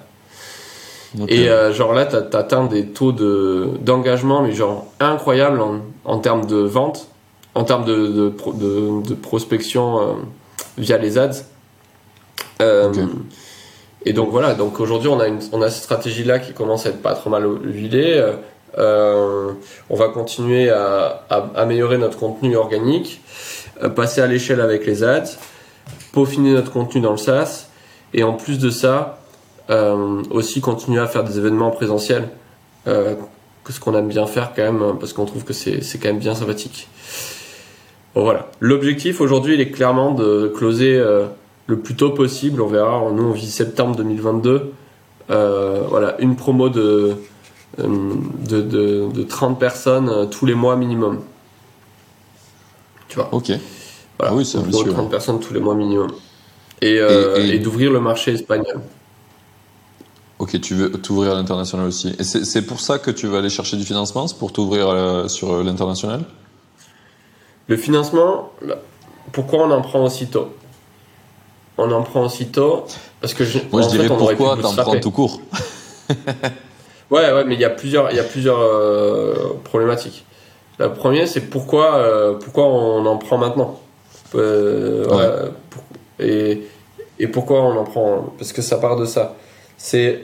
Et 1.29 1.47
euh, 1.47 1.71
genre 1.71 1.93
là, 1.93 2.05
t'as 2.05 2.37
atteint 2.39 2.65
des 2.65 2.87
taux 2.87 3.13
de 3.13 3.69
d'engagement, 3.79 4.41
mais 4.41 4.51
genre 4.53 4.85
incroyables 4.99 5.61
en, 5.61 5.81
en 6.03 6.17
termes 6.19 6.45
de 6.45 6.57
vente, 6.57 7.07
en 7.53 7.63
termes 7.63 7.85
de, 7.85 7.95
de, 8.07 8.33
de- 8.55 9.07
de 9.07 9.13
prospection 9.13 10.01
euh, 10.01 10.13
via 10.77 10.97
les 10.97 11.17
ads. 11.17 11.43
Euh, 12.61 12.89
Ok. 12.89 12.97
Et 14.05 14.13
donc 14.13 14.29
voilà, 14.29 14.53
donc 14.53 14.79
aujourd'hui 14.79 15.09
on 15.09 15.19
a 15.19 15.27
une, 15.27 15.39
on 15.51 15.61
a 15.61 15.69
cette 15.69 15.83
stratégie 15.83 16.23
là 16.23 16.39
qui 16.39 16.53
commence 16.53 16.85
à 16.85 16.89
être 16.89 17.01
pas 17.01 17.15
trop 17.15 17.29
mal 17.29 17.47
huilée. 17.63 18.23
Euh, 18.77 19.51
on 19.89 19.95
va 19.95 20.09
continuer 20.09 20.69
à, 20.69 21.23
améliorer 21.55 21.97
notre 21.97 22.17
contenu 22.17 22.55
organique, 22.55 23.21
euh, 23.83 23.89
passer 23.89 24.21
à 24.21 24.27
l'échelle 24.27 24.61
avec 24.61 24.85
les 24.85 25.03
ads, 25.03 25.37
peaufiner 26.11 26.53
notre 26.53 26.71
contenu 26.71 27.01
dans 27.01 27.11
le 27.11 27.17
SaaS, 27.17 27.67
et 28.13 28.23
en 28.23 28.33
plus 28.33 28.59
de 28.59 28.69
ça, 28.69 29.19
euh, 29.69 30.21
aussi 30.29 30.61
continuer 30.61 30.99
à 30.99 31.07
faire 31.07 31.23
des 31.23 31.37
événements 31.37 31.71
présentiels, 31.71 32.29
euh, 32.87 33.15
ce 33.67 33.79
qu'on 33.79 33.95
aime 33.95 34.07
bien 34.07 34.27
faire 34.27 34.51
quand 34.55 34.63
même, 34.63 34.97
parce 34.99 35.13
qu'on 35.13 35.25
trouve 35.25 35.43
que 35.43 35.53
c'est 35.53 35.97
quand 35.97 36.09
même 36.09 36.19
bien 36.19 36.35
sympathique. 36.35 36.87
Bon, 38.13 38.23
voilà. 38.23 38.47
L'objectif 38.59 39.21
aujourd'hui, 39.21 39.55
il 39.55 39.61
est 39.61 39.71
clairement 39.71 40.11
de 40.11 40.53
closer 40.55 41.01
le 41.67 41.79
plus 41.79 41.95
tôt 41.95 42.11
possible. 42.11 42.61
On 42.61 42.67
verra. 42.67 43.11
Nous, 43.11 43.23
on 43.23 43.31
vit 43.31 43.49
septembre 43.49 43.95
2022. 43.95 44.73
Euh, 45.31 45.83
voilà, 45.89 46.15
une 46.21 46.35
promo 46.35 46.69
de, 46.69 47.15
euh, 47.79 48.13
de, 48.47 48.61
de, 48.61 49.09
de 49.11 49.23
30 49.23 49.59
personnes 49.59 50.09
euh, 50.09 50.25
tous 50.25 50.45
les 50.45 50.53
mois 50.53 50.75
minimum. 50.75 51.21
Tu 53.07 53.15
vois? 53.15 53.29
Ok. 53.31 53.51
Voilà, 54.19 54.31
Ah 54.31 54.35
oui, 54.35 54.45
c'est 54.45 54.57
ambitieux, 54.59 54.91
30 54.91 55.09
personnes 55.09 55.39
tous 55.39 55.53
les 55.53 55.59
mois 55.59 55.75
minimum. 55.75 56.11
Et, 56.81 56.99
euh, 56.99 57.37
Et- 57.37 57.49
et- 57.49 57.55
et 57.55 57.59
d'ouvrir 57.59 57.91
le 57.91 57.99
marché 57.99 58.33
espagnol. 58.33 58.81
Ok, 60.37 60.59
tu 60.61 60.75
veux 60.75 60.91
t'ouvrir 60.91 61.31
à 61.31 61.35
l'international 61.35 61.87
aussi. 61.87 62.13
Et 62.19 62.23
c'est 62.23 62.43
c'est 62.45 62.61
pour 62.61 62.81
ça 62.81 62.99
que 62.99 63.09
tu 63.09 63.25
vas 63.27 63.37
aller 63.39 63.49
chercher 63.49 63.77
du 63.77 63.85
financement, 63.85 64.27
c'est 64.27 64.37
pour 64.37 64.51
t'ouvrir 64.51 65.29
sur 65.29 65.63
l'international? 65.63 66.25
Le 67.67 67.77
financement, 67.77 68.51
pourquoi 69.31 69.65
on 69.65 69.71
en 69.71 69.81
prend 69.81 70.03
aussitôt? 70.03 70.49
On 71.77 71.91
en 71.91 72.03
prend 72.03 72.23
aussitôt 72.25 72.85
parce 73.21 73.33
que 73.33 73.43
je, 73.43 73.59
Moi, 73.71 73.81
je 73.81 73.87
fait, 73.87 73.91
dirais 73.93 74.07
pu 74.07 74.13
pourquoi 74.15 74.57
t'en 74.61 74.73
prends 74.73 74.99
tout 74.99 75.11
court? 75.11 75.41
Ouais, 77.11 77.31
ouais, 77.31 77.43
mais 77.45 77.53
il 77.55 77.59
y 77.59 77.65
a 77.65 77.69
plusieurs, 77.69 78.09
il 78.11 78.17
y 78.17 78.19
a 78.19 78.23
plusieurs 78.23 78.59
euh, 78.59 79.33
problématiques. 79.63 80.25
La 80.79 80.89
première, 80.89 81.27
c'est 81.27 81.41
pourquoi, 81.41 81.95
euh, 81.97 82.33
pourquoi 82.33 82.65
on 82.65 83.05
en 83.05 83.17
prend 83.17 83.37
maintenant? 83.37 83.79
Euh, 84.35 85.05
Ouais. 85.07 85.15
ouais, 85.15 85.51
pour- 85.69 85.83
et, 86.19 86.63
et 87.19 87.27
pourquoi 87.27 87.61
on 87.61 87.77
en 87.77 87.83
prend? 87.83 88.33
Parce 88.37 88.51
que 88.53 88.61
ça 88.61 88.77
part 88.77 88.95
de 88.97 89.05
ça. 89.05 89.35
C'est 89.77 90.23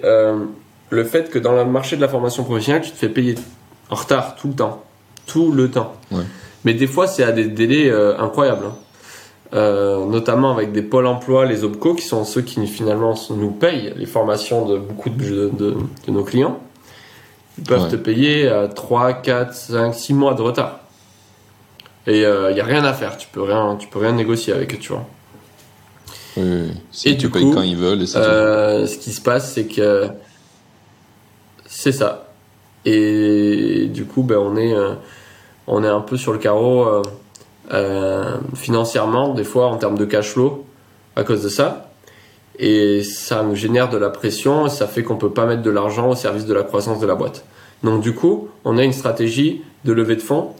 le 0.90 1.04
fait 1.04 1.30
que 1.30 1.38
dans 1.40 1.52
le 1.54 1.66
marché 1.66 1.96
de 1.96 2.02
la 2.02 2.08
formation 2.10 2.44
professionnelle, 2.44 2.82
tu 2.82 2.92
te 2.92 2.98
fais 2.98 3.10
payer 3.10 3.36
en 3.90 3.96
retard 3.96 4.36
tout 4.36 4.48
le 4.48 4.56
temps. 4.56 4.84
Tout 5.28 5.52
le 5.52 5.70
temps. 5.70 5.94
Ouais. 6.12 6.24
Mais 6.66 6.74
des 6.74 6.88
fois, 6.88 7.08
c'est 7.08 7.24
à 7.24 7.32
des 7.32 7.46
délais 7.46 7.92
incroyables. 8.18 8.66
hein. 8.66 8.76
Euh, 9.54 10.06
notamment 10.06 10.52
avec 10.54 10.72
des 10.72 10.82
pôles 10.82 11.06
emploi, 11.08 11.46
les 11.46 11.66
OPCO, 11.66 11.96
qui 11.96 12.06
sont 12.06 12.24
ceux 12.24 12.42
qui 12.42 12.66
finalement 12.68 13.16
nous 13.32 13.52
payent 13.52 13.94
les 13.98 14.06
formations 14.06 14.66
de 14.66 14.78
beaucoup 14.78 15.10
de, 15.10 15.50
de- 15.54 15.76
de 16.08 16.12
nos 16.12 16.24
clients. 16.24 16.58
Ils 17.58 17.66
peuvent 17.66 17.84
Ouais. 17.84 17.90
te 17.90 17.96
payer 17.98 18.48
à 18.48 18.70
3, 18.70 19.12
4, 19.14 19.54
5, 19.54 19.94
6 19.94 20.14
mois 20.14 20.36
de 20.36 20.42
retard. 20.42 20.80
Et 22.08 22.22
il 22.22 22.54
n'y 22.54 22.62
a 22.62 22.66
rien 22.66 22.84
à 22.86 22.94
faire, 22.94 23.18
tu 23.18 23.28
peux 23.28 23.42
rien, 23.42 23.76
tu 23.78 23.88
peux 23.90 24.00
rien 24.00 24.14
négocier 24.14 24.54
avec 24.54 24.74
eux, 24.74 24.78
tu 24.80 24.94
vois. 24.94 25.06
Oui, 26.38 26.44
oui, 26.44 26.62
oui. 26.70 26.82
Si 26.92 27.10
Et 27.10 27.12
tu 27.18 27.26
du 27.28 27.30
payes 27.30 27.44
coup, 27.44 27.54
quand 27.54 27.62
ils 27.62 27.76
veulent 27.76 28.02
et 28.02 28.16
Euh, 28.16 28.88
ce 28.88 28.98
qui 28.98 29.12
se 29.12 29.20
passe, 29.22 29.52
c'est 29.54 29.66
que 29.66 30.08
c'est 31.66 31.92
ça. 31.92 32.28
Et 32.86 33.88
du 33.94 34.06
coup, 34.06 34.24
ben, 34.24 34.38
on 34.38 34.56
est, 34.56 34.74
euh, 34.74 34.94
on 35.68 35.84
est 35.84 35.88
un 35.90 36.00
peu 36.02 36.16
sur 36.18 36.32
le 36.32 36.40
carreau 36.40 37.04
euh, 37.74 38.38
financièrement, 38.56 39.34
des 39.34 39.44
fois 39.44 39.68
en 39.68 39.78
termes 39.78 39.98
de 39.98 40.06
cash 40.06 40.30
flow, 40.30 40.66
à 41.16 41.24
cause 41.24 41.44
de 41.44 41.50
ça. 41.50 41.90
Et 42.60 43.04
ça 43.04 43.44
nous 43.44 43.56
génère 43.56 43.90
de 43.90 43.98
la 43.98 44.10
pression 44.10 44.68
ça 44.68 44.86
fait 44.86 45.04
qu'on 45.04 45.16
peut 45.16 45.32
pas 45.32 45.46
mettre 45.46 45.62
de 45.62 45.72
l'argent 45.72 46.10
au 46.10 46.16
service 46.16 46.46
de 46.46 46.54
la 46.54 46.64
croissance 46.64 47.00
de 47.00 47.08
la 47.08 47.16
boîte. 47.16 47.46
Donc 47.84 48.02
du 48.02 48.14
coup, 48.14 48.50
on 48.66 48.78
a 48.78 48.84
une 48.84 48.94
stratégie 48.94 49.64
de 49.86 49.94
levée 49.94 50.16
de 50.16 50.22
fonds 50.22 50.54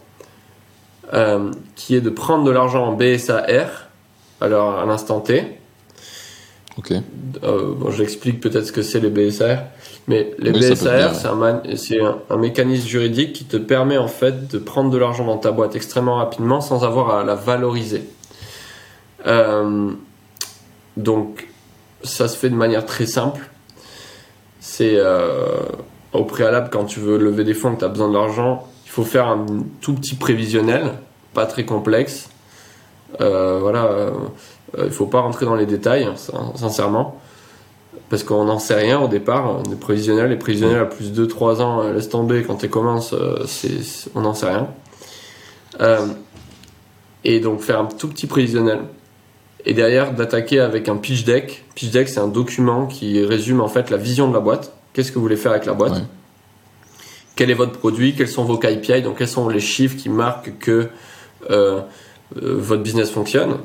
euh, 1.12 1.50
qui 1.76 1.94
est 1.94 2.00
de 2.00 2.10
prendre 2.10 2.44
de 2.44 2.50
l'argent 2.50 2.86
en 2.86 2.92
BSAR 2.92 3.88
alors 4.40 4.78
à 4.78 4.86
l'instant 4.86 5.20
T. 5.20 5.58
Ok. 6.78 6.92
Euh, 6.92 7.74
bon, 7.74 7.90
j'explique 7.90 8.40
peut-être 8.40 8.66
ce 8.66 8.72
que 8.72 8.82
c'est 8.82 9.00
les 9.00 9.10
BSAR, 9.10 9.58
mais 10.08 10.34
les 10.38 10.52
BSAR, 10.52 11.14
c'est 11.14 11.28
un, 12.00 12.18
un, 12.30 12.36
mécanisme 12.36 12.86
juridique 12.86 13.34
qui 13.34 13.44
te 13.44 13.58
permet 13.58 13.98
en 13.98 14.08
fait 14.08 14.50
de 14.50 14.58
prendre 14.58 14.90
de 14.90 14.96
l'argent 14.96 15.26
dans 15.26 15.36
ta 15.36 15.52
boîte 15.52 15.76
extrêmement 15.76 16.16
rapidement 16.16 16.60
sans 16.60 16.84
avoir 16.84 17.14
à 17.14 17.24
la 17.24 17.34
valoriser. 17.34 18.04
Euh, 19.26 19.90
donc, 20.96 21.48
ça 22.02 22.28
se 22.28 22.36
fait 22.36 22.50
de 22.50 22.54
manière 22.54 22.86
très 22.86 23.06
simple. 23.06 23.48
C'est 24.60 24.94
euh, 24.96 25.60
au 26.12 26.24
préalable 26.24 26.70
quand 26.70 26.84
tu 26.84 27.00
veux 27.00 27.18
lever 27.18 27.44
des 27.44 27.54
fonds, 27.54 27.74
que 27.74 27.80
tu 27.80 27.84
as 27.84 27.88
besoin 27.88 28.08
de 28.08 28.14
l'argent, 28.14 28.66
il 28.86 28.90
faut 28.90 29.04
faire 29.04 29.28
un 29.28 29.46
tout 29.80 29.94
petit 29.94 30.14
prévisionnel, 30.14 30.94
pas 31.34 31.46
très 31.46 31.64
complexe. 31.64 32.28
Euh, 33.20 33.58
voilà, 33.60 34.10
euh, 34.78 34.84
il 34.86 34.92
faut 34.92 35.06
pas 35.06 35.20
rentrer 35.20 35.46
dans 35.46 35.54
les 35.54 35.66
détails, 35.66 36.04
hein, 36.04 36.14
sincèrement, 36.54 37.20
parce 38.08 38.24
qu'on 38.24 38.44
n'en 38.44 38.58
sait 38.58 38.74
rien 38.74 39.00
au 39.00 39.08
départ. 39.08 39.62
Des 39.62 39.76
prévisionnels, 39.76 40.30
les 40.30 40.36
prévisionnels 40.36 40.80
à 40.80 40.86
plus 40.86 41.12
de 41.12 41.24
3 41.24 41.62
ans, 41.62 41.88
laisse 41.88 42.08
tomber 42.08 42.42
quand 42.42 42.56
tu 42.56 42.68
commences, 42.68 43.14
c'est, 43.46 44.10
on 44.14 44.20
n'en 44.22 44.34
sait 44.34 44.48
rien. 44.48 44.68
et 47.24 47.40
donc 47.40 47.60
faire 47.60 47.80
un 47.80 47.86
tout 47.86 48.08
petit 48.08 48.26
prévisionnel 48.26 48.80
et 49.64 49.74
derrière 49.74 50.12
d'attaquer 50.12 50.60
avec 50.60 50.88
un 50.88 50.96
pitch 50.96 51.24
deck. 51.24 51.64
Pitch 51.74 51.90
deck, 51.90 52.08
c'est 52.08 52.20
un 52.20 52.28
document 52.28 52.86
qui 52.86 53.24
résume 53.24 53.60
en 53.60 53.68
fait 53.68 53.90
la 53.90 53.96
vision 53.96 54.28
de 54.28 54.34
la 54.34 54.40
boîte. 54.40 54.72
Qu'est-ce 54.92 55.10
que 55.10 55.16
vous 55.16 55.22
voulez 55.22 55.36
faire 55.36 55.52
avec 55.52 55.66
la 55.66 55.74
boîte? 55.74 56.02
Quel 57.36 57.50
est 57.50 57.54
votre 57.54 57.78
produit? 57.78 58.14
Quels 58.14 58.28
sont 58.28 58.44
vos 58.44 58.58
KPI 58.58 59.02
Donc, 59.02 59.18
quels 59.18 59.28
sont 59.28 59.48
les 59.48 59.60
chiffres 59.60 59.96
qui 59.96 60.08
marquent 60.08 60.58
que 60.58 60.88
euh, 61.50 61.80
euh, 62.36 62.56
votre 62.58 62.82
business 62.82 63.10
fonctionne? 63.10 63.56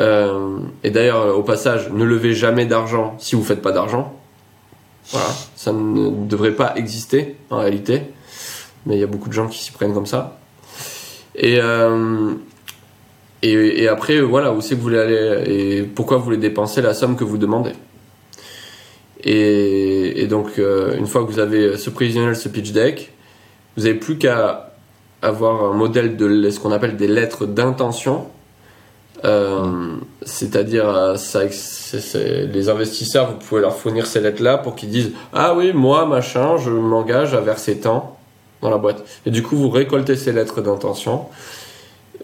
Euh, 0.00 0.58
Et 0.84 0.90
d'ailleurs, 0.90 1.36
au 1.36 1.42
passage, 1.42 1.90
ne 1.90 2.04
levez 2.04 2.34
jamais 2.34 2.66
d'argent 2.66 3.16
si 3.18 3.34
vous 3.34 3.44
faites 3.44 3.62
pas 3.62 3.72
d'argent. 3.72 4.14
Voilà, 5.10 5.28
ça 5.56 5.72
ne 5.72 6.26
devrait 6.26 6.54
pas 6.54 6.74
exister 6.76 7.36
en 7.50 7.58
réalité, 7.58 8.02
mais 8.84 8.96
il 8.96 9.00
y 9.00 9.04
a 9.04 9.06
beaucoup 9.06 9.28
de 9.28 9.34
gens 9.34 9.48
qui 9.48 9.58
s'y 9.58 9.72
prennent 9.72 9.94
comme 9.94 10.06
ça. 10.06 10.38
Et 11.34 11.60
et, 13.42 13.88
après, 13.88 14.20
voilà, 14.20 14.52
où 14.52 14.60
c'est 14.60 14.70
que 14.70 14.76
vous 14.76 14.82
voulez 14.82 14.98
aller 14.98 15.42
et 15.46 15.82
pourquoi 15.82 16.16
vous 16.16 16.24
voulez 16.24 16.38
dépenser 16.38 16.82
la 16.82 16.94
somme 16.94 17.16
que 17.16 17.24
vous 17.24 17.38
demandez. 17.38 17.72
Et, 19.22 20.26
donc, 20.28 20.58
euh, 20.58 20.96
une 20.96 21.06
fois 21.06 21.24
que 21.24 21.30
vous 21.30 21.38
avez 21.38 21.76
ce 21.76 21.90
prévisionnel, 21.90 22.36
ce 22.36 22.48
pitch 22.48 22.72
deck, 22.72 23.12
vous 23.76 23.84
n'avez 23.84 23.94
plus 23.94 24.18
qu'à 24.18 24.72
avoir 25.22 25.72
un 25.72 25.74
modèle 25.74 26.16
de 26.16 26.50
ce 26.50 26.60
qu'on 26.60 26.72
appelle 26.72 26.96
des 26.96 27.08
lettres 27.08 27.46
d'intention. 27.46 28.26
Euh, 29.24 29.96
c'est-à-dire, 30.22 30.88
euh, 30.88 31.16
les 32.52 32.68
investisseurs, 32.68 33.30
vous 33.30 33.38
pouvez 33.38 33.60
leur 33.60 33.74
fournir 33.74 34.06
ces 34.06 34.20
lettres-là 34.20 34.58
pour 34.58 34.76
qu'ils 34.76 34.90
disent 34.90 35.12
Ah 35.32 35.54
oui, 35.54 35.72
moi, 35.72 36.06
machin, 36.06 36.56
je 36.56 36.70
m'engage 36.70 37.34
à 37.34 37.40
verser 37.40 37.78
tant 37.78 38.16
dans 38.62 38.70
la 38.70 38.78
boîte. 38.78 39.04
Et 39.26 39.30
du 39.30 39.42
coup, 39.42 39.56
vous 39.56 39.70
récoltez 39.70 40.16
ces 40.16 40.32
lettres 40.32 40.60
d'intention 40.60 41.26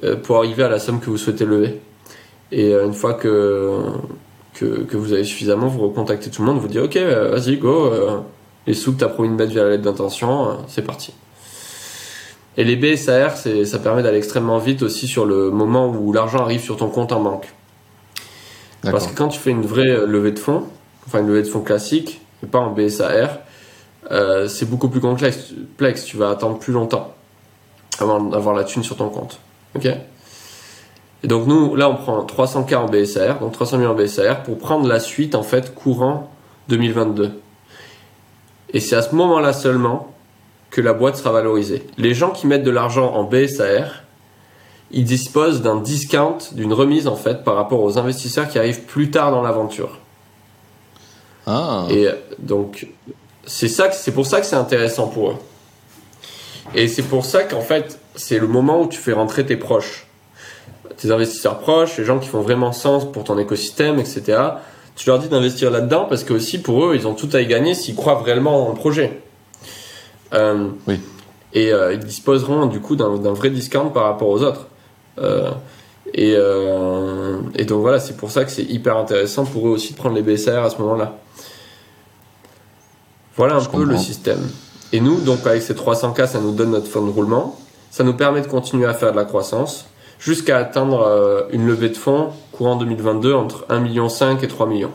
euh, 0.05 0.17
pour 0.17 0.37
arriver 0.37 0.63
à 0.63 0.69
la 0.69 0.79
somme 0.79 1.01
que 1.01 1.11
vous 1.11 1.19
souhaitez 1.19 1.45
lever. 1.45 1.81
Et 2.53 2.73
une 2.73 2.93
fois 2.93 3.15
que, 3.15 3.81
vous 4.61 5.13
avez 5.13 5.25
suffisamment, 5.25 5.67
vous 5.67 5.89
recontactez 5.89 6.31
tout 6.31 6.43
le 6.43 6.47
monde, 6.47 6.61
vous 6.61 6.69
dites 6.69 6.81
ok, 6.81 6.97
vas-y, 6.97 7.57
go, 7.57 7.91
les 8.67 8.75
sous 8.75 8.95
que 8.95 9.05
tu 9.05 9.05
de 9.05 9.33
mettre 9.33 9.51
via 9.51 9.65
la 9.65 9.71
lettre 9.71 9.83
d'intention, 9.83 10.59
c'est 10.69 10.83
parti. 10.83 11.13
Et 12.57 12.65
les 12.65 12.77
BSAR, 12.77 13.37
ça 13.37 13.79
permet 13.79 14.03
d'aller 14.03 14.19
extrêmement 14.19 14.59
vite 14.59 14.83
aussi 14.83 15.09
sur 15.09 15.27
le 15.27 15.51
moment 15.51 15.89
où 15.89 16.13
l'argent 16.13 16.39
arrive 16.39 16.63
sur 16.63 16.77
ton 16.77 16.89
compte 16.89 17.13
en 17.13 17.21
banque. 17.21 17.53
Parce 18.83 19.07
que 19.07 19.17
quand 19.17 19.29
tu 19.29 19.41
fais 19.41 19.51
une 19.51 19.67
vraie 19.67 20.07
levée 20.07 20.33
de 20.33 20.39
fonds, 20.39 20.65
enfin 21.07 21.21
une 21.21 21.29
levée 21.29 21.43
de 21.43 21.49
fonds 21.49 21.63
classique, 21.63 22.21
et 22.43 22.47
pas 22.47 22.59
en 22.59 22.71
BSAR, 22.71 23.39
c'est 24.49 24.69
beaucoup 24.69 24.89
plus 24.89 25.01
complexe. 25.01 25.53
Tu 26.07 26.17
vas 26.17 26.31
attendre 26.31 26.59
plus 26.59 26.73
longtemps 26.73 27.15
avant 27.99 28.21
d'avoir 28.21 28.55
la 28.55 28.65
thune 28.65 28.85
sur 28.85 28.97
ton 28.97 29.09
compte. 29.09 29.41
Ok? 29.75 29.87
Et 29.87 31.27
donc 31.27 31.47
nous, 31.47 31.75
là, 31.75 31.89
on 31.89 31.97
prend 31.97 32.25
300K 32.25 32.77
en 32.77 32.87
BSR, 32.87 33.41
donc 33.41 33.53
300 33.53 33.79
000 33.79 33.91
en 33.91 33.95
BSR, 33.95 34.43
pour 34.45 34.59
prendre 34.59 34.87
la 34.87 35.01
suite, 35.01 35.35
en 35.35 35.43
fait, 35.43 35.75
courant 35.75 36.31
2022. 36.69 37.41
Et 38.75 38.81
c'est 38.81 38.95
à 38.95 39.03
ce 39.03 39.15
moment-là 39.15 39.53
seulement 39.55 40.14
que 40.75 40.81
la 40.81 40.93
boîte 40.93 41.17
sera 41.17 41.31
valorisée. 41.31 41.87
Les 41.99 42.15
gens 42.15 42.31
qui 42.31 42.49
mettent 42.49 42.65
de 42.65 42.71
l'argent 42.73 43.13
en 43.15 43.23
BSAR, 43.23 44.03
ils 44.91 45.05
disposent 45.05 45.63
d'un 45.63 45.77
discount, 45.77 46.39
d'une 46.51 46.73
remise 46.73 47.07
en 47.07 47.15
fait 47.15 47.45
par 47.45 47.55
rapport 47.55 47.81
aux 47.81 47.97
investisseurs 47.97 48.49
qui 48.49 48.59
arrivent 48.59 48.83
plus 48.83 49.09
tard 49.13 49.31
dans 49.31 49.41
l'aventure. 49.41 50.01
Ah. 51.47 51.87
Et 51.91 52.09
donc 52.41 52.89
c'est 53.47 53.69
ça, 53.69 53.93
c'est 53.93 54.11
pour 54.11 54.27
ça 54.27 54.41
que 54.41 54.47
c'est 54.47 54.57
intéressant 54.57 55.07
pour 55.07 55.31
eux. 55.31 55.37
Et 56.75 56.89
c'est 56.89 57.03
pour 57.03 57.25
ça 57.25 57.45
qu'en 57.45 57.61
fait 57.61 58.01
c'est 58.17 58.41
le 58.41 58.49
moment 58.49 58.83
où 58.83 58.89
tu 58.89 58.99
fais 58.99 59.13
rentrer 59.13 59.47
tes 59.47 59.57
proches, 59.57 60.09
tes 60.97 61.13
investisseurs 61.13 61.61
proches, 61.61 61.99
les 61.99 62.05
gens 62.05 62.19
qui 62.19 62.27
font 62.27 62.41
vraiment 62.41 62.73
sens 62.73 63.05
pour 63.13 63.23
ton 63.23 63.39
écosystème, 63.39 64.01
etc. 64.01 64.41
Tu 64.97 65.09
leur 65.09 65.21
dis 65.21 65.29
d'investir 65.29 65.71
là-dedans 65.71 66.07
parce 66.09 66.25
que 66.25 66.33
aussi 66.33 66.61
pour 66.61 66.85
eux, 66.85 66.97
ils 66.97 67.07
ont 67.07 67.15
tout 67.15 67.31
à 67.33 67.41
y 67.41 67.47
gagner 67.47 67.75
s'ils 67.75 67.95
croient 67.95 68.17
vraiment 68.17 68.69
en 68.69 68.75
projet. 68.75 69.21
Euh, 70.35 70.69
oui. 70.87 71.01
Et 71.55 71.73
euh, 71.73 71.95
ils 71.95 72.01
disposeront 72.01 72.67
du 72.67 72.81
coup 72.81 72.97
d'un 72.97 73.33
vrai 73.33 73.51
discount 73.51 73.91
par 73.91 74.05
rapport 74.05 74.29
aux 74.29 74.43
autres. 74.43 74.67
Euh, 75.19 75.51
et, 76.13 76.37
donc 77.65 77.81
voilà, 77.81 77.99
c'est 78.01 78.17
pour 78.17 78.31
ça 78.31 78.45
que 78.45 78.51
c'est 78.51 78.65
hyper 78.65 78.97
intéressant 78.97 79.45
pour 79.45 79.69
eux 79.69 79.71
aussi 79.71 79.93
de 79.93 79.99
prendre 79.99 80.17
les 80.17 80.23
BSR 80.23 80.65
à 80.65 80.71
ce 80.71 80.79
moment-là. 80.83 81.17
Voilà 83.37 83.57
un 83.57 83.65
peu 83.65 83.85
le 83.85 83.97
système. 83.97 84.49
Et 84.93 85.01
nous, 85.01 85.21
donc 85.21 85.47
avec 85.47 85.63
ces 85.63 85.75
300K, 85.75 86.27
ça 86.27 86.41
nous 86.41 86.53
donne 86.53 86.71
notre 86.71 86.87
fonds 86.87 87.05
de 87.05 87.11
roulement. 87.11 87.59
Ça 87.91 88.05
nous 88.05 88.15
permet 88.15 88.43
de 88.43 88.47
continuer 88.47 88.87
à 88.87 88.95
faire 88.95 89.13
de 89.13 89.17
la 89.17 89.25
croissance 89.25 89.87
jusqu'à 90.21 90.59
atteindre 90.59 91.03
euh, 91.03 91.43
une 91.51 91.67
levée 91.67 91.89
de 91.89 91.97
fonds 91.97 92.31
courant 92.53 92.77
2022 92.77 93.35
entre 93.35 93.67
1,5 93.69 93.81
million 93.83 94.09
et 94.41 94.49
3 94.49 94.67
millions. 94.67 94.93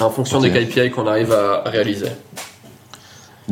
En 0.00 0.10
fonction 0.10 0.40
des 0.40 0.50
KPI 0.50 0.90
qu'on 0.90 1.06
arrive 1.06 1.32
à 1.32 1.62
réaliser. 1.66 2.08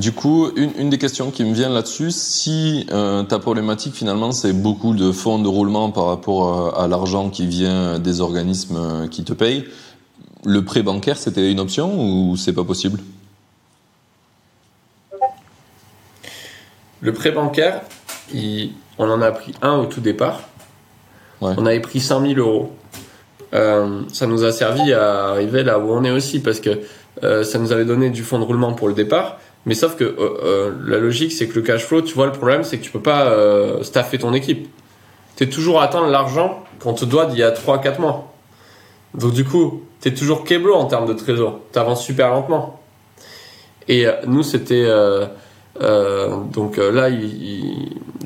Du 0.00 0.12
coup, 0.12 0.50
une, 0.56 0.88
des 0.88 0.96
questions 0.96 1.30
qui 1.30 1.44
me 1.44 1.52
vient 1.52 1.68
là-dessus, 1.68 2.10
si 2.10 2.86
euh, 2.90 3.22
ta 3.22 3.38
problématique 3.38 3.92
finalement 3.92 4.32
c'est 4.32 4.54
beaucoup 4.54 4.94
de 4.94 5.12
fonds 5.12 5.38
de 5.38 5.46
roulement 5.46 5.90
par 5.90 6.06
rapport 6.06 6.80
à, 6.80 6.88
l'argent 6.88 7.28
qui 7.28 7.46
vient 7.46 7.98
des 7.98 8.22
organismes 8.22 8.76
euh, 8.76 9.08
qui 9.08 9.24
te 9.24 9.34
payent, 9.34 9.66
le 10.46 10.64
prêt 10.64 10.82
bancaire 10.82 11.18
c'était 11.18 11.52
une 11.52 11.60
option 11.60 12.00
ou 12.00 12.34
c'est 12.38 12.54
pas 12.54 12.64
possible? 12.64 12.98
Le 17.02 17.12
prêt 17.12 17.32
bancaire, 17.32 17.82
on 18.96 19.10
en 19.10 19.20
a 19.20 19.32
pris 19.32 19.52
un 19.60 19.74
au 19.74 19.84
tout 19.84 20.00
départ. 20.00 20.40
On 21.42 21.66
avait 21.66 21.80
pris 21.80 22.00
100 22.00 22.26
000 22.26 22.40
euros. 22.40 22.74
Euh, 23.52 24.00
ça 24.14 24.26
nous 24.26 24.44
a 24.44 24.52
servi 24.52 24.94
à 24.94 25.26
arriver 25.32 25.62
là 25.62 25.78
où 25.78 25.92
on 25.92 26.04
est 26.04 26.10
aussi 26.10 26.40
parce 26.40 26.60
que 26.60 26.80
euh, 27.22 27.44
ça 27.44 27.58
nous 27.58 27.72
avait 27.72 27.84
donné 27.84 28.08
du 28.08 28.22
fonds 28.22 28.38
de 28.38 28.44
roulement 28.44 28.72
pour 28.72 28.88
le 28.88 28.94
départ. 28.94 29.38
Mais 29.66 29.74
sauf 29.74 29.96
que 29.96 30.04
euh, 30.04 30.72
la 30.86 30.98
logique, 30.98 31.32
c'est 31.32 31.46
que 31.46 31.54
le 31.54 31.62
cash 31.62 31.84
flow, 31.84 32.02
tu 32.02 32.14
vois, 32.14 32.26
le 32.26 32.32
problème, 32.32 32.64
c'est 32.64 32.78
que 32.78 32.84
tu 32.84 32.90
peux 32.90 33.00
pas 33.00 33.34
staffer 33.82 34.18
ton 34.18 34.32
équipe. 34.32 34.68
Tu 35.36 35.44
es 35.44 35.48
toujours 35.48 35.80
à 35.80 35.84
attendre 35.84 36.08
l'argent 36.08 36.64
qu'on 36.80 36.94
te 36.94 37.04
doit 37.04 37.26
d'il 37.26 37.38
y 37.38 37.42
a 37.42 37.50
3-4 37.50 38.00
mois. 38.00 38.32
Donc 39.14 39.32
du 39.32 39.44
coup, 39.44 39.82
tu 40.00 40.08
es 40.08 40.14
toujours 40.14 40.44
keblo 40.44 40.74
en 40.74 40.86
termes 40.86 41.06
de 41.06 41.12
trésor. 41.12 41.60
Tu 41.72 41.78
avances 41.78 42.04
super 42.04 42.30
lentement. 42.30 42.80
Et 43.88 44.06
nous, 44.26 44.42
c'était 44.42 44.86
euh, 45.80 46.36
donc 46.52 46.78
euh, 46.78 46.90
là, 46.90 47.08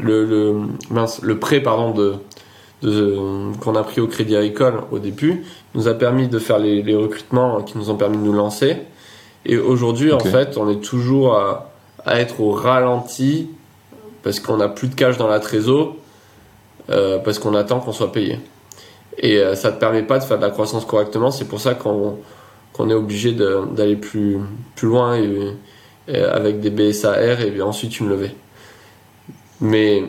le, 0.03 1.39
prêt 1.39 1.61
pardon 1.61 2.19
qu'on 2.83 3.77
a 3.77 3.83
pris 3.83 4.01
au 4.01 4.07
Crédit 4.07 4.37
Agricole 4.37 4.81
au 4.91 4.99
début 4.99 5.45
nous 5.75 5.89
a 5.89 5.95
permis 5.95 6.29
de 6.29 6.39
faire 6.39 6.59
les 6.59 6.97
recrutements 6.97 7.63
qui 7.63 7.79
nous 7.79 7.91
ont 7.91 7.97
permis 7.97 8.17
de 8.17 8.23
nous 8.23 8.33
lancer. 8.33 8.79
Et 9.47 9.59
aujourd'hui, 9.59 10.13
en 10.13 10.21
fait, 10.21 10.57
on 10.57 10.71
est 10.71 10.81
toujours 10.81 11.35
à, 11.35 11.71
à 12.05 12.21
être 12.21 12.41
au 12.41 12.53
ralenti 12.53 13.49
parce 14.23 14.41
qu'on 14.41 14.57
n'a 14.57 14.69
plus 14.69 14.89
de 14.89 14.95
cash 14.95 15.19
dans 15.19 15.29
la 15.29 15.39
trésor, 15.39 15.97
euh, 16.91 17.19
parce 17.19 17.39
qu'on 17.39 17.55
attend 17.55 17.81
qu'on 17.81 17.93
soit 17.93 18.11
payé. 18.11 18.41
Et 19.19 19.39
euh, 19.39 19.55
ça 19.55 19.71
ne 19.71 19.75
te 19.75 19.81
permet 19.81 20.03
pas 20.03 20.19
de 20.19 20.25
faire 20.25 20.39
de 20.39 20.43
la 20.43 20.51
croissance 20.51 20.85
correctement. 20.87 21.31
C'est 21.31 21.45
pour 21.45 21.61
ça 21.61 21.75
qu'on 21.75 22.19
est 22.89 22.95
obligé 22.95 23.33
d'aller 23.33 23.97
plus, 23.97 24.39
plus 24.75 24.89
loin 24.89 25.17
et, 25.17 25.55
avec 26.09 26.61
des 26.61 26.71
BSAR 26.71 27.41
et 27.41 27.63
ensuite 27.63 28.01
une 28.01 28.09
levée. 28.09 28.35
Mais 29.61 30.05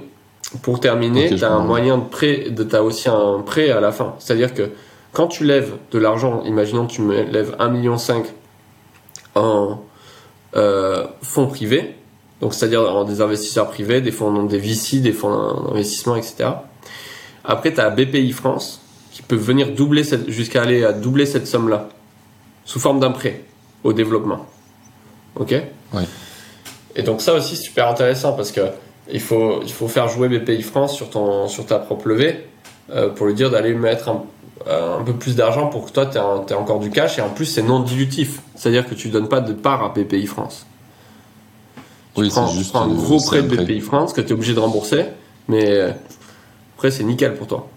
pour 0.61 0.79
terminer, 0.79 1.25
Ok, 1.25 1.31
je 1.31 1.35
tu 1.35 1.43
as 1.43 1.51
un 1.51 1.63
moyen 1.63 1.97
de 1.97 2.03
prêt, 2.03 2.49
de, 2.49 2.63
t'as 2.63 2.81
aussi 2.81 3.09
un 3.09 3.41
prêt 3.45 3.69
à 3.69 3.79
la 3.79 3.91
fin. 3.91 4.15
C'est-à-dire 4.19 4.53
que 4.53 4.71
quand 5.13 5.27
tu 5.27 5.43
lèves 5.43 5.73
de 5.91 5.99
l'argent, 5.99 6.43
imaginons 6.43 6.87
que 6.87 6.93
tu 6.93 7.01
me 7.01 7.23
lèves 7.23 7.55
1,5 7.59 7.71
million 7.71 7.95
en 9.35 9.81
euh, 10.55 11.05
fonds 11.21 11.47
privés, 11.47 11.95
donc 12.41 12.53
c'est-à-dire 12.53 12.81
en 12.81 13.03
des 13.03 13.21
investisseurs 13.21 13.69
privés, 13.69 14.01
des 14.01 14.11
fonds, 14.11 14.43
des 14.43 14.57
VC, 14.57 15.01
des 15.01 15.11
fonds 15.11 15.67
d'investissement, 15.67 16.15
etc. 16.15 16.49
Après, 17.43 17.73
tu 17.73 17.79
as 17.79 17.89
BPI 17.89 18.31
France 18.31 18.81
qui 19.11 19.21
peut 19.21 19.35
venir 19.35 19.71
doubler 19.71 20.03
cette, 20.03 20.29
jusqu'à 20.29 20.63
aller 20.63 20.83
à 20.83 20.91
doubler 20.91 21.25
cette 21.25 21.47
somme-là 21.47 21.89
sous 22.65 22.79
forme 22.79 22.99
d'un 22.99 23.11
prêt 23.11 23.43
au 23.83 23.93
développement. 23.93 24.45
Ok? 25.35 25.51
Ouais. 25.93 26.03
Et 26.95 27.03
donc 27.03 27.21
ça 27.21 27.33
aussi 27.33 27.55
c'est 27.55 27.63
super 27.63 27.87
intéressant 27.87 28.33
parce 28.33 28.51
que 28.51 28.61
il 29.11 29.21
faut, 29.21 29.61
il 29.61 29.71
faut 29.71 29.87
faire 29.87 30.07
jouer 30.09 30.27
BPI 30.29 30.63
France 30.63 30.95
sur, 30.95 31.09
ton, 31.09 31.47
sur 31.47 31.65
ta 31.65 31.77
propre 31.77 32.07
levée 32.07 32.47
euh, 32.91 33.09
pour 33.09 33.27
lui 33.27 33.33
dire 33.33 33.49
d'aller 33.49 33.73
mettre 33.73 34.09
un, 34.09 34.23
euh, 34.67 34.99
un 34.99 35.03
peu 35.03 35.13
plus 35.13 35.35
d'argent 35.35 35.67
pour 35.67 35.85
que 35.85 35.91
toi 35.91 36.05
tu 36.05 36.17
aies 36.17 36.55
encore 36.55 36.79
du 36.79 36.89
cash 36.89 37.17
et 37.17 37.21
en 37.21 37.29
plus 37.29 37.45
c'est 37.45 37.63
non 37.63 37.79
dilutif. 37.79 38.41
C'est-à-dire 38.55 38.87
que 38.87 38.95
tu 38.95 39.09
donnes 39.09 39.27
pas 39.29 39.41
de 39.41 39.53
part 39.53 39.83
à 39.83 39.89
BPI 39.89 40.27
France. 40.27 40.65
Tu 42.15 42.21
Oui, 42.21 42.29
prends, 42.29 42.47
tu 42.47 42.77
un 42.77 42.89
euh, 42.89 42.93
gros 42.93 43.19
prêt 43.19 43.43
de 43.43 43.55
BPI 43.55 43.81
France 43.81 44.13
que 44.13 44.21
tu 44.21 44.29
es 44.29 44.33
obligé 44.33 44.53
de 44.53 44.59
rembourser, 44.59 45.05
mais 45.47 45.95
après 46.75 46.91
c'est 46.91 47.03
nickel 47.03 47.35
pour 47.35 47.47
toi. 47.47 47.67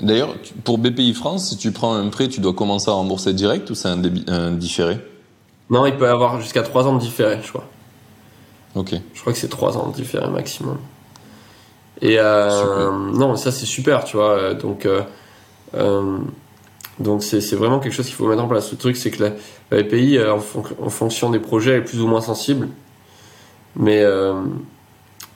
D'ailleurs, 0.00 0.34
pour 0.64 0.78
BPI 0.78 1.12
France, 1.12 1.50
si 1.50 1.56
tu 1.56 1.72
prends 1.72 1.94
un 1.94 2.08
prêt, 2.08 2.28
tu 2.28 2.40
dois 2.40 2.54
commencer 2.54 2.88
à 2.88 2.94
rembourser 2.94 3.34
direct 3.34 3.68
ou 3.70 3.74
c'est 3.74 3.88
un, 3.88 4.00
un 4.28 4.52
différé? 4.52 4.98
Non, 5.68 5.86
il 5.86 5.96
peut 5.96 6.06
y 6.06 6.08
avoir 6.08 6.40
jusqu'à 6.40 6.62
3 6.62 6.86
ans 6.86 6.94
de 6.94 7.00
différé, 7.00 7.38
je 7.42 7.48
crois. 7.48 7.68
Ok. 8.74 8.94
Je 9.14 9.20
crois 9.20 9.32
que 9.32 9.38
c'est 9.38 9.48
3 9.48 9.78
ans 9.78 9.88
de 9.88 9.94
différé 9.94 10.28
maximum. 10.28 10.78
Et 12.02 12.16
euh, 12.18 12.90
non, 13.12 13.36
ça 13.36 13.52
c'est 13.52 13.66
super, 13.66 14.04
tu 14.04 14.16
vois. 14.16 14.54
Donc, 14.54 14.86
euh, 14.86 15.02
euh, 15.74 16.18
donc 16.98 17.22
c'est 17.22 17.40
vraiment 17.54 17.78
quelque 17.78 17.92
chose 17.92 18.06
qu'il 18.06 18.14
faut 18.14 18.26
mettre 18.26 18.42
en 18.42 18.48
place. 18.48 18.70
Le 18.72 18.78
truc, 18.78 18.96
c'est 18.96 19.10
que 19.10 19.22
la, 19.22 19.30
la 19.70 19.82
BPI, 19.82 20.18
en, 20.22 20.38
fon- 20.38 20.62
en 20.82 20.88
fonction 20.90 21.30
des 21.30 21.38
projets, 21.40 21.76
est 21.78 21.80
plus 21.82 22.00
ou 22.00 22.06
moins 22.06 22.20
sensible. 22.22 22.68
Mais, 23.76 24.02
euh, 24.02 24.34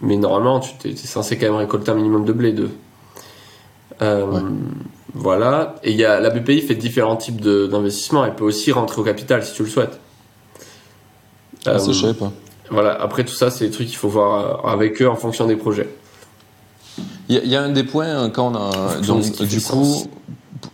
mais 0.01 0.17
normalement, 0.17 0.61
tu 0.61 0.73
t'es, 0.79 0.91
t'es 0.91 1.07
censé 1.07 1.37
quand 1.39 1.47
même 1.47 1.57
récolter 1.57 1.91
un 1.91 1.95
minimum 1.95 2.25
de 2.25 2.33
blé 2.33 2.53
d'eux. 2.53 2.71
Euh, 4.03 4.27
Ouais. 4.27 4.41
Voilà. 5.17 5.77
Et 5.85 5.93
y 5.93 6.05
a, 6.05 6.19
la 6.19 6.31
BPI 6.31 6.61
fait 6.63 6.75
différents 6.75 7.15
types 7.17 7.41
d'investissements. 7.41 8.25
Elle 8.25 8.35
peut 8.35 8.43
aussi 8.45 8.73
rentrer 8.73 9.01
au 9.01 9.05
capital 9.05 9.45
si 9.45 9.55
tu 9.55 9.63
le 9.63 9.69
souhaites. 9.69 10.01
Ah, 11.67 11.79
ça, 11.79 11.93
je 11.93 12.01
savais 12.01 12.15
pas. 12.15 12.33
voilà, 12.71 13.01
après 13.01 13.25
tout 13.25 13.33
ça, 13.35 13.51
c'est 13.51 13.67
des 13.67 13.71
trucs 13.71 13.87
qu'il 13.87 13.97
faut 13.97 14.09
voir 14.09 14.67
avec 14.69 15.01
eux 15.01 15.09
en 15.09 15.15
fonction 15.15 15.47
des 15.47 15.55
projets. 15.57 15.89
Il 17.29 17.35
y, 17.37 17.39
a- 17.39 17.45
il 17.45 17.51
y 17.51 17.57
a 17.57 17.63
un 17.63 17.71
des 17.71 17.85
points 17.85 18.07
euh, 18.07 18.29
quand 18.29 18.53
on 18.53 18.57
a. 18.57 19.01
Donc, 19.01 19.23
du 19.43 19.61
coup, 19.61 19.85
sens. 19.85 20.09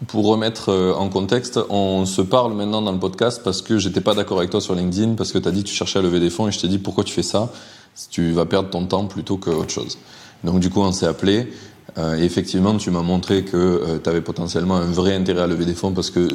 pour 0.09 0.27
remettre 0.27 0.71
euh, 0.71 0.93
en 0.95 1.09
contexte, 1.09 1.59
on 1.69 2.05
se 2.07 2.23
parle 2.23 2.55
maintenant 2.55 2.83
dans 2.83 2.93
le 2.93 2.99
podcast 2.99 3.43
parce 3.45 3.63
que 3.63 3.79
j'étais 3.79 4.01
pas 4.01 4.15
d'accord 4.15 4.39
avec 4.39 4.51
toi 4.51 4.61
sur 4.61 4.75
LinkedIn, 4.75 5.15
parce 5.15 5.33
que 5.33 5.39
tu 5.39 5.49
as 5.49 5.53
dit 5.53 5.63
que 5.63 5.69
tu 5.69 5.75
cherchais 5.75 5.99
à 5.99 6.03
lever 6.03 6.21
des 6.21 6.31
fonds 6.31 6.49
et 6.49 6.53
je 6.53 6.59
t'ai 6.61 6.69
dit 6.69 6.79
pourquoi 6.79 7.05
tu 7.05 7.13
fais 7.13 7.23
ça? 7.23 7.51
Si 7.95 8.09
tu 8.09 8.33
vas 8.33 8.47
perdre 8.47 8.71
ton 8.71 8.87
temps 8.87 9.07
plutôt 9.07 9.37
qu'autre 9.37 9.71
chose. 9.71 9.99
Donc, 10.45 10.61
du 10.61 10.71
coup, 10.71 10.81
on 10.81 10.93
s'est 10.93 11.07
appelé. 11.07 11.53
euh, 11.99 12.17
et 12.19 12.25
effectivement, 12.25 12.77
tu 12.77 12.91
m'as 12.91 13.03
montré 13.03 13.45
que 13.45 13.99
tu 14.03 14.09
avais 14.09 14.21
potentiellement 14.21 14.77
un 14.77 14.87
vrai 14.91 15.15
intérêt 15.15 15.43
à 15.43 15.47
lever 15.47 15.67
des 15.67 15.75
fonds 15.75 15.93
parce 15.93 16.11
que 16.11 16.29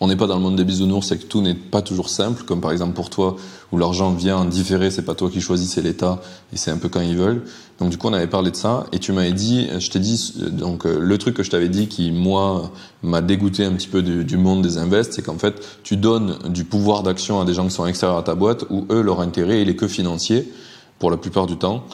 on 0.00 0.08
n'est 0.08 0.16
pas 0.16 0.26
dans 0.26 0.36
le 0.36 0.40
monde 0.40 0.56
des 0.56 0.64
bisounours, 0.64 1.06
c'est 1.06 1.18
que 1.18 1.26
tout 1.26 1.42
n'est 1.42 1.54
pas 1.54 1.82
toujours 1.82 2.08
simple, 2.08 2.44
comme 2.44 2.62
par 2.62 2.72
exemple 2.72 2.94
pour 2.94 3.10
toi, 3.10 3.36
où 3.70 3.76
l'argent 3.76 4.12
vient 4.12 4.38
en 4.38 4.44
différé, 4.46 4.90
c'est 4.90 5.02
pas 5.02 5.14
toi 5.14 5.30
qui 5.30 5.42
choisis, 5.42 5.70
c'est 5.70 5.82
l'État, 5.82 6.20
et 6.54 6.56
c'est 6.56 6.70
un 6.70 6.78
peu 6.78 6.88
quand 6.88 7.02
ils 7.02 7.16
veulent. 7.16 7.44
Donc 7.78 7.90
du 7.90 7.98
coup, 7.98 8.08
on 8.08 8.14
avait 8.14 8.26
parlé 8.26 8.50
de 8.50 8.56
ça, 8.56 8.86
et 8.92 8.98
tu 8.98 9.12
m'avais 9.12 9.32
dit, 9.32 9.68
je 9.78 9.90
t'ai 9.90 9.98
dit, 9.98 10.34
donc 10.52 10.86
euh, 10.86 10.98
le 10.98 11.18
truc 11.18 11.36
que 11.36 11.42
je 11.42 11.50
t'avais 11.50 11.68
dit 11.68 11.86
qui, 11.86 12.12
moi, 12.12 12.72
m'a 13.02 13.20
dégoûté 13.20 13.64
un 13.64 13.72
petit 13.72 13.88
peu 13.88 14.00
du, 14.00 14.24
du 14.24 14.38
monde 14.38 14.62
des 14.62 14.78
invests, 14.78 15.12
c'est 15.12 15.22
qu'en 15.22 15.38
fait, 15.38 15.62
tu 15.82 15.98
donnes 15.98 16.38
du 16.48 16.64
pouvoir 16.64 17.02
d'action 17.02 17.40
à 17.40 17.44
des 17.44 17.52
gens 17.52 17.66
qui 17.66 17.74
sont 17.74 17.86
extérieurs 17.86 18.18
à 18.18 18.22
ta 18.22 18.34
boîte, 18.34 18.64
où 18.70 18.86
eux, 18.90 19.02
leur 19.02 19.20
intérêt, 19.20 19.60
il 19.60 19.68
est 19.68 19.76
que 19.76 19.88
financier, 19.88 20.50
pour 20.98 21.10
la 21.10 21.18
plupart 21.18 21.46
du 21.46 21.56
temps. 21.56 21.84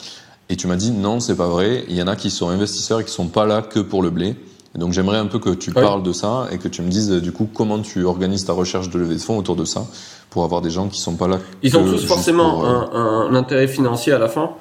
Et 0.49 0.55
tu 0.55 0.67
m'as 0.67 0.77
dit, 0.77 0.91
non, 0.91 1.19
c'est 1.19 1.35
pas 1.35 1.47
vrai, 1.47 1.83
il 1.89 1.95
y 1.95 2.01
en 2.01 2.07
a 2.07 2.15
qui 2.15 2.29
sont 2.29 2.47
investisseurs 2.47 3.01
et 3.01 3.03
qui 3.03 3.11
sont 3.11 3.27
pas 3.27 3.45
là 3.45 3.61
que 3.61 3.79
pour 3.79 4.01
le 4.01 4.11
blé. 4.11 4.35
Et 4.77 4.79
donc 4.79 4.93
j'aimerais 4.93 5.17
un 5.17 5.25
peu 5.25 5.39
que 5.39 5.49
tu 5.49 5.71
Oui. 5.71 5.81
parles 5.81 6.03
de 6.03 6.13
ça 6.13 6.47
et 6.51 6.57
que 6.59 6.67
tu 6.67 6.81
me 6.83 6.89
dises 6.89 7.11
euh, 7.11 7.19
du 7.19 7.31
coup 7.31 7.49
comment 7.51 7.79
tu 7.79 8.03
organises 8.05 8.45
ta 8.45 8.53
recherche 8.53 8.89
de 8.89 8.99
levée 8.99 9.15
de 9.15 9.19
fonds 9.19 9.37
autour 9.37 9.55
de 9.55 9.65
ça 9.65 9.85
pour 10.29 10.43
avoir 10.43 10.61
des 10.61 10.69
gens 10.69 10.87
qui 10.87 11.01
sont 11.01 11.15
pas 11.15 11.27
là. 11.27 11.39
Ils 11.63 11.75
ont 11.77 11.83
tous 11.83 12.05
forcément 12.05 12.51
pour, 12.59 12.65
euh, 12.65 12.85
un, 12.93 13.29
un 13.31 13.35
intérêt 13.35 13.67
financier 13.67 14.13
à 14.13 14.19
la 14.19 14.27
fin. 14.29 14.51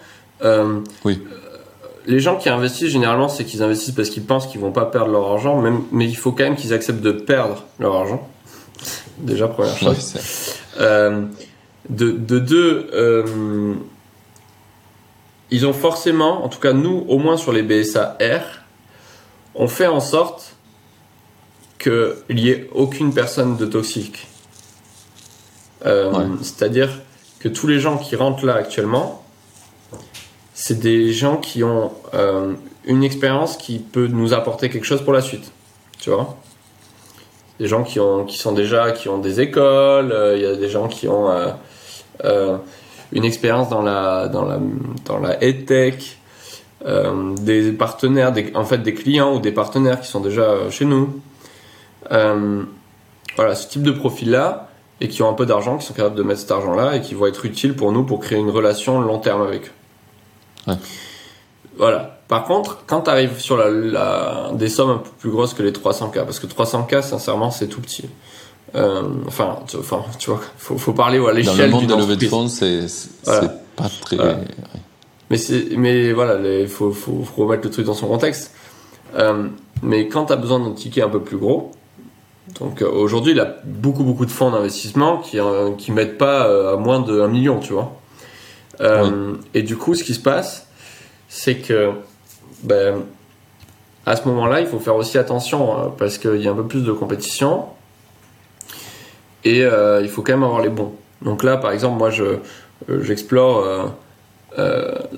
Euh, 0.44 0.80
Oui. 1.04 1.22
Les 2.08 2.20
gens 2.20 2.36
qui 2.36 2.48
investissent, 2.48 2.90
généralement, 2.92 3.28
c'est 3.28 3.42
qu'ils 3.44 3.64
investissent 3.64 3.94
parce 3.94 4.10
qu'ils 4.10 4.22
pensent 4.22 4.46
qu'ils 4.46 4.60
vont 4.60 4.70
pas 4.70 4.84
perdre 4.86 5.10
leur 5.10 5.26
argent, 5.28 5.60
même, 5.60 5.80
mais 5.90 6.06
il 6.08 6.14
faut 6.16 6.30
quand 6.30 6.44
même 6.44 6.54
qu'ils 6.54 6.72
acceptent 6.72 7.02
de 7.02 7.10
perdre 7.10 7.64
leur 7.80 7.96
argent. 7.96 8.28
Déjà, 9.18 9.48
première 9.48 9.76
chose. 9.76 10.14
Euh, 10.78 11.24
de, 11.90 12.12
de 12.12 12.38
deux, 12.38 12.86
euh, 12.94 13.74
ils 15.50 15.66
ont 15.66 15.72
forcément, 15.72 16.44
en 16.44 16.48
tout 16.48 16.60
cas 16.60 16.72
nous, 16.72 17.04
au 17.08 17.18
moins 17.18 17.36
sur 17.36 17.52
les 17.52 17.62
BSA 17.62 18.16
R, 18.20 18.62
on 19.56 19.68
fait 19.68 19.86
en 19.86 20.00
sorte 20.00 20.56
qu'il 21.78 22.14
n'y 22.30 22.48
ait 22.48 22.68
aucune 22.74 23.12
personne 23.12 23.56
de 23.56 23.66
toxique. 23.66 24.26
Euh, 25.84 26.12
Ouais. 26.12 26.24
C'est-à-dire 26.42 26.90
que 27.40 27.48
tous 27.48 27.66
les 27.66 27.80
gens 27.80 27.98
qui 27.98 28.16
rentrent 28.16 28.46
là 28.46 28.54
actuellement, 28.54 29.22
c'est 30.54 30.78
des 30.78 31.12
gens 31.12 31.36
qui 31.36 31.62
ont 31.64 31.92
euh, 32.14 32.54
une 32.84 33.04
expérience 33.04 33.56
qui 33.56 33.78
peut 33.78 34.06
nous 34.06 34.32
apporter 34.32 34.70
quelque 34.70 34.86
chose 34.86 35.02
pour 35.02 35.12
la 35.12 35.20
suite. 35.20 35.52
Tu 35.98 36.10
vois? 36.10 36.36
Des 37.60 37.68
gens 37.68 37.82
qui, 37.82 38.00
ont, 38.00 38.24
qui 38.24 38.38
sont 38.38 38.52
déjà, 38.52 38.92
qui 38.92 39.08
ont 39.08 39.18
des 39.18 39.40
écoles, 39.40 40.12
euh, 40.12 40.36
il 40.36 40.42
y 40.42 40.46
a 40.46 40.56
des 40.56 40.68
gens 40.68 40.88
qui 40.88 41.08
ont 41.08 41.30
une 43.12 43.24
expérience 43.24 43.68
dans 43.68 43.82
la, 43.82 44.28
dans 44.28 44.44
la, 44.44 44.58
dans 45.04 45.18
la 45.18 45.42
EdTech, 45.42 46.15
euh, 46.86 47.34
des 47.40 47.72
partenaires, 47.72 48.32
des, 48.32 48.52
en 48.54 48.64
fait 48.64 48.78
des 48.78 48.94
clients 48.94 49.34
ou 49.34 49.40
des 49.40 49.52
partenaires 49.52 50.00
qui 50.00 50.08
sont 50.08 50.20
déjà 50.20 50.42
euh, 50.42 50.70
chez 50.70 50.84
nous. 50.84 51.20
Euh, 52.12 52.62
voilà, 53.36 53.54
ce 53.54 53.68
type 53.68 53.82
de 53.82 53.90
profil-là, 53.90 54.68
et 55.00 55.08
qui 55.08 55.22
ont 55.22 55.28
un 55.28 55.34
peu 55.34 55.44
d'argent, 55.46 55.76
qui 55.78 55.84
sont 55.86 55.94
capables 55.94 56.14
de 56.14 56.22
mettre 56.22 56.40
cet 56.40 56.50
argent-là, 56.52 56.96
et 56.96 57.00
qui 57.02 57.14
vont 57.14 57.26
être 57.26 57.44
utiles 57.44 57.74
pour 57.74 57.92
nous 57.92 58.04
pour 58.04 58.20
créer 58.20 58.38
une 58.38 58.50
relation 58.50 59.00
long 59.00 59.18
terme 59.18 59.42
avec 59.42 59.66
eux. 59.66 60.70
Ouais. 60.70 60.76
Voilà. 61.76 62.18
Par 62.28 62.44
contre, 62.44 62.78
quand 62.86 63.02
tu 63.02 63.10
arrives 63.10 63.38
sur 63.38 63.56
la, 63.56 63.68
la- 63.70 64.50
des 64.54 64.68
sommes 64.68 64.90
un 64.90 64.98
peu 64.98 65.10
plus 65.18 65.30
grosses 65.30 65.54
que 65.54 65.62
les 65.62 65.72
300K, 65.72 66.24
parce 66.24 66.38
que 66.40 66.46
300K, 66.46 67.02
sincèrement, 67.02 67.50
c'est 67.50 67.68
tout 67.68 67.80
petit. 67.80 68.08
Euh, 68.74 69.02
enfin, 69.28 69.58
tu, 69.68 69.76
enfin, 69.76 70.02
tu 70.18 70.30
vois, 70.30 70.40
faut, 70.58 70.76
faut 70.78 70.92
parler 70.92 71.18
à 71.18 71.20
Dans 71.20 71.26
le 71.28 71.34
l'échelle 71.34 71.70
monde 71.70 71.80
d'une 71.80 71.88
des 71.90 71.94
levées 71.94 72.16
de 72.16 72.26
entreprise. 72.26 72.30
fonds, 72.30 72.48
c'est 72.48 72.86
Voilà. 73.24 73.54
pas 73.76 73.88
très. 74.00 74.16
Voilà. 74.16 74.38
Mais 75.30 75.38
mais 75.76 76.12
voilà, 76.12 76.38
il 76.60 76.68
faut, 76.68 76.92
faut, 76.92 77.24
faut 77.24 77.44
remettre 77.44 77.64
le 77.64 77.70
truc 77.70 77.86
dans 77.86 77.94
son 77.94 78.06
contexte. 78.06 78.54
Euh, 79.14 79.48
mais 79.82 80.08
quand 80.08 80.26
tu 80.26 80.32
as 80.32 80.36
besoin 80.36 80.60
d'un 80.60 80.72
ticket 80.72 81.02
un 81.02 81.08
peu 81.08 81.20
plus 81.20 81.36
gros, 81.36 81.72
donc 82.60 82.80
euh, 82.80 82.88
aujourd'hui, 82.88 83.32
il 83.32 83.38
y 83.38 83.40
a 83.40 83.56
beaucoup, 83.64 84.04
beaucoup 84.04 84.24
de 84.24 84.30
fonds 84.30 84.50
d'investissement 84.50 85.18
qui, 85.18 85.40
euh, 85.40 85.72
qui 85.72 85.92
mettent 85.92 86.18
pas 86.18 86.72
à 86.72 86.76
moins 86.76 87.00
de 87.00 87.20
1 87.20 87.28
million, 87.28 87.58
tu 87.58 87.72
vois. 87.72 87.92
Et 89.54 89.62
du 89.62 89.76
coup, 89.76 89.94
ce 89.94 90.04
qui 90.04 90.14
se 90.14 90.20
passe, 90.20 90.68
c'est 91.28 91.56
que 91.56 91.92
ben, 92.62 93.02
à 94.04 94.16
ce 94.16 94.28
moment-là, 94.28 94.60
il 94.60 94.66
faut 94.66 94.78
faire 94.78 94.96
aussi 94.96 95.18
attention 95.18 95.78
euh, 95.78 95.86
parce 95.96 96.18
qu'il 96.18 96.40
y 96.40 96.48
a 96.48 96.50
un 96.50 96.54
peu 96.54 96.66
plus 96.66 96.84
de 96.84 96.92
compétition 96.92 97.64
et 99.44 99.60
il 99.60 100.08
faut 100.08 100.22
quand 100.22 100.32
même 100.32 100.42
avoir 100.42 100.60
les 100.60 100.70
bons. 100.70 100.92
Donc 101.22 101.44
là, 101.44 101.56
par 101.56 101.70
exemple, 101.70 101.98
moi, 101.98 102.10
je, 102.10 102.38
j'explore 102.88 103.94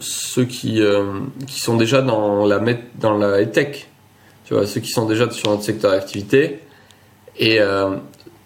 ceux 0.00 0.44
qui, 0.44 0.82
euh, 0.82 1.20
qui 1.46 1.60
sont 1.60 1.76
déjà 1.76 2.02
dans 2.02 2.44
la, 2.46 2.60
dans 3.00 3.16
la 3.16 3.44
tech, 3.46 3.88
tu 4.44 4.54
vois, 4.54 4.66
ceux 4.66 4.80
qui 4.80 4.90
sont 4.90 5.06
déjà 5.06 5.30
sur 5.30 5.50
notre 5.50 5.62
secteur 5.62 5.92
d'activité. 5.92 6.60
Et, 7.36 7.60
euh, 7.60 7.96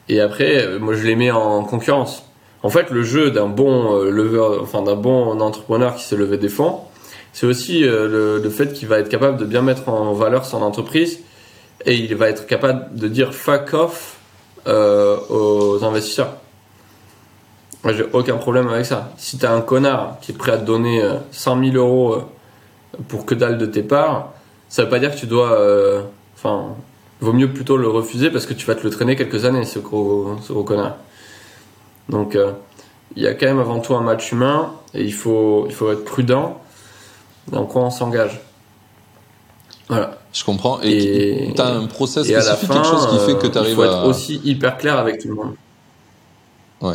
et 0.08 0.20
après, 0.20 0.62
euh, 0.62 0.78
moi, 0.78 0.94
je 0.94 1.06
les 1.06 1.16
mets 1.16 1.30
en 1.30 1.64
concurrence. 1.64 2.24
En 2.62 2.68
fait, 2.68 2.90
le 2.90 3.02
jeu 3.02 3.30
d'un 3.30 3.48
bon 3.48 3.96
euh, 3.96 4.10
leveur, 4.10 4.62
enfin 4.62 4.82
d'un 4.82 4.96
bon 4.96 5.40
entrepreneur 5.40 5.94
qui 5.96 6.04
s'est 6.04 6.16
levé 6.16 6.36
des 6.38 6.48
fonds, 6.48 6.80
c'est 7.32 7.46
aussi 7.46 7.84
euh, 7.84 8.08
le, 8.08 8.42
le 8.42 8.50
fait 8.50 8.72
qu'il 8.72 8.88
va 8.88 8.98
être 8.98 9.08
capable 9.08 9.38
de 9.38 9.44
bien 9.44 9.62
mettre 9.62 9.88
en 9.88 10.12
valeur 10.12 10.44
son 10.44 10.62
entreprise 10.62 11.20
et 11.86 11.94
il 11.94 12.14
va 12.14 12.28
être 12.28 12.46
capable 12.46 12.94
de 12.94 13.08
dire 13.08 13.34
fuck 13.34 13.72
off 13.72 14.16
euh, 14.66 15.16
aux 15.30 15.82
investisseurs. 15.82 16.36
Moi, 17.84 17.92
j'ai 17.94 18.04
aucun 18.12 18.36
problème 18.36 18.68
avec 18.68 18.86
ça. 18.86 19.10
Si 19.16 19.38
t'as 19.38 19.52
un 19.52 19.60
connard 19.60 20.18
qui 20.20 20.32
est 20.32 20.34
prêt 20.36 20.52
à 20.52 20.58
te 20.58 20.64
donner 20.64 21.02
euh, 21.02 21.14
100 21.32 21.64
000 21.72 21.76
euros 21.76 22.14
euh, 22.14 22.22
pour 23.08 23.26
que 23.26 23.34
dalle 23.34 23.58
de 23.58 23.66
tes 23.66 23.82
parts, 23.82 24.30
ça 24.68 24.84
veut 24.84 24.88
pas 24.88 24.98
dire 25.00 25.12
que 25.14 25.18
tu 25.18 25.26
dois. 25.26 25.52
euh, 25.52 26.02
Enfin, 26.36 26.74
vaut 27.20 27.32
mieux 27.32 27.52
plutôt 27.52 27.76
le 27.76 27.88
refuser 27.88 28.30
parce 28.30 28.46
que 28.46 28.54
tu 28.54 28.66
vas 28.66 28.74
te 28.74 28.82
le 28.82 28.90
traîner 28.90 29.14
quelques 29.16 29.44
années, 29.44 29.64
ce 29.64 29.78
gros, 29.78 30.36
ce 30.42 30.52
gros 30.52 30.64
connard. 30.64 30.96
Donc, 32.08 32.34
euh, 32.34 32.52
il 33.14 33.22
y 33.22 33.26
a 33.28 33.34
quand 33.34 33.46
même 33.46 33.60
avant 33.60 33.78
tout 33.80 33.94
un 33.94 34.00
match 34.00 34.32
humain 34.32 34.72
et 34.94 35.04
il 35.04 35.12
faut, 35.14 35.64
il 35.68 35.72
faut 35.74 35.92
être 35.92 36.04
prudent. 36.04 36.60
dans 37.48 37.64
quoi 37.66 37.82
on 37.82 37.90
s'engage. 37.90 38.40
Voilà. 39.88 40.18
Je 40.32 40.44
comprends. 40.44 40.80
Et, 40.82 41.48
Et- 41.50 41.54
tu 41.54 41.60
as 41.60 41.66
un 41.66 41.86
process 41.86 42.28
à 42.32 42.40
spécifique, 42.40 42.68
fin, 42.68 42.74
quelque 42.74 42.86
chose 42.88 43.06
qui 43.10 43.18
fait 43.26 43.38
que 43.38 43.46
euh, 43.46 43.50
tu 43.50 43.54
il 43.54 43.58
arrives 43.58 43.74
faut 43.76 43.84
être 43.84 43.92
à. 43.98 44.06
aussi 44.06 44.40
hyper 44.44 44.78
clair 44.78 44.98
avec 44.98 45.20
tout 45.20 45.28
le 45.28 45.34
monde. 45.34 45.54
Ouais. 46.80 46.94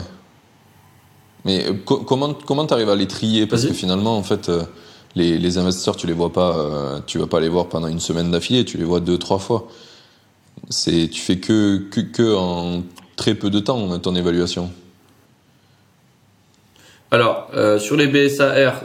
Mais 1.48 1.65
euh, 1.68 1.74
co- 1.84 1.98
comment 1.99 2.34
comment 2.45 2.65
t'arrives 2.68 2.90
à 2.90 2.95
les 2.95 3.07
trier? 3.07 3.48
Parce 3.48 3.64
que 3.69 3.74
finalement, 3.74 4.18
en 4.18 4.24
fait, 4.24 4.49
euh, 4.49 4.61
les, 5.15 5.40
les 5.40 5.57
investisseurs, 5.57 5.95
tu 5.95 6.06
les 6.06 6.14
vois 6.14 6.32
pas, 6.32 6.56
euh, 6.57 6.99
tu 7.07 7.18
vas 7.18 7.26
pas 7.28 7.40
les 7.40 7.49
voir 7.49 7.65
pendant 7.68 7.88
une 7.88 7.99
semaine 7.99 8.30
d'affilée, 8.30 8.65
tu 8.65 8.78
les 8.78 8.84
vois 8.84 8.99
deux 8.99 9.18
trois 9.18 9.40
fois. 9.40 9.68
C'est 10.69 11.07
tu 11.10 11.19
fais 11.22 11.38
que, 11.38 11.78
que 11.90 12.02
que 12.02 12.36
en 12.36 12.84
très 13.15 13.34
peu 13.34 13.49
de 13.49 13.60
temps 13.60 13.98
ton 13.99 14.14
évaluation. 14.15 14.69
Alors, 17.11 17.48
euh, 17.56 17.80
sur 17.80 17.95
les 17.95 18.07
BSAR, 18.07 18.82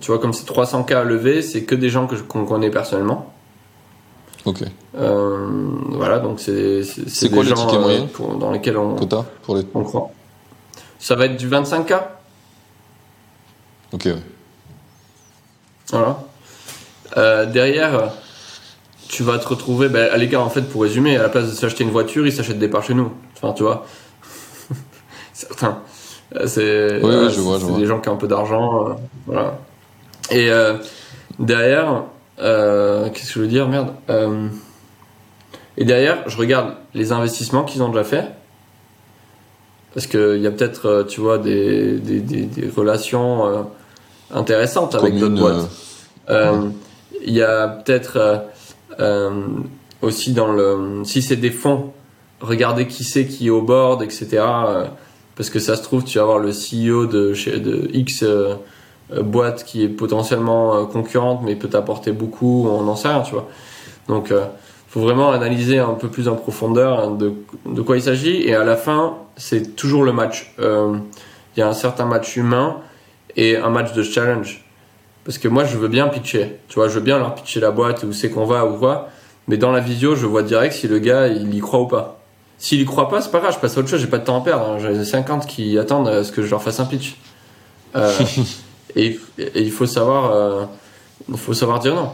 tu 0.00 0.06
vois, 0.10 0.20
comme 0.20 0.32
c'est 0.32 0.46
300K 0.46 0.94
à 0.94 1.04
lever, 1.04 1.42
c'est 1.42 1.64
que 1.64 1.74
des 1.74 1.90
gens 1.90 2.06
que 2.06 2.14
qu'on 2.16 2.44
connaît 2.44 2.70
personnellement. 2.70 3.32
Ok. 4.44 4.62
Voilà, 4.92 6.18
donc 6.20 6.38
c'est 6.38 6.84
c'est 6.84 7.30
quoi 7.30 7.42
le 7.42 7.48
gens 7.48 7.66
ticket 7.66 7.78
moyen 7.78 8.06
pour- 8.06 8.36
dans 8.36 8.52
lesquels 8.52 8.76
on, 8.76 8.94
Quota 8.94 9.24
pour 9.42 9.56
les. 9.56 9.64
on 9.74 9.82
croit. 9.82 10.10
Ça 11.04 11.16
va 11.16 11.26
être 11.26 11.36
du 11.36 11.50
25K. 11.50 12.00
Ok. 13.92 14.06
Ouais. 14.06 14.14
Voilà. 15.90 16.24
Euh, 17.18 17.44
derrière, 17.44 18.10
tu 19.10 19.22
vas 19.22 19.36
te 19.36 19.46
retrouver. 19.46 19.90
Ben, 19.90 20.16
les 20.16 20.28
gars, 20.28 20.40
en 20.40 20.48
fait, 20.48 20.62
pour 20.62 20.80
résumer, 20.80 21.18
à 21.18 21.22
la 21.22 21.28
place 21.28 21.50
de 21.50 21.54
s'acheter 21.54 21.84
une 21.84 21.90
voiture, 21.90 22.26
ils 22.26 22.32
s'achètent 22.32 22.58
des 22.58 22.68
parts 22.68 22.84
chez 22.84 22.94
nous. 22.94 23.12
Enfin, 23.36 23.52
tu 23.52 23.64
vois. 23.64 23.84
Certains. 25.34 25.82
C'est 26.46 26.98
Oui, 27.02 27.14
oui, 27.14 27.36
vois, 27.36 27.58
des 27.78 27.84
gens 27.84 28.00
qui 28.00 28.08
ont 28.08 28.14
un 28.14 28.16
peu 28.16 28.26
d'argent. 28.26 28.88
euh, 28.88 28.94
voilà. 29.26 29.58
Et 30.30 30.48
euh, 30.48 30.78
derrière, 31.38 32.04
euh, 32.38 33.10
qu'est-ce 33.10 33.26
que 33.26 33.34
je 33.34 33.40
veux 33.40 33.48
dire? 33.48 33.68
Merde. 33.68 33.92
Et 35.76 35.84
derrière, 35.84 36.26
je 36.30 36.38
regarde 36.38 36.76
les 36.94 37.12
investissements 37.12 37.64
qu'ils 37.64 37.82
ont 37.82 37.90
déjà 37.90 38.04
fait. 38.04 38.30
Parce 39.94 40.06
qu'il 40.06 40.38
y 40.40 40.46
a 40.46 40.50
peut-être, 40.50 40.86
euh, 40.86 41.04
tu 41.04 41.20
vois, 41.20 41.38
des, 41.38 41.92
des, 41.98 42.20
des, 42.20 42.42
des 42.42 42.68
relations 42.68 43.46
euh, 43.46 43.62
intéressantes 44.34 44.94
avec 44.96 45.14
d'autres 45.20 45.40
boîtes. 45.40 45.70
euh, 46.30 46.52
Euh, 46.52 46.68
Il 47.26 47.32
y 47.32 47.42
a 47.42 47.68
peut-être 47.68 48.42
aussi 50.02 50.32
dans 50.32 50.52
le. 50.52 51.02
Si 51.04 51.22
c'est 51.22 51.36
des 51.36 51.50
fonds, 51.50 51.92
regardez 52.40 52.86
qui 52.86 53.04
c'est 53.04 53.26
qui 53.26 53.46
est 53.46 53.50
au 53.50 53.62
board, 53.62 54.02
etc. 54.02 54.42
parce 55.36 55.50
que 55.50 55.58
ça 55.58 55.76
se 55.76 55.82
trouve, 55.82 56.04
tu 56.04 56.18
vas 56.18 56.24
avoir 56.24 56.38
le 56.38 56.50
CEO 56.50 57.06
de, 57.06 57.32
chez, 57.34 57.58
de 57.58 57.88
X 57.92 58.24
boîte 59.22 59.64
qui 59.64 59.84
est 59.84 59.88
potentiellement 59.88 60.84
concurrente, 60.86 61.40
mais 61.44 61.56
peut 61.56 61.68
t'apporter 61.68 62.12
beaucoup, 62.12 62.66
on 62.68 62.82
n'en 62.82 62.96
sait 62.96 63.08
rien, 63.08 63.20
tu 63.22 63.32
vois. 63.32 63.48
Donc, 64.08 64.30
euh, 64.30 64.44
faut 64.88 65.00
vraiment 65.00 65.30
analyser 65.32 65.78
un 65.78 65.94
peu 65.94 66.08
plus 66.08 66.28
en 66.28 66.36
profondeur 66.36 67.00
hein, 67.00 67.10
de, 67.12 67.32
de 67.66 67.82
quoi 67.82 67.96
il 67.96 68.02
s'agit. 68.02 68.42
Et 68.46 68.54
à 68.54 68.64
la 68.64 68.76
fin, 68.76 69.14
c'est 69.36 69.76
toujours 69.76 70.04
le 70.04 70.12
match. 70.12 70.52
Euh, 70.58 70.96
Il 71.56 71.60
y 71.60 71.62
a 71.62 71.68
un 71.68 71.72
certain 71.74 72.04
match 72.06 72.36
humain 72.36 72.78
et 73.36 73.56
un 73.56 73.70
match 73.70 73.92
de 73.92 74.02
challenge. 74.02 74.64
Parce 75.24 75.38
que 75.38 75.48
moi, 75.48 75.64
je 75.64 75.76
veux 75.78 75.88
bien 75.88 76.08
pitcher. 76.08 76.56
Tu 76.68 76.74
vois, 76.74 76.88
je 76.88 76.94
veux 76.94 77.00
bien 77.00 77.18
leur 77.18 77.34
pitcher 77.34 77.60
la 77.60 77.70
boîte, 77.70 78.02
où 78.02 78.12
c'est 78.12 78.28
qu'on 78.30 78.44
va 78.44 78.66
ou 78.66 78.74
quoi. 78.76 79.08
Mais 79.48 79.56
dans 79.56 79.70
la 79.72 79.80
visio, 79.80 80.14
je 80.16 80.26
vois 80.26 80.42
direct 80.42 80.74
si 80.74 80.88
le 80.88 80.98
gars, 80.98 81.28
il 81.28 81.54
y 81.54 81.60
croit 81.60 81.80
ou 81.80 81.86
pas. 81.86 82.20
S'il 82.58 82.80
y 82.80 82.84
croit 82.84 83.08
pas, 83.08 83.20
c'est 83.20 83.30
pas 83.30 83.40
grave, 83.40 83.52
je 83.54 83.58
passe 83.58 83.76
à 83.76 83.80
autre 83.80 83.88
chose, 83.88 84.00
j'ai 84.00 84.06
pas 84.06 84.18
de 84.18 84.24
temps 84.24 84.40
à 84.40 84.44
perdre. 84.44 84.68
hein. 84.70 84.78
J'en 84.80 84.88
ai 84.90 85.04
50 85.04 85.46
qui 85.46 85.78
attendent 85.78 86.08
à 86.08 86.24
ce 86.24 86.32
que 86.32 86.42
je 86.42 86.50
leur 86.50 86.62
fasse 86.62 86.80
un 86.80 86.86
pitch. 86.86 87.16
Euh, 87.96 88.10
et, 88.96 89.18
et 89.38 89.60
il 89.62 89.70
faut 89.70 89.86
savoir, 89.86 90.32
euh, 90.32 90.64
il 91.28 91.36
faut 91.36 91.54
savoir 91.54 91.78
dire 91.80 91.94
non. 91.94 92.10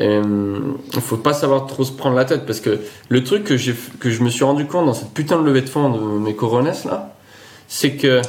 Il 0.00 1.00
faut 1.00 1.16
pas 1.16 1.32
savoir 1.32 1.66
trop 1.66 1.84
se 1.84 1.92
prendre 1.92 2.14
la 2.14 2.24
tête 2.24 2.46
parce 2.46 2.60
que 2.60 2.78
le 3.08 3.24
truc 3.24 3.44
que 3.44 3.54
que 3.98 4.10
je 4.10 4.22
me 4.22 4.30
suis 4.30 4.44
rendu 4.44 4.64
compte 4.66 4.86
dans 4.86 4.94
cette 4.94 5.12
putain 5.12 5.40
de 5.40 5.44
levée 5.44 5.62
de 5.62 5.68
fonds 5.68 5.90
de 5.90 5.98
mes 5.98 6.36
coronesses 6.36 6.84
là, 6.84 7.14
c'est 7.66 7.96
que 7.96 8.22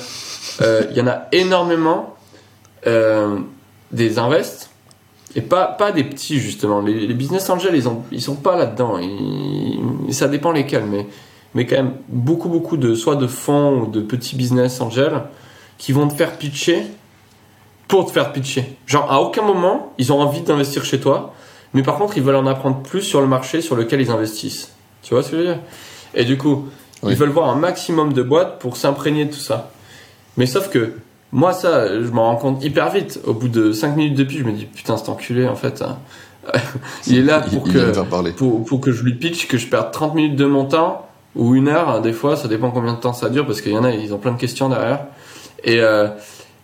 euh, 0.61 0.83
il 0.91 0.97
y 0.97 1.01
en 1.01 1.07
a 1.07 1.27
énormément 1.31 2.15
euh, 2.87 3.37
des 3.91 4.19
invests 4.19 4.69
et 5.35 5.41
pas, 5.41 5.65
pas 5.65 5.91
des 5.91 6.03
petits 6.03 6.39
justement. 6.39 6.81
Les, 6.81 7.13
business 7.13 7.49
angels, 7.49 7.75
ils, 7.75 7.87
ont, 7.87 8.03
ils 8.11 8.21
sont 8.21 8.35
pas 8.35 8.57
là-dedans. 8.57 8.97
Ça 10.09 10.27
dépend 10.27 10.51
lesquels, 10.51 10.85
mais, 10.85 11.07
mais 11.53 11.65
quand 11.65 11.75
même 11.75 11.93
beaucoup, 12.07 12.49
beaucoup 12.49 12.77
de 12.77 12.95
soit 12.95 13.15
de 13.15 13.27
fonds 13.27 13.81
ou 13.81 13.87
de 13.87 14.01
petits 14.01 14.35
business 14.35 14.81
angels 14.81 15.21
qui 15.77 15.91
vont 15.91 16.07
te 16.07 16.13
faire 16.13 16.37
pitcher 16.37 16.83
pour 17.87 18.05
te 18.05 18.11
faire 18.11 18.31
pitcher. 18.33 18.77
Genre 18.85 19.11
à 19.11 19.21
aucun 19.21 19.43
moment 19.43 19.93
ils 19.97 20.11
ont 20.11 20.19
envie 20.19 20.41
d'investir 20.41 20.83
chez 20.83 20.99
toi, 20.99 21.33
mais 21.73 21.83
par 21.83 21.97
contre 21.97 22.17
ils 22.17 22.23
veulent 22.23 22.35
en 22.35 22.47
apprendre 22.47 22.81
plus 22.81 23.01
sur 23.01 23.21
le 23.21 23.27
marché 23.27 23.61
sur 23.61 23.75
lequel 23.75 24.01
ils 24.01 24.11
investissent. 24.11 24.71
Tu 25.01 25.13
vois 25.13 25.23
ce 25.23 25.31
que 25.31 25.37
je 25.37 25.41
veux 25.41 25.47
dire? 25.47 25.59
Et 26.13 26.25
du 26.25 26.37
coup, 26.37 26.67
Oui. 27.03 27.13
ils 27.13 27.17
veulent 27.17 27.29
voir 27.29 27.49
un 27.49 27.55
maximum 27.55 28.13
de 28.13 28.21
boîtes 28.23 28.59
pour 28.59 28.75
s'imprégner 28.77 29.25
de 29.25 29.31
tout 29.33 29.39
ça. 29.39 29.71
Mais 30.37 30.45
sauf 30.45 30.69
que 30.69 30.93
moi, 31.31 31.53
ça, 31.53 31.87
je 32.01 32.07
m'en 32.09 32.23
rends 32.23 32.35
compte 32.37 32.63
hyper 32.63 32.89
vite. 32.89 33.19
Au 33.25 33.33
bout 33.33 33.47
de 33.49 33.71
5 33.71 33.95
minutes 33.95 34.15
de 34.17 34.23
pitch, 34.23 34.39
je 34.39 34.43
me 34.43 34.51
dis 34.51 34.65
putain, 34.65 34.97
cet 34.97 35.09
enculé, 35.09 35.47
en 35.47 35.55
fait, 35.55 35.81
hein, 35.83 35.97
il 37.07 37.17
est 37.19 37.21
là 37.21 37.39
pour 37.41 37.67
il 37.67 37.73
que, 37.73 38.31
pour, 38.31 38.65
pour 38.65 38.81
que 38.81 38.91
je 38.91 39.03
lui 39.03 39.13
pitch, 39.13 39.47
que 39.47 39.57
je 39.57 39.67
perde 39.67 39.91
30 39.91 40.15
minutes 40.15 40.35
de 40.35 40.45
mon 40.45 40.65
temps 40.65 41.07
ou 41.35 41.53
une 41.55 41.67
heure, 41.67 41.89
hein, 41.89 42.01
des 42.01 42.13
fois, 42.13 42.35
ça 42.35 42.47
dépend 42.47 42.71
combien 42.71 42.93
de 42.93 42.99
temps 42.99 43.13
ça 43.13 43.29
dure, 43.29 43.45
parce 43.45 43.61
qu'il 43.61 43.71
y 43.71 43.77
en 43.77 43.83
a, 43.83 43.91
ils 43.91 44.13
ont 44.13 44.17
plein 44.17 44.31
de 44.31 44.39
questions 44.39 44.67
derrière. 44.69 45.01
Et, 45.63 45.79
euh, 45.79 46.07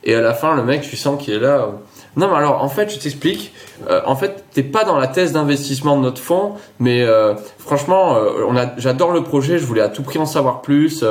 et 0.03 0.15
à 0.15 0.21
la 0.21 0.33
fin, 0.33 0.55
le 0.55 0.63
mec, 0.63 0.81
tu 0.81 0.95
sens 0.97 1.21
qu'il 1.23 1.35
est 1.35 1.39
là. 1.39 1.57
euh, 1.59 1.67
Non, 2.17 2.29
mais 2.29 2.35
alors, 2.37 2.63
en 2.63 2.69
fait, 2.69 2.93
je 2.93 2.99
t'explique. 2.99 3.51
Euh, 3.89 4.01
en 4.05 4.15
fait, 4.15 4.45
t'es 4.53 4.63
pas 4.63 4.85
dans 4.85 4.97
la 4.97 5.07
thèse 5.07 5.33
d'investissement 5.33 5.97
de 5.97 6.01
notre 6.03 6.21
fonds, 6.21 6.53
mais 6.79 7.01
euh, 7.03 7.33
franchement, 7.59 8.15
euh, 8.15 8.45
on 8.47 8.55
a, 8.55 8.67
j'adore 8.77 9.11
le 9.11 9.21
projet. 9.23 9.57
Je 9.59 9.65
voulais 9.65 9.81
à 9.81 9.89
tout 9.89 10.01
prix 10.03 10.17
en 10.19 10.25
savoir 10.25 10.61
plus. 10.61 11.03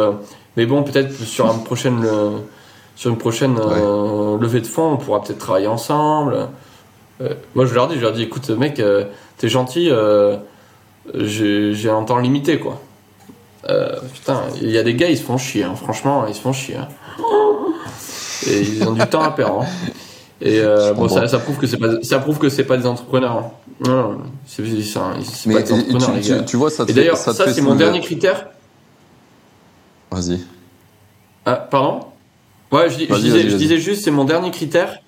mais 0.56 0.64
bon, 0.66 0.82
peut-être 0.82 1.12
sur 1.12 1.46
une 1.52 1.62
prochaine, 1.62 2.06
sur 2.96 3.10
une 3.10 3.18
prochaine 3.18 3.56
levée 4.40 4.60
de 4.60 4.66
fonds, 4.66 4.92
on 4.92 4.96
pourra 4.96 5.20
peut-être 5.22 5.38
travailler 5.38 5.66
ensemble. 5.66 6.48
Moi, 7.54 7.66
je 7.66 7.74
leur 7.74 7.88
dis, 7.88 7.96
je 7.96 8.00
leur 8.00 8.12
dis, 8.12 8.22
écoute, 8.22 8.48
mec, 8.50 8.80
t'es 9.38 9.48
gentil. 9.48 9.90
j'ai 11.14 11.90
un 11.90 12.02
temps 12.04 12.18
limité, 12.18 12.58
quoi. 12.58 12.80
Putain, 14.14 14.40
il 14.60 14.70
y 14.70 14.78
a 14.78 14.82
des 14.82 14.94
gars, 14.94 15.08
ils 15.08 15.18
se 15.18 15.22
font 15.22 15.36
chier. 15.38 15.64
hein. 15.64 15.74
Franchement, 15.76 16.24
ils 16.26 16.34
se 16.34 16.40
font 16.40 16.52
chier. 16.52 16.76
hein. 16.76 16.88
Et 18.46 18.60
ils 18.60 18.86
ont 18.88 18.92
du 18.92 19.06
temps 19.06 19.22
à 19.22 19.30
perdre. 19.30 19.62
hein. 19.62 19.66
Et 20.44 20.60
euh, 20.60 20.92
bon, 20.92 21.08
ça, 21.08 21.38
prouve 21.38 21.56
que 21.56 21.66
c'est 21.66 21.78
pas, 21.78 22.02
ça 22.02 22.18
prouve 22.18 22.38
que 22.38 22.48
c'est 22.50 22.64
pas 22.64 22.76
des 22.76 22.86
entrepreneurs. 22.86 23.36
hein. 23.38 23.50
Non, 23.80 24.18
c'est 24.46 24.62
c'est- 25.24 25.52
pas 25.52 25.62
des 25.62 25.72
entrepreneurs, 25.72 26.10
tu, 26.12 26.20
les 26.20 26.28
gars. 26.28 26.38
tu- 26.40 26.44
tu 26.44 26.56
vois, 26.56 26.70
ça 26.70 26.84
te 26.84 26.90
Et 26.90 26.94
d'ailleurs, 26.94 27.16
ça 27.16 27.32
c'est 27.50 27.62
mon 27.62 27.74
dernier 27.74 28.00
critère. 28.00 28.48
Vas-y. 30.10 30.40
Ah, 31.46 31.54
pardon? 31.56 32.00
Ouais, 32.70 32.88
je, 32.90 32.96
disais, 32.98 33.48
je 33.48 33.76
juste, 33.76 34.04
c'est 34.04 34.10
mon 34.10 34.24
dernier 34.24 34.50
critère. 34.50 34.98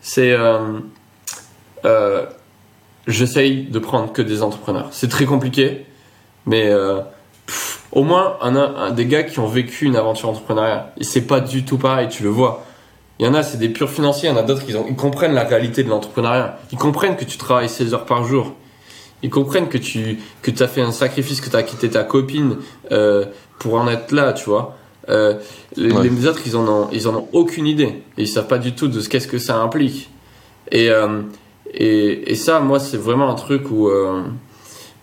C'est. 0.00 0.32
Euh, 0.32 0.78
euh, 1.84 2.26
J'essaye 3.06 3.64
de 3.64 3.78
prendre 3.78 4.12
que 4.14 4.22
des 4.22 4.42
entrepreneurs. 4.42 4.88
C'est 4.90 5.08
très 5.10 5.26
compliqué, 5.26 5.84
mais 6.46 6.70
euh, 6.70 7.00
pff, 7.46 7.82
au 7.92 8.02
moins 8.02 8.38
un, 8.40 8.56
un- 8.56 8.90
des 8.92 9.04
gars 9.04 9.24
qui 9.24 9.38
ont 9.40 9.46
vécu 9.46 9.84
une 9.84 9.96
aventure 9.96 10.30
entrepreneuriale. 10.30 10.86
Et 10.98 11.04
c'est 11.04 11.20
pas 11.26 11.40
du 11.40 11.66
tout 11.66 11.76
pareil, 11.76 12.08
tu 12.08 12.22
le 12.22 12.30
vois. 12.30 12.64
Il 13.20 13.26
y 13.26 13.28
en 13.28 13.34
a, 13.34 13.42
c'est 13.42 13.58
des 13.58 13.68
purs 13.68 13.90
financiers, 13.90 14.28
il 14.28 14.32
y 14.32 14.34
en 14.34 14.38
a 14.38 14.42
d'autres 14.42 14.64
qui 14.66 14.74
ont- 14.74 14.86
ils 14.88 14.96
comprennent 14.96 15.34
la 15.34 15.44
réalité 15.44 15.84
de 15.84 15.88
l'entrepreneuriat. 15.88 16.58
Ils 16.72 16.78
comprennent 16.78 17.16
que 17.16 17.24
tu 17.24 17.38
travailles 17.38 17.68
16 17.68 17.94
heures 17.94 18.06
par 18.06 18.24
jour. 18.24 18.52
Ils 19.22 19.30
comprennent 19.30 19.68
que 19.68 19.78
tu 19.78 20.18
que 20.42 20.50
as 20.62 20.68
fait 20.68 20.82
un 20.82 20.92
sacrifice, 20.92 21.40
que 21.40 21.48
tu 21.48 21.56
as 21.56 21.62
quitté 21.62 21.88
ta 21.88 22.02
copine 22.02 22.56
euh, 22.92 23.24
pour 23.58 23.74
en 23.74 23.86
être 23.88 24.10
là, 24.12 24.32
tu 24.32 24.46
vois. 24.50 24.76
Euh, 25.08 25.34
les, 25.76 25.92
Ouais. 25.92 26.02
les 26.08 26.26
autres, 26.26 26.40
ils 26.46 26.56
en, 26.56 26.66
ont, 26.66 26.88
ils 26.92 27.06
en 27.08 27.14
ont 27.14 27.28
aucune 27.32 27.66
idée. 27.66 28.02
Et 28.18 28.22
ils 28.22 28.28
savent 28.28 28.48
pas 28.48 28.58
du 28.58 28.74
tout 28.74 28.88
de 28.88 29.00
ce 29.00 29.08
qu'est-ce 29.08 29.28
que 29.28 29.38
ça 29.38 29.56
implique. 29.58 30.10
Et, 30.72 30.90
euh, 30.90 31.20
et, 31.72 32.32
et 32.32 32.34
ça, 32.34 32.58
moi, 32.60 32.80
c'est 32.80 32.96
vraiment 32.96 33.30
un 33.30 33.34
truc 33.34 33.70
où, 33.70 33.88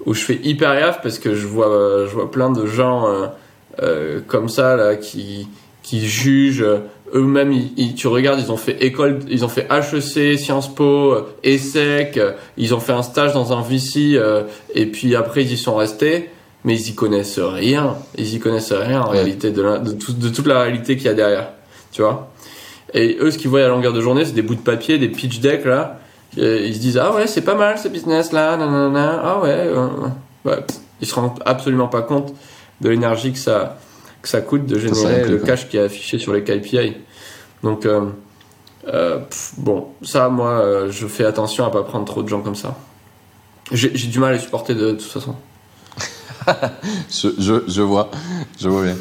où 0.05 0.13
je 0.13 0.21
fais 0.23 0.39
hyper 0.43 0.75
gaffe 0.79 1.01
parce 1.01 1.17
que 1.19 1.33
je 1.33 1.47
vois, 1.47 2.05
je 2.07 2.11
vois 2.13 2.29
plein 2.29 2.49
de 2.51 2.65
gens 2.65 3.05
comme 4.27 4.49
ça, 4.49 4.75
là, 4.75 4.95
qui, 4.97 5.47
qui 5.83 6.05
jugent. 6.07 6.65
Eux-mêmes, 7.13 7.51
ils, 7.51 7.71
ils- 7.77 7.95
tu 7.95 8.07
regardes, 8.07 8.39
ils 8.39 8.51
ont 8.51 8.57
fait 8.57 8.83
école, 8.83 9.19
ils 9.29 9.43
ont 9.43 9.49
fait 9.49 9.67
HEC, 9.69 10.37
Sciences 10.39 10.73
Po, 10.73 11.11
euh, 11.13 11.35
ESSEC, 11.43 12.17
euh, 12.17 12.31
ils 12.57 12.73
ont 12.73 12.79
fait 12.79 12.93
un 12.93 13.01
stage 13.03 13.33
dans 13.33 13.51
un 13.53 13.61
VC, 13.61 14.13
euh, 14.15 14.43
et 14.75 14.85
puis 14.85 15.15
après, 15.15 15.43
ils 15.43 15.51
y 15.53 15.57
sont 15.57 15.75
restés 15.75 16.29
mais 16.63 16.75
ils 16.79 16.89
y 16.89 16.93
connaissent 16.93 17.39
rien. 17.39 17.95
Ils 18.19 18.35
y 18.35 18.39
connaissent 18.39 18.71
rien 18.71 19.01
en 19.01 19.05
Ouais. 19.09 19.17
réalité 19.17 19.49
de, 19.49 19.63
la- 19.63 19.79
de, 19.79 19.93
tout- 19.93 20.13
de 20.13 20.29
toute 20.29 20.45
la 20.45 20.61
réalité 20.61 20.95
qu'il 20.95 21.07
y 21.07 21.09
a 21.09 21.15
derrière. 21.15 21.47
Tu 21.91 22.03
vois 22.03 22.29
Et 22.93 23.17
eux, 23.19 23.31
ce 23.31 23.39
qu'ils 23.39 23.49
voient 23.49 23.65
à 23.65 23.67
longueur 23.67 23.93
de 23.93 23.99
journée, 24.01 24.25
c'est 24.25 24.33
des 24.33 24.43
bouts 24.43 24.53
de 24.53 24.59
papier, 24.61 24.99
des 24.99 25.07
pitch 25.09 25.39
decks 25.39 25.65
là. 25.65 25.99
Et 26.37 26.67
ils 26.67 26.75
se 26.75 26.79
disent 26.79 26.99
ah 26.99 27.15
ouais, 27.15 27.25
c'est 27.25 27.41
pas 27.41 27.55
mal 27.55 27.79
ce 27.79 27.87
business 27.87 28.31
là, 28.31 28.55
nanana, 28.57 29.21
ah 29.23 29.39
ouais. 29.41 29.49
euh, 29.49 29.87
ouais. 30.45 30.59
Ils 31.01 31.07
se 31.07 31.15
rendent 31.15 31.39
absolument 31.47 31.87
pas 31.87 32.03
compte 32.03 32.31
de 32.79 32.89
l'énergie 32.89 33.31
que 33.33 33.39
ça 33.39 33.79
que 34.21 34.29
ça 34.29 34.41
coute 34.41 34.65
de 34.65 34.77
générer 34.77 35.27
le 35.27 35.37
cash 35.39 35.67
qui 35.67 35.77
est 35.77 35.81
affiché 35.81 36.19
sur 36.19 36.33
les 36.33 36.43
KPI. 36.43 36.97
Donc 37.63 37.85
euh, 37.85 38.09
Euh, 38.87 39.19
pff, 39.19 39.53
bon, 39.57 39.87
ça, 40.01 40.29
moi, 40.29 40.51
euh, 40.51 40.91
je 40.91 41.07
fais 41.07 41.25
attention 41.25 41.65
à 41.65 41.71
pas 41.71 41.83
prendre 41.83 42.05
trop 42.05 42.23
de 42.23 42.27
gens 42.27 42.41
comme 42.41 42.55
ça. 42.55 42.77
J'ai 43.71 43.95
j'ai 43.95 44.07
du 44.07 44.19
mal 44.19 44.31
à 44.31 44.33
les 44.33 44.41
supporter 44.41 44.73
de, 44.73 44.91
toute 44.91 45.01
façon. 45.01 45.35
Je, 47.09 47.29
je, 47.37 47.53
je 47.67 47.81
vois, 47.81 48.09
je 48.59 48.69
vois 48.69 48.83
bien. 48.83 48.95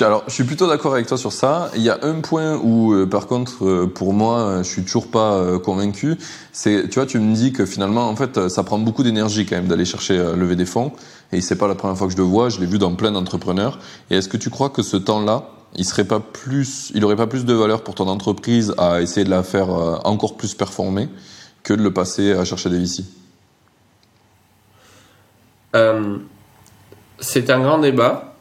Alors, 0.00 0.24
je 0.26 0.32
suis 0.32 0.44
plutôt 0.44 0.66
d'accord 0.66 0.94
avec 0.94 1.06
toi 1.06 1.18
sur 1.18 1.32
ça. 1.32 1.70
Il 1.76 1.82
y 1.82 1.90
a 1.90 1.98
un 2.02 2.20
point 2.20 2.56
où, 2.56 2.92
euh, 2.92 3.06
par 3.06 3.26
contre, 3.26 3.64
euh, 3.64 3.86
pour 3.86 4.14
moi, 4.14 4.38
euh, 4.38 4.62
je 4.62 4.68
suis 4.68 4.82
toujours 4.82 5.08
pas 5.08 5.58
convaincu. 5.58 6.16
C'est, 6.52 6.88
tu 6.88 6.94
vois, 6.94 7.06
tu 7.06 7.18
me 7.18 7.34
dis 7.34 7.52
que 7.52 7.66
finalement, 7.66 8.08
en 8.08 8.16
fait, 8.16 8.48
ça 8.48 8.64
prend 8.64 8.78
beaucoup 8.78 9.02
d'énergie 9.02 9.46
quand 9.46 9.56
même 9.56 9.68
d'aller 9.68 9.84
chercher 9.84 10.16
lever 10.34 10.56
des 10.56 10.64
fonds. 10.64 10.92
Et 11.30 11.40
c'est 11.40 11.56
pas 11.56 11.68
la 11.68 11.74
première 11.74 11.96
fois 11.96 12.06
que 12.06 12.12
je 12.12 12.18
le 12.18 12.24
vois. 12.24 12.48
Je 12.48 12.58
l'ai 12.58 12.66
vu 12.66 12.78
dans 12.78 12.94
plein 12.94 13.12
d'entrepreneurs. 13.12 13.78
Et 14.10 14.16
est-ce 14.16 14.28
que 14.28 14.36
tu 14.36 14.50
crois 14.50 14.70
que 14.70 14.82
ce 14.82 14.96
temps-là, 14.96 15.44
il 15.76 15.84
serait 15.84 16.04
pas 16.04 16.20
plus, 16.20 16.90
il 16.94 17.04
aurait 17.04 17.16
pas 17.16 17.26
plus 17.26 17.44
de 17.44 17.54
valeur 17.54 17.82
pour 17.84 17.94
ton 17.94 18.08
entreprise 18.08 18.74
à 18.78 19.02
essayer 19.02 19.24
de 19.24 19.30
la 19.30 19.42
faire 19.42 19.68
encore 20.04 20.36
plus 20.36 20.54
performer 20.54 21.08
que 21.62 21.74
de 21.74 21.82
le 21.82 21.92
passer 21.92 22.32
à 22.32 22.44
chercher 22.44 22.70
des 22.70 22.78
VC 22.78 23.04
c'est 27.22 27.48
un 27.50 27.60
grand 27.60 27.78
débat, 27.78 28.34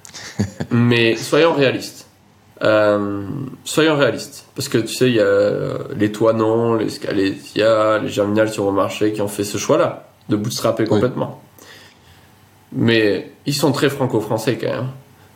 mais 0.70 1.16
soyons 1.16 1.52
réalistes. 1.52 2.06
Euh, 2.62 3.22
soyons 3.64 3.96
réalistes. 3.96 4.46
Parce 4.54 4.68
que 4.68 4.78
tu 4.78 4.94
sais, 4.94 5.08
il 5.08 5.14
y 5.16 5.20
a 5.20 5.78
les 5.96 6.12
Toinon, 6.12 6.74
les 6.74 6.88
Scalesia, 6.90 7.98
les 7.98 8.08
Germinal 8.08 8.50
sur 8.50 8.66
le 8.66 8.72
marché 8.72 9.12
qui 9.12 9.22
ont 9.22 9.28
fait 9.28 9.44
ce 9.44 9.58
choix-là, 9.58 10.08
de 10.28 10.36
bootstrapper 10.36 10.84
complètement. 10.84 11.40
Mais 12.72 13.30
ils 13.46 13.54
sont 13.54 13.72
très 13.72 13.90
franco-français 13.90 14.56
quand 14.60 14.68
même. 14.68 14.88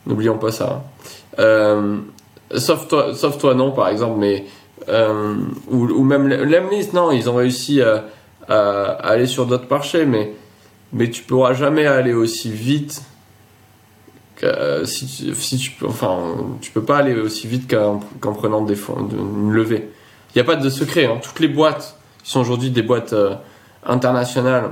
N'oublions 0.07 0.39
pas 0.39 0.53
ça. 0.53 0.85
Euh, 1.39 1.99
sauf, 2.57 2.89
toi, 2.89 3.15
sauf 3.15 3.39
Toinon, 3.39 3.73
par 3.73 3.89
exemple, 3.89 4.19
mais. 4.19 4.45
euh, 4.89 5.35
ou, 5.71 5.87
ou 5.87 6.05
même 6.05 6.29
Lemlist, 6.29 6.93
non, 6.93 7.11
ils 7.11 7.29
ont 7.31 7.37
réussi 7.37 7.81
à, 7.81 8.05
à 8.49 8.91
aller 9.09 9.27
sur 9.27 9.47
d'autres 9.47 9.67
marchés, 9.71 10.05
mais 10.05 10.33
mais 10.95 11.11
tu 11.11 11.23
pourras 11.25 11.53
jamais 11.53 11.87
aller 11.87 12.15
aussi 12.15 12.51
vite 12.51 13.03
que, 14.37 14.47
euh, 14.47 14.85
si, 14.87 15.07
tu, 15.07 15.35
si 15.35 15.71
peux 15.79 15.87
enfin 15.87 16.19
tu 16.61 16.71
peux 16.71 16.83
pas 16.83 16.99
aller 16.99 17.15
aussi 17.21 17.47
vite 17.47 17.69
qu'en 17.69 18.33
prenant 18.33 18.63
des 18.63 18.77
fonds 18.77 19.09
une 19.13 19.51
levée. 19.53 19.91
Il 20.35 20.39
n'y 20.39 20.43
a 20.43 20.45
pas 20.45 20.57
de 20.57 20.71
secret 20.71 21.05
hein. 21.07 21.19
toutes 21.23 21.41
les 21.41 21.49
boîtes 21.49 21.97
qui 22.23 22.31
sont 22.31 22.41
aujourd'hui 22.41 22.71
des 22.71 22.83
boîtes 22.83 23.13
euh, 23.13 23.35
internationales 23.85 24.71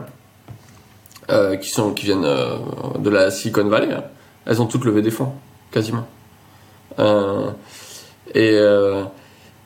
euh, 1.31 1.57
qui 1.57 1.69
sont 1.71 1.93
qui 1.93 2.07
viennent 2.07 2.23
de 2.23 3.11
la 3.11 3.31
Silicon 3.31 3.69
Valley 3.69 3.89
elles 4.47 4.63
ont 4.63 4.67
toutes 4.67 4.85
levé 4.85 5.03
des 5.03 5.11
fonds 5.11 5.33
quasiment. 5.71 6.07
Et 8.35 8.59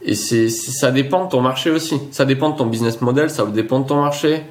et 0.03 0.15
c'est- 0.15 0.49
ça 0.51 0.91
dépend 0.93 1.25
de 1.25 1.31
ton 1.31 1.41
marché 1.41 1.71
aussi. 1.71 1.99
Ça 2.13 2.25
dépend 2.25 2.51
de 2.51 2.57
ton 2.59 2.67
business 2.67 3.01
model 3.01 3.29
ça 3.31 3.45
dépend 3.47 3.81
de 3.81 3.87
ton 3.89 4.01
marché 4.03 4.43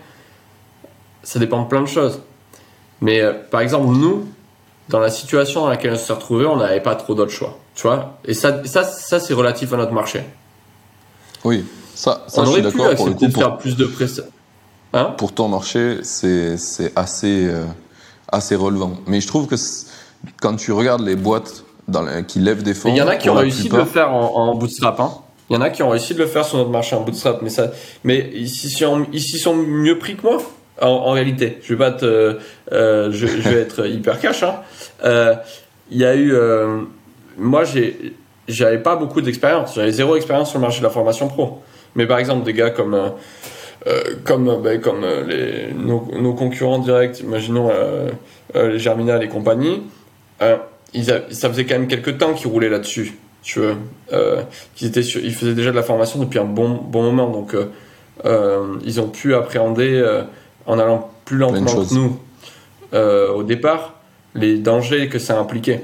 ça 1.26 1.39
dépend 1.39 1.61
de 1.64 1.68
plein 1.68 1.81
de 1.81 1.88
choses. 1.88 2.22
Mais 3.02 3.19
euh, 3.19 3.34
par 3.52 3.60
exemple, 3.60 3.88
nous, 3.88 4.26
dans 4.88 4.99
la 4.99 5.10
situation 5.10 5.61
dans 5.61 5.69
laquelle 5.69 5.91
on 5.93 5.97
s'est 5.97 6.14
retrouvé, 6.14 6.45
on 6.45 6.56
n'avait 6.56 6.80
pas 6.80 6.95
trop 6.95 7.14
d'autres 7.14 7.31
choix. 7.31 7.57
Tu 7.76 7.84
vois 7.88 8.18
Et 8.23 8.34
ça, 8.34 8.64
ça, 8.65 8.84
ça 8.85 9.19
c'est 9.19 9.34
relatif 9.34 9.73
à 9.73 9.77
notre 9.77 9.91
marché. 9.91 10.23
Oui, 11.43 11.65
ça, 11.93 12.23
ça 12.27 12.41
on 12.41 12.45
je 12.45 12.52
suis 12.52 12.61
pu 12.61 12.64
d'accord 12.77 12.95
pour 12.95 13.06
le 13.07 13.11
accepter 13.14 13.26
coup. 13.26 13.27
de 13.27 13.34
pour- 13.34 13.41
faire 13.43 13.57
plus 13.57 13.76
de 13.76 13.85
prestations. 13.85 14.31
Hein? 14.93 15.14
pour 15.18 15.34
ton 15.34 15.49
marché, 15.49 15.99
c'est 16.03 16.56
assez 16.95 17.47
euh, 17.47 17.65
assez 18.31 18.56
relevant. 18.56 18.93
Mais 19.07 19.19
je 19.19 19.27
trouve 19.27 19.45
que 19.47 19.56
quand 20.41 20.56
tu 20.56 20.72
regardes 20.72 21.02
les 21.02 21.18
boîtes 21.18 21.65
dans 21.89 22.02
les- 22.03 22.23
qui 22.26 22.39
lèvent 22.39 22.64
des 22.64 22.73
fonds, 22.73 22.88
il 22.89 22.95
y 22.95 23.02
en 23.02 23.07
a 23.10 23.18
qui 23.18 23.30
ont 23.30 23.34
réussi 23.34 23.64
de 23.64 23.68
plupart- 23.69 23.85
le 23.85 23.91
faire 23.91 24.14
en, 24.14 24.35
en 24.52 24.56
bootstrap. 24.56 24.99
Hein. 25.02 25.11
Il 25.49 25.53
y 25.53 25.57
en 25.57 25.61
a 25.61 25.69
qui 25.69 25.84
ont 25.84 25.89
réussi 25.89 26.14
de 26.14 26.19
le 26.19 26.27
faire 26.27 26.45
sur 26.45 26.57
notre 26.57 26.69
marché 26.72 26.95
en 26.95 27.02
bootstrap. 27.02 27.41
Mais, 27.41 27.49
ça, 27.49 27.72
mais 28.06 28.31
ils 28.34 28.49
s'y 28.49 28.69
sont, 28.69 29.06
ils 29.11 29.22
s'y 29.22 29.38
sont 29.38 29.56
mieux 29.56 29.99
pris 29.99 30.15
que 30.15 30.23
moi. 30.23 30.38
En, 30.81 31.11
réalité, 31.11 31.60
je 31.64 31.73
vais 31.73 31.77
pas 31.77 31.91
te, 31.91 32.38
euh, 32.72 33.10
je, 33.11 33.26
vais 33.26 33.61
être 33.61 33.88
hyper 33.88 34.19
cash. 34.19 34.43
Hein. 34.43 34.56
Euh, 35.06 35.35
Il 35.89 35.97
y 35.97 36.06
a 36.06 36.15
eu, 36.15 36.34
euh, 36.34 36.81
moi 37.38 37.64
j'ai, 37.64 38.14
j'avais 38.47 38.80
pas 38.80 38.95
beaucoup 38.97 39.22
d'expérience. 39.22 39.76
J'avais 39.76 39.91
zéro 39.91 40.18
expérience 40.18 40.49
sur 40.49 40.60
le 40.60 40.64
marché 40.64 40.80
de 40.80 40.84
la 40.84 40.89
formation 40.89 41.27
pro. 41.27 41.61
Mais 41.95 42.07
par 42.07 42.19
exemple 42.19 42.43
des 42.43 42.53
gars 42.53 42.72
comme 42.72 43.14
comme 44.23 44.61
ben, 44.64 44.81
comme 44.81 45.06
les, 45.27 45.72
nos, 45.73 46.34
concurrents 46.34 46.80
directs, 46.80 47.19
imaginons 47.19 47.69
les 48.53 48.80
Germinal 48.80 49.23
et 49.23 49.30
compagnie, 49.30 49.84
ça 50.39 51.49
faisait 51.49 51.65
quand 51.65 51.76
même 51.76 51.88
quelques 51.88 52.18
temps 52.18 52.34
qu'ils 52.34 52.47
roulaient 52.47 52.69
là-dessus. 52.69 53.18
Tu 53.43 53.61
euh, 54.11 54.41
qu'ils 54.76 54.88
étaient 54.88 55.02
ils 55.02 55.34
faisaient 55.35 55.53
déjà 55.53 55.69
de 55.69 55.76
la 55.76 55.84
formation 55.84 56.19
depuis 56.19 56.39
un 56.39 56.45
bon 56.45 56.81
bon 56.84 57.03
moment, 57.03 57.30
donc 57.30 57.56
ils 58.84 58.99
ont 58.99 59.07
pu 59.07 59.35
appréhender 59.35 60.03
en 60.65 60.79
allant 60.79 61.09
plus 61.25 61.37
lentement 61.37 61.65
que 61.83 61.93
nous 61.93 62.19
euh, 62.93 63.29
au 63.31 63.43
départ 63.43 63.93
les 64.35 64.57
dangers 64.57 65.07
que 65.09 65.17
ça 65.19 65.39
impliquait. 65.39 65.81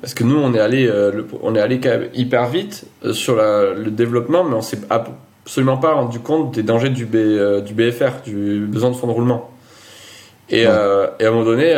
Parce 0.00 0.14
que 0.14 0.24
nous, 0.24 0.36
on 0.36 0.52
est 0.54 0.58
allé, 0.60 0.86
euh, 0.86 1.10
le- 1.12 1.26
on 1.42 1.54
est 1.54 1.60
allé 1.60 1.78
quand 1.80 1.90
même 1.90 2.08
hyper 2.14 2.48
vite 2.48 2.84
euh, 3.04 3.12
sur 3.12 3.36
la- 3.36 3.72
le 3.72 3.90
développement, 3.90 4.42
mais 4.44 4.54
on 4.54 4.60
s'est 4.62 4.80
absolument 4.90 5.76
pas 5.76 5.92
rendu 5.94 6.18
compte 6.18 6.54
des 6.54 6.62
dangers 6.62 6.88
du, 6.90 7.06
B, 7.06 7.14
euh, 7.16 7.60
du 7.60 7.72
BFR, 7.72 8.22
du 8.24 8.66
besoin 8.66 8.90
de 8.90 8.96
fonds 8.96 9.06
de 9.06 9.12
roulement. 9.12 9.50
Et, 10.50 10.66
Ouais. 10.66 10.72
et 11.20 11.24
à 11.24 11.28
un 11.28 11.30
moment 11.30 11.44
donné, 11.44 11.74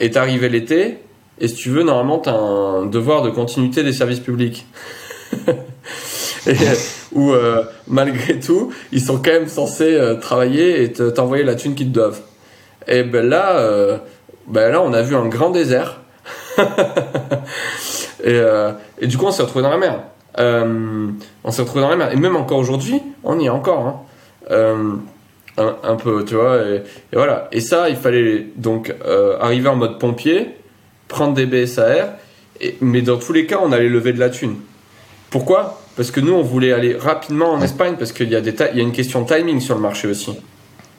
est 0.00 0.16
arrivé 0.16 0.48
l'été, 0.48 0.98
et 1.40 1.48
si 1.48 1.54
tu 1.56 1.68
veux, 1.70 1.82
normalement, 1.82 2.18
tu 2.20 2.28
as 2.30 2.34
un 2.34 2.86
devoir 2.86 3.22
de 3.22 3.30
continuité 3.30 3.82
des 3.82 3.92
services 3.92 4.20
publics. 4.20 4.66
et, 6.48 6.54
où, 7.12 7.32
euh, 7.32 7.62
malgré 7.86 8.38
tout, 8.40 8.72
ils 8.92 9.00
sont 9.00 9.16
quand 9.18 9.30
même 9.32 9.48
censés 9.48 9.94
euh, 9.94 10.14
travailler 10.14 10.82
et 10.82 10.92
te- 10.92 11.10
t'envoyer 11.10 11.44
la 11.44 11.54
thune 11.54 11.74
qu'ils 11.74 11.88
te 11.88 11.94
doivent. 11.94 12.20
Et 12.86 13.02
ben 13.02 13.26
là, 13.28 13.58
euh, 13.58 13.98
ben 14.46 14.70
là, 14.72 14.80
on 14.80 14.92
a 14.92 15.02
vu 15.02 15.14
un 15.14 15.26
grand 15.26 15.50
désert. 15.50 16.00
et, 18.24 19.06
du 19.06 19.16
coup, 19.18 19.26
on 19.26 19.30
s'est 19.30 19.42
retrouvé 19.42 19.62
dans 19.62 19.70
la 19.70 19.76
mer. 19.76 20.00
On 20.38 21.50
s'est 21.50 21.62
retrouvé 21.62 21.82
dans 21.82 21.88
la 21.90 21.96
mer. 21.96 22.12
Et 22.12 22.16
même 22.16 22.36
encore 22.36 22.58
aujourd'hui, 22.58 23.00
on 23.24 23.38
y 23.38 23.46
est 23.46 23.50
encore. 23.50 24.06
hein. 24.50 24.98
Un, 25.60 25.96
peu, 25.96 26.24
tu 26.24 26.34
vois. 26.34 26.58
Et, 26.62 26.82
voilà. 27.12 27.48
Et 27.52 27.60
ça, 27.60 27.88
il 27.90 27.96
fallait 27.96 28.46
donc 28.56 28.94
arriver 29.40 29.68
en 29.68 29.76
mode 29.76 29.98
pompier, 29.98 30.48
prendre 31.08 31.34
des 31.34 31.46
BSAR. 31.46 32.08
Mais 32.80 33.02
dans 33.02 33.18
tous 33.18 33.32
les 33.32 33.44
cas, 33.46 33.58
on 33.62 33.70
allait 33.72 33.88
lever 33.88 34.12
de 34.12 34.20
la 34.20 34.30
thune. 34.30 34.56
Pourquoi? 35.30 35.80
Parce 35.98 36.12
que 36.12 36.20
nous, 36.20 36.32
on 36.32 36.42
voulait 36.42 36.72
aller 36.72 36.94
rapidement 36.96 37.50
en 37.50 37.60
Espagne 37.60 37.96
parce 37.98 38.12
qu'il 38.12 38.28
y, 38.30 38.36
a 38.36 38.40
des 38.40 38.54
ta- 38.54 38.70
il 38.70 38.76
y 38.76 38.80
a 38.80 38.84
une 38.84 38.92
question 38.92 39.22
de 39.22 39.26
timing 39.34 39.58
sur 39.60 39.74
le 39.74 39.80
marché 39.80 40.06
aussi. 40.06 40.30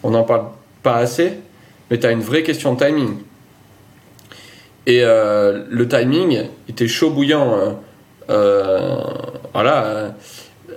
On 0.03 0.11
n'en 0.11 0.23
parle 0.23 0.47
pas 0.83 0.97
assez, 0.97 1.35
mais 1.89 1.97
tu 1.97 2.05
as 2.05 2.11
une 2.11 2.19
vraie 2.19 2.43
question 2.43 2.73
de 2.73 2.85
timing. 2.85 3.15
Et 4.87 4.99
euh, 5.03 5.63
le 5.69 5.87
timing 5.87 6.47
était 6.67 6.89
chaud 6.89 7.11
bouillant. 7.11 7.55
euh, 7.57 7.71
euh, 8.29 8.97
voilà, 9.53 9.85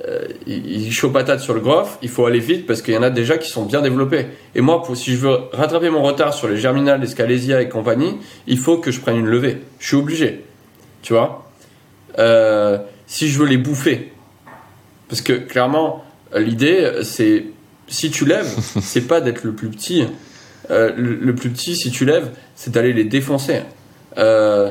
euh, 0.07 0.21
il 0.47 0.93
chaud 0.93 1.11
patate 1.11 1.41
sur 1.41 1.53
le 1.55 1.61
groff. 1.61 1.99
Il 2.01 2.09
faut 2.09 2.25
aller 2.25 2.39
vite 2.39 2.65
parce 2.65 2.81
qu'il 2.81 2.95
y 2.95 2.97
en 2.97 3.03
a 3.03 3.11
déjà 3.11 3.39
qui 3.39 3.49
sont 3.49 3.65
bien 3.65 3.81
développés. 3.83 4.27
Et 4.55 4.61
moi, 4.61 4.85
pour, 4.85 4.97
si 4.97 5.15
je 5.15 5.17
veux 5.17 5.37
rattraper 5.53 5.91
mon 5.91 6.03
retard 6.03 6.33
sur 6.33 6.47
les 6.47 6.59
Germinal, 6.59 7.01
les 7.01 7.09
Scalesia 7.09 7.61
et 7.61 7.69
compagnie, 7.69 8.19
il 8.47 8.59
faut 8.59 8.79
que 8.79 8.93
je 8.93 9.01
prenne 9.01 9.17
une 9.17 9.27
levée. 9.27 9.63
Je 9.81 9.89
suis 9.89 9.97
obligé. 9.97 10.45
Tu 11.03 11.13
vois 11.13 11.45
Si 13.09 13.27
je 13.29 13.39
veux 13.41 13.47
les 13.47 13.57
bouffer. 13.59 14.12
Parce 15.13 15.21
que 15.21 15.35
clairement, 15.35 16.03
l'idée, 16.35 16.91
c'est 17.03 17.45
si 17.87 18.11
tu 18.11 18.25
lèves, 18.25 18.49
c'est 18.81 19.07
pas 19.07 19.21
d'être 19.21 19.45
le 19.45 19.53
plus 19.53 19.69
petit. 19.69 20.07
Euh, 20.71 20.91
le, 20.97 21.17
le 21.17 21.35
plus 21.35 21.51
petit, 21.51 21.77
si 21.77 21.91
tu 21.91 22.07
lèves, 22.07 22.31
c'est 22.57 22.71
d'aller 22.71 22.95
les 22.95 23.05
défoncer. 23.05 23.61
Euh, 24.17 24.71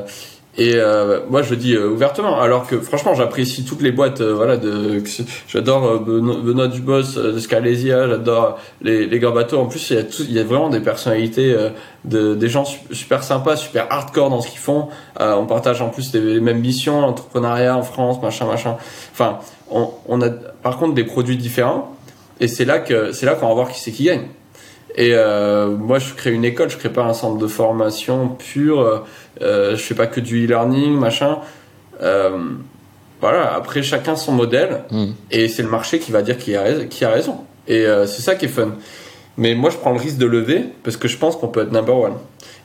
et 0.58 0.74
euh, 0.74 1.20
moi, 1.30 1.40
je 1.42 1.50
le 1.50 1.56
dis 1.56 1.74
euh, 1.74 1.88
ouvertement. 1.88 2.38
Alors 2.40 2.66
que 2.66 2.78
franchement, 2.80 3.14
j'apprécie 3.14 3.64
toutes 3.64 3.80
les 3.80 3.90
boîtes. 3.92 4.20
euh, 4.20 4.34
voilà, 4.34 4.56
de, 4.58 5.02
j'adore 5.48 5.86
euh, 5.86 5.98
Benoît, 5.98 6.68
Dubos 6.68 7.16
euh, 7.16 7.32
de 7.32 7.38
Scalesia. 7.38 8.06
J'adore 8.08 8.58
les, 8.82 9.06
les 9.06 9.18
bateaux. 9.18 9.58
En 9.58 9.66
plus, 9.66 9.90
il 9.90 9.96
y 9.96 9.98
a, 9.98 10.02
tout- 10.02 10.24
il 10.28 10.32
y 10.32 10.38
a 10.38 10.44
vraiment 10.44 10.68
des 10.68 10.80
personnalités, 10.80 11.54
euh, 11.54 11.70
de, 12.04 12.34
des 12.34 12.48
gens 12.48 12.64
su- 12.66 12.80
super 12.92 13.22
sympas, 13.22 13.56
super 13.56 13.86
hardcore 13.90 14.28
dans 14.28 14.40
ce 14.42 14.48
qu'ils 14.50 14.58
font. 14.58 14.88
On 15.18 15.46
partage 15.46 15.80
en 15.80 15.88
plus 15.88 16.12
les, 16.12 16.20
les 16.20 16.40
mêmes 16.40 16.60
missions, 16.60 17.00
l'entrepreneuriat 17.00 17.76
en 17.76 17.82
France, 17.82 18.20
machin, 18.22 18.44
machin. 18.46 18.76
Enfin, 19.12 19.38
on, 19.70 19.88
on 20.06 20.20
a 20.20 20.28
par 20.30 20.76
contre 20.76 20.94
des 20.94 21.04
produits 21.04 21.36
différents. 21.38 21.96
Et 22.40 22.48
c'est 22.48 22.64
là 22.64 22.78
que 22.80 23.12
c'est 23.12 23.24
là 23.24 23.34
qu'on 23.36 23.48
va 23.48 23.54
voir 23.54 23.70
qui 23.70 23.80
c'est 23.80 23.92
qui 23.92 24.04
gagne. 24.04 24.26
Et 24.96 25.12
euh, 25.14 25.68
moi, 25.68 25.98
je 25.98 26.12
crée 26.14 26.32
une 26.32 26.44
école, 26.44 26.68
je 26.70 26.76
crée 26.76 26.90
pas 26.90 27.02
un 27.04 27.14
centre 27.14 27.38
de 27.38 27.46
formation 27.46 28.28
pur. 28.28 28.80
Euh, 28.80 28.98
euh, 29.40 29.70
je 29.76 29.82
fais 29.82 29.94
pas 29.94 30.06
que 30.06 30.20
du 30.20 30.44
e-learning, 30.44 30.92
machin. 30.98 31.38
Euh, 32.02 32.30
voilà. 33.20 33.54
Après, 33.54 33.82
chacun 33.82 34.16
son 34.16 34.32
modèle, 34.32 34.82
Mm. 34.90 35.06
et 35.30 35.48
c'est 35.48 35.62
le 35.62 35.68
marché 35.70 35.98
qui 35.98 36.12
va 36.12 36.22
dire 36.22 36.36
qui 36.36 36.54
a, 36.56 36.62
rais- 36.62 36.88
qui 36.88 37.04
a 37.04 37.10
raison. 37.10 37.38
Et 37.68 37.84
c'est 38.06 38.22
ça 38.22 38.34
qui 38.34 38.46
est 38.46 38.48
fun. 38.48 38.72
Mais 39.38 39.54
moi, 39.54 39.70
je 39.70 39.76
prends 39.78 39.92
le 39.92 39.98
risque 40.00 40.18
de 40.18 40.26
lever 40.26 40.64
parce 40.82 40.96
que 40.96 41.06
je 41.08 41.16
pense 41.16 41.36
qu'on 41.36 41.46
peut 41.48 41.62
être 41.62 41.70
number 41.72 41.96
one. 41.96 42.14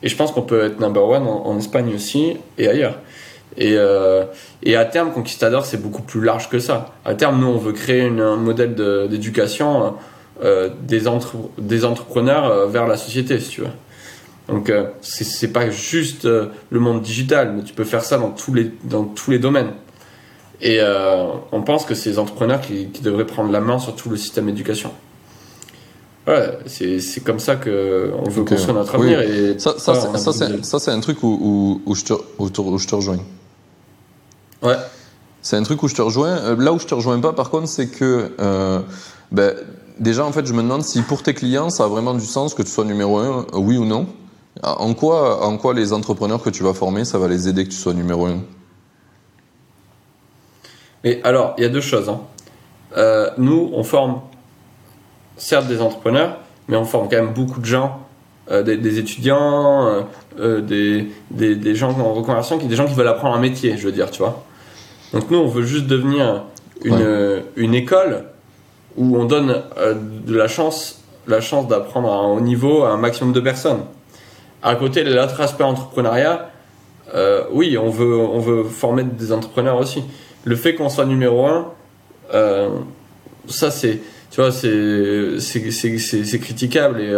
Et 0.02 0.08
je 0.08 0.16
pense 0.16 0.32
qu'on 0.32 0.42
peut 0.42 0.64
être 0.64 0.80
number 0.80 1.02
one 1.08 1.22
en, 1.22 1.46
en 1.46 1.56
Espagne 1.56 1.94
aussi 1.94 2.36
et 2.58 2.68
ailleurs. 2.68 2.96
Et, 3.56 3.74
euh, 3.76 4.24
et 4.64 4.76
à 4.76 4.84
terme, 4.84 5.12
Conquistador, 5.12 5.64
c'est 5.64 5.80
beaucoup 5.80 6.02
plus 6.02 6.20
large 6.22 6.50
que 6.50 6.58
ça. 6.58 6.94
À 7.04 7.14
terme, 7.14 7.40
nous, 7.40 7.46
on 7.46 7.56
veut 7.58 7.72
créer 7.72 8.02
une, 8.02 8.20
un 8.20 8.36
modèle 8.36 8.74
d'éducation 8.74 9.94
euh, 10.42 10.70
des, 10.82 11.08
entre, 11.08 11.36
des 11.58 11.84
entrepreneurs 11.84 12.44
euh, 12.46 12.66
vers 12.66 12.86
la 12.86 12.96
société, 12.96 13.38
si 13.40 13.48
tu 13.50 13.60
veux. 13.62 13.68
Donc, 14.48 14.70
euh, 14.70 14.86
c'est 15.02 15.52
pas 15.52 15.68
juste 15.70 16.24
le 16.24 16.80
monde 16.80 17.02
digital, 17.02 17.52
mais 17.54 17.62
tu 17.64 17.74
peux 17.74 17.84
faire 17.84 18.02
ça 18.04 18.16
dans 18.16 18.30
tous 18.30 18.54
les, 18.54 18.70
dans 18.84 19.04
tous 19.04 19.30
les 19.30 19.38
domaines. 19.38 19.72
Et 20.62 20.80
on 21.52 21.62
pense 21.62 21.84
que 21.84 21.94
c'est 21.94 22.08
les 22.10 22.18
entrepreneurs 22.18 22.60
qui, 22.62 22.88
qui 22.88 23.02
devraient 23.02 23.26
prendre 23.26 23.52
la 23.52 23.60
main 23.60 23.78
sur 23.78 23.94
tout 23.94 24.08
le 24.08 24.16
système 24.16 24.46
d'éducation. 24.46 24.90
Ouais, 26.26 26.58
c'est 26.66 27.22
comme 27.24 27.38
ça 27.38 27.56
que 27.56 28.10
on 28.18 28.28
veut 28.28 28.42
Ok. 28.42 28.48
construire 28.48 28.74
notre 28.74 28.98
Oui. 28.98 29.14
avenir. 29.14 29.20
Et 29.54 29.58
Ça, 29.58 29.74
ça, 29.78 29.92
ouais, 29.92 29.98
c'est- 30.78 30.90
un 30.90 31.00
truc 31.00 31.22
où, 31.22 31.28
où, 31.40 31.82
où 31.86 31.94
je 31.94 32.04
te, 32.04 32.12
où 32.38 32.50
te- 32.50 32.60
où 32.60 32.76
je 32.78 32.86
te 32.86 32.94
rejoins. 32.94 33.18
Ouais. 34.62 34.76
C'est 35.42 35.56
un 35.56 35.62
truc 35.62 35.82
où 35.82 35.88
je 35.88 35.94
te 35.94 36.02
rejoins. 36.02 36.54
Là 36.56 36.72
où 36.72 36.78
je 36.78 36.86
te 36.86 36.94
rejoins 36.94 37.18
pas, 37.20 37.32
par 37.32 37.48
contre, 37.50 37.68
c'est 37.68 37.86
que 37.88 38.30
euh, 38.40 38.80
ben, 39.30 39.54
déjà, 40.00 40.24
en 40.24 40.32
fait, 40.32 40.46
je 40.46 40.52
me 40.52 40.62
demande 40.62 40.82
si 40.82 41.02
pour 41.02 41.22
tes 41.22 41.34
clients, 41.34 41.70
ça 41.70 41.84
a 41.84 41.88
vraiment 41.88 42.14
du 42.14 42.24
sens 42.26 42.54
que 42.54 42.62
tu 42.62 42.70
sois 42.70 42.84
numéro 42.84 43.18
un, 43.18 43.46
oui 43.54 43.76
ou 43.78 43.84
non. 43.84 44.06
En 44.62 44.94
quoi, 44.94 45.44
en 45.46 45.56
quoi 45.56 45.72
les 45.74 45.92
entrepreneurs 45.92 46.42
que 46.42 46.50
tu 46.50 46.62
vas 46.64 46.74
former, 46.74 47.04
ça 47.04 47.18
va 47.18 47.28
les 47.28 47.48
aider 47.48 47.64
que 47.64 47.70
tu 47.70 47.76
sois 47.76 47.94
numéro 47.94 48.26
un? 48.26 48.40
Mais 51.04 51.20
alors, 51.22 51.54
il 51.58 51.62
y 51.62 51.66
a 51.66 51.68
deux 51.68 51.80
choses. 51.80 52.08
hein. 52.08 52.20
Euh, 52.96 53.30
nous, 53.38 53.70
on 53.72 53.84
forme 53.84 54.20
certes 55.36 55.68
des 55.68 55.80
entrepreneurs, 55.80 56.38
mais 56.68 56.76
on 56.76 56.84
forme 56.84 57.08
quand 57.08 57.16
même 57.16 57.32
beaucoup 57.34 57.60
de 57.60 57.66
gens, 57.66 58.00
euh, 58.50 58.62
des, 58.62 58.76
des 58.76 58.98
étudiants, 58.98 60.04
euh, 60.40 60.60
des, 60.60 61.08
des, 61.30 61.54
des 61.54 61.74
gens 61.74 61.90
en 61.90 62.14
reconversion, 62.14 62.58
qui, 62.58 62.66
des 62.66 62.76
gens 62.76 62.86
qui 62.86 62.94
veulent 62.94 63.06
apprendre 63.08 63.36
un 63.36 63.40
métier, 63.40 63.76
je 63.76 63.84
veux 63.86 63.92
dire, 63.92 64.10
tu 64.10 64.18
vois. 64.22 64.42
Donc 65.12 65.30
nous, 65.30 65.38
on 65.38 65.46
veut 65.48 65.62
juste 65.62 65.86
devenir 65.86 66.44
une, 66.84 66.94
Ouais. 66.94 67.44
une 67.56 67.74
école 67.74 68.24
où 68.98 69.16
on 69.16 69.24
donne 69.24 69.62
euh, 69.78 69.94
de 70.26 70.36
la 70.36 70.48
chance, 70.48 71.02
la 71.26 71.40
chance 71.40 71.68
d'apprendre 71.68 72.10
à 72.10 72.16
un 72.16 72.26
haut 72.26 72.40
niveau 72.40 72.82
à 72.82 72.90
un 72.90 72.96
maximum 72.96 73.32
de 73.32 73.40
personnes. 73.40 73.82
À 74.62 74.74
côté, 74.74 75.04
l'autre 75.04 75.40
aspect 75.40 75.62
entrepreneuriat, 75.64 76.50
euh, 77.14 77.44
oui, 77.52 77.78
on 77.78 77.90
veut, 77.90 78.16
on 78.18 78.40
veut 78.40 78.64
former 78.64 79.04
des 79.04 79.32
entrepreneurs 79.32 79.78
aussi. 79.78 80.02
Le 80.44 80.56
fait 80.56 80.74
qu'on 80.74 80.88
soit 80.88 81.06
numéro 81.06 81.46
un, 81.46 81.68
euh, 82.34 82.70
ça 83.46 83.70
c'est, 83.70 84.00
tu 84.30 84.40
vois, 84.40 84.50
c'est, 84.50 85.38
c'est, 85.38 85.70
c'est, 85.70 86.38
critiquable 86.40 87.00
et, 87.00 87.16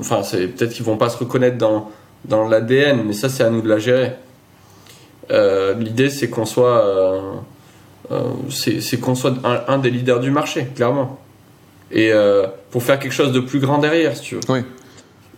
enfin, 0.00 0.22
c'est 0.22 0.48
peut-être 0.48 0.72
qu'ils 0.72 0.84
vont 0.84 0.98
pas 0.98 1.08
se 1.08 1.18
reconnaître 1.18 1.56
dans, 1.56 1.90
dans 2.24 2.48
l'ADN, 2.48 3.04
mais 3.06 3.12
ça 3.12 3.28
c'est 3.28 3.44
à 3.44 3.50
nous 3.50 3.62
de 3.62 3.68
la 3.68 3.78
gérer. 3.78 4.14
L'idée 5.30 6.10
c'est 6.10 6.28
qu'on 6.28 6.44
soit, 6.46 6.84
c'est, 8.50 8.80
c'est 8.80 8.98
qu'on 8.98 9.14
soit 9.14 9.34
un, 9.44 9.62
un 9.68 9.78
des 9.78 9.90
leaders 9.90 10.20
du 10.20 10.30
marché, 10.30 10.66
clairement. 10.74 11.18
Et 11.90 12.12
euh, 12.12 12.46
pour 12.70 12.82
faire 12.82 12.98
quelque 12.98 13.12
chose 13.12 13.32
de 13.32 13.40
plus 13.40 13.60
grand 13.60 13.78
derrière, 13.78 14.16
si 14.16 14.22
tu 14.22 14.34
veux. 14.36 14.40
Oui. 14.48 14.60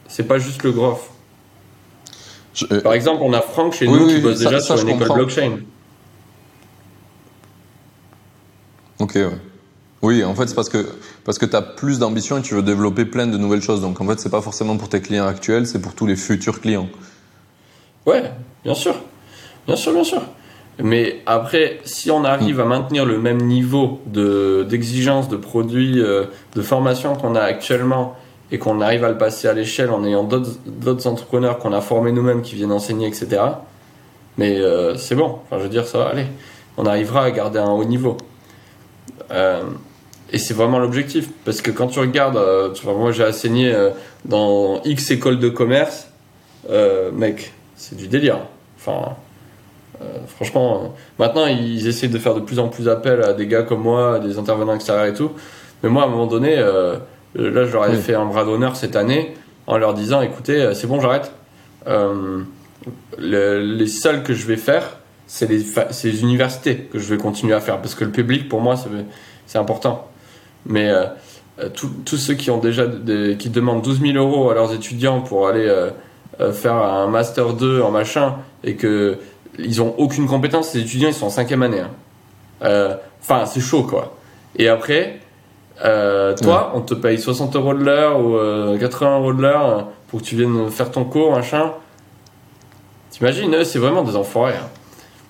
C'est 0.08 0.24
pas 0.26 0.38
juste 0.38 0.62
le 0.62 0.72
grof. 0.72 1.10
Je- 2.54 2.66
euh, 2.72 2.80
Par 2.80 2.94
exemple, 2.94 3.22
on 3.22 3.32
a 3.34 3.40
Franck 3.42 3.74
chez 3.74 3.86
Oui, 3.86 3.98
nous 3.98 4.06
qui 4.08 4.18
bosse 4.20 4.38
ça- 4.38 4.44
déjà 4.46 4.60
ça, 4.60 4.76
sur 4.76 4.88
une 4.88 4.94
école 4.96 5.12
blockchain. 5.14 5.58
Ok, 8.98 9.12
ouais. 9.14 9.28
Oui, 10.00 10.24
en 10.24 10.34
fait, 10.34 10.46
c'est 10.46 10.54
parce 10.54 10.68
que, 10.68 10.86
parce 11.24 11.38
que 11.38 11.46
tu 11.46 11.56
as 11.56 11.62
plus 11.62 11.98
d'ambition 11.98 12.38
et 12.38 12.42
tu 12.42 12.54
veux 12.54 12.62
développer 12.62 13.04
plein 13.04 13.26
de 13.26 13.36
nouvelles 13.36 13.62
choses. 13.62 13.80
Donc, 13.80 14.00
en 14.00 14.06
fait, 14.06 14.18
c'est 14.20 14.30
pas 14.30 14.40
forcément 14.42 14.76
pour 14.76 14.88
tes 14.88 15.00
clients 15.00 15.26
actuels, 15.26 15.66
c'est 15.66 15.80
pour 15.80 15.94
tous 15.94 16.06
les 16.06 16.16
futurs 16.16 16.60
clients. 16.60 16.88
Ouais, 18.06 18.30
bien 18.64 18.74
sûr. 18.74 18.94
Bien 19.66 19.76
sûr, 19.76 19.92
bien 19.92 20.04
sûr. 20.04 20.22
Mais 20.80 21.22
après, 21.26 21.80
si 21.84 22.10
on 22.10 22.24
arrive 22.24 22.60
à 22.60 22.64
maintenir 22.64 23.04
le 23.04 23.18
même 23.18 23.38
niveau 23.38 24.00
de, 24.06 24.64
d'exigence 24.68 25.28
de 25.28 25.36
produits, 25.36 26.00
euh, 26.00 26.26
de 26.54 26.62
formation 26.62 27.16
qu'on 27.16 27.34
a 27.34 27.40
actuellement 27.40 28.16
et 28.52 28.58
qu'on 28.58 28.80
arrive 28.80 29.04
à 29.04 29.08
le 29.08 29.18
passer 29.18 29.48
à 29.48 29.54
l'échelle 29.54 29.90
en 29.90 30.04
ayant 30.04 30.22
d'autres, 30.22 31.06
entrepreneurs 31.08 31.58
qu'on 31.58 31.72
a 31.72 31.80
formés 31.80 32.12
nous-mêmes 32.12 32.42
qui 32.42 32.54
viennent 32.54 32.72
enseigner, 32.72 33.08
etc. 33.08 33.42
Mais 34.36 34.60
euh, 34.60 34.96
c'est 34.96 35.16
bon. 35.16 35.40
Enfin, 35.44 35.58
je 35.58 35.64
veux 35.64 35.68
dire, 35.68 35.84
ça 35.84 35.98
va 35.98 36.08
aller. 36.10 36.26
On 36.76 36.86
arrivera 36.86 37.24
à 37.24 37.30
garder 37.32 37.58
un 37.58 37.70
haut 37.70 37.84
niveau. 37.84 38.16
Euh, 39.32 39.62
et 40.32 40.38
c'est 40.38 40.54
vraiment 40.54 40.78
l'objectif. 40.78 41.28
Parce 41.44 41.60
que 41.60 41.72
quand 41.72 41.88
tu 41.88 41.98
regardes, 41.98 42.72
tu 42.74 42.84
vois, 42.84 42.94
moi 42.94 43.10
j'ai 43.10 43.24
enseigné 43.24 43.74
dans 44.24 44.80
X 44.84 45.10
écoles 45.10 45.40
de 45.40 45.48
commerce, 45.48 46.08
mec, 47.14 47.52
c'est 47.74 47.96
du 47.96 48.06
délire. 48.06 48.38
Enfin, 48.76 49.16
franchement, 50.26 50.74
euh, 50.84 50.88
maintenant 51.18 51.46
ils 51.46 51.86
essaient 51.88 52.08
de 52.08 52.18
faire 52.18 52.34
de 52.34 52.40
plus 52.40 52.58
en 52.58 52.68
plus 52.68 52.88
appel 52.88 53.22
à 53.24 53.32
des 53.32 53.46
gars 53.46 53.62
comme 53.62 53.82
moi, 53.82 54.16
à 54.16 54.18
des 54.18 54.38
intervenants 54.38 54.74
extérieurs 54.74 55.06
et 55.06 55.14
tout. 55.14 55.30
Mais 55.82 55.88
moi, 55.88 56.02
à 56.02 56.06
un 56.06 56.08
moment 56.08 56.26
donné, 56.26 56.56
euh, 56.58 56.94
là, 57.34 57.64
je 57.64 57.72
leur 57.72 57.86
ai 57.86 57.90
Oui. 57.90 57.96
fait 57.96 58.14
un 58.14 58.24
bras 58.26 58.44
d'honneur 58.44 58.76
cette 58.76 58.96
année 58.96 59.34
en 59.66 59.78
leur 59.78 59.94
disant 59.94 60.20
écoutez, 60.22 60.60
euh, 60.62 60.74
c'est 60.74 60.86
bon, 60.86 61.00
j'arrête. 61.00 61.32
Euh, 61.86 62.40
le- 63.18 63.60
les 63.60 63.86
seuls 63.86 64.22
que 64.22 64.34
je 64.34 64.46
vais 64.46 64.56
faire, 64.56 64.98
c'est 65.26 65.46
les, 65.48 66.22
universités 66.22 66.76
que 66.92 66.98
je 66.98 67.12
vais 67.14 67.20
continuer 67.20 67.54
à 67.54 67.60
faire 67.60 67.78
parce 67.80 67.94
que 67.94 68.04
le 68.04 68.10
public, 68.10 68.48
pour 68.48 68.60
moi, 68.60 68.76
c'est, 69.46 69.58
important. 69.58 70.08
Mais 70.66 70.88
euh, 70.88 71.04
euh, 71.60 71.68
tous- 72.04 72.16
ceux 72.16 72.34
qui 72.34 72.50
ont 72.50 72.58
déjà 72.58 72.86
des- 72.86 73.36
qui 73.38 73.50
demandent 73.50 73.82
12 73.82 74.00
000 74.00 74.16
euros 74.16 74.50
à 74.50 74.54
leurs 74.54 74.72
étudiants 74.72 75.20
pour 75.20 75.48
aller 75.48 75.66
euh, 75.66 75.90
euh, 76.40 76.52
faire 76.52 76.74
un 76.74 77.06
master 77.08 77.52
2 77.54 77.82
en 77.82 77.90
machin 77.90 78.36
et 78.64 78.74
que 78.76 79.18
ils 79.58 79.82
ont 79.82 79.94
aucune 79.98 80.26
compétence, 80.26 80.70
ces 80.70 80.80
étudiants 80.80 81.08
ils 81.08 81.14
sont 81.14 81.26
en 81.26 81.30
cinquième 81.30 81.62
année. 81.62 81.80
hein. 81.80 81.90
Euh, 82.62 82.94
Enfin, 83.20 83.44
c'est 83.46 83.60
chaud 83.60 83.82
quoi. 83.82 84.14
Et 84.56 84.68
après, 84.68 85.18
euh, 85.84 86.34
toi, 86.36 86.72
on 86.74 86.80
te 86.80 86.94
paye 86.94 87.18
60 87.20 87.54
euros 87.56 87.74
de 87.74 87.84
l'heure 87.84 88.20
ou 88.20 88.36
euh, 88.36 88.78
80 88.78 89.18
euros 89.18 89.32
de 89.34 89.42
l'heure 89.42 89.66
euh, 89.68 89.82
pour 90.08 90.20
que 90.20 90.24
tu 90.24 90.36
viennes 90.36 90.70
faire 90.70 90.90
ton 90.90 91.04
cours, 91.04 91.32
machin. 91.32 91.72
T'imagines, 93.10 93.54
eux, 93.54 93.64
c'est 93.64 93.78
vraiment 93.78 94.02
des 94.02 94.16
enfoirés. 94.16 94.54
hein. 94.54 94.68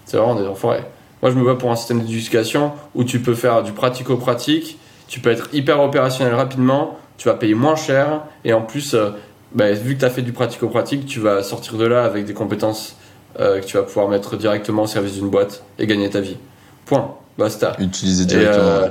C'est 0.05 0.17
vraiment 0.17 0.35
des 0.35 0.47
enfoirés. 0.47 0.85
Moi, 1.23 1.31
je 1.33 1.37
me 1.37 1.45
bats 1.45 1.55
pour 1.57 1.71
un 1.71 1.77
système 1.77 2.01
d'éducation 2.01 2.73
où 2.95 3.05
tu 3.05 3.21
peux 3.21 3.35
faire 3.35 3.63
du 3.63 3.73
pratico-pratique, 3.73 4.79
tu 5.09 5.21
peux 5.21 5.31
être 5.31 5.49
hyper 5.53 5.81
opérationnel 5.81 6.35
rapidement, 6.35 6.99
tu 7.17 7.29
vas 7.29 7.35
payer 7.35 7.55
moins 7.55 7.77
cher, 7.77 8.21
et 8.45 8.53
en 8.53 8.63
plus, 8.63 8.95
euh, 8.95 9.11
bah, 9.53 9.73
vu 9.73 9.95
que 9.97 10.01
tu 10.01 10.05
as 10.05 10.11
fait 10.11 10.23
du 10.23 10.33
pratico-pratique, 10.33 11.07
tu 11.07 11.19
vas 11.21 11.43
sortir 11.43 11.75
de 11.77 11.87
là 11.87 12.05
avec 12.05 12.25
des 12.27 12.35
compétences 12.35 12.97
euh, 13.41 13.61
que 13.61 13.67
tu 13.67 13.77
vas 13.77 13.83
pouvoir 13.83 14.09
mettre 14.09 14.37
directement 14.37 14.83
au 14.83 14.87
service 14.87 15.15
d'une 15.15 15.31
boîte 15.31 15.63
et 15.79 15.87
gagner 15.87 16.11
ta 16.11 16.21
vie. 16.21 16.37
Point. 16.87 17.15
Basta. 17.37 17.77
Utiliser 17.79 18.25
Et, 18.25 18.27
directement. 18.27 18.65
euh, 18.65 18.89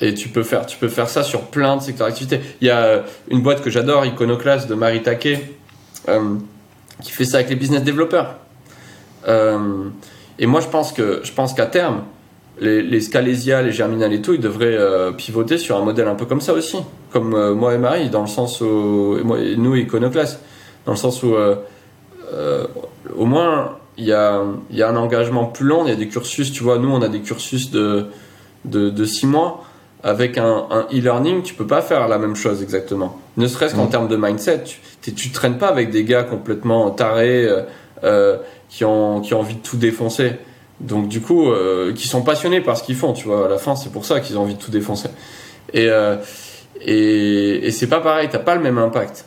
et 0.00 0.14
tu 0.14 0.28
peux 0.28 0.42
faire, 0.42 0.66
tu 0.66 0.76
peux 0.78 0.88
faire 0.88 1.08
ça 1.08 1.22
sur 1.22 1.42
plein 1.42 1.76
de 1.76 1.82
secteurs 1.82 2.06
d'activité. 2.06 2.40
Il 2.60 2.68
y 2.68 2.70
a 2.70 2.84
euh, 2.84 3.02
une 3.28 3.42
boîte 3.42 3.62
que 3.62 3.70
j'adore, 3.70 4.04
Iconoclast 4.04 4.68
de 4.68 4.74
Marie 4.74 5.02
Taquet, 5.02 5.40
qui 7.02 7.10
fait 7.12 7.24
ça 7.24 7.38
avec 7.38 7.48
les 7.50 7.56
business 7.56 7.82
développeurs. 7.82 8.36
Et 10.38 10.46
moi, 10.46 10.60
je 10.60 10.68
pense 10.68 10.92
que, 10.92 11.20
je 11.24 11.32
pense 11.32 11.54
qu'à 11.54 11.66
terme, 11.66 12.02
les, 12.60 12.82
les 12.82 13.00
Scalesia, 13.00 13.62
les 13.62 13.72
Germinal 13.72 14.12
et 14.12 14.20
tout, 14.22 14.34
ils 14.34 14.40
devraient 14.40 14.76
euh, 14.76 15.12
pivoter 15.12 15.58
sur 15.58 15.76
un 15.76 15.84
modèle 15.84 16.08
un 16.08 16.14
peu 16.14 16.26
comme 16.26 16.40
ça 16.40 16.52
aussi, 16.52 16.78
comme 17.10 17.34
euh, 17.34 17.54
moi 17.54 17.74
et 17.74 17.78
Marie, 17.78 18.10
dans 18.10 18.20
le 18.22 18.26
sens 18.26 18.60
où, 18.60 19.16
et 19.18 19.24
moi, 19.24 19.38
et 19.40 19.56
nous, 19.56 19.74
Iconoclast, 19.74 20.40
dans 20.84 20.92
le 20.92 20.98
sens 20.98 21.22
où, 21.22 21.34
euh, 21.34 21.56
au 23.16 23.24
moins, 23.26 23.78
il 23.98 24.04
y 24.04 24.12
a, 24.12 24.42
il 24.70 24.76
y 24.76 24.82
a 24.82 24.88
un 24.88 24.96
engagement 24.96 25.46
plus 25.46 25.64
long, 25.66 25.84
il 25.86 25.90
y 25.90 25.92
a 25.92 25.96
des 25.96 26.08
cursus, 26.08 26.52
tu 26.52 26.62
vois, 26.62 26.78
nous, 26.78 26.90
on 26.90 27.02
a 27.02 27.08
des 27.08 27.20
cursus 27.20 27.70
de, 27.70 28.06
de, 28.64 28.90
de 28.90 29.04
six 29.04 29.26
mois. 29.26 29.62
Avec 30.02 30.38
un, 30.38 30.66
un 30.70 30.86
e-learning, 30.92 31.42
tu 31.42 31.54
peux 31.54 31.66
pas 31.66 31.82
faire 31.82 32.06
la 32.06 32.18
même 32.18 32.36
chose 32.36 32.62
exactement. 32.62 33.18
Ne 33.38 33.48
serait-ce 33.48 33.74
qu'en 33.74 33.84
Mhm. 33.86 33.90
termes 33.90 34.08
de 34.08 34.16
mindset, 34.16 34.62
tu, 35.02 35.14
tu 35.14 35.30
traînes 35.30 35.58
pas 35.58 35.66
avec 35.68 35.90
des 35.90 36.04
gars 36.04 36.22
complètement 36.22 36.90
tarés, 36.90 37.44
euh, 37.44 37.62
euh, 38.04 38.36
qui 38.68 38.84
ont, 38.84 39.20
qui 39.20 39.34
ont 39.34 39.40
envie 39.40 39.54
de 39.56 39.60
tout 39.62 39.76
défoncer. 39.78 40.32
Donc 40.80 41.08
du 41.08 41.20
coup, 41.22 41.50
euh, 41.50 41.92
qui 41.94 42.06
sont 42.06 42.22
passionnés 42.22 42.60
par 42.60 42.76
ce 42.76 42.84
qu'ils 42.84 42.94
font, 42.94 43.14
tu 43.14 43.26
vois. 43.26 43.46
À 43.46 43.48
la 43.48 43.58
fin, 43.58 43.74
c'est 43.74 43.90
pour 43.90 44.04
ça 44.04 44.20
qu'ils 44.20 44.38
ont 44.38 44.42
envie 44.42 44.54
de 44.54 44.60
tout 44.62 44.70
défoncer. 44.70 45.08
Et 45.72 45.88
euh, 45.88 46.16
et, 46.82 47.66
et 47.66 47.70
c'est 47.72 47.88
pas 47.88 48.00
pareil, 48.00 48.28
t'as 48.30 48.38
pas 48.38 48.54
le 48.54 48.60
même 48.60 48.78
impact. 48.78 49.24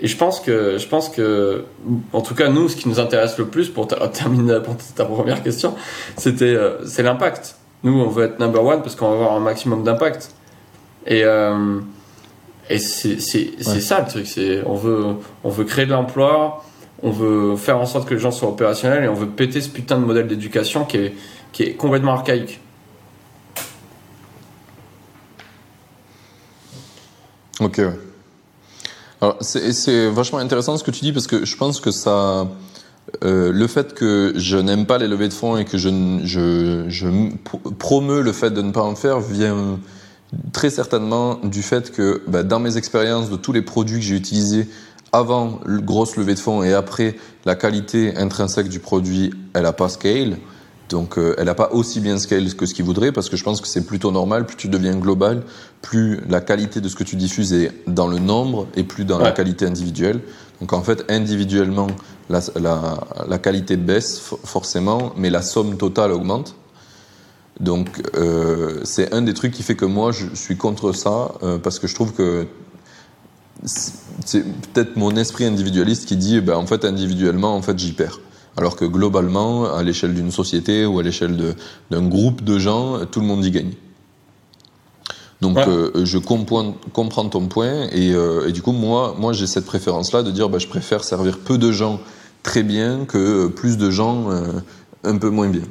Et 0.00 0.06
je 0.06 0.16
pense 0.16 0.38
que 0.40 0.78
je 0.78 0.86
pense 0.86 1.08
que 1.08 1.64
en 2.12 2.20
tout 2.20 2.34
cas 2.34 2.48
nous, 2.48 2.68
ce 2.68 2.76
qui 2.76 2.88
nous 2.88 3.00
intéresse 3.00 3.36
le 3.38 3.46
plus 3.46 3.68
pour 3.68 3.88
ter- 3.88 4.10
terminer 4.12 4.60
pour 4.62 4.76
ta 4.94 5.04
première 5.04 5.42
question, 5.42 5.74
c'était 6.16 6.44
euh, 6.54 6.84
c'est 6.86 7.02
l'impact. 7.02 7.56
Nous, 7.84 7.92
on 7.92 8.08
veut 8.08 8.24
être 8.26 8.38
number 8.40 8.64
one 8.64 8.82
parce 8.82 8.94
qu'on 8.96 9.08
va 9.08 9.14
avoir 9.14 9.32
un 9.34 9.40
maximum 9.40 9.82
d'impact. 9.84 10.30
Et 11.06 11.24
euh, 11.24 11.80
et 12.70 12.78
c'est 12.78 13.20
c'est 13.20 13.52
c'est 13.60 13.70
Ouais. 13.70 13.80
ça 13.80 14.00
le 14.00 14.06
truc. 14.06 14.26
C'est 14.26 14.62
on 14.66 14.74
veut 14.74 15.04
on 15.42 15.48
veut 15.50 15.64
créer 15.64 15.86
de 15.86 15.92
l'emploi, 15.92 16.64
on 17.02 17.10
veut 17.10 17.56
faire 17.56 17.78
en 17.78 17.86
sorte 17.86 18.08
que 18.08 18.14
les 18.14 18.20
gens 18.20 18.30
soient 18.30 18.48
opérationnels 18.50 19.04
et 19.04 19.08
on 19.08 19.14
veut 19.14 19.26
péter 19.28 19.60
ce 19.60 19.68
putain 19.68 19.98
de 19.98 20.04
modèle 20.04 20.28
d'éducation 20.28 20.84
qui 20.84 20.98
est 20.98 21.14
qui 21.52 21.62
est 21.64 21.72
complètement 21.74 22.12
archaïque. 22.12 22.60
Ok. 27.60 27.78
ouais. 27.78 28.07
C'est 29.40 30.08
vachement 30.10 30.38
intéressant 30.38 30.76
ce 30.76 30.84
que 30.84 30.90
tu 30.90 31.00
dis 31.00 31.12
parce 31.12 31.26
que 31.26 31.44
je 31.44 31.56
pense 31.56 31.80
que 31.80 31.90
ça. 31.90 32.46
euh, 33.24 33.52
le 33.52 33.66
fait 33.66 33.94
que 33.94 34.32
je 34.36 34.56
n'aime 34.58 34.86
pas 34.86 34.98
les 34.98 35.08
levées 35.08 35.28
de 35.28 35.32
fonds 35.32 35.56
et 35.56 35.64
que 35.64 35.78
je, 35.78 35.88
je, 36.24 36.84
je 36.88 37.08
promeus 37.78 38.22
le 38.22 38.32
fait 38.32 38.50
de 38.50 38.62
ne 38.62 38.70
pas 38.70 38.82
en 38.82 38.94
faire 38.94 39.20
vient 39.20 39.78
très 40.52 40.70
certainement 40.70 41.36
du 41.42 41.62
fait 41.62 41.90
que 41.90 42.22
bah, 42.28 42.42
dans 42.42 42.60
mes 42.60 42.76
expériences 42.76 43.30
de 43.30 43.36
tous 43.36 43.52
les 43.52 43.62
produits 43.62 43.98
que 43.98 44.04
j'ai 44.04 44.16
utilisés 44.16 44.68
avant 45.12 45.60
le 45.64 45.80
grosse 45.80 46.16
levée 46.16 46.34
de 46.34 46.38
fonds 46.38 46.62
et 46.62 46.74
après 46.74 47.16
la 47.46 47.54
qualité 47.54 48.14
intrinsèque 48.16 48.68
du 48.68 48.78
produit, 48.78 49.32
elle 49.54 49.62
n'a 49.62 49.72
pas 49.72 49.88
scale. 49.88 50.36
Donc 50.88 51.18
euh, 51.18 51.34
elle 51.38 51.46
n'a 51.46 51.54
pas 51.54 51.70
aussi 51.72 52.00
bien 52.00 52.18
scale 52.18 52.54
que 52.54 52.66
ce 52.66 52.74
qu'il 52.74 52.84
voudrait 52.84 53.12
parce 53.12 53.28
que 53.28 53.36
je 53.36 53.44
pense 53.44 53.60
que 53.60 53.68
c'est 53.68 53.84
plutôt 53.86 54.10
normal. 54.10 54.46
Plus 54.46 54.56
tu 54.56 54.68
deviens 54.68 54.96
global, 54.96 55.42
plus 55.82 56.20
la 56.28 56.40
qualité 56.40 56.80
de 56.80 56.88
ce 56.88 56.96
que 56.96 57.04
tu 57.04 57.16
diffuses 57.16 57.52
est 57.52 57.72
dans 57.86 58.06
le 58.06 58.18
nombre 58.18 58.66
et 58.74 58.84
plus 58.84 59.04
dans 59.04 59.18
la 59.18 59.32
qualité 59.32 59.66
individuelle. 59.66 60.20
Donc 60.60 60.72
en 60.72 60.82
fait, 60.82 61.04
individuellement, 61.08 61.86
la, 62.30 62.40
la, 62.56 62.98
la 63.28 63.38
qualité 63.38 63.76
baisse 63.76 64.20
forcément, 64.44 65.12
mais 65.16 65.30
la 65.30 65.42
somme 65.42 65.76
totale 65.76 66.10
augmente. 66.12 66.56
Donc 67.60 68.02
euh, 68.14 68.80
c'est 68.84 69.12
un 69.12 69.22
des 69.22 69.34
trucs 69.34 69.52
qui 69.52 69.62
fait 69.62 69.74
que 69.74 69.84
moi 69.84 70.12
je 70.12 70.26
suis 70.34 70.56
contre 70.56 70.92
ça 70.92 71.32
euh, 71.42 71.58
parce 71.58 71.78
que 71.78 71.86
je 71.88 71.94
trouve 71.94 72.12
que 72.12 72.46
c'est 73.64 74.44
peut-être 74.72 74.96
mon 74.96 75.16
esprit 75.16 75.44
individualiste 75.44 76.06
qui 76.06 76.16
dit 76.16 76.40
ben 76.40 76.54
en 76.54 76.66
fait 76.66 76.84
individuellement 76.84 77.56
en 77.56 77.62
fait 77.62 77.76
j'y 77.76 77.92
perds 77.92 78.20
alors 78.58 78.76
que 78.76 78.84
globalement 78.84 79.72
à 79.72 79.82
l'échelle 79.82 80.14
d'une 80.14 80.30
société 80.30 80.84
ou 80.84 80.98
à 80.98 81.02
l'échelle 81.02 81.54
d'un 81.90 82.06
groupe 82.06 82.42
de 82.42 82.58
gens 82.58 83.04
tout 83.06 83.20
le 83.20 83.26
monde 83.26 83.44
y 83.44 83.50
gagne. 83.50 83.72
Donc 85.40 85.56
euh, 85.56 86.04
je 86.04 86.18
comprends, 86.18 86.74
comprends, 86.92 87.28
ton 87.28 87.46
point 87.46 87.86
et, 87.92 88.10
et, 88.46 88.52
du 88.52 88.60
coup 88.60 88.72
moi 88.72 89.14
moi 89.18 89.32
j'ai 89.32 89.46
cette 89.46 89.66
préférence 89.66 90.12
là 90.12 90.22
de 90.22 90.30
dire 90.30 90.48
ben, 90.48 90.58
je 90.58 90.66
préfère 90.66 91.04
servir 91.04 91.38
peu 91.38 91.58
de 91.58 91.70
gens 91.70 92.00
très 92.42 92.64
bien 92.64 93.04
que 93.06 93.46
plus 93.46 93.78
de 93.78 93.90
gens 93.90 94.28
un 95.04 95.16
peu 95.16 95.30
moins 95.30 95.48
bien. 95.48 95.62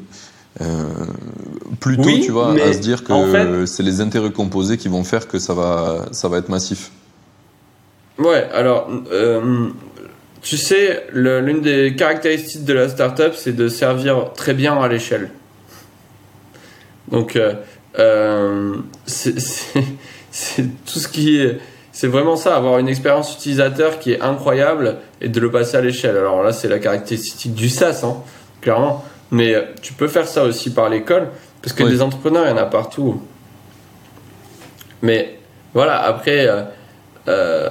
Euh, 0.62 0.90
plutôt, 1.80 2.04
tu 2.04 2.32
vois, 2.32 2.54
à 2.54 2.74
se 2.74 2.80
dire 2.80 3.04
que 3.04 3.66
c'est 3.66 3.84
les 3.84 4.02
intérêts 4.02 4.32
composés 4.32 4.78
qui 4.78 4.88
vont 4.88 5.04
faire 5.04 5.28
que 5.28 5.40
ça 5.40 5.54
va, 5.54 6.06
ça 6.12 6.28
va 6.30 6.38
être 6.38 6.50
massif. 6.50 6.92
Ouais, 8.18 8.50
alors, 8.52 8.90
euh, 9.12 9.70
tu 10.42 10.58
sais, 10.58 11.06
l'une 11.14 11.62
des 11.62 11.96
caractéristiques 11.96 12.66
de 12.66 12.74
la 12.74 12.90
startup, 12.90 13.34
c'est 13.36 13.56
de 13.56 13.68
servir 13.68 14.34
très 14.34 14.54
bien 14.54 14.80
à 14.80 14.88
l'échelle. 14.88 15.30
Donc, 17.10 17.36
euh, 17.36 17.54
euh 18.00 18.76
c'est 20.38 20.64
tout 20.86 21.00
ce 21.00 21.08
qui 21.08 21.40
est. 21.40 21.58
C'est 21.92 22.08
vraiment 22.08 22.36
ça, 22.36 22.56
avoir 22.56 22.78
une 22.78 22.88
expérience 22.88 23.34
utilisateur 23.34 23.98
qui 23.98 24.12
est 24.12 24.22
incroyable 24.22 24.98
et 25.20 25.30
de 25.30 25.40
le 25.40 25.50
passer 25.50 25.78
à 25.78 25.82
l'échelle. 25.82 26.16
Alors 26.16 26.44
là, 26.44 26.54
c'est 26.54 26.68
la 26.68 26.78
caractéristique 26.78 27.56
du 27.56 27.70
SaaS, 27.70 28.02
hein, 28.04 28.18
clairement. 28.62 29.04
Mais 29.32 29.56
euh, 29.56 29.64
tu 29.82 29.94
peux 29.94 30.08
faire 30.08 30.28
ça 30.28 30.44
aussi 30.44 30.72
par 30.72 30.90
l'école, 30.90 31.30
parce 31.62 31.74
que 31.74 31.84
des 31.84 32.04
entrepreneurs, 32.04 32.46
il 32.46 32.50
y 32.50 32.54
en 32.54 32.58
a 32.58 32.66
partout. 32.66 33.20
Mais 35.02 35.40
voilà, 35.74 36.02
après, 36.04 36.48
euh, 36.48 36.62
euh, 37.28 37.70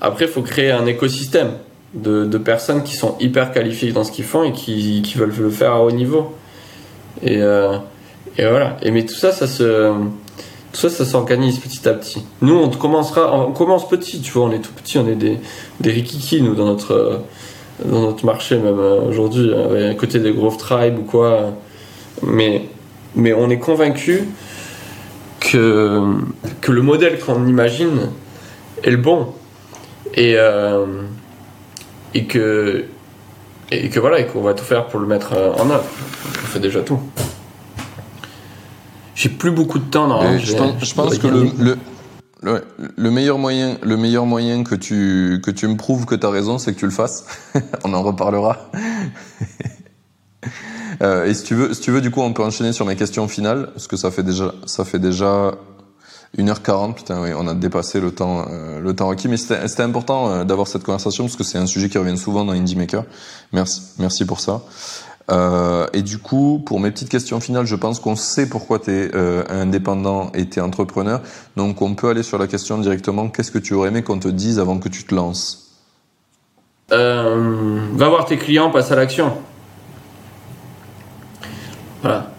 après, 0.00 0.26
il 0.26 0.30
faut 0.30 0.42
créer 0.42 0.70
un 0.70 0.86
écosystème 0.86 1.52
de, 1.94 2.24
de, 2.24 2.38
personnes 2.38 2.82
qui 2.82 2.94
sont 2.94 3.16
hyper 3.20 3.52
qualifiées 3.52 3.92
dans 3.92 4.04
ce 4.04 4.12
qu'ils 4.12 4.24
font 4.24 4.44
et 4.44 4.52
qui, 4.52 5.02
qui, 5.02 5.18
veulent 5.18 5.34
le 5.36 5.50
faire 5.50 5.72
à 5.72 5.82
haut 5.82 5.90
niveau. 5.90 6.34
Et, 7.22 7.38
et 7.38 8.46
voilà. 8.46 8.76
Et 8.82 8.90
mais 8.90 9.04
tout 9.04 9.14
ça, 9.14 9.32
ça 9.32 9.46
se, 9.46 9.92
tout 10.72 10.80
ça, 10.80 10.88
ça 10.88 11.04
s'organise 11.04 11.58
petit 11.58 11.88
à 11.88 11.94
petit. 11.94 12.22
Nous, 12.42 12.54
on 12.54 12.68
commencera, 12.70 13.34
on 13.34 13.52
commence 13.52 13.88
petit, 13.88 14.20
tu 14.20 14.32
vois, 14.32 14.44
on 14.44 14.52
est 14.52 14.60
tout 14.60 14.72
petit, 14.72 14.98
on 14.98 15.08
est 15.08 15.16
des, 15.16 15.38
des 15.80 15.90
rikiki, 15.90 16.42
nous, 16.42 16.54
dans 16.54 16.66
notre 16.66 17.22
dans 17.84 18.00
notre 18.00 18.24
marché 18.24 18.56
même 18.56 18.78
euh, 18.78 19.00
aujourd'hui, 19.00 19.50
euh, 19.50 19.90
à 19.90 19.94
côté 19.94 20.18
des 20.18 20.32
Grove 20.32 20.56
Tribe 20.56 20.98
ou 20.98 21.02
quoi. 21.02 21.52
Mais, 22.22 22.66
mais 23.14 23.32
on 23.32 23.48
est 23.50 23.58
convaincu 23.58 24.24
que, 25.40 26.02
que 26.60 26.72
le 26.72 26.82
modèle 26.82 27.18
qu'on 27.18 27.46
imagine 27.46 28.10
est 28.82 28.90
le 28.90 28.96
bon. 28.96 29.28
Et, 30.14 30.34
euh, 30.36 30.84
et 32.14 32.24
que 32.26 32.84
et 33.70 33.88
que 33.88 34.00
voilà 34.00 34.20
et 34.20 34.26
qu'on 34.26 34.42
va 34.42 34.54
tout 34.54 34.64
faire 34.64 34.86
pour 34.86 35.00
le 35.00 35.06
mettre 35.06 35.32
en 35.32 35.70
œuvre. 35.70 35.84
On 36.24 36.46
fait 36.46 36.60
déjà 36.60 36.80
tout. 36.80 37.00
J'ai 39.14 39.28
plus 39.28 39.50
beaucoup 39.50 39.78
de 39.78 39.84
temps 39.84 40.08
non. 40.08 40.38
Je, 40.38 40.46
je, 40.46 40.94
pense 40.94 41.18
que 41.18 41.26
le, 41.26 41.76
le, 42.42 42.64
le, 42.96 43.10
meilleur 43.10 43.38
moyen, 43.38 43.76
le 43.82 43.96
meilleur 43.96 44.24
moyen 44.24 44.64
que 44.64 44.74
tu 44.74 45.40
que 45.44 45.50
tu 45.50 45.68
me 45.68 45.76
prouves 45.76 46.06
que 46.06 46.14
tu 46.14 46.26
as 46.26 46.30
raison, 46.30 46.58
c'est 46.58 46.72
que 46.72 46.78
tu 46.78 46.86
le 46.86 46.90
fasses. 46.90 47.26
on 47.84 47.92
en 47.92 48.02
reparlera. 48.02 48.70
euh, 51.02 51.26
et 51.26 51.34
si 51.34 51.44
tu 51.44 51.54
veux, 51.54 51.74
si 51.74 51.82
tu 51.82 51.90
veux, 51.90 52.00
du 52.00 52.10
coup, 52.10 52.22
on 52.22 52.32
peut 52.32 52.42
enchaîner 52.42 52.72
sur 52.72 52.86
mes 52.86 52.96
questions 52.96 53.28
finales, 53.28 53.68
parce 53.74 53.88
que 53.88 53.96
ça 53.96 54.10
fait 54.10 54.22
déjà, 54.22 54.54
ça 54.64 54.86
fait 54.86 54.98
déjà 54.98 55.52
1h40. 56.38 56.94
Putain, 56.94 57.22
oui, 57.22 57.30
on 57.36 57.46
a 57.46 57.54
dépassé 57.54 58.00
le 58.00 58.12
temps, 58.12 58.46
euh, 58.50 58.80
le 58.80 58.94
temps 58.94 59.08
requis. 59.08 59.28
Mais 59.28 59.36
c'était 59.36 59.82
important 59.82 60.30
euh, 60.30 60.44
d'avoir 60.44 60.68
cette 60.68 60.84
conversation 60.84 61.24
parce 61.24 61.36
que 61.36 61.44
c'est 61.44 61.58
un 61.58 61.66
sujet 61.66 61.88
qui 61.88 61.98
revient 61.98 62.18
souvent 62.18 62.44
dans 62.44 62.52
Indie 62.52 62.76
Maker. 62.76 63.04
Merci, 63.52 63.82
merci 63.98 64.24
pour 64.24 64.40
ça. 64.40 64.62
Euh, 65.30 65.86
et 65.92 66.02
du 66.02 66.18
coup, 66.18 66.62
pour 66.64 66.80
mes 66.80 66.90
petites 66.90 67.08
questions 67.08 67.40
finales, 67.40 67.66
je 67.66 67.76
pense 67.76 68.00
qu'on 68.00 68.16
sait 68.16 68.48
pourquoi 68.48 68.78
tu 68.80 68.90
es 68.90 69.14
euh, 69.14 69.44
indépendant 69.48 70.32
et 70.34 70.48
tu 70.48 70.58
es 70.58 70.62
entrepreneur. 70.62 71.20
Donc 71.56 71.82
on 71.82 71.94
peut 71.94 72.08
aller 72.08 72.22
sur 72.22 72.38
la 72.38 72.46
question 72.46 72.78
directement. 72.78 73.28
Qu'est-ce 73.28 73.50
que 73.50 73.58
tu 73.58 73.74
aurais 73.74 73.88
aimé 73.88 74.02
qu'on 74.02 74.18
te 74.18 74.28
dise 74.28 74.58
avant 74.58 74.78
que 74.78 74.88
tu 74.88 75.04
te 75.04 75.14
lances? 75.14 75.68
Euh, 76.92 77.78
Va 77.94 78.08
voir 78.08 78.24
tes 78.24 78.38
clients, 78.38 78.70
passe 78.70 78.90
à 78.90 78.96
l'action. 78.96 79.32
Voilà. 82.02 82.29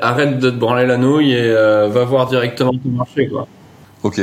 Arrête 0.00 0.38
de 0.38 0.50
te 0.50 0.56
branler 0.56 0.86
la 0.86 0.96
nouille 0.96 1.32
et 1.32 1.52
va 1.52 2.04
voir 2.04 2.26
directement 2.26 2.72
ton 2.72 2.90
marché. 2.90 3.28
Quoi. 3.28 3.46
Ok. 4.02 4.20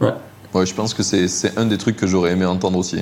Ouais. 0.00 0.08
Ouais, 0.54 0.66
je 0.66 0.74
pense 0.74 0.94
que 0.94 1.02
c'est 1.02 1.58
un 1.58 1.66
des 1.66 1.78
trucs 1.78 1.96
que 1.96 2.06
j'aurais 2.06 2.32
aimé 2.32 2.44
entendre 2.44 2.78
aussi. 2.78 2.98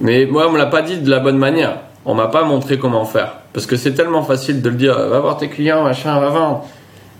Mais 0.00 0.26
moi, 0.26 0.46
on 0.48 0.52
me 0.52 0.58
l'a 0.58 0.66
pas 0.66 0.82
dit 0.82 0.98
de 0.98 1.08
la 1.08 1.20
bonne 1.20 1.38
manière 1.38 1.78
on 2.04 2.14
m'a 2.14 2.28
pas 2.28 2.44
montré 2.44 2.78
comment 2.78 3.04
faire. 3.04 3.34
Parce 3.52 3.66
que 3.66 3.76
c'est 3.76 3.92
tellement 3.92 4.22
facile 4.22 4.62
de 4.62 4.70
le 4.70 4.76
dire, 4.76 4.94
va 4.94 5.20
voir 5.20 5.36
tes 5.36 5.48
clients, 5.48 5.84
machin, 5.84 6.18
va 6.20 6.28
vendre. 6.28 6.66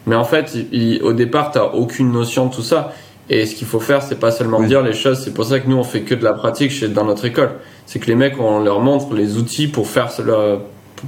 Mais 0.06 0.16
en 0.16 0.24
fait, 0.24 0.56
au 1.02 1.12
départ, 1.12 1.52
tu 1.52 1.58
n'as 1.58 1.64
aucune 1.64 2.10
notion 2.12 2.46
de 2.46 2.54
tout 2.54 2.62
ça. 2.62 2.92
Et 3.28 3.46
ce 3.46 3.54
qu'il 3.54 3.66
faut 3.66 3.80
faire, 3.80 4.02
c'est 4.02 4.18
pas 4.18 4.32
seulement 4.32 4.60
dire 4.60 4.82
les 4.82 4.94
choses. 4.94 5.20
C'est 5.22 5.34
pour 5.34 5.44
ça 5.44 5.60
que 5.60 5.68
nous, 5.68 5.76
on 5.76 5.84
fait 5.84 6.00
que 6.00 6.14
de 6.14 6.24
la 6.24 6.32
pratique 6.32 6.70
chez, 6.70 6.88
dans 6.88 7.04
notre 7.04 7.24
école. 7.24 7.50
C'est 7.86 7.98
que 7.98 8.06
les 8.06 8.14
mecs, 8.14 8.40
on 8.40 8.60
leur 8.60 8.80
montre 8.80 9.14
les 9.14 9.36
outils 9.36 9.68
pour 9.68 9.86
faire, 9.86 10.10
cela, 10.10 10.58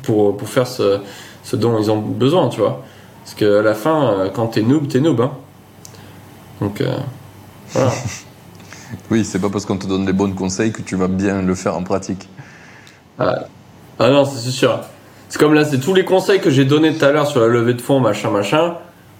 pour, 0.02 0.36
pour 0.36 0.48
faire 0.48 0.66
ce, 0.66 1.00
ce 1.42 1.56
dont 1.56 1.78
ils 1.78 1.90
ont 1.90 1.98
besoin, 1.98 2.48
tu 2.48 2.60
vois. 2.60 2.82
Parce 3.24 3.34
qu'à 3.34 3.62
la 3.62 3.74
fin, 3.74 4.12
euh, 4.12 4.30
quand 4.30 4.48
t'es 4.48 4.62
noob, 4.62 4.88
t'es 4.88 5.00
noob. 5.00 5.20
Hein. 5.20 5.32
Donc, 6.60 6.80
euh, 6.80 6.96
voilà. 7.72 7.90
oui, 9.10 9.24
c'est 9.24 9.38
pas 9.38 9.48
parce 9.48 9.66
qu'on 9.66 9.78
te 9.78 9.86
donne 9.86 10.06
les 10.06 10.12
bons 10.12 10.32
conseils 10.32 10.72
que 10.72 10.82
tu 10.82 10.96
vas 10.96 11.08
bien 11.08 11.42
le 11.42 11.54
faire 11.54 11.76
en 11.76 11.82
pratique. 11.82 12.28
Ah. 13.18 13.44
Ah 13.98 14.10
non, 14.10 14.24
c'est 14.24 14.50
sûr. 14.50 14.80
C'est 15.28 15.38
comme 15.38 15.54
là, 15.54 15.64
c'est 15.64 15.78
tous 15.78 15.94
les 15.94 16.04
conseils 16.04 16.40
que 16.40 16.50
j'ai 16.50 16.64
donnés 16.64 16.94
tout 16.94 17.04
à 17.04 17.12
l'heure 17.12 17.26
sur 17.26 17.40
la 17.40 17.46
levée 17.46 17.74
de 17.74 17.80
fonds, 17.80 18.00
machin, 18.00 18.30
machin, 18.30 18.74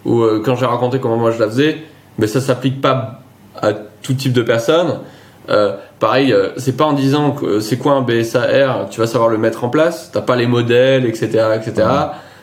ou 0.04 0.20
euh, 0.22 0.42
quand 0.44 0.56
j'ai 0.56 0.66
raconté 0.66 0.98
comment 0.98 1.16
moi 1.16 1.30
je 1.30 1.38
la 1.38 1.46
faisais, 1.46 1.84
mais 2.18 2.26
ça 2.26 2.40
s'applique 2.40 2.80
pas 2.80 3.20
à 3.60 3.72
tout 3.72 4.14
type 4.14 4.32
de 4.32 4.42
personnes. 4.42 5.00
Euh, 5.48 5.76
pareil, 6.02 6.32
euh, 6.32 6.48
c'est 6.56 6.76
pas 6.76 6.86
en 6.86 6.94
disant 6.94 7.30
que 7.30 7.60
c'est 7.60 7.78
quoi 7.78 7.92
un 7.92 8.02
BSAR, 8.02 8.88
tu 8.90 8.98
vas 8.98 9.06
savoir 9.06 9.30
le 9.30 9.38
mettre 9.38 9.62
en 9.62 9.68
place, 9.68 10.10
t'as 10.12 10.20
pas 10.20 10.34
les 10.34 10.48
modèles, 10.48 11.06
etc., 11.06 11.28
etc. 11.54 11.88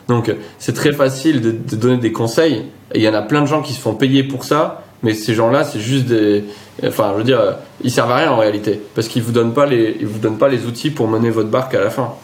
Donc 0.08 0.34
c'est 0.58 0.72
très 0.72 0.94
facile 0.94 1.42
de, 1.42 1.50
de, 1.50 1.76
donner 1.76 1.98
des 1.98 2.10
conseils. 2.10 2.64
Il 2.94 3.02
y 3.02 3.08
en 3.08 3.12
a 3.12 3.20
plein 3.20 3.42
de 3.42 3.46
gens 3.46 3.60
qui 3.60 3.74
se 3.74 3.80
font 3.80 3.94
payer 3.94 4.24
pour 4.24 4.44
ça, 4.44 4.82
mais 5.02 5.12
ces 5.12 5.34
gens-là, 5.34 5.64
c'est 5.64 5.78
juste 5.78 6.06
des, 6.06 6.44
enfin, 6.82 7.10
je 7.12 7.18
veux 7.18 7.24
dire, 7.24 7.58
ils 7.84 7.90
servent 7.90 8.12
à 8.12 8.16
rien 8.16 8.30
en 8.30 8.38
réalité, 8.38 8.80
parce 8.94 9.08
qu'ils 9.08 9.22
vous 9.22 9.32
donnent 9.32 9.52
pas 9.52 9.66
les, 9.66 9.94
ils 10.00 10.06
vous 10.06 10.20
donnent 10.20 10.38
pas 10.38 10.48
les 10.48 10.64
outils 10.64 10.90
pour 10.90 11.06
mener 11.06 11.28
votre 11.28 11.50
barque 11.50 11.74
à 11.74 11.80
la 11.80 11.90
fin. 11.90 12.14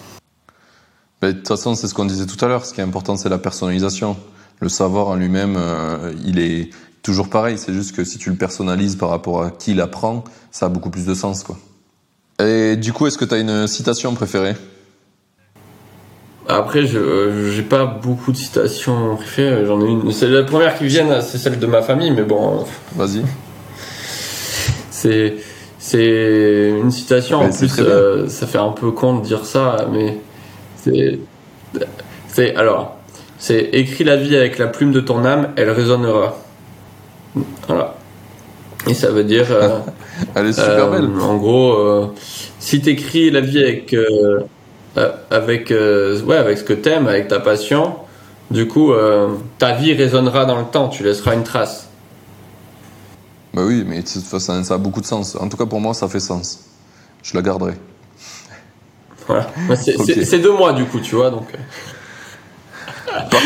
De 1.20 1.32
toute 1.32 1.48
façon, 1.48 1.74
c'est 1.74 1.86
ce 1.86 1.92
qu'on 1.92 2.06
disait 2.06 2.24
tout 2.24 2.42
à 2.42 2.48
l'heure. 2.48 2.64
Ce 2.64 2.72
qui 2.72 2.80
est 2.80 2.84
important, 2.84 3.14
c'est 3.18 3.28
la 3.28 3.38
personnalisation. 3.38 4.16
Le 4.60 4.70
savoir 4.70 5.08
en 5.08 5.16
lui-même, 5.16 5.56
euh, 5.58 6.14
il 6.24 6.38
est 6.38 6.70
toujours 7.06 7.28
pareil. 7.28 7.56
C'est 7.56 7.72
juste 7.72 7.94
que 7.94 8.04
si 8.04 8.18
tu 8.18 8.30
le 8.30 8.36
personnalises 8.36 8.96
par 8.96 9.08
rapport 9.08 9.42
à 9.42 9.50
qui 9.50 9.72
l'apprend, 9.72 10.24
ça 10.50 10.66
a 10.66 10.68
beaucoup 10.68 10.90
plus 10.90 11.06
de 11.06 11.14
sens, 11.14 11.44
quoi. 11.44 11.56
Et 12.40 12.76
du 12.76 12.92
coup, 12.92 13.06
est-ce 13.06 13.16
que 13.16 13.24
tu 13.24 13.34
as 13.34 13.38
une 13.38 13.66
citation 13.66 14.12
préférée? 14.14 14.56
Après, 16.48 16.86
je 16.86 17.50
j'ai 17.54 17.62
pas 17.62 17.86
beaucoup 17.86 18.32
de 18.32 18.36
citations 18.36 19.16
préférées. 19.16 19.64
J'en 19.66 19.80
ai 19.80 19.88
une. 19.88 20.12
C'est 20.12 20.28
la 20.28 20.42
première 20.42 20.76
qui 20.76 20.86
vient, 20.86 21.20
c'est 21.20 21.38
celle 21.38 21.58
de 21.58 21.66
ma 21.66 21.80
famille, 21.80 22.10
mais 22.10 22.24
bon. 22.24 22.64
Vas-y. 22.94 23.22
c'est 24.90 25.36
c'est 25.78 26.74
une 26.76 26.90
citation. 26.90 27.38
en 27.38 27.50
plus, 27.50 27.72
euh, 27.78 28.28
ça 28.28 28.46
fait 28.46 28.58
un 28.58 28.72
peu 28.72 28.90
con 28.90 29.20
de 29.20 29.24
dire 29.24 29.44
ça, 29.46 29.88
mais 29.92 30.18
c'est, 32.28 32.56
alors, 32.56 32.96
c'est 33.38 33.70
écris 33.72 34.04
la 34.04 34.16
vie 34.16 34.36
avec 34.36 34.58
la 34.58 34.66
plume 34.66 34.92
de 34.92 35.00
ton 35.00 35.24
âme, 35.24 35.52
elle 35.56 35.70
résonnera. 35.70 36.36
Voilà. 37.66 37.94
Et 38.88 38.94
ça 38.94 39.10
veut 39.10 39.24
dire. 39.24 39.46
euh, 39.50 39.78
Elle 40.34 40.46
est 40.46 40.52
super 40.52 40.86
euh, 40.86 40.90
belle. 40.90 41.10
En 41.20 41.36
gros, 41.36 41.74
euh, 41.74 42.06
si 42.58 42.80
t'écris 42.80 43.30
la 43.30 43.40
vie 43.40 43.62
avec, 43.62 43.92
euh, 43.92 44.40
euh, 44.96 45.12
avec, 45.30 45.70
euh, 45.70 46.20
ouais, 46.22 46.36
avec 46.36 46.58
ce 46.58 46.64
que 46.64 46.72
t'aimes, 46.72 47.06
avec 47.06 47.28
ta 47.28 47.40
passion, 47.40 47.96
du 48.50 48.66
coup, 48.68 48.92
euh, 48.92 49.28
ta 49.58 49.74
vie 49.74 49.92
résonnera 49.92 50.44
dans 50.44 50.58
le 50.58 50.66
temps, 50.66 50.88
tu 50.88 51.02
laisseras 51.02 51.34
une 51.34 51.42
trace. 51.42 51.88
Bah 53.54 53.62
oui, 53.66 53.84
mais 53.86 54.02
de 54.02 54.08
toute 54.08 54.22
façon, 54.22 54.62
ça 54.62 54.74
a 54.74 54.78
beaucoup 54.78 55.00
de 55.00 55.06
sens. 55.06 55.36
En 55.36 55.48
tout 55.48 55.56
cas, 55.56 55.66
pour 55.66 55.80
moi, 55.80 55.94
ça 55.94 56.08
fait 56.08 56.20
sens. 56.20 56.60
Je 57.22 57.34
la 57.34 57.42
garderai. 57.42 57.74
Voilà. 59.26 59.48
C'est 59.76 60.38
de 60.38 60.48
moi, 60.48 60.72
du 60.72 60.84
coup, 60.84 61.00
tu 61.00 61.16
vois, 61.16 61.30
donc. 61.30 61.48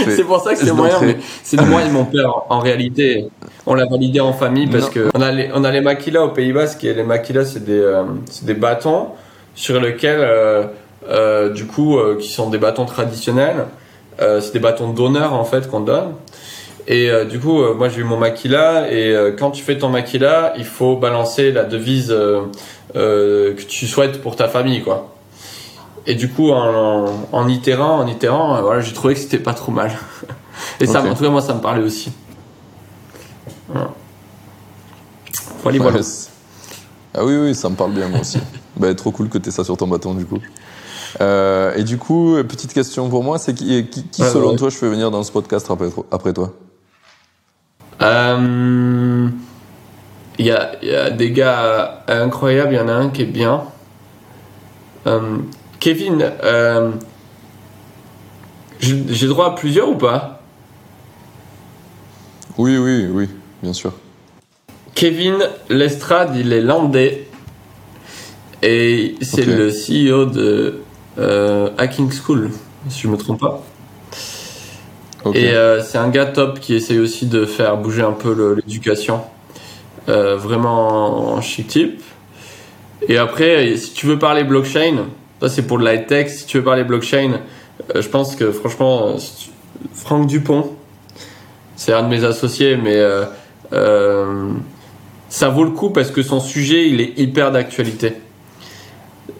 C'est 0.09 0.25
pour 0.25 0.41
ça 0.41 0.55
que 0.55 0.59
c'est 0.59 0.73
moyen, 0.73 0.99
mais 1.03 1.17
c'est 1.43 1.61
moi 1.61 1.83
et 1.83 1.91
mon 1.91 2.05
père. 2.05 2.33
En 2.49 2.59
réalité, 2.61 3.29
on 3.67 3.75
l'a 3.75 3.87
validé 3.87 4.21
en 4.21 4.33
famille 4.33 4.67
parce 4.67 4.85
Non. 4.87 4.91
que 4.91 5.11
on 5.15 5.21
a 5.21 5.31
les, 5.33 5.51
on 5.55 5.65
a 5.65 5.71
les 5.71 5.81
maquilas 5.81 6.23
au 6.23 6.29
Pays 6.31 6.53
Basque 6.53 6.85
et 6.85 6.95
les 6.95 7.03
maquilas, 7.03 7.45
c'est 7.45 7.65
des, 7.65 7.79
euh, 7.79 8.03
c'est 8.31 8.45
des 8.47 8.55
bâtons 8.55 9.09
sur 9.55 9.81
lesquels, 9.81 10.21
euh, 10.21 10.65
euh, 11.09 11.51
du 11.51 11.67
coup, 11.67 11.99
qui 12.21 12.29
sont 12.29 12.51
des 12.51 12.59
bâtons 12.59 12.87
traditionnels. 12.87 13.67
C'est 14.19 14.53
des 14.53 14.59
bâtons 14.59 14.91
d'honneur 14.91 15.33
en 15.33 15.45
fait 15.45 15.71
qu'on 15.71 15.81
donne. 15.81 16.13
Et 16.87 17.11
du 17.31 17.39
coup, 17.41 17.63
moi 17.75 17.89
j'ai 17.89 18.01
eu 18.01 18.05
mon 18.05 18.19
maquila 18.19 18.93
et 18.93 19.15
quand 19.39 19.51
tu 19.51 19.63
fais 19.63 19.79
ton 19.79 19.89
maquila, 19.89 20.53
il 20.59 20.67
faut 20.67 20.97
balancer 20.97 21.53
la 21.53 21.65
devise 21.65 22.15
que 22.93 23.63
tu 23.63 23.87
souhaites 23.87 24.21
pour 24.21 24.37
ta 24.37 24.49
famille, 24.49 24.83
quoi. 24.83 25.10
Et 26.07 26.15
du 26.15 26.29
coup, 26.31 26.51
en, 26.51 27.49
itérant, 27.49 28.01
en 28.01 28.07
itérant, 28.07 28.57
euh, 28.57 28.63
voilà, 28.63 28.81
j'ai 28.81 28.93
trouvé 28.95 29.15
que 29.15 29.21
c'était 29.21 29.39
pas 29.39 29.55
trop 29.55 29.73
mal. 29.73 29.93
Et 30.81 30.87
ça, 30.87 31.03
en 31.03 31.15
tout 31.15 31.23
cas, 31.23 31.31
moi, 31.31 31.43
ça 31.43 31.55
me 31.55 31.61
parlait 31.61 31.83
aussi. 31.83 32.13
Voilà. 33.69 33.91
Voilà, 35.63 35.79
voilà. 35.79 35.99
Ouais, 35.99 36.05
ah 37.15 37.25
oui, 37.25 37.37
oui, 37.37 37.55
ça 37.55 37.69
me 37.69 37.75
parle 37.75 37.93
bien, 37.93 38.09
moi 38.09 38.21
aussi. 38.21 38.39
bah, 38.77 38.95
trop 38.95 39.11
cool 39.11 39.29
que 39.29 39.39
tu 39.39 39.51
ça 39.51 39.65
sur 39.65 39.77
ton 39.77 39.89
bâton, 39.89 40.15
du 40.15 40.25
coup. 40.25 40.39
Euh, 41.21 41.75
et 41.75 41.83
du 41.83 41.99
coup, 41.99 42.37
euh, 42.37 42.45
petite 42.45 42.73
question 42.73 43.09
pour 43.09 43.25
moi, 43.25 43.39
c'est 43.39 43.53
qui, 43.53 43.87
qui, 43.89 44.05
qui, 44.05 44.23
Ouais, 44.23 44.29
selon 44.29 44.51
ouais. 44.51 44.57
toi, 44.57 44.71
je 44.71 44.77
fais 44.77 44.89
venir 44.89 45.11
dans 45.11 45.23
ce 45.23 45.33
podcast 45.33 45.71
après, 45.71 45.89
après 46.11 46.33
toi? 46.33 46.53
Euh, 48.01 49.29
Il 50.39 50.47
y, 50.47 50.51
a, 50.51 50.73
il 50.83 50.89
y 50.89 50.95
a 50.95 51.11
des 51.11 51.33
gars 51.33 52.05
incroyables, 52.09 52.73
il 52.73 52.77
y 52.77 52.81
en 52.81 52.89
a 52.89 52.93
un 52.93 53.11
qui 53.11 53.23
est 53.23 53.27
bien. 53.27 53.65
Euh, 55.07 55.39
Kevin, 55.81 56.31
euh, 56.45 56.91
j'ai 58.81 59.27
droit 59.27 59.47
à 59.47 59.51
plusieurs 59.53 59.89
ou 59.89 59.97
pas? 59.97 60.43
Oui, 62.59 62.77
oui, 62.77 63.07
oui, 63.11 63.29
bien 63.63 63.73
sûr. 63.73 63.93
Kevin 64.95 65.39
Lestrade, 65.71 66.37
il 66.37 66.53
est 66.53 66.61
landais. 66.61 67.27
Et 68.63 69.15
c'est 69.23 69.47
le 69.47 69.71
CEO 69.71 70.27
de 70.27 70.83
euh, 71.19 71.71
Hacking 71.79 72.13
School, 72.13 72.51
si 72.91 73.01
je 73.01 73.09
me 73.09 73.17
trompe 73.17 73.41
pas. 73.41 73.63
Et 75.35 75.49
euh, 75.49 75.83
c'est 75.83 75.97
un 75.97 76.11
gars 76.11 76.27
top 76.27 76.61
qui 76.61 76.75
essaye 76.75 76.99
aussi 76.99 77.27
de 77.27 77.47
faire 77.47 77.79
bouger 77.79 78.03
un 78.03 78.13
peu 78.13 78.55
l'éducation. 78.55 79.23
Euh, 80.09 80.37
vraiment 80.37 81.35
en 81.35 81.41
chic 81.41 81.69
type. 81.69 82.03
Et 83.09 83.17
après, 83.17 83.77
si 83.77 83.93
tu 83.95 84.07
veux 84.07 84.19
parler 84.19 84.45
blockchain, 84.45 85.07
ça 85.41 85.49
c'est 85.49 85.63
pour 85.63 85.79
de 85.79 85.85
la 85.85 85.99
tech. 85.99 86.29
Si 86.29 86.47
tu 86.47 86.59
veux 86.59 86.65
parler 86.65 86.85
blockchain, 86.85 87.41
euh, 87.95 88.03
je 88.03 88.09
pense 88.09 88.37
que 88.37 88.53
franchement, 88.53 89.17
Franck 89.95 90.27
Dupont, 90.27 90.71
c'est 91.81 91.95
un 91.95 92.03
de 92.03 92.09
mes 92.09 92.25
associés, 92.25 92.77
mais 92.77 92.97
euh, 92.97 93.25
euh, 93.73 94.53
ça 95.31 95.49
vaut 95.49 95.65
le 95.65 95.71
coup 95.71 95.89
parce 95.91 96.11
que 96.11 96.23
son 96.23 96.39
sujet 96.39 96.89
il 96.89 97.01
est 97.01 97.19
hyper 97.19 97.53
d'actualité. 97.53 98.13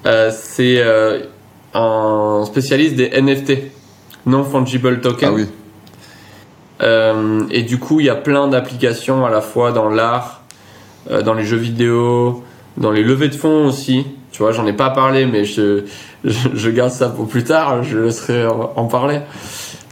Euh, 0.07 0.31
c'est 0.33 0.83
un 1.75 2.45
spécialiste 2.47 2.97
des 2.97 3.11
NFT, 3.11 3.53
non 4.25 4.45
fungible 4.45 5.03
token. 5.03 5.29
ah 5.29 5.33
oui, 5.33 5.47
et 7.51 7.63
du 7.63 7.79
coup, 7.79 8.01
il 8.01 8.07
y 8.07 8.11
a 8.11 8.15
plein 8.15 8.49
d'applications 8.49 9.27
à 9.27 9.31
la 9.31 9.43
fois 9.43 9.73
dans 9.73 9.91
l'art, 9.91 10.43
dans 11.11 11.35
les 11.35 11.45
jeux 11.45 11.59
vidéo, 11.59 12.43
dans 12.79 12.91
les 12.91 13.03
levées 13.03 13.29
de 13.29 13.35
fonds 13.35 13.67
aussi. 13.67 14.07
Tu 14.33 14.43
vois, 14.43 14.53
j'en 14.53 14.67
ai 14.67 14.73
pas 14.73 14.91
parlé, 14.91 15.27
mais 15.27 15.45
je, 15.45 15.85
je, 16.25 16.49
je 16.55 16.71
garde 16.71 16.93
ça 16.93 17.09
pour 17.09 17.27
plus 17.29 17.45
tard. 17.45 17.83
Je 17.83 17.99
laisserai 17.99 18.47
en, 18.47 18.73
en 18.77 18.85
parler. 18.87 19.21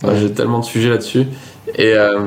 Ouais. 0.04 0.16
J'ai 0.20 0.32
tellement 0.32 0.60
de 0.60 0.64
sujets 0.64 0.90
là-dessus. 0.90 1.26
Et, 1.74 1.92
euh, 1.94 2.20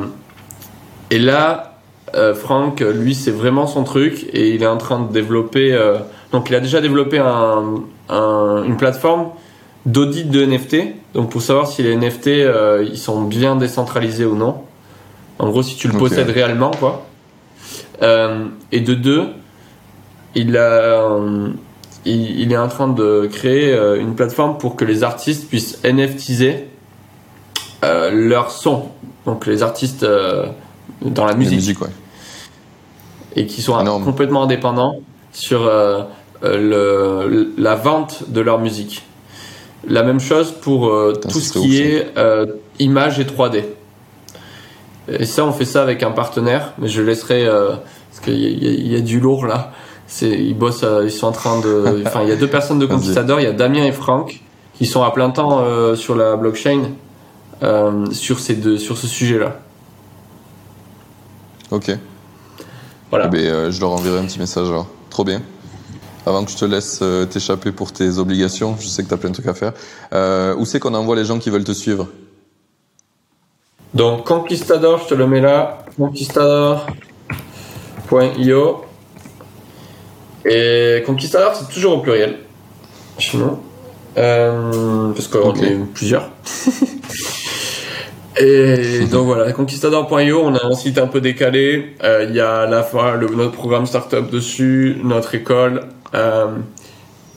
et 1.09 1.19
là, 1.19 1.79
euh, 2.15 2.33
Franck, 2.35 2.81
lui, 2.81 3.15
c'est 3.15 3.31
vraiment 3.31 3.65
son 3.67 3.83
truc 3.83 4.25
et 4.33 4.49
il 4.49 4.61
est 4.63 4.67
en 4.67 4.77
train 4.77 4.99
de 4.99 5.11
développer. 5.11 5.73
euh, 5.73 5.97
donc, 6.33 6.49
il 6.49 6.55
a 6.55 6.59
déjà 6.59 6.81
développé 6.81 7.17
un, 7.19 7.75
un- 8.09 8.63
une 8.65 8.75
plateforme 8.77 9.29
d'audit 9.85 10.29
de 10.29 10.45
NFT. 10.45 10.95
Donc, 11.13 11.29
pour 11.31 11.41
savoir 11.41 11.67
si 11.67 11.81
les 11.83 11.95
NFT 11.95 12.27
ils 12.89 12.97
sont 12.97 13.21
bien 13.23 13.55
décentralisés 13.55 14.25
ou 14.25 14.35
non. 14.35 14.61
En 15.39 15.49
gros, 15.49 15.63
si 15.63 15.75
tu 15.75 15.88
le 15.88 15.93
possèdes 15.97 16.29
réellement, 16.29 16.71
quoi. 16.71 17.05
Et 18.71 18.79
de 18.81 18.93
deux, 18.93 19.23
il 20.35 20.55
a. 20.57 21.07
il, 22.05 22.39
il 22.39 22.51
est 22.51 22.57
en 22.57 22.67
train 22.67 22.87
de 22.87 23.29
créer 23.31 23.73
euh, 23.73 23.99
une 23.99 24.15
plateforme 24.15 24.57
pour 24.57 24.75
que 24.75 24.85
les 24.85 25.03
artistes 25.03 25.47
puissent 25.47 25.79
NFTiser 25.83 26.67
euh, 27.83 28.11
leur 28.11 28.51
son. 28.51 28.89
Donc 29.25 29.45
les 29.45 29.63
artistes 29.63 30.03
euh, 30.03 30.47
dans 31.01 31.25
la 31.25 31.31
la 31.31 31.37
musique, 31.37 31.81
ouais. 31.81 31.89
et 33.35 33.45
qui 33.45 33.61
sont 33.61 33.79
Énorme. 33.79 34.03
complètement 34.03 34.43
indépendants 34.43 34.99
sur 35.31 35.69
le, 36.43 37.53
la 37.57 37.75
vente 37.75 38.29
de 38.29 38.41
leur 38.41 38.59
musique. 38.59 39.03
La 39.87 40.03
même 40.03 40.19
chose 40.19 40.51
pour 40.51 40.87
euh, 40.89 41.13
Putain, 41.13 41.29
tout 41.29 41.39
ce 41.39 41.53
qui 41.53 41.59
ouf, 41.59 41.85
est 41.85 42.17
euh, 42.17 42.45
image 42.79 43.19
et 43.19 43.23
3D. 43.23 43.63
Et 45.07 45.25
ça, 45.25 45.43
on 45.45 45.51
fait 45.51 45.65
ça 45.65 45.81
avec 45.81 46.03
un 46.03 46.11
partenaire, 46.11 46.73
mais 46.77 46.87
je 46.87 47.01
laisserai 47.01 47.45
euh, 47.45 47.71
parce 48.09 48.23
qu'il 48.23 48.87
y 48.87 48.95
a 48.95 49.01
du 49.01 49.19
lourd 49.19 49.45
là. 49.45 49.71
C'est, 50.11 50.29
ils 50.29 50.57
bossent, 50.57 50.83
euh, 50.83 51.05
ils 51.05 51.11
sont 51.11 51.27
en 51.27 51.31
train 51.31 51.61
de. 51.61 52.03
Enfin, 52.05 52.23
il 52.23 52.29
y 52.29 52.33
a 52.33 52.35
deux 52.35 52.49
personnes 52.49 52.79
de. 52.79 52.85
Conquistador, 52.85 53.39
il 53.39 53.43
y 53.43 53.47
a 53.47 53.53
Damien 53.53 53.85
et 53.85 53.93
Franck 53.93 54.41
qui 54.81 54.85
sont 54.85 55.03
à 55.03 55.11
plein 55.11 55.29
temps 55.29 55.61
euh, 55.61 55.95
sur 55.95 56.15
la 56.15 56.35
blockchain 56.35 56.89
euh, 57.61 58.11
sur 58.11 58.39
ces 58.39 58.55
deux, 58.55 58.79
sur 58.79 58.97
ce 58.97 59.07
sujet-là. 59.07 59.59
Ok. 61.69 61.91
Voilà. 63.11 63.27
Eh 63.27 63.29
ben, 63.29 63.45
euh, 63.45 63.71
je 63.71 63.79
leur 63.79 63.91
enverrai 63.91 64.17
un 64.19 64.25
petit 64.25 64.39
message 64.39 64.67
alors. 64.67 64.88
Trop 65.09 65.23
bien. 65.23 65.41
Avant 66.25 66.43
que 66.43 66.51
je 66.51 66.57
te 66.57 66.65
laisse 66.65 67.01
t'échapper 67.29 67.71
pour 67.71 67.93
tes 67.93 68.17
obligations, 68.17 68.75
je 68.79 68.88
sais 68.88 69.03
que 69.03 69.07
tu 69.07 69.13
as 69.13 69.17
plein 69.17 69.29
de 69.29 69.35
trucs 69.35 69.47
à 69.47 69.53
faire. 69.53 69.71
Où 70.57 70.65
c'est 70.65 70.79
qu'on 70.79 70.93
envoie 70.93 71.15
les 71.15 71.23
gens 71.25 71.39
qui 71.39 71.49
veulent 71.49 71.63
te 71.63 71.71
suivre? 71.71 72.09
Donc 73.93 74.25
Conquistador, 74.25 74.99
je 74.99 75.07
te 75.09 75.15
le 75.15 75.27
mets 75.27 75.41
là, 75.41 75.85
conquistador.io. 75.97 78.85
Et 80.45 81.03
Conquistador, 81.05 81.55
c'est 81.55 81.72
toujours 81.73 81.97
au 81.97 82.01
pluriel. 82.01 82.38
Nous. 83.34 83.59
Euh, 84.18 85.11
parce 85.13 85.27
qu'on 85.27 85.49
Ok. 85.49 85.61
est 85.61 85.77
plusieurs. 85.93 86.30
Et 88.39 89.05
donc 89.11 89.26
voilà, 89.26 89.51
conquistador.io, 89.51 90.41
on 90.41 90.55
a 90.55 90.65
un 90.65 90.73
site 90.73 90.97
un 90.97 91.07
peu 91.07 91.19
décalé. 91.22 91.95
Euh, 92.03 92.26
Il 92.30 92.35
y 92.35 92.39
a 92.39 92.61
à 92.61 92.65
la 92.65 92.81
fois 92.81 93.15
le, 93.18 93.27
notre 93.27 93.51
programme 93.51 93.85
startup 93.85 94.30
dessus, 94.31 94.97
notre 95.03 95.35
école, 95.35 95.81
euh, 96.15 96.47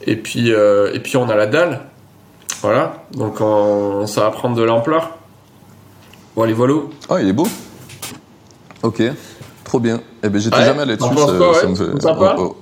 et 0.07 0.17
puis 0.17 0.53
euh, 0.53 0.93
et 0.95 1.01
puis 1.01 1.17
on 1.17 1.29
a 1.29 1.35
la 1.35 1.47
dalle. 1.47 1.81
Voilà, 2.63 3.05
donc 3.13 3.41
on- 3.41 4.07
ça 4.07 4.23
va 4.23 4.31
prendre 4.31 4.55
de 4.57 4.63
l'ampleur. 4.63 5.19
Voilà, 6.37 6.55
voilà. 6.55 6.75
Ah, 7.11 7.17
il 7.21 7.29
est 7.29 7.33
beau. 7.33 7.47
Ok, 8.83 9.03
trop 9.65 9.81
bien. 9.81 10.01
Eh 10.23 10.29
ben, 10.29 10.41
j'étais 10.41 10.57
Ouais, 10.57 10.65
jamais 10.65 10.83
allé 10.83 10.97
dessus. 10.97 11.11
penses 11.13 11.33
quoi, 11.37 11.53
ouais 11.53 12.01
sympa 12.01 12.37
oh, 12.39 12.43
oh. 12.43 12.57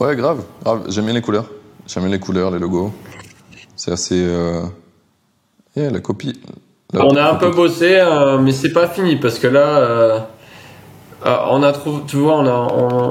Ouais, 0.00 0.16
grave. 0.16 0.42
grave. 0.64 0.84
J'aime 0.88 1.04
bien 1.04 1.14
les 1.14 1.22
couleurs. 1.22 1.46
J'aime 1.86 2.04
bien 2.04 2.12
les 2.12 2.18
couleurs, 2.20 2.50
les 2.50 2.58
logos. 2.58 2.92
C'est 3.76 3.92
assez. 3.92 4.16
Euh... 4.26 4.62
Yeah, 5.76 5.90
la 5.90 6.00
copie. 6.00 6.40
la- 6.92 7.04
On 7.04 7.14
a 7.16 7.30
un 7.32 7.34
peu 7.36 7.50
bossé, 7.50 7.98
euh, 8.00 8.38
mais 8.38 8.52
c'est 8.52 8.72
pas 8.72 8.88
fini 8.88 9.16
parce 9.16 9.38
que 9.38 9.46
là, 9.46 9.78
euh, 9.78 10.18
euh, 11.26 11.36
on 11.50 11.62
a 11.62 11.72
trouvé, 11.72 12.02
tu 12.06 12.16
vois, 12.16 12.38
on 12.38 12.46
a, 12.46 12.50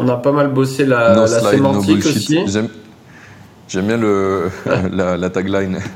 on 0.01 0.07
a 0.09 0.17
pas 0.17 0.31
mal 0.31 0.49
bossé 0.49 0.85
la, 0.85 1.13
No 1.15 1.21
la 1.21 1.27
slide, 1.27 1.49
sémantique 1.51 2.05
aussi. 2.05 2.39
J'aime, 2.47 2.69
j'aime 3.67 3.87
bien 3.87 3.97
le, 3.97 4.49
la, 4.91 5.17
la 5.17 5.29
tagline. 5.29 5.79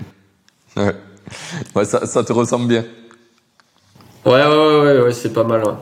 Ouais. 0.76 0.96
Ouais, 1.76 1.86
ça, 1.86 2.08
ça 2.08 2.24
te 2.24 2.34
ressemble 2.34 2.68
bien. 2.68 2.84
Ouais, 4.26 4.32
ouais, 4.32 4.48
ouais, 4.48 4.82
ouais, 4.82 5.02
ouais, 5.04 5.14
c'est 5.14 5.32
pas 5.32 5.44
mal. 5.44 5.64
ouais. 5.64 5.74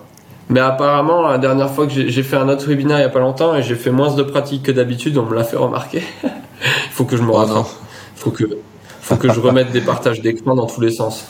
Mais 0.52 0.60
apparemment, 0.60 1.28
la 1.28 1.38
dernière 1.38 1.72
fois 1.72 1.88
que 1.88 1.94
j'ai 1.94 2.24
fait 2.24 2.36
un 2.36 2.50
autre 2.50 2.68
webinaire 2.68 3.00
il 3.00 3.02
y 3.02 3.06
a 3.06 3.10
pas 3.10 3.20
longtemps 3.22 3.56
et 3.56 3.64
j'ai 3.64 3.76
fait 3.76 3.90
moins 3.90 4.14
de 4.14 4.22
pratiques 4.22 4.64
que 4.64 4.72
d'habitude, 4.72 5.18
on 5.18 5.26
me 5.26 5.34
l'a 5.34 5.44
fait 5.46 5.56
remarquer. 5.58 6.04
Il 6.24 6.30
faut 6.92 7.06
que 7.06 7.16
je 7.18 7.24
me 7.24 7.30
Oh 7.32 7.38
rattrape. 7.38 7.56
non. 7.56 7.66
faut 8.16 8.32
que, 8.32 8.44
faut 9.02 9.16
que 9.16 9.32
je 9.32 9.40
remette 9.40 9.72
des 9.72 9.82
partages 9.82 10.22
d'écran 10.22 10.54
dans 10.56 10.66
tous 10.68 10.82
les 10.82 10.92
sens 10.92 11.26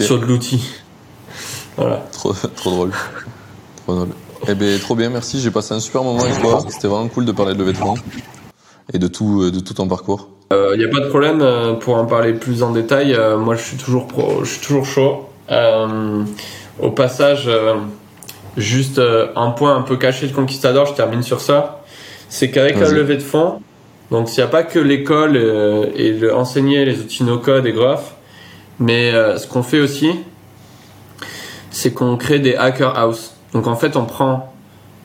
sur 0.00 0.18
de 0.18 0.24
l'outil. 0.24 0.66
Voilà. 1.76 2.02
Trop, 2.12 2.32
trop 2.32 2.70
drôle. 2.70 2.92
Trop 3.84 3.94
drôle. 3.94 4.08
Eh 4.48 4.54
ben, 4.54 4.78
trop 4.80 4.94
bien, 4.94 5.10
merci. 5.10 5.40
J'ai 5.40 5.50
passé 5.50 5.74
un 5.74 5.80
super 5.80 6.02
moment 6.02 6.22
avec 6.22 6.40
toi. 6.40 6.60
C'était 6.68 6.88
vraiment 6.88 7.08
cool 7.08 7.24
de 7.26 7.32
parler 7.32 7.52
de 7.52 7.58
levée 7.58 7.72
de 7.72 7.78
fonds 7.78 7.94
et 8.92 8.98
de 8.98 9.06
tout, 9.08 9.42
euh, 9.42 9.50
de 9.50 9.60
tout 9.60 9.74
ton 9.74 9.86
parcours. 9.86 10.28
Il 10.50 10.78
n'y 10.78 10.84
a 10.84 10.88
pas 10.88 11.00
de 11.00 11.08
problème 11.08 11.40
euh, 11.42 11.74
pour 11.74 11.96
en 11.96 12.06
parler 12.06 12.32
plus 12.32 12.62
en 12.62 12.70
détail. 12.70 13.12
euh, 13.14 13.36
moi, 13.36 13.54
je 13.56 13.62
suis 13.62 13.76
toujours 13.76 14.06
pro, 14.06 14.44
je 14.44 14.50
suis 14.52 14.60
toujours 14.66 14.86
chaud. 14.86 15.28
Euh, 15.50 16.22
au 16.80 16.90
passage, 16.90 17.44
euh, 17.46 17.74
juste 18.56 18.98
euh, 18.98 19.28
un 19.36 19.50
point 19.50 19.76
un 19.76 19.82
peu 19.82 19.96
caché 19.96 20.26
de 20.26 20.32
Conquistador, 20.32 20.86
je 20.86 20.94
termine 20.94 21.22
sur 21.22 21.40
ça. 21.40 21.82
C'est 22.28 22.50
qu'avec 22.50 22.78
la 22.80 22.86
levée 22.96 23.16
de 23.16 23.22
fonds, 23.22 23.60
donc 24.10 24.28
il 24.32 24.36
n'y 24.38 24.42
a 24.44 24.48
pas 24.48 24.62
que 24.62 24.78
l'école 24.78 25.36
euh, 25.36 25.86
et 25.94 26.12
le 26.12 26.34
enseigner 26.34 26.84
les 26.84 27.00
outils 27.00 27.24
no-code 27.24 27.66
et 27.66 27.72
graph, 27.72 28.14
mais 28.78 29.12
ce 29.38 29.46
qu'on 29.46 29.62
fait 29.62 29.80
aussi, 29.80 30.10
c'est 31.70 31.92
qu'on 31.92 32.16
crée 32.16 32.38
des 32.38 32.54
hacker 32.56 32.96
house. 32.98 33.34
Donc 33.52 33.66
en 33.66 33.76
fait, 33.76 33.96
on 33.96 34.04
prend, 34.04 34.52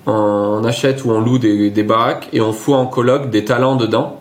on 0.07 0.63
achète 0.65 1.05
ou 1.05 1.11
on 1.11 1.21
loue 1.21 1.37
des, 1.39 1.69
des 1.69 1.83
baraques 1.83 2.27
et 2.33 2.41
on 2.41 2.53
fout 2.53 2.75
en 2.75 2.85
coloc 2.85 3.29
des 3.29 3.45
talents 3.45 3.75
dedans. 3.75 4.19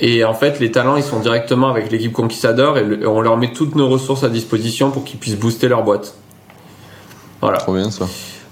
Et 0.00 0.24
en 0.24 0.34
fait, 0.34 0.58
les 0.58 0.72
talents, 0.72 0.96
ils 0.96 1.02
sont 1.04 1.20
directement 1.20 1.68
avec 1.68 1.92
l'équipe 1.92 2.12
Conquistador 2.12 2.78
et, 2.78 2.84
le- 2.84 3.02
et 3.02 3.06
on 3.06 3.20
leur 3.20 3.36
met 3.36 3.52
toutes 3.52 3.76
nos 3.76 3.88
ressources 3.88 4.24
à 4.24 4.28
disposition 4.28 4.90
pour 4.90 5.04
qu'ils 5.04 5.18
puissent 5.20 5.36
booster 5.38 5.68
leur 5.68 5.84
boîte. 5.84 6.14
Voilà. 7.42 7.58
Trop 7.58 7.74
bien, 7.74 7.90
ça. 7.90 8.06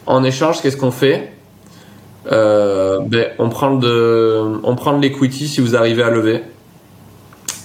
En 0.07 0.23
échange, 0.25 0.61
qu'est-ce 0.61 0.77
qu'on 0.77 0.91
fait 0.91 1.33
Euh, 2.31 3.01
ben, 3.07 3.29
on 3.39 3.49
prend 3.49 3.75
de, 3.77 4.61
on 4.63 4.77
prend 4.77 4.97
de 4.97 5.01
l'equity 5.03 5.49
si 5.49 5.61
vous 5.63 5.75
arrivez 5.77 6.03
à 6.03 6.11
lever. 6.11 6.43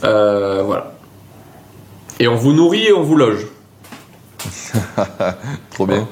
Euh, 0.03 0.61
voilà. 0.63 0.93
Et 2.19 2.27
on 2.29 2.35
vous 2.35 2.53
nourrit 2.53 2.85
et 2.85 2.93
on 2.93 3.01
vous 3.01 3.17
loge. 3.17 3.47
Trop 5.71 5.85
bien. 5.87 6.07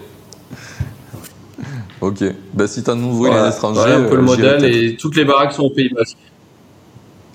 Ok. 2.02 2.24
Bah, 2.54 2.68
si 2.68 2.84
t'as 2.84 2.96
nouveau 2.96 3.28
Voilà. 3.28 3.48
les 3.50 3.56
étrangers. 3.56 3.80
Voilà 3.80 3.96
un 3.98 4.04
peu 4.10 4.16
le 4.16 4.22
euh, 4.22 4.26
modèle 4.26 4.66
et 4.66 4.98
toutes 4.98 5.16
les 5.16 5.24
baraques 5.24 5.54
sont 5.54 5.64
au 5.64 5.70
Pays 5.70 5.90
Basque. 5.94 6.18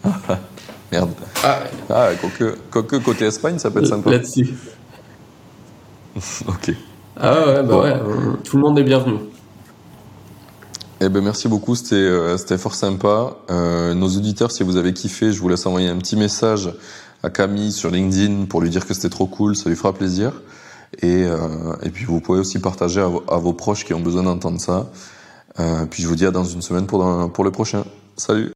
Merde. 0.92 1.10
Ah, 1.44 1.60
Ah, 1.88 2.08
quoique, 2.20 2.56
quoique 2.70 2.96
côté 2.96 3.24
Espagne, 3.26 3.58
ça 3.58 3.70
peut 3.70 3.80
être 3.80 3.86
sympa. 3.86 4.10
là-dessus. 4.10 4.50
Ok. 6.48 6.72
Ah 7.20 7.46
ouais, 7.46 7.54
bah 7.56 7.62
Bon. 7.62 7.82
ouais, 7.82 7.94
tout 8.44 8.56
le 8.56 8.62
monde 8.62 8.78
est 8.78 8.84
bienvenu. 8.84 9.16
Eh 11.00 11.08
ben 11.08 11.22
merci 11.22 11.46
beaucoup, 11.48 11.74
c'était 11.76 11.94
euh, 11.94 12.36
c'était 12.36 12.58
fort 12.58 12.74
sympa. 12.74 13.36
Euh, 13.50 13.94
nos 13.94 14.08
auditeurs, 14.08 14.50
si 14.50 14.62
vous 14.64 14.76
avez 14.76 14.92
kiffé, 14.92 15.32
je 15.32 15.40
vous 15.40 15.48
laisse 15.48 15.64
envoyer 15.66 15.88
un 15.88 15.96
petit 15.96 16.16
message 16.16 16.70
à 17.22 17.30
Camille 17.30 17.70
sur 17.72 17.90
LinkedIn 17.90 18.46
pour 18.46 18.60
lui 18.60 18.70
dire 18.70 18.86
que 18.86 18.94
c'était 18.94 19.08
trop 19.08 19.26
cool, 19.26 19.54
ça 19.56 19.68
lui 19.68 19.76
fera 19.76 19.92
plaisir. 19.92 20.32
Et, 21.02 21.24
euh, 21.24 21.38
et 21.82 21.90
puis 21.90 22.04
vous 22.04 22.20
pouvez 22.20 22.40
aussi 22.40 22.58
partager 22.58 23.00
à, 23.00 23.06
vos- 23.06 23.22
à 23.28 23.36
vos 23.38 23.52
proches 23.52 23.84
qui 23.84 23.94
ont 23.94 24.00
besoin 24.00 24.22
d'entendre 24.24 24.60
ça. 24.60 24.86
Euh, 25.60 25.84
puis 25.88 26.02
je 26.02 26.08
vous 26.08 26.16
dis 26.16 26.26
à 26.26 26.30
dans 26.30 26.44
une 26.44 26.62
semaine 26.62 26.86
pour, 26.86 26.98
dans- 27.00 27.28
pour 27.28 27.44
le 27.44 27.50
prochain. 27.52 27.84
Salut 28.16 28.52